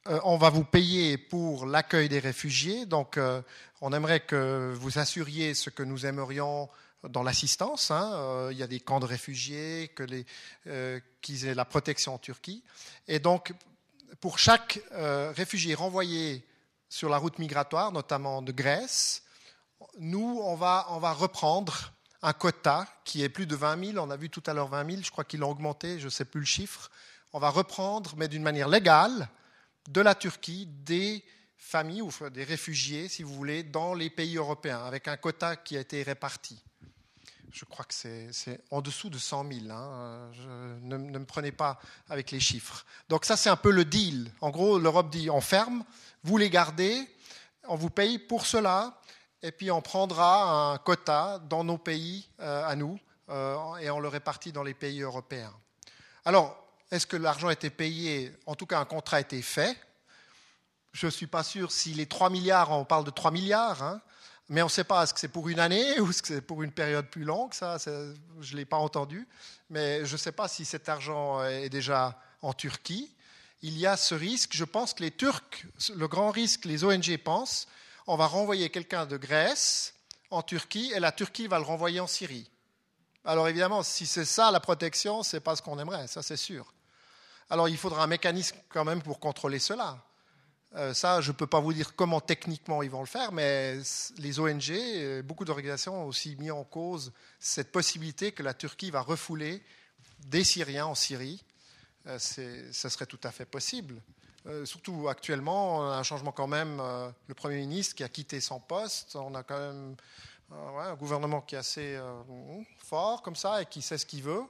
euh, 0.08 0.20
on 0.24 0.36
va 0.36 0.50
vous 0.50 0.64
payer 0.64 1.20
pour 1.20 1.68
l'accueil 1.68 2.10
des 2.10 2.18
réfugiés. 2.18 2.88
Donc, 2.88 3.18
euh, 3.18 3.44
on 3.80 3.94
aimerait 3.94 4.22
que 4.22 4.74
vous 4.76 4.98
assuriez 4.98 5.54
ce 5.54 5.70
que 5.70 5.84
nous 5.84 6.08
aimerions 6.08 6.70
dans 7.08 7.22
l'assistance. 7.22 7.92
Hein. 7.92 8.14
Euh, 8.16 8.50
il 8.52 8.58
y 8.58 8.64
a 8.64 8.68
des 8.68 8.80
camps 8.80 9.00
de 9.00 9.06
réfugiés, 9.06 9.92
que 9.96 10.06
qu'ils 11.22 11.46
aient 11.46 11.54
la 11.54 11.66
protection 11.66 12.16
en 12.16 12.18
Turquie. 12.18 12.64
Et 13.08 13.20
donc, 13.20 13.54
pour 14.20 14.40
chaque 14.40 14.80
réfugié 14.92 15.76
renvoyé 15.76 16.44
sur 16.90 17.10
la 17.10 17.20
route 17.20 17.38
migratoire, 17.38 17.92
notamment 17.92 18.42
de 18.42 18.52
Grèce, 18.52 19.22
nous, 20.00 20.42
on 20.44 20.56
va 20.56 21.14
reprendre 21.14 21.94
un 22.22 22.34
quota 22.34 22.88
qui 23.04 23.24
est 23.24 23.30
plus 23.30 23.46
de 23.46 23.56
20 23.56 23.94
000. 23.94 24.06
On 24.06 24.10
a 24.10 24.18
vu 24.18 24.30
tout 24.30 24.44
à 24.46 24.54
l'heure 24.54 24.68
20 24.68 24.90
000, 24.90 25.02
je 25.04 25.12
crois 25.12 25.24
qu'il 25.24 25.44
a 25.44 25.48
augmenté, 25.48 26.00
je 26.00 26.06
ne 26.06 26.10
sais 26.10 26.26
plus 26.26 26.40
le 26.40 26.46
chiffre. 26.46 26.90
On 27.34 27.40
va 27.40 27.50
reprendre, 27.50 28.16
mais 28.18 28.28
d'une 28.28 28.44
manière 28.44 28.70
légale, 28.70 29.30
de 29.90 30.02
la 30.02 30.16
Turquie, 30.16 30.68
des 30.68 31.24
familles 31.58 32.02
ou 32.02 32.12
des 32.30 32.44
réfugiés, 32.44 33.08
si 33.08 33.24
vous 33.24 33.34
voulez, 33.34 33.64
dans 33.64 33.94
les 33.94 34.10
pays 34.10 34.38
européens, 34.38 34.84
avec 34.86 35.08
un 35.08 35.18
quota 35.18 35.56
qui 35.56 35.78
a 35.78 35.80
été 35.80 36.04
réparti. 36.04 36.62
Je 37.52 37.66
crois 37.66 37.86
que 37.86 37.94
c'est 37.94 38.62
en 38.72 38.82
dessous 38.82 39.10
de 39.10 39.18
100 39.18 39.52
000. 39.52 39.72
Hein. 39.72 40.32
ne, 40.84 40.98
ne, 40.98 41.20
me 41.20 41.26
prenez 41.26 41.52
pas 41.52 41.80
avec 42.10 42.32
les 42.32 42.40
chiffres. 42.40 42.86
Donc 43.10 43.26
ça, 43.26 43.38
c'est 43.38 43.50
un 43.50 43.56
peu 43.56 43.72
le 43.72 43.86
deal. 43.86 44.32
En 44.42 44.52
gros, 44.52 44.78
l'Europe 44.78 45.10
dit 45.10 45.30
on 45.30 45.42
ferme, 45.42 45.84
vous 46.24 46.38
les 46.38 46.50
gardez, 46.50 47.08
on 47.68 47.76
vous 47.76 47.90
paye 47.90 48.20
pour 48.20 48.46
cela, 48.46 49.02
et 49.42 49.52
puis 49.52 49.72
on 49.72 49.82
prendra 49.82 50.72
un 50.72 50.78
quota 50.78 51.40
dans 51.50 51.64
nos 51.64 51.78
pays 51.78 52.30
euh, 52.40 52.66
à 52.66 52.76
nous 52.76 53.00
euh, 53.30 53.76
et 53.78 53.90
on 53.90 54.00
le 54.00 54.08
répartit 54.08 54.52
dans 54.52 54.64
les 54.64 54.74
pays 54.74 55.02
européens. 55.02 55.54
Alors, 56.26 56.58
est-ce 56.92 57.06
que 57.06 57.18
l'argent 57.18 57.48
a 57.48 57.54
été 57.54 57.70
payé? 57.70 58.32
En 58.46 58.56
tout 58.56 58.66
cas, 58.66 58.80
un 58.80 58.86
contrat 58.86 59.18
a 59.18 59.20
été 59.20 59.42
fait. 59.42 59.78
Je 60.94 61.06
ne 61.06 61.12
suis 61.12 61.28
pas 61.28 61.44
sûr 61.44 61.72
si 61.72 61.94
les 61.94 62.06
3 62.06 62.30
milliards, 62.30 62.72
on 62.72 62.86
parle 62.86 63.04
de 63.04 63.12
3 63.12 63.32
milliards, 63.32 63.84
hein, 63.84 64.02
mais 64.50 64.62
on 64.62 64.66
ne 64.66 64.72
sait 64.72 64.86
pas, 64.86 65.04
est-ce 65.04 65.14
que 65.14 65.20
c'est 65.20 65.28
pour 65.28 65.50
une 65.50 65.60
année 65.60 66.00
ou 66.00 66.10
est-ce 66.10 66.22
que 66.22 66.30
c'est 66.30 66.42
pour 66.42 66.64
une 66.64 66.72
période 66.72 67.08
plus 67.08 67.24
longue? 67.24 67.54
Ça, 67.54 67.78
je 67.78 68.52
ne 68.54 68.58
l'ai 68.58 68.66
pas 68.66 68.78
entendu. 68.78 69.28
Mais 69.70 70.06
je 70.06 70.14
ne 70.14 70.18
sais 70.18 70.32
pas 70.32 70.48
si 70.48 70.64
cet 70.64 70.88
argent 70.88 71.44
est 71.44 71.70
déjà 71.70 72.20
en 72.42 72.54
Turquie. 72.54 73.14
Il 73.62 73.78
y 73.78 73.86
a 73.86 73.98
ce 73.98 74.16
risque. 74.16 74.52
Je 74.54 74.64
pense 74.64 74.94
que 74.94 75.04
les 75.04 75.12
Turcs, 75.12 75.66
le 75.96 76.08
grand 76.08 76.32
risque, 76.32 76.66
les 76.66 76.84
ONG 76.84 77.18
pensent, 77.18 77.68
on 78.08 78.16
va 78.16 78.26
renvoyer 78.26 78.70
quelqu'un 78.70 79.06
de 79.06 79.18
Grèce 79.18 79.94
en 80.32 80.42
Turquie 80.42 80.92
et 80.96 81.00
la 81.00 81.12
Turquie 81.12 81.48
va 81.48 81.60
le 81.60 81.66
renvoyer 81.66 82.00
en 82.00 82.08
Syrie. 82.08 82.50
Alors 83.26 83.48
évidemment, 83.50 83.84
si 83.84 84.06
c'est 84.06 84.26
ça 84.26 84.50
la 84.52 84.62
protection, 84.62 85.22
c'est 85.22 85.42
pas 85.42 85.56
ce 85.58 85.62
qu'on 85.62 85.78
aimerait, 85.78 86.08
ça 86.08 86.24
c'est 86.24 86.38
sûr. 86.38 86.74
Alors 87.50 87.68
il 87.68 87.78
faudra 87.78 88.04
un 88.04 88.08
mécanisme 88.08 88.58
quand 88.70 88.86
même 88.86 89.02
pour 89.02 89.20
contrôler 89.20 89.60
cela. 89.60 90.02
Euh, 90.76 90.94
ça, 90.94 91.22
je 91.22 91.32
ne 91.32 91.36
peux 91.36 91.48
pas 91.48 91.60
vous 91.60 91.74
dire 91.74 91.96
comment 91.96 92.20
techniquement 92.20 92.84
ils 92.84 92.90
vont 92.90 93.00
le 93.00 93.08
faire, 93.08 93.32
mais 93.32 93.78
les 94.18 94.40
ONG, 94.40 94.70
euh, 94.72 95.22
beaucoup 95.22 95.46
d'organisations 95.46 96.04
ont 96.04 96.08
aussi 96.08 96.36
mis 96.38 96.52
en 96.52 96.64
cause 96.64 97.14
cette 97.40 97.72
possibilité 97.72 98.32
que 98.32 98.44
la 98.44 98.54
Turquie 98.54 98.92
va 98.92 99.02
refouler 99.02 99.64
des 100.20 100.44
Syriens 100.44 100.88
en 100.88 100.96
Syrie, 100.96 101.44
ce 102.18 102.72
serait 102.72 103.06
tout 103.06 103.20
à 103.24 103.32
fait 103.32 103.46
possible. 103.46 104.02
Surtout 104.66 105.08
actuellement, 105.08 105.80
on 105.80 105.90
a 105.90 105.96
un 105.96 106.04
changement 106.04 106.32
quand 106.32 106.48
même. 106.48 106.82
le 107.28 107.34
Premier 107.34 107.58
ministre 107.58 107.96
qui 107.96 108.04
a 108.04 108.10
quitté 108.10 108.40
son 108.40 108.60
poste, 108.60 109.16
on 109.16 109.36
a 109.36 109.44
quand 109.44 109.60
même 109.60 109.96
un 110.52 110.96
gouvernement 110.96 111.42
qui 111.42 111.56
est 111.56 111.60
assez 111.60 112.00
fort 112.78 113.22
comme 113.22 113.36
ça 113.36 113.62
et 113.62 113.66
qui 113.66 113.82
sait 113.82 113.98
ce 113.98 114.06
qu'il 114.06 114.24
veut. 114.24 114.44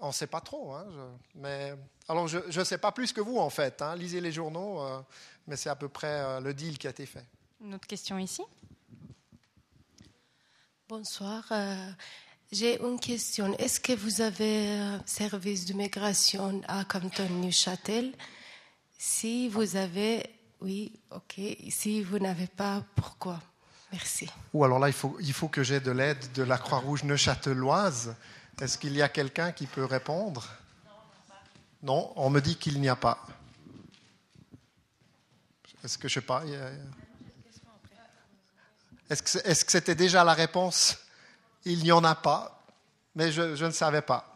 On 0.00 0.08
ne 0.08 0.12
sait 0.12 0.26
pas 0.26 0.40
trop. 0.40 0.72
Hein, 0.72 0.86
mais 1.34 1.74
alors, 2.08 2.26
je 2.26 2.58
ne 2.58 2.64
sais 2.64 2.78
pas 2.78 2.92
plus 2.92 3.12
que 3.12 3.20
vous 3.20 3.38
en 3.38 3.50
fait. 3.50 3.82
Hein. 3.82 3.96
lisez 3.96 4.20
les 4.20 4.32
journaux, 4.32 4.82
mais 5.46 5.56
c'est 5.56 5.70
à 5.70 5.76
peu 5.76 5.88
près 5.88 6.40
le 6.40 6.54
deal 6.54 6.78
qui 6.78 6.86
a 6.86 6.90
été 6.90 7.06
fait. 7.06 7.24
Une 7.62 7.74
autre 7.74 7.86
question 7.86 8.18
ici? 8.18 8.42
Bonsoir. 10.88 11.44
Euh, 11.52 11.90
j'ai 12.50 12.78
une 12.82 13.00
question. 13.00 13.56
Est-ce 13.56 13.80
que 13.80 13.92
vous 13.92 14.20
avez 14.20 14.68
un 14.76 15.02
service 15.06 15.64
de 15.64 15.72
migration 15.72 16.60
à 16.68 16.84
Canton 16.84 17.30
Neuchâtel 17.30 18.12
Si 19.04 19.48
vous 19.48 19.74
avez, 19.74 20.22
oui, 20.60 20.92
ok. 21.10 21.40
Si 21.70 22.04
vous 22.04 22.20
n'avez 22.20 22.46
pas, 22.46 22.84
pourquoi? 22.94 23.40
Merci. 23.90 24.30
Ou 24.54 24.62
alors 24.62 24.78
là, 24.78 24.88
il 24.88 24.92
faut, 24.92 25.16
il 25.18 25.32
faut 25.32 25.48
que 25.48 25.64
j'ai 25.64 25.80
de 25.80 25.90
l'aide 25.90 26.30
de 26.30 26.44
la 26.44 26.56
Croix-Rouge 26.56 27.02
neuchâteloise. 27.02 28.14
Est-ce 28.60 28.78
qu'il 28.78 28.94
y 28.94 29.02
a 29.02 29.08
quelqu'un 29.08 29.50
qui 29.50 29.66
peut 29.66 29.84
répondre? 29.84 30.48
Non, 31.82 32.12
on 32.14 32.30
me 32.30 32.38
dit 32.38 32.54
qu'il 32.54 32.80
n'y 32.80 32.88
a 32.88 32.94
pas. 32.94 33.26
Est-ce 35.82 35.98
que 35.98 36.06
je 36.06 36.14
sais 36.14 36.20
pas 36.20 36.44
est-ce 39.10 39.64
que 39.64 39.72
c'était 39.72 39.96
déjà 39.96 40.22
la 40.22 40.32
réponse? 40.32 40.96
Il 41.64 41.82
n'y 41.82 41.90
en 41.90 42.04
a 42.04 42.14
pas, 42.14 42.64
mais 43.16 43.32
je, 43.32 43.64
ne 43.64 43.72
savais 43.72 44.00
pas. 44.00 44.31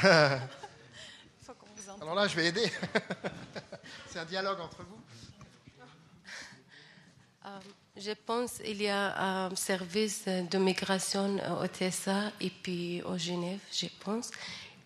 Alors 2.00 2.14
là, 2.14 2.26
je 2.26 2.36
vais 2.36 2.46
aider. 2.46 2.64
C'est 4.08 4.18
un 4.18 4.24
dialogue 4.24 4.60
entre 4.60 4.82
vous. 4.82 5.00
Euh, 7.46 7.58
je 7.96 8.12
pense 8.12 8.58
qu'il 8.58 8.82
y 8.82 8.88
a 8.88 9.46
un 9.46 9.56
service 9.56 10.26
de 10.26 10.58
migration 10.58 11.38
au 11.60 11.66
TSA 11.66 12.32
et 12.40 12.50
puis 12.50 13.02
au 13.02 13.18
Genève, 13.18 13.60
je 13.72 13.86
pense. 14.02 14.30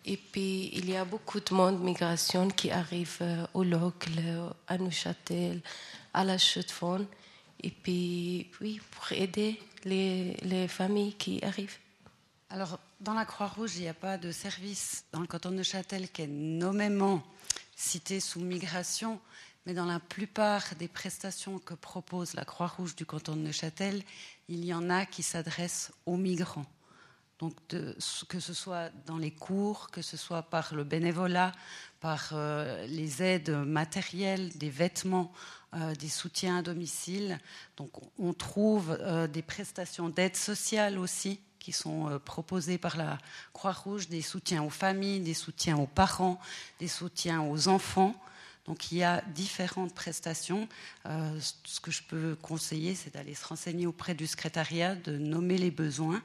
Et 0.04 0.16
puis, 0.16 0.70
il 0.74 0.90
y 0.90 0.96
a 0.96 1.04
beaucoup 1.04 1.40
de 1.40 1.54
monde 1.54 1.80
migration 1.80 2.48
qui 2.48 2.70
arrive 2.70 3.18
euh, 3.22 3.46
au 3.54 3.64
Locle, 3.64 4.20
à 4.66 4.76
Neuchâtel, 4.76 5.62
à 6.12 6.24
la 6.24 6.36
Chute-Fonds. 6.36 7.06
Et 7.62 7.70
puis, 7.70 8.50
oui, 8.60 8.80
pour 8.90 9.12
aider 9.12 9.58
les, 9.84 10.36
les, 10.42 10.68
familles 10.68 11.14
qui 11.14 11.42
arrivent. 11.42 11.78
Alors, 12.50 12.78
dans 13.04 13.14
la 13.14 13.26
Croix-Rouge, 13.26 13.76
il 13.76 13.82
n'y 13.82 13.88
a 13.88 13.94
pas 13.94 14.16
de 14.16 14.32
service 14.32 15.04
dans 15.12 15.20
le 15.20 15.26
canton 15.26 15.50
de 15.50 15.56
Neuchâtel 15.56 16.10
qui 16.10 16.22
est 16.22 16.26
nommément 16.26 17.22
cité 17.76 18.18
sous 18.18 18.40
migration, 18.40 19.20
mais 19.66 19.74
dans 19.74 19.84
la 19.84 20.00
plupart 20.00 20.62
des 20.78 20.88
prestations 20.88 21.58
que 21.58 21.74
propose 21.74 22.32
la 22.32 22.46
Croix-Rouge 22.46 22.96
du 22.96 23.04
canton 23.04 23.36
de 23.36 23.42
Neuchâtel, 23.42 24.02
il 24.48 24.64
y 24.64 24.72
en 24.72 24.88
a 24.88 25.04
qui 25.04 25.22
s'adressent 25.22 25.92
aux 26.06 26.16
migrants. 26.16 26.64
Donc 27.40 27.54
que 27.66 28.40
ce 28.40 28.54
soit 28.54 28.90
dans 29.04 29.18
les 29.18 29.32
cours, 29.32 29.90
que 29.90 30.00
ce 30.00 30.16
soit 30.16 30.42
par 30.42 30.74
le 30.74 30.84
bénévolat, 30.84 31.52
par 32.00 32.30
euh, 32.32 32.86
les 32.86 33.22
aides 33.22 33.50
matérielles, 33.50 34.56
des 34.56 34.70
vêtements, 34.70 35.30
euh, 35.74 35.94
des 35.94 36.08
soutiens 36.08 36.58
à 36.58 36.62
domicile. 36.62 37.38
Donc 37.76 37.90
on 38.18 38.32
trouve 38.32 38.96
euh, 38.98 39.26
des 39.26 39.42
prestations 39.42 40.08
d'aide 40.08 40.36
sociale 40.36 40.98
aussi 40.98 41.40
qui 41.64 41.72
sont 41.72 42.20
proposées 42.24 42.76
par 42.76 42.96
la 42.96 43.18
Croix-Rouge, 43.54 44.08
des 44.08 44.20
soutiens 44.20 44.62
aux 44.62 44.70
familles, 44.70 45.20
des 45.20 45.34
soutiens 45.34 45.78
aux 45.78 45.86
parents, 45.86 46.38
des 46.78 46.88
soutiens 46.88 47.40
aux 47.40 47.68
enfants. 47.68 48.14
Donc 48.66 48.92
il 48.92 48.98
y 48.98 49.02
a 49.02 49.22
différentes 49.34 49.94
prestations. 49.94 50.68
ce 51.04 51.80
que 51.80 51.90
je 51.90 52.02
peux 52.02 52.36
conseiller, 52.42 52.94
c'est 52.94 53.14
d'aller 53.14 53.34
se 53.34 53.46
renseigner 53.46 53.86
auprès 53.86 54.14
du 54.14 54.26
secrétariat, 54.26 54.94
de 54.94 55.16
nommer 55.16 55.56
les 55.56 55.70
besoins 55.70 56.22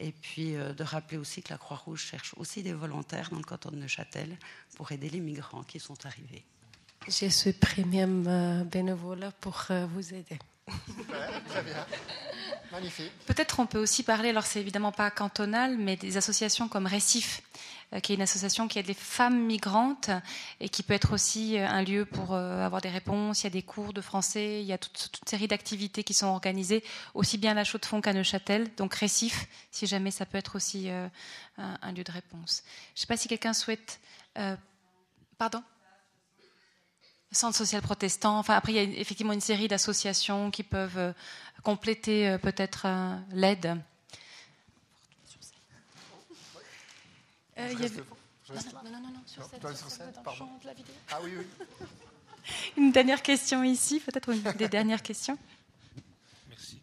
et 0.00 0.12
puis 0.12 0.56
euh, 0.56 0.72
de 0.72 0.82
rappeler 0.82 1.18
aussi 1.18 1.42
que 1.42 1.50
la 1.50 1.58
Croix-Rouge 1.58 2.02
cherche 2.02 2.34
aussi 2.36 2.62
des 2.62 2.72
volontaires 2.72 3.30
dans 3.30 3.38
le 3.38 3.44
canton 3.44 3.70
de 3.70 3.76
Neuchâtel 3.76 4.36
pour 4.76 4.90
aider 4.92 5.10
les 5.10 5.20
migrants 5.20 5.62
qui 5.62 5.78
sont 5.78 6.06
arrivés. 6.06 6.44
Je 7.06 7.26
suis 7.26 7.52
premium 7.52 8.26
euh, 8.26 8.64
bénévole 8.64 9.30
pour 9.40 9.66
euh, 9.70 9.86
vous 9.86 10.14
aider. 10.14 10.38
très 11.48 11.62
bien. 11.62 11.86
Peut-être 13.26 13.60
on 13.60 13.66
peut 13.66 13.78
aussi 13.78 14.02
parler, 14.02 14.30
alors 14.30 14.46
c'est 14.46 14.60
évidemment 14.60 14.92
pas 14.92 15.10
cantonal, 15.10 15.76
mais 15.76 15.96
des 15.96 16.16
associations 16.16 16.68
comme 16.68 16.86
Récif, 16.86 17.42
euh, 17.92 18.00
qui 18.00 18.12
est 18.12 18.14
une 18.14 18.22
association 18.22 18.68
qui 18.68 18.78
aide 18.78 18.86
les 18.86 18.94
femmes 18.94 19.44
migrantes 19.44 20.10
et 20.60 20.68
qui 20.68 20.84
peut 20.84 20.94
être 20.94 21.12
aussi 21.12 21.58
euh, 21.58 21.66
un 21.66 21.82
lieu 21.82 22.04
pour 22.04 22.34
euh, 22.34 22.64
avoir 22.64 22.80
des 22.80 22.88
réponses. 22.88 23.42
Il 23.42 23.44
y 23.44 23.46
a 23.48 23.50
des 23.50 23.62
cours 23.62 23.92
de 23.92 24.00
français, 24.00 24.60
il 24.60 24.66
y 24.66 24.72
a 24.72 24.78
toute, 24.78 25.10
toute 25.12 25.28
série 25.28 25.48
d'activités 25.48 26.04
qui 26.04 26.14
sont 26.14 26.26
organisées, 26.26 26.84
aussi 27.14 27.38
bien 27.38 27.52
à 27.52 27.54
la 27.54 27.64
Chaux-de-Fonds 27.64 28.00
qu'à 28.00 28.12
Neuchâtel. 28.12 28.68
Donc 28.76 28.94
Récif, 28.94 29.46
si 29.72 29.86
jamais 29.86 30.12
ça 30.12 30.24
peut 30.24 30.38
être 30.38 30.54
aussi 30.54 30.88
un, 30.88 31.92
lieu 31.92 32.04
de 32.04 32.12
réponse. 32.12 32.62
Je 32.94 32.98
ne 32.98 33.00
sais 33.00 33.06
pas 33.06 33.16
si 33.16 33.26
quelqu'un 33.26 33.52
souhaite. 33.52 34.00
pardon? 35.36 35.62
Centre 37.32 37.56
social 37.56 37.80
protestant. 37.82 38.38
Enfin, 38.38 38.54
après, 38.54 38.72
il 38.72 38.76
y 38.76 38.78
a 38.78 39.00
effectivement 39.00 39.32
une 39.32 39.40
série 39.40 39.68
d'associations 39.68 40.50
qui 40.50 40.62
peuvent 40.62 41.14
compléter 41.62 42.36
peut-être 42.42 42.86
l'aide. 43.32 43.80
Euh, 47.60 47.72
y 47.72 47.84
avait... 47.84 47.88
non, 47.98 48.90
non, 48.90 48.90
non, 48.90 49.00
non, 49.10 49.22
sur 49.26 49.44
cette, 49.44 49.76
sur 49.76 49.90
cette, 49.90 50.14
de 50.16 50.66
la 50.66 50.72
vidéo. 50.72 50.94
Ah 51.10 51.18
oui, 51.22 51.32
oui. 51.36 51.86
une 52.76 52.92
dernière 52.92 53.22
question 53.22 53.62
ici, 53.62 54.00
peut-être 54.00 54.30
une 54.30 54.40
des 54.52 54.68
dernières 54.76 55.02
questions? 55.02 55.36
Merci. 56.48 56.80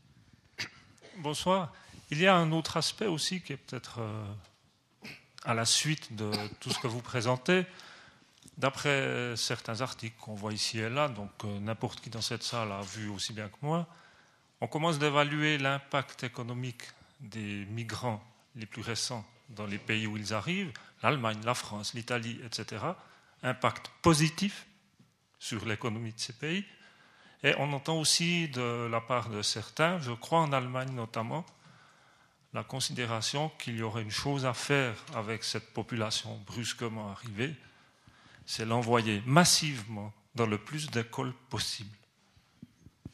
Bonsoir. 1.18 1.74
Il 2.12 2.20
y 2.20 2.28
a 2.28 2.36
un 2.36 2.52
autre 2.52 2.78
aspect 2.78 3.08
aussi 3.08 3.42
qui 3.42 3.54
est 3.54 3.58
peut-être 3.58 4.00
euh, 4.00 4.26
à 5.44 5.54
la 5.54 5.66
suite 5.66 6.16
de 6.16 6.32
tout 6.60 6.70
ce 6.70 6.80
que 6.80 6.88
vous 6.88 7.02
présentez. 7.02 7.66
D'après 8.58 9.36
certains 9.36 9.82
articles 9.82 10.16
qu'on 10.20 10.34
voit 10.34 10.52
ici 10.52 10.80
et 10.80 10.90
là, 10.90 11.10
donc 11.10 11.30
euh, 11.46 11.60
n'importe 11.60 12.02
qui 12.02 12.10
dans 12.10 12.22
cette 12.22 12.42
salle 12.42 12.72
a 12.72 12.82
vu 12.82 13.08
aussi 13.10 13.32
bien 13.32 13.50
que 13.50 13.58
moi, 13.62 13.88
on 14.62 14.68
commence 14.68 14.98
d'évaluer 14.98 15.60
l'impact 15.60 16.24
économique 16.24 16.82
des 17.20 17.66
migrants 17.66 18.24
les 18.56 18.66
plus 18.66 18.82
récents 18.82 19.24
dans 19.50 19.68
les 19.68 19.78
pays 19.78 20.08
où 20.08 20.18
ils 20.18 20.34
arrivent, 20.34 20.72
l'Allemagne, 21.04 21.38
la 21.46 21.54
France, 21.54 21.94
l'Italie, 21.94 22.40
etc., 22.44 22.84
impact 23.44 23.92
positif 24.02 24.66
sur 25.38 25.64
l'économie 25.66 26.14
de 26.14 26.20
ces 26.20 26.34
pays. 26.34 26.66
Et 27.44 27.54
on 27.60 27.72
entend 27.74 28.00
aussi 28.00 28.48
de 28.50 28.88
la 28.88 29.00
part 29.00 29.30
de 29.30 29.44
certains, 29.44 30.00
je 30.00 30.12
crois 30.12 30.40
en 30.40 30.52
Allemagne 30.52 30.92
notamment, 30.94 31.46
la 32.54 32.64
considération 32.64 33.52
qu'il 33.60 33.78
y 33.78 33.84
aurait 33.84 34.02
une 34.02 34.10
chose 34.10 34.48
à 34.48 34.56
faire 34.56 34.96
avec 35.14 35.44
cette 35.44 35.74
population 35.74 36.42
brusquement 36.48 37.12
arrivée, 37.12 37.56
c'est 38.48 38.66
l'envoyer 38.66 39.22
massivement 39.26 40.14
dans 40.34 40.48
le 40.48 40.58
plus 40.58 40.90
d'écoles 40.90 41.34
possible. 41.50 41.96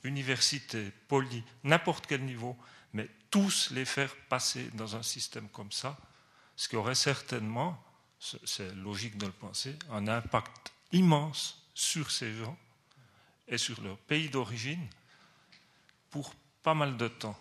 Université, 0.03 0.91
poly, 1.07 1.43
n'importe 1.64 2.05
quel 2.07 2.23
niveau, 2.23 2.55
mais 2.93 3.10
tous 3.31 3.72
les 3.72 3.84
faire 3.84 4.15
passer 4.30 4.69
dans 4.76 4.95
un 4.95 5.01
système 5.01 5.49
comme 5.49 5.72
ça, 5.72 5.97
ce 6.55 6.69
qui 6.69 6.76
aurait 6.76 6.95
certainement, 6.95 7.84
c'est 8.19 8.73
logique 8.76 9.18
de 9.18 9.26
le 9.26 9.31
penser, 9.31 9.76
un 9.91 10.07
impact 10.07 10.72
immense 10.91 11.68
sur 11.73 12.11
ces 12.11 12.35
gens 12.35 12.57
et 13.47 13.57
sur 13.57 13.81
leur 13.81 13.97
pays 13.97 14.30
d'origine 14.30 14.88
pour 16.11 16.34
pas 16.61 16.76
mal 16.76 16.95
de 16.95 17.07
temps. 17.07 17.38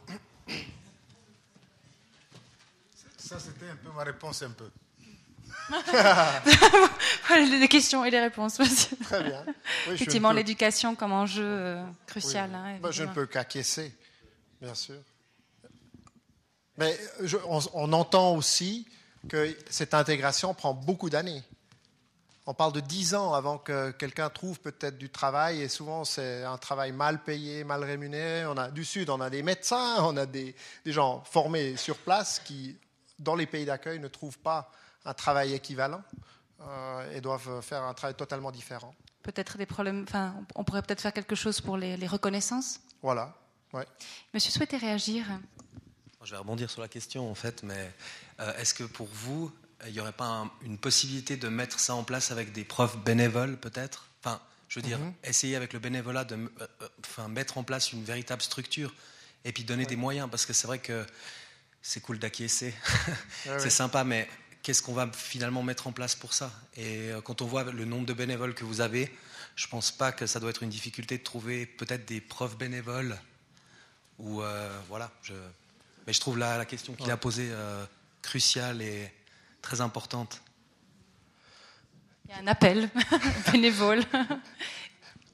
Ça, 3.19 3.39
c'était 3.39 3.69
un 3.69 3.77
peu 3.77 3.90
ma 3.93 4.05
réponse, 4.05 4.43
un 4.43 4.51
peu. 4.51 4.70
les 7.37 7.69
questions 7.69 8.05
et 8.05 8.11
les 8.11 8.20
réponses. 8.20 8.59
Très 9.05 9.23
bien. 9.23 9.45
Effectivement, 9.91 10.33
l'éducation 10.33 10.95
comme 10.95 11.12
enjeu 11.12 11.45
euh, 11.45 11.85
crucial. 12.07 12.51
Hein, 12.55 12.79
je 12.91 13.05
ne 13.05 13.12
peux 13.12 13.27
qu'acquiescer, 13.27 13.95
bien 14.61 14.74
sûr. 14.74 14.97
Mais 16.79 16.99
on, 17.74 17.93
entend 17.93 18.35
aussi 18.35 18.87
que 19.29 19.55
cette 19.69 19.95
intégration 19.95 20.55
prend 20.55 20.74
beaucoup 20.74 21.11
d'années. 21.11 21.43
On 22.47 22.55
parle 22.55 22.73
de 22.73 22.81
dix 22.81 23.15
ans 23.15 23.35
avant 23.35 23.59
que 23.59 23.93
quelqu'un 23.93 24.29
trouve 24.29 24.59
peut-être 24.59 24.99
du 24.99 25.11
travail, 25.11 25.62
et 25.62 25.69
souvent 25.69 26.05
c'est 26.05 26.43
un 26.43 26.59
travail 26.59 26.91
mal 26.91 27.23
payé, 27.23 27.62
mal 27.62 27.85
rémunéré. 27.85 28.47
On 28.47 28.57
a 28.57 28.69
du 28.69 28.85
Sud, 28.85 29.11
on 29.11 29.20
a 29.20 29.31
des 29.31 29.43
médecins, 29.43 30.03
on 30.03 30.16
a 30.16 30.27
des, 30.27 30.57
gens 30.87 31.23
formés 31.24 31.77
sur 31.77 31.99
place 31.99 32.41
qui, 32.45 32.77
dans 33.19 33.37
les 33.37 33.47
pays 33.47 33.65
d'accueil, 33.65 34.01
ne 34.01 34.09
trouvent 34.09 34.39
pas 34.39 34.73
un 35.05 35.15
travail 35.15 35.55
équivalent 35.55 36.03
euh, 36.61 37.16
et 37.16 37.20
doivent 37.20 37.61
faire 37.62 37.83
un 37.83 37.95
travail 37.95 38.15
totalement 38.15 38.51
différent. 38.51 38.95
peut-être 39.23 39.59
des 39.59 39.66
problèmes. 39.66 40.05
Enfin, 40.09 40.35
on 40.55 40.65
pourrait 40.65 40.83
peut-être 40.83 41.01
faire 41.01 41.12
quelque 41.12 41.35
chose 41.35 41.61
pour 41.61 41.77
les, 41.77 42.07
reconnaissances? 42.07 42.81
Voilà. 43.03 43.37
Ouais. 43.73 43.87
Monsieur 44.35 44.51
souhaitait 44.51 44.77
réagir. 44.77 45.24
Je 46.24 46.31
vais 46.31 46.37
rebondir 46.37 46.70
sur 46.70 46.81
la 46.81 46.89
question 46.89 47.29
en 47.29 47.35
fait, 47.35 47.62
mais 47.65 47.93
euh, 48.41 48.57
est-ce 48.57 48.74
que 48.74 48.85
pour 48.85 49.09
vous, 49.09 49.51
il 49.87 49.93
n'y 49.93 50.01
aurait 50.01 50.12
pas 50.12 50.49
une 50.62 50.79
possibilité 50.79 51.37
de 51.37 51.49
mettre 51.49 51.81
ça 51.81 51.95
en 51.95 52.05
place 52.05 52.31
avec 52.31 52.53
des 52.53 52.65
profs 52.65 52.97
bénévoles 52.99 53.57
peut-être? 53.57 54.07
Enfin, 54.20 54.41
je 54.69 54.81
veux 54.81 54.87
dire, 54.87 54.99
mhm. 54.99 55.12
essayer 55.24 55.57
avec 55.57 55.73
le 55.73 55.79
bénévolat 55.81 56.24
de 56.24 56.37
euh, 56.37 56.49
euh, 56.61 56.89
enfin, 57.05 57.29
mettre 57.29 57.59
en 57.59 57.65
place 57.65 57.93
une 57.93 58.05
véritable 58.05 58.41
structure 58.41 58.95
et 59.45 59.53
puis 59.53 59.65
donner 59.65 59.85
des 59.85 59.97
moyens, 59.97 60.29
parce 60.31 60.47
que 60.47 60.53
c'est 60.53 60.66
vrai 60.66 60.79
que 60.79 61.05
c'est 61.83 62.01
cool 62.01 62.19
d'acquiescer, 62.19 62.73
c'est 63.59 63.70
sympa, 63.70 64.05
mais 64.05 64.29
qu'est-ce 64.63 64.83
qu'on 64.83 64.95
va 64.95 65.11
finalement 65.13 65.63
mettre 65.63 65.87
en 65.87 65.93
place 65.93 66.15
pour 66.15 66.33
ça 66.33 66.53
Et 66.77 67.11
euh, 67.11 67.21
quand 67.21 67.43
on 67.43 67.47
voit 67.47 67.65
le 67.65 67.85
nombre 67.85 68.07
de 68.07 68.13
bénévoles 68.13 68.55
que 68.55 68.65
vous 68.65 68.81
avez, 68.81 69.13
je 69.57 69.67
ne 69.67 69.71
pense 69.71 69.91
pas 69.91 70.13
que 70.13 70.27
ça 70.27 70.41
doit 70.41 70.51
être 70.51 70.63
une 70.63 70.71
difficulté 70.71 71.19
de 71.19 71.23
trouver 71.23 71.67
peut-être 71.67 72.07
des 72.07 72.21
profs 72.21 72.57
bénévoles. 72.57 73.19
Ou 74.19 74.43
voilà, 74.89 75.11
je... 75.23 75.33
mais 76.07 76.13
je 76.13 76.21
trouve 76.21 76.39
la, 76.39 76.57
la 76.57 76.65
question 76.65 76.95
qu'il 76.95 77.11
a 77.11 77.17
posée 77.17 77.51
cruciale 78.23 78.81
et 78.81 79.13
très 79.63 79.81
importante. 79.81 80.41
Il 82.27 82.31
y 82.31 82.35
a 82.35 82.39
un 82.39 82.47
appel 82.47 82.89
bénévole. 83.53 84.03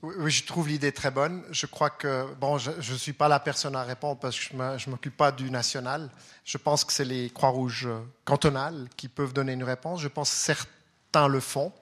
Oui, 0.03 0.31
je 0.31 0.45
trouve 0.45 0.69
l'idée 0.69 0.93
très 0.93 1.11
bonne. 1.11 1.43
Je 1.51 1.67
crois 1.67 1.91
que, 1.91 2.33
bon, 2.35 2.57
je 2.57 2.71
ne 2.71 2.99
suis 2.99 3.13
pas 3.13 3.27
la 3.27 3.41
personne 3.41 3.75
à 3.75 3.83
répondre 3.83 4.21
parce 4.21 4.39
que 4.39 4.55
je 4.55 4.55
ne 4.57 4.91
m'occupe 4.93 5.17
pas 5.17 5.33
du 5.33 5.51
national. 5.51 6.09
Je 6.45 6.57
pense 6.57 6.85
que 6.85 6.93
c'est 6.93 7.05
les 7.05 7.31
Croix-Rouges 7.31 7.89
cantonales 8.25 8.89
qui 8.97 9.09
peuvent 9.09 9.33
donner 9.33 9.55
une 9.55 9.65
réponse. 9.65 10.01
Je 10.01 10.07
pense 10.07 10.31
que 10.31 10.37
certains 10.37 11.27
le 11.27 11.41
font 11.41 11.73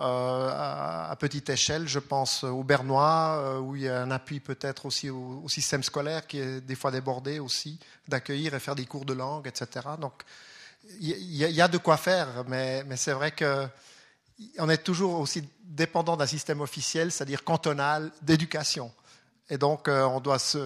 euh, 0.00 0.50
à, 0.52 1.14
petite 1.20 1.50
échelle. 1.50 1.86
Je 1.86 2.00
pense 2.00 2.42
au 2.42 2.64
Bernois, 2.64 3.38
euh, 3.38 3.58
où 3.60 3.76
il 3.76 3.82
y 3.82 3.88
a 3.88 4.02
un 4.02 4.10
appui 4.10 4.40
peut-être 4.40 4.86
aussi 4.86 5.08
au, 5.08 5.48
système 5.48 5.84
scolaire 5.84 6.26
qui 6.26 6.40
est 6.40 6.60
des 6.60 6.74
fois 6.74 6.90
débordé 6.90 7.38
aussi, 7.38 7.78
d'accueillir 8.08 8.54
et 8.54 8.58
faire 8.58 8.74
des 8.74 8.86
cours 8.86 9.04
de 9.04 9.12
langue, 9.12 9.46
etc. 9.46 9.86
Donc, 10.00 10.24
il 11.00 11.36
y, 11.36 11.60
a 11.62 11.68
de 11.68 11.78
quoi 11.78 11.96
faire, 11.96 12.44
mais, 12.48 12.84
c'est 12.96 13.12
vrai 13.12 13.30
que 13.30 13.68
on 14.58 14.68
est 14.68 14.82
toujours 14.82 15.20
aussi 15.20 15.48
dépendant 15.72 16.16
d'un 16.16 16.26
système 16.26 16.60
officiel, 16.60 17.10
c'est-à-dire 17.10 17.44
cantonal, 17.44 18.10
d'éducation. 18.22 18.92
Et 19.50 19.58
donc, 19.58 19.88
euh, 19.88 20.04
on, 20.04 20.20
doit 20.20 20.38
se, 20.38 20.58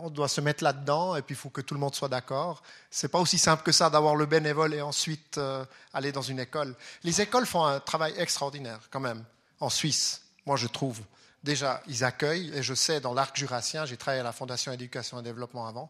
on 0.00 0.10
doit 0.10 0.28
se 0.28 0.40
mettre 0.40 0.64
là-dedans, 0.64 1.16
et 1.16 1.22
puis 1.22 1.34
il 1.34 1.38
faut 1.38 1.48
que 1.48 1.60
tout 1.60 1.74
le 1.74 1.80
monde 1.80 1.94
soit 1.94 2.08
d'accord. 2.08 2.62
Ce 2.90 3.06
n'est 3.06 3.10
pas 3.10 3.20
aussi 3.20 3.38
simple 3.38 3.62
que 3.62 3.72
ça 3.72 3.88
d'avoir 3.88 4.16
le 4.16 4.26
bénévole 4.26 4.74
et 4.74 4.80
ensuite 4.80 5.38
euh, 5.38 5.64
aller 5.94 6.12
dans 6.12 6.22
une 6.22 6.40
école. 6.40 6.74
Les 7.04 7.20
écoles 7.20 7.46
font 7.46 7.64
un 7.64 7.80
travail 7.80 8.14
extraordinaire, 8.18 8.80
quand 8.90 9.00
même, 9.00 9.24
en 9.60 9.70
Suisse, 9.70 10.22
moi 10.44 10.56
je 10.56 10.66
trouve. 10.66 11.00
Déjà, 11.44 11.80
ils 11.86 12.02
accueillent, 12.02 12.50
et 12.54 12.62
je 12.62 12.74
sais, 12.74 13.00
dans 13.00 13.14
l'arc 13.14 13.36
jurassien, 13.36 13.86
j'ai 13.86 13.96
travaillé 13.96 14.20
à 14.20 14.24
la 14.24 14.32
Fondation 14.32 14.72
Éducation 14.72 15.20
et 15.20 15.22
Développement 15.22 15.66
avant, 15.66 15.88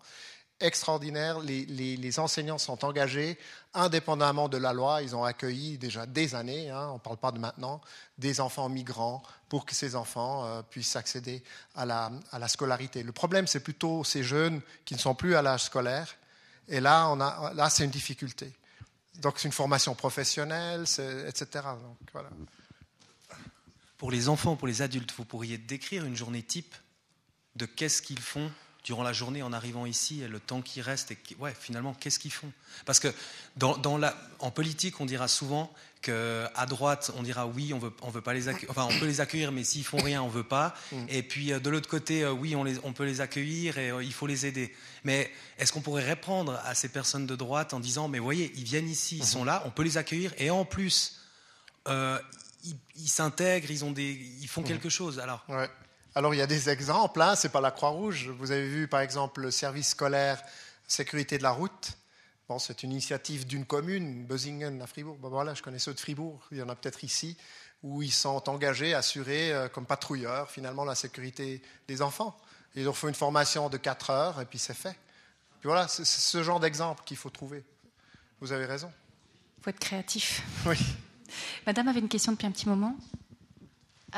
extraordinaire. 0.61 1.41
Les, 1.41 2.19
enseignants 2.19 2.59
sont 2.59 2.85
engagés 2.85 3.39
indépendamment 3.75 4.49
de 4.49 4.57
la 4.57 4.73
loi. 4.73 5.03
Ils 5.03 5.15
ont 5.15 5.25
accueilli 5.25 5.79
déjà 5.79 6.07
des 6.07 6.35
années, 6.35 6.71
hein, 6.71 6.89
on 6.91 6.95
ne 6.95 6.99
parle 6.99 7.19
pas 7.19 7.33
de 7.33 7.39
maintenant, 7.39 7.81
des 8.19 8.41
enfants 8.41 8.69
migrants 8.69 9.23
pour 9.49 9.67
que 9.67 9.75
ces 9.75 9.95
enfants 9.95 10.47
euh, 10.47 10.63
puissent 10.63 10.97
accéder 10.97 11.43
à 11.75 11.85
la, 11.85 12.49
scolarité. 12.49 13.03
Le 13.03 13.13
problème, 13.13 13.47
c'est 13.47 13.61
plutôt 13.61 14.05
ces 14.05 14.23
jeunes 14.23 14.61
qui 14.85 14.95
ne 14.95 15.01
sont 15.01 15.15
plus 15.15 15.37
à 15.37 15.43
l'âge 15.43 15.65
scolaire. 15.65 16.17
Et 16.69 16.81
là, 16.81 17.15
là 17.55 17.71
c'est 17.71 17.85
une 17.85 17.91
difficulté. 17.91 18.53
Donc, 19.21 19.39
c'est 19.39 19.49
une 19.49 19.53
formation 19.53 19.95
professionnelle, 19.95 20.83
etc. 20.83 21.47
Donc, 21.83 21.97
voilà. 22.13 22.29
Pour 23.97 24.11
les 24.11 24.29
enfants, 24.29 24.57
pour 24.57 24.69
les 24.69 24.83
adultes, 24.83 25.13
vous 25.17 25.25
pourriez 25.25 25.57
décrire 25.57 26.05
une 26.05 26.17
journée 26.17 26.43
type 26.43 26.75
de 27.55 27.65
qu'est-ce 27.65 28.03
qu'ils 28.03 28.21
font 28.21 28.51
durant 28.87 29.03
la 29.03 29.13
journée 29.13 29.43
en 29.43 29.53
arrivant 29.53 29.85
ici 29.85 30.23
et 30.23 30.29
le 30.29 30.39
temps 30.39 30.63
qui 30.63 30.81
reste 30.81 31.11
et 31.11 31.19
ouais 31.41 31.53
finalement 31.59 31.93
qu'est-ce 31.99 32.21
qu'ils 32.21 32.33
font? 32.33 32.51
Parce 32.87 33.01
que 33.01 33.13
dans, 33.57 33.99
la, 33.99 34.17
en 34.39 34.53
politique 34.53 35.01
on 35.01 35.07
dira 35.07 35.27
souvent 35.27 35.73
que 36.03 36.47
à 36.55 36.67
droite 36.67 37.11
on 37.17 37.25
dira 37.25 37.49
oui 37.49 37.75
on 37.75 37.79
veut 37.79 37.93
on 38.03 38.11
veut 38.11 38.21
pas 38.21 38.33
les 38.33 38.47
accueillir 38.47 38.71
enfin 38.71 38.87
on 38.89 38.99
peut 39.01 39.07
les 39.07 39.21
accueillir 39.21 39.51
mais 39.51 39.65
s'ils 39.65 39.85
font 39.85 39.97
rien 39.99 40.23
on 40.23 40.29
veut 40.29 40.45
pas 40.45 40.73
mm. 40.93 41.07
et 41.09 41.23
puis 41.25 41.53
euh, 41.53 41.59
de 41.59 41.69
l'autre 41.69 41.89
côté 41.89 42.23
euh, 42.23 42.31
oui 42.31 42.55
on, 42.55 42.63
les, 42.63 42.79
on 42.85 42.93
peut 42.93 43.05
les 43.05 43.21
accueillir 43.21 43.77
et 43.79 43.91
euh, 43.91 44.05
il 44.05 44.13
faut 44.13 44.29
les 44.29 44.47
aider 44.47 44.73
mais 45.03 45.29
est-ce 45.59 45.73
qu'on 45.73 45.81
pourrait 45.81 46.05
répondre 46.05 46.61
à 46.65 46.77
ces 46.77 46.89
personnes 46.89 47.27
de 47.27 47.35
droite 47.35 47.75
en 47.75 47.81
disant 47.81 48.07
mais 48.07 48.21
voyez 48.21 48.53
ils 48.55 48.65
viennent 48.65 48.89
ici 48.89 49.17
ils 49.17 49.25
mm-hmm. 49.25 49.27
sont 49.27 49.45
là 49.45 49.63
on 49.67 49.71
peut 49.71 49.83
les 49.83 49.97
accueillir 49.97 50.33
et 50.39 50.51
en 50.51 50.65
plus 50.65 51.19
ils 52.97 53.09
s'intègrent, 53.09 53.71
ils, 53.71 53.85
ont 53.85 53.93
des, 53.93 54.19
ils 54.41 54.49
font 54.49 54.63
mm-hmm. 54.63 54.65
quelque 54.65 54.89
chose. 54.89 55.21
Alors, 55.21 55.45
ouais. 55.49 55.69
Alors 56.17 56.33
il 56.33 56.39
y 56.39 56.43
a 56.43 56.47
des 56.47 56.71
exemples, 56.71 57.21
hein, 57.21 57.35
c'est 57.37 57.51
pas 57.51 57.61
la 57.61 57.71
Croix-Rouge. 57.71 58.31
Vous 58.39 58.51
avez 58.51 58.67
vu 58.67 58.89
par 58.89 59.01
exemple 59.01 59.43
le 59.43 59.51
service 59.51 59.91
scolaire 59.91 60.43
sécurité 60.87 61.37
de 61.37 61.43
la 61.43 61.51
route. 61.51 61.93
Bon, 62.49 62.59
c'est 62.59 62.83
une 62.83 62.93
initiative 62.93 63.47
d'une 63.47 63.67
commune, 63.67 64.25
Bözingen 64.25 64.81
à 64.81 64.87
Fribourg. 64.87 65.19
voilà, 65.21 65.53
je 65.53 65.63
connais 65.63 65.79
ceux 65.79 65.93
de 65.93 66.01
Fribourg, 66.01 66.41
il 66.53 66.57
y 66.57 66.63
en 66.63 66.71
a 66.71 66.75
peut-être 66.75 67.05
ici, 67.05 67.37
où 67.83 68.01
ils 68.01 68.13
sont 68.13 68.49
engagés 68.49 68.95
à 68.95 68.99
assurer 68.99 69.53
euh, 69.53 69.69
comme 69.69 69.85
patrouilleurs 69.85 70.51
finalement 70.51 70.87
la 70.87 70.95
sécurité 70.95 71.61
des 71.87 72.01
enfants. 72.01 72.35
Ils 72.77 72.85
leur 72.85 72.97
font 72.97 73.09
une 73.09 73.15
formation 73.15 73.69
de 73.69 73.77
4 73.77 74.09
heures 74.09 74.41
et 74.41 74.47
puis 74.47 74.59
c'est 74.59 74.73
fait. 74.73 74.97
Puis 75.61 75.67
voilà, 75.69 75.87
c'est 75.87 76.07
ce 76.07 76.43
genre 76.43 76.61
d'exemple 76.61 77.03
qu'il 77.05 77.19
faut 77.19 77.29
trouver. 77.29 77.63
Vous 78.41 78.53
avez 78.53 78.65
raison. 78.65 78.91
Il 79.59 79.65
faut 79.65 79.69
être 79.69 79.81
créatif. 79.81 80.43
Oui. 80.65 80.79
Madame 81.67 81.89
avait 81.89 82.01
une 82.01 82.09
question 82.09 82.33
depuis 82.33 82.47
un 82.47 82.53
petit 82.53 82.71
moment. 82.71 82.97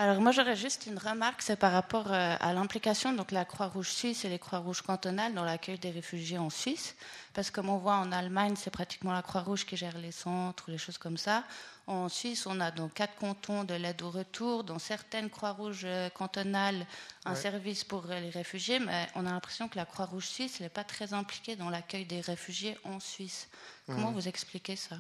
Alors 0.01 0.21
moi 0.21 0.31
j'aurais 0.31 0.55
juste 0.55 0.87
une 0.87 0.97
remarque, 0.97 1.43
c'est 1.43 1.57
par 1.57 1.73
rapport 1.73 2.13
euh, 2.13 2.37
à 2.39 2.53
l'implication 2.53 3.13
donc 3.13 3.33
la 3.33 3.45
Croix-Rouge 3.45 3.91
suisse 3.91 4.25
et 4.25 4.29
les 4.29 4.39
Croix-Rouges 4.39 4.83
cantonales 4.83 5.35
dans 5.35 5.43
l'accueil 5.43 5.77
des 5.77 5.91
réfugiés 5.91 6.39
en 6.39 6.51
Suisse, 6.51 6.95
parce 7.35 7.51
que 7.51 7.57
comme 7.57 7.69
on 7.69 7.79
voit 7.79 7.97
en 7.97 8.13
Allemagne 8.13 8.55
c'est 8.57 8.71
pratiquement 8.71 9.13
la 9.13 9.23
Croix-Rouge 9.23 9.67
qui 9.67 9.77
gère 9.77 9.99
les 9.99 10.13
centres, 10.13 10.71
les 10.71 10.79
choses 10.79 10.99
comme 10.99 11.17
ça. 11.17 11.43
En 11.89 12.09
Suisse 12.09 12.47
on 12.47 12.61
a 12.61 12.71
donc 12.71 12.95
quatre 12.95 13.17
cantons 13.17 13.65
de 13.65 13.75
l'aide 13.75 14.01
au 14.03 14.11
retour, 14.11 14.63
dans 14.63 14.79
certaines 14.79 15.31
Croix-Rouges 15.31 15.83
euh, 15.83 16.09
cantonales 16.11 16.87
un 17.25 17.35
service 17.35 17.83
pour 17.83 18.09
euh, 18.09 18.21
les 18.21 18.31
réfugiés, 18.31 18.79
mais 18.79 19.09
on 19.17 19.27
a 19.27 19.33
l'impression 19.33 19.67
que 19.67 19.79
la 19.79 19.85
Croix-Rouge 19.85 20.29
suisse 20.29 20.61
n'est 20.61 20.69
pas 20.69 20.85
très 20.85 21.13
impliquée 21.13 21.57
dans 21.57 21.71
l'accueil 21.71 22.05
des 22.05 22.21
réfugiés 22.21 22.79
en 22.85 23.01
Suisse. 23.01 23.49
Comment 23.87 24.13
mmh. 24.13 24.15
vous 24.15 24.29
expliquez 24.29 24.77
ça? 24.77 24.95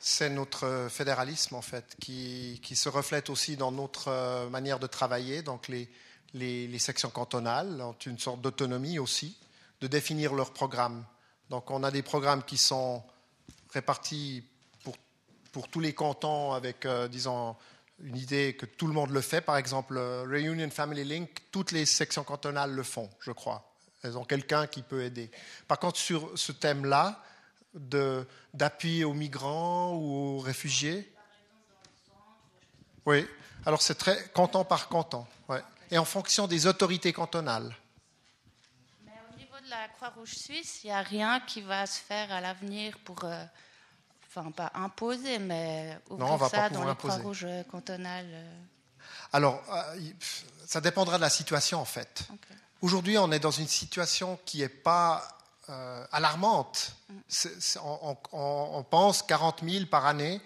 C'est 0.00 0.30
notre 0.30 0.88
fédéralisme 0.90 1.54
en 1.54 1.62
fait 1.62 1.94
qui, 2.00 2.58
se 2.74 2.88
reflète 2.88 3.28
aussi 3.28 3.56
dans 3.56 3.70
notre 3.70 4.08
euh, 4.08 4.48
manière 4.48 4.78
de 4.78 4.86
travailler. 4.86 5.42
Donc 5.42 5.68
les, 5.68 5.88
les, 6.32 6.78
sections 6.78 7.10
cantonales 7.10 7.80
ont 7.82 7.96
une 8.06 8.18
sorte 8.18 8.40
d'autonomie 8.40 8.98
aussi 8.98 9.36
de 9.82 9.86
définir 9.86 10.32
leurs 10.34 10.52
programmes. 10.52 11.04
Donc 11.50 11.70
on 11.70 11.82
a 11.82 11.90
des 11.90 12.02
programmes 12.02 12.42
qui 12.42 12.56
sont 12.56 13.02
répartis 13.74 14.42
pour, 14.82 14.96
pour 15.52 15.68
tous 15.68 15.80
les 15.80 15.92
cantons 15.92 16.52
avec, 16.52 16.86
euh, 16.86 17.06
disons, 17.06 17.54
une 18.02 18.16
idée 18.16 18.56
que 18.56 18.64
tout 18.64 18.86
le 18.86 18.94
monde 18.94 19.10
le 19.10 19.20
fait. 19.20 19.42
Par 19.42 19.58
exemple, 19.58 19.98
euh, 19.98 20.22
Reunion 20.22 20.70
Family 20.70 21.04
Link, 21.04 21.28
toutes 21.52 21.72
les 21.72 21.84
sections 21.84 22.24
cantonales 22.24 22.72
le 22.72 22.82
font, 22.82 23.10
je 23.20 23.32
crois. 23.32 23.70
Elles 24.02 24.16
ont 24.16 24.24
quelqu'un 24.24 24.66
qui 24.66 24.80
peut 24.80 25.02
aider. 25.02 25.30
Par 25.68 25.78
contre, 25.78 25.98
sur 25.98 26.30
ce 26.36 26.52
thème-là, 26.52 27.22
d'appui 27.74 29.04
aux 29.04 29.14
migrants 29.14 29.94
ou 29.94 30.36
aux 30.36 30.38
réfugiés? 30.40 31.12
Oui, 33.06 33.26
alors 33.64 33.82
c'est 33.82 33.94
très 33.94 34.28
canton 34.30 34.64
par 34.64 34.88
canton, 34.88 35.26
ouais. 35.48 35.62
et 35.90 35.98
en 35.98 36.04
fonction 36.04 36.46
des 36.46 36.66
autorités 36.66 37.12
cantonales? 37.12 37.74
Mais 39.04 39.12
au 39.32 39.36
niveau 39.38 39.58
de 39.64 39.70
la 39.70 39.88
Croix-Rouge 39.88 40.34
suisse, 40.34 40.84
il 40.84 40.88
n'y 40.88 40.92
a 40.92 41.02
rien 41.02 41.40
qui 41.40 41.62
va 41.62 41.86
se 41.86 41.98
faire 41.98 42.30
à 42.32 42.40
l'avenir 42.40 42.98
pour, 43.04 43.24
euh, 43.24 43.44
enfin 44.28 44.50
pas 44.50 44.70
imposer, 44.74 45.38
mais 45.38 45.98
ouvrir 46.10 46.48
ça 46.48 46.68
dans 46.68 46.88
les 46.88 46.96
Croix-Rouges 46.96 47.46
cantonales 47.70 48.30
euh. 48.30 48.62
Alors, 49.32 49.62
euh, 49.72 50.10
ça 50.66 50.80
dépendra 50.80 51.16
de 51.16 51.22
la 51.22 51.30
situation 51.30 51.80
en 51.80 51.84
fait. 51.84 52.28
Aujourd'hui, 52.82 53.18
on 53.18 53.30
est 53.32 53.38
dans 53.38 53.50
une 53.50 53.68
situation 53.68 54.38
qui 54.44 54.58
n'est 54.58 54.68
pas 54.68 55.39
euh, 55.70 56.04
alarmante. 56.10 56.96
on, 58.32 58.84
pense 58.90 59.22
40 59.22 59.62
000 59.64 59.86
par 59.86 60.06
année. 60.06 60.40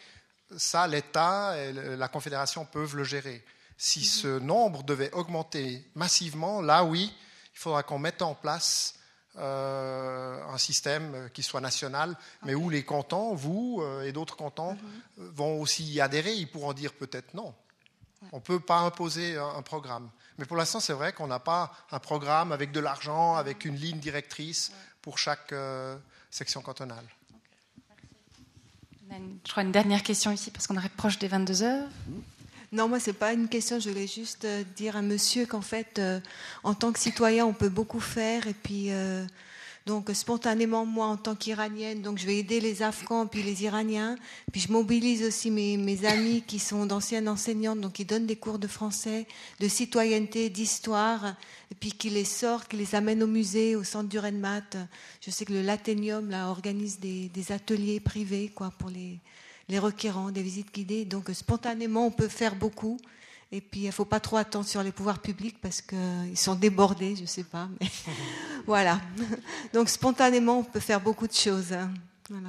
Ça, 0.56 0.86
l'État 0.86 1.56
et 1.56 1.72
la 1.72 2.08
Confédération 2.08 2.64
peuvent 2.66 2.94
le 2.94 3.04
gérer. 3.04 3.44
Si 3.78 4.00
mhm. 4.00 4.04
ce 4.04 4.38
nombre 4.38 4.82
devait 4.82 5.12
augmenter 5.12 5.88
massivement, 5.94 6.60
là, 6.60 6.84
oui, 6.84 7.12
il 7.54 7.58
faudra 7.58 7.82
qu'on 7.82 7.98
mette 7.98 8.22
en 8.22 8.34
place 8.34 8.96
euh, 9.36 10.46
un 10.46 10.58
système 10.58 11.30
qui 11.32 11.42
soit 11.42 11.60
national, 11.60 12.16
mais 12.44 12.54
où 12.54 12.68
les 12.68 12.84
cantons, 12.84 13.34
vous 13.34 13.80
euh, 13.82 14.02
et 14.02 14.12
d'autres 14.12 14.36
cantons, 14.36 14.74
mhm. 14.74 15.28
vont 15.30 15.60
aussi 15.60 15.84
y 15.84 16.00
adhérer. 16.00 16.34
Ils 16.34 16.50
pourront 16.50 16.72
dire 16.72 16.92
peut-être 16.92 17.34
non. 17.34 17.54
On 18.32 18.36
ne 18.36 18.42
peut 18.42 18.60
pas 18.60 18.78
imposer 18.78 19.36
un, 19.36 19.62
programme. 19.62 20.10
Mais 20.38 20.44
pour 20.44 20.56
l'instant, 20.56 20.80
c'est 20.80 20.92
vrai 20.92 21.12
qu'on 21.12 21.26
n'a 21.26 21.40
pas 21.40 21.72
un 21.90 21.98
programme 21.98 22.52
avec 22.52 22.72
de 22.72 22.80
l'argent, 22.80 23.36
avec 23.36 23.64
une 23.64 23.76
ligne 23.76 23.98
directrice 23.98 24.72
pour 25.04 25.18
chaque 25.18 25.52
euh, 25.52 25.98
section 26.30 26.62
cantonale. 26.62 27.04
je 29.10 29.50
crois 29.50 29.62
une 29.62 29.70
dernière 29.70 30.02
question 30.02 30.32
ici 30.32 30.50
parce 30.50 30.66
qu'on 30.66 30.78
arrive 30.78 30.96
proche 30.96 31.18
des 31.18 31.28
22 31.28 31.62
heures. 31.62 31.88
Non, 32.72 32.88
moi, 32.88 32.98
c'est 32.98 33.12
pas 33.12 33.34
une 33.34 33.48
question. 33.48 33.78
Je 33.78 33.90
voulais 33.90 34.06
juste 34.06 34.46
euh, 34.46 34.64
dire 34.76 34.96
à 34.96 35.02
monsieur 35.02 35.44
qu'en 35.44 35.60
fait, 35.60 35.98
euh, 35.98 36.20
en 36.62 36.72
tant 36.72 36.90
que 36.90 36.98
citoyen, 36.98 37.44
on 37.44 37.52
peut 37.52 37.68
beaucoup 37.68 38.00
faire. 38.00 38.46
Et 38.46 38.54
puis, 38.54 38.86
euh, 38.92 39.26
donc, 39.86 40.10
spontanément, 40.14 40.86
moi, 40.86 41.06
en 41.06 41.16
tant 41.16 41.34
qu'Iranienne, 41.34 42.00
donc 42.00 42.18
je 42.18 42.26
vais 42.26 42.38
aider 42.38 42.58
les 42.58 42.82
Afghans 42.82 43.26
puis 43.26 43.42
les 43.42 43.64
Iraniens. 43.64 44.16
Puis 44.50 44.62
je 44.62 44.72
mobilise 44.72 45.22
aussi 45.22 45.50
mes, 45.50 46.06
amis 46.06 46.42
qui 46.46 46.58
sont 46.58 46.86
d'anciennes 46.86 47.28
enseignantes, 47.28 47.80
donc 47.80 47.92
qui 47.92 48.04
donnent 48.04 48.26
des 48.26 48.36
cours 48.36 48.58
de 48.58 48.66
français, 48.66 49.26
de 49.60 49.68
citoyenneté, 49.68 50.48
d'histoire, 50.48 51.36
et 51.70 51.74
puis 51.74 51.92
qui 51.92 52.08
les 52.08 52.24
sortent, 52.24 52.68
qui 52.68 52.76
les 52.76 52.94
amènent 52.94 53.22
au 53.22 53.26
musée, 53.26 53.76
au 53.76 53.84
centre 53.84 54.08
du 54.08 54.18
Renmat. 54.18 54.76
Je 55.20 55.30
sais 55.30 55.44
que 55.44 55.52
le 55.52 55.62
Laténium 55.62 56.30
là 56.30 56.48
organise 56.48 56.98
des, 56.98 57.28
des 57.28 57.52
ateliers 57.52 58.00
privés, 58.00 58.50
quoi, 58.54 58.72
pour 58.78 58.88
les 58.88 59.18
les 59.68 59.78
requérants, 59.78 60.30
des 60.30 60.42
visites 60.42 60.74
guidées. 60.74 61.04
Donc 61.04 61.30
spontanément, 61.32 62.06
on 62.06 62.10
peut 62.10 62.28
faire 62.28 62.56
beaucoup. 62.56 62.98
Et 63.54 63.60
puis, 63.60 63.82
il 63.82 63.86
ne 63.86 63.92
faut 63.92 64.04
pas 64.04 64.18
trop 64.18 64.36
attendre 64.36 64.66
sur 64.66 64.82
les 64.82 64.90
pouvoirs 64.90 65.20
publics 65.20 65.60
parce 65.62 65.80
qu'ils 65.80 66.36
sont 66.36 66.56
débordés, 66.56 67.14
je 67.14 67.22
ne 67.22 67.26
sais 67.26 67.44
pas. 67.44 67.68
Mais 67.80 67.86
voilà. 68.66 69.00
Donc 69.72 69.88
spontanément, 69.88 70.58
on 70.58 70.64
peut 70.64 70.80
faire 70.80 71.00
beaucoup 71.00 71.28
de 71.28 71.32
choses. 71.32 71.72
Hein. 71.72 71.94
Voilà. 72.28 72.48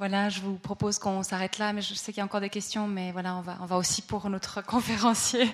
Voilà, 0.00 0.30
je 0.30 0.40
vous 0.40 0.54
propose 0.54 0.98
qu'on 0.98 1.22
s'arrête 1.22 1.58
là, 1.58 1.74
mais 1.74 1.82
je 1.82 1.92
sais 1.92 2.10
qu'il 2.10 2.20
y 2.20 2.22
a 2.22 2.24
encore 2.24 2.40
des 2.40 2.48
questions, 2.48 2.88
mais 2.88 3.12
voilà, 3.12 3.36
on 3.36 3.42
va, 3.42 3.58
on 3.60 3.66
va 3.66 3.76
aussi 3.76 4.00
pour 4.00 4.30
notre 4.30 4.62
conférencier 4.66 5.46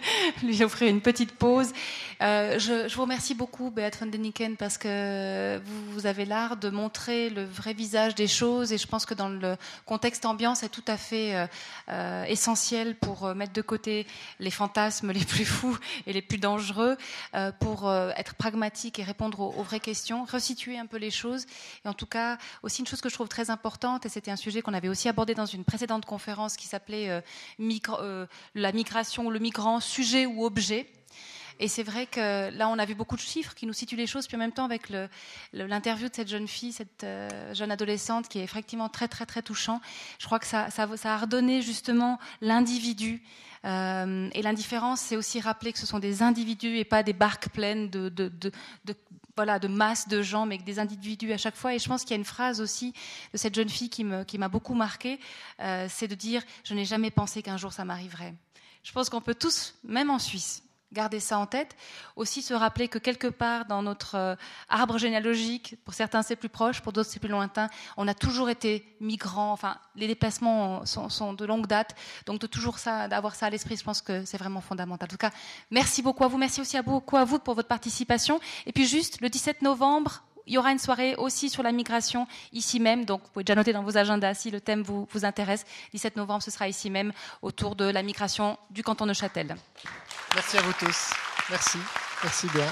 lui 0.44 0.62
offrir 0.62 0.89
une 0.89 1.01
petite 1.01 1.32
pause. 1.32 1.73
Euh, 2.23 2.56
je, 2.56 2.94
vous 2.94 3.02
remercie 3.02 3.35
beaucoup, 3.35 3.73
Beat 3.73 3.98
van 3.98 4.06
den 4.06 4.23
Niken, 4.23 4.56
parce 4.56 4.78
que 4.78 5.60
vous, 5.90 6.06
avez 6.06 6.24
l'art 6.24 6.56
de 6.56 6.70
montrer 6.70 7.28
le 7.28 7.44
vrai 7.44 7.74
visage 7.74 8.14
des 8.14 8.28
choses, 8.28 8.73
et 8.73 8.78
je 8.78 8.86
pense 8.86 9.05
que 9.05 9.14
dans 9.14 9.28
le 9.28 9.56
contexte 9.85 10.24
ambiant, 10.24 10.55
c'est 10.55 10.68
tout 10.68 10.85
à 10.86 10.97
fait 10.97 11.35
euh, 11.35 11.47
euh, 11.89 12.23
essentiel 12.27 12.94
pour 12.94 13.35
mettre 13.35 13.52
de 13.52 13.62
côté 13.62 14.06
les 14.39 14.52
fantasmes 14.52 15.10
les 15.10 15.24
plus 15.24 15.44
fous 15.44 15.77
et 16.06 16.12
les 16.12 16.23
plus 16.23 16.39
dangereux, 16.39 16.97
euh, 17.35 17.51
pour 17.59 17.89
euh, 17.89 18.10
être 18.16 18.35
pragmatique 18.35 18.98
et 18.98 19.02
répondre 19.02 19.40
aux, 19.40 19.52
aux, 19.59 19.62
vraies 19.62 19.81
questions, 19.81 20.24
resituer 20.24 20.78
un 20.78 20.86
peu 20.86 20.98
les 20.98 21.10
choses, 21.10 21.47
et 21.85 21.89
en 21.89 21.94
tout 21.94 22.06
cas, 22.06 22.39
aussi 22.62 22.81
une 22.81 22.86
chose 22.86 23.01
que 23.01 23.09
je 23.09 23.14
trouve 23.14 23.28
très 23.28 23.51
importante, 23.51 24.06
et 24.06 24.09
c'était 24.09 24.31
un 24.36 24.38
sujet 24.38 24.60
qu'on 24.60 24.74
avait 24.74 24.90
aussi 24.90 25.08
abordé 25.08 25.34
dans 25.34 25.46
une 25.46 25.64
précédente 25.64 26.04
conférence 26.04 26.58
qui 26.58 26.66
s'appelait 26.66 27.08
euh, 27.08 27.20
euh, 27.58 28.26
la 28.54 28.70
migration, 28.72 29.30
le 29.30 29.38
migrant, 29.38 29.80
sujet 29.80 30.26
ou 30.26 30.44
objet. 30.44 30.86
Et 31.58 31.68
c'est 31.68 31.82
vrai 31.82 32.04
que 32.04 32.50
là, 32.50 32.68
on 32.68 32.78
a 32.78 32.84
vu 32.84 32.94
beaucoup 32.94 33.16
de 33.16 33.22
chiffres 33.22 33.54
qui 33.54 33.64
nous 33.64 33.72
situent 33.72 33.96
les 33.96 34.06
choses, 34.06 34.26
puis 34.26 34.36
en 34.36 34.38
même 34.38 34.52
temps, 34.52 34.66
avec 34.66 34.92
l'interview 35.54 36.10
de 36.10 36.14
cette 36.14 36.28
jeune 36.28 36.46
fille, 36.46 36.72
cette 36.72 37.02
euh, 37.02 37.54
jeune 37.54 37.70
adolescente, 37.70 38.28
qui 38.28 38.40
est 38.40 38.44
effectivement 38.44 38.90
très, 38.90 39.08
très, 39.08 39.24
très 39.24 39.40
touchant, 39.40 39.80
je 40.18 40.26
crois 40.26 40.38
que 40.38 40.44
ça, 40.44 40.68
ça, 40.68 40.86
ça 40.98 41.14
a 41.14 41.16
redonné 41.16 41.62
justement 41.62 42.18
l'individu. 42.42 43.22
Euh, 43.66 44.30
et 44.32 44.43
l'indifférence, 44.43 45.01
c'est 45.01 45.16
aussi 45.16 45.40
rappeler 45.40 45.72
que 45.72 45.78
ce 45.78 45.86
sont 45.86 45.98
des 45.98 46.22
individus 46.22 46.78
et 46.78 46.84
pas 46.84 47.02
des 47.02 47.12
barques 47.12 47.48
pleines 47.48 47.90
de, 47.90 48.09
de, 48.09 48.30
voilà, 49.34 49.59
de 49.59 49.68
masse 49.68 50.09
de 50.09 50.22
gens, 50.22 50.47
mais 50.47 50.59
des 50.59 50.78
individus 50.78 51.32
à 51.32 51.38
chaque 51.38 51.56
fois. 51.56 51.74
Et 51.74 51.78
je 51.78 51.88
pense 51.88 52.02
qu'il 52.02 52.12
y 52.12 52.14
a 52.14 52.18
une 52.18 52.24
phrase 52.24 52.60
aussi 52.60 52.93
de 53.32 53.38
cette 53.38 53.55
jeune 53.55 53.68
fille 53.68 53.90
qui 53.90 54.05
m'a 54.05 54.24
qui 54.24 54.38
beaucoup 54.38 54.74
marqué, 54.74 55.18
euh, 55.60 55.86
c'est 55.90 56.09
de 56.09 56.14
dire 56.14 56.43
je 56.64 56.74
n'ai 56.74 56.84
jamais 56.84 57.10
pensé 57.10 57.43
qu'un 57.43 57.56
jour 57.56 57.72
ça 57.72 57.84
m'arriverait. 57.84 58.34
Je 58.82 58.93
pense 58.93 59.10
qu'on 59.10 59.20
peut 59.20 59.34
tous, 59.34 59.74
même 59.82 60.10
en 60.10 60.20
Suisse, 60.20 60.62
garder 60.92 61.20
ça 61.20 61.38
en 61.38 61.46
tête. 61.46 61.76
Aussi 62.14 62.42
se 62.42 62.54
rappeler 62.54 62.88
que 62.88 62.98
quelque 62.98 63.26
part 63.26 63.66
dans 63.66 63.82
notre 63.82 64.14
euh, 64.14 64.34
arbre 64.68 64.98
généalogique, 64.98 65.76
pour 65.84 65.94
certains 65.94 66.22
c'est 66.22 66.36
plus 66.36 66.48
proche, 66.48 66.80
pour 66.80 66.92
d'autres 66.92 67.10
c'est 67.10 67.20
plus 67.20 67.28
lointain, 67.28 67.68
on 67.96 68.08
a 68.08 68.14
toujours 68.14 68.48
été 68.50 68.96
migrants. 69.00 69.52
Enfin, 69.52 69.76
les 69.94 70.06
déplacements 70.06 70.84
sont, 70.86 71.32
de 71.32 71.44
longue 71.44 71.66
date, 71.66 71.94
donc 72.26 72.40
de 72.40 72.46
toujours 72.46 72.78
ça, 72.78 73.08
d'avoir 73.08 73.34
ça 73.34 73.46
à 73.46 73.50
l'esprit, 73.50 73.76
je 73.76 73.84
pense 73.84 74.00
que 74.00 74.24
c'est 74.24 74.38
vraiment 74.38 74.60
fondamental. 74.60 75.08
En 75.08 75.10
tout 75.10 75.16
cas, 75.16 75.30
merci 75.70 76.02
beaucoup 76.02 76.24
à 76.24 76.28
vous, 76.28 76.38
merci 76.38 76.60
aussi 76.60 76.76
à 76.76 76.82
beaucoup 76.82 77.16
à 77.16 77.24
vous 77.24 77.38
pour 77.38 77.54
votre 77.54 77.68
participation. 77.68 78.40
Et 78.66 78.72
puis 78.72 78.86
juste 78.86 79.20
le 79.20 79.28
17 79.28 79.62
novembre, 79.62 80.22
il 80.46 80.54
y 80.54 80.58
aura 80.58 80.70
une 80.70 80.78
soirée 80.78 81.16
aussi 81.16 81.50
sur 81.50 81.62
la 81.62 81.72
migration 81.72 82.26
ici 82.52 82.78
même, 82.80 83.04
donc 83.04 83.22
vous 83.22 83.28
pouvez 83.30 83.44
déjà 83.44 83.56
noter 83.56 83.72
dans 83.72 83.82
vos 83.82 83.96
agendas 83.96 84.34
si 84.34 84.50
le 84.50 84.60
thème 84.60 84.82
vous, 84.82 85.06
vous 85.10 85.24
intéresse. 85.24 85.64
17 85.92 86.16
novembre, 86.16 86.42
ce 86.42 86.50
sera 86.50 86.68
ici 86.68 86.88
même 86.88 87.12
autour 87.42 87.74
de 87.74 87.84
la 87.84 88.02
migration 88.02 88.56
du 88.70 88.82
canton 88.82 89.06
de 89.06 89.12
Châtel. 89.12 89.56
Merci 90.36 90.58
à 90.58 90.62
vous 90.62 90.72
tous. 90.74 91.14
Merci. 91.48 91.78
Merci 92.22 92.46
bien. 92.48 92.70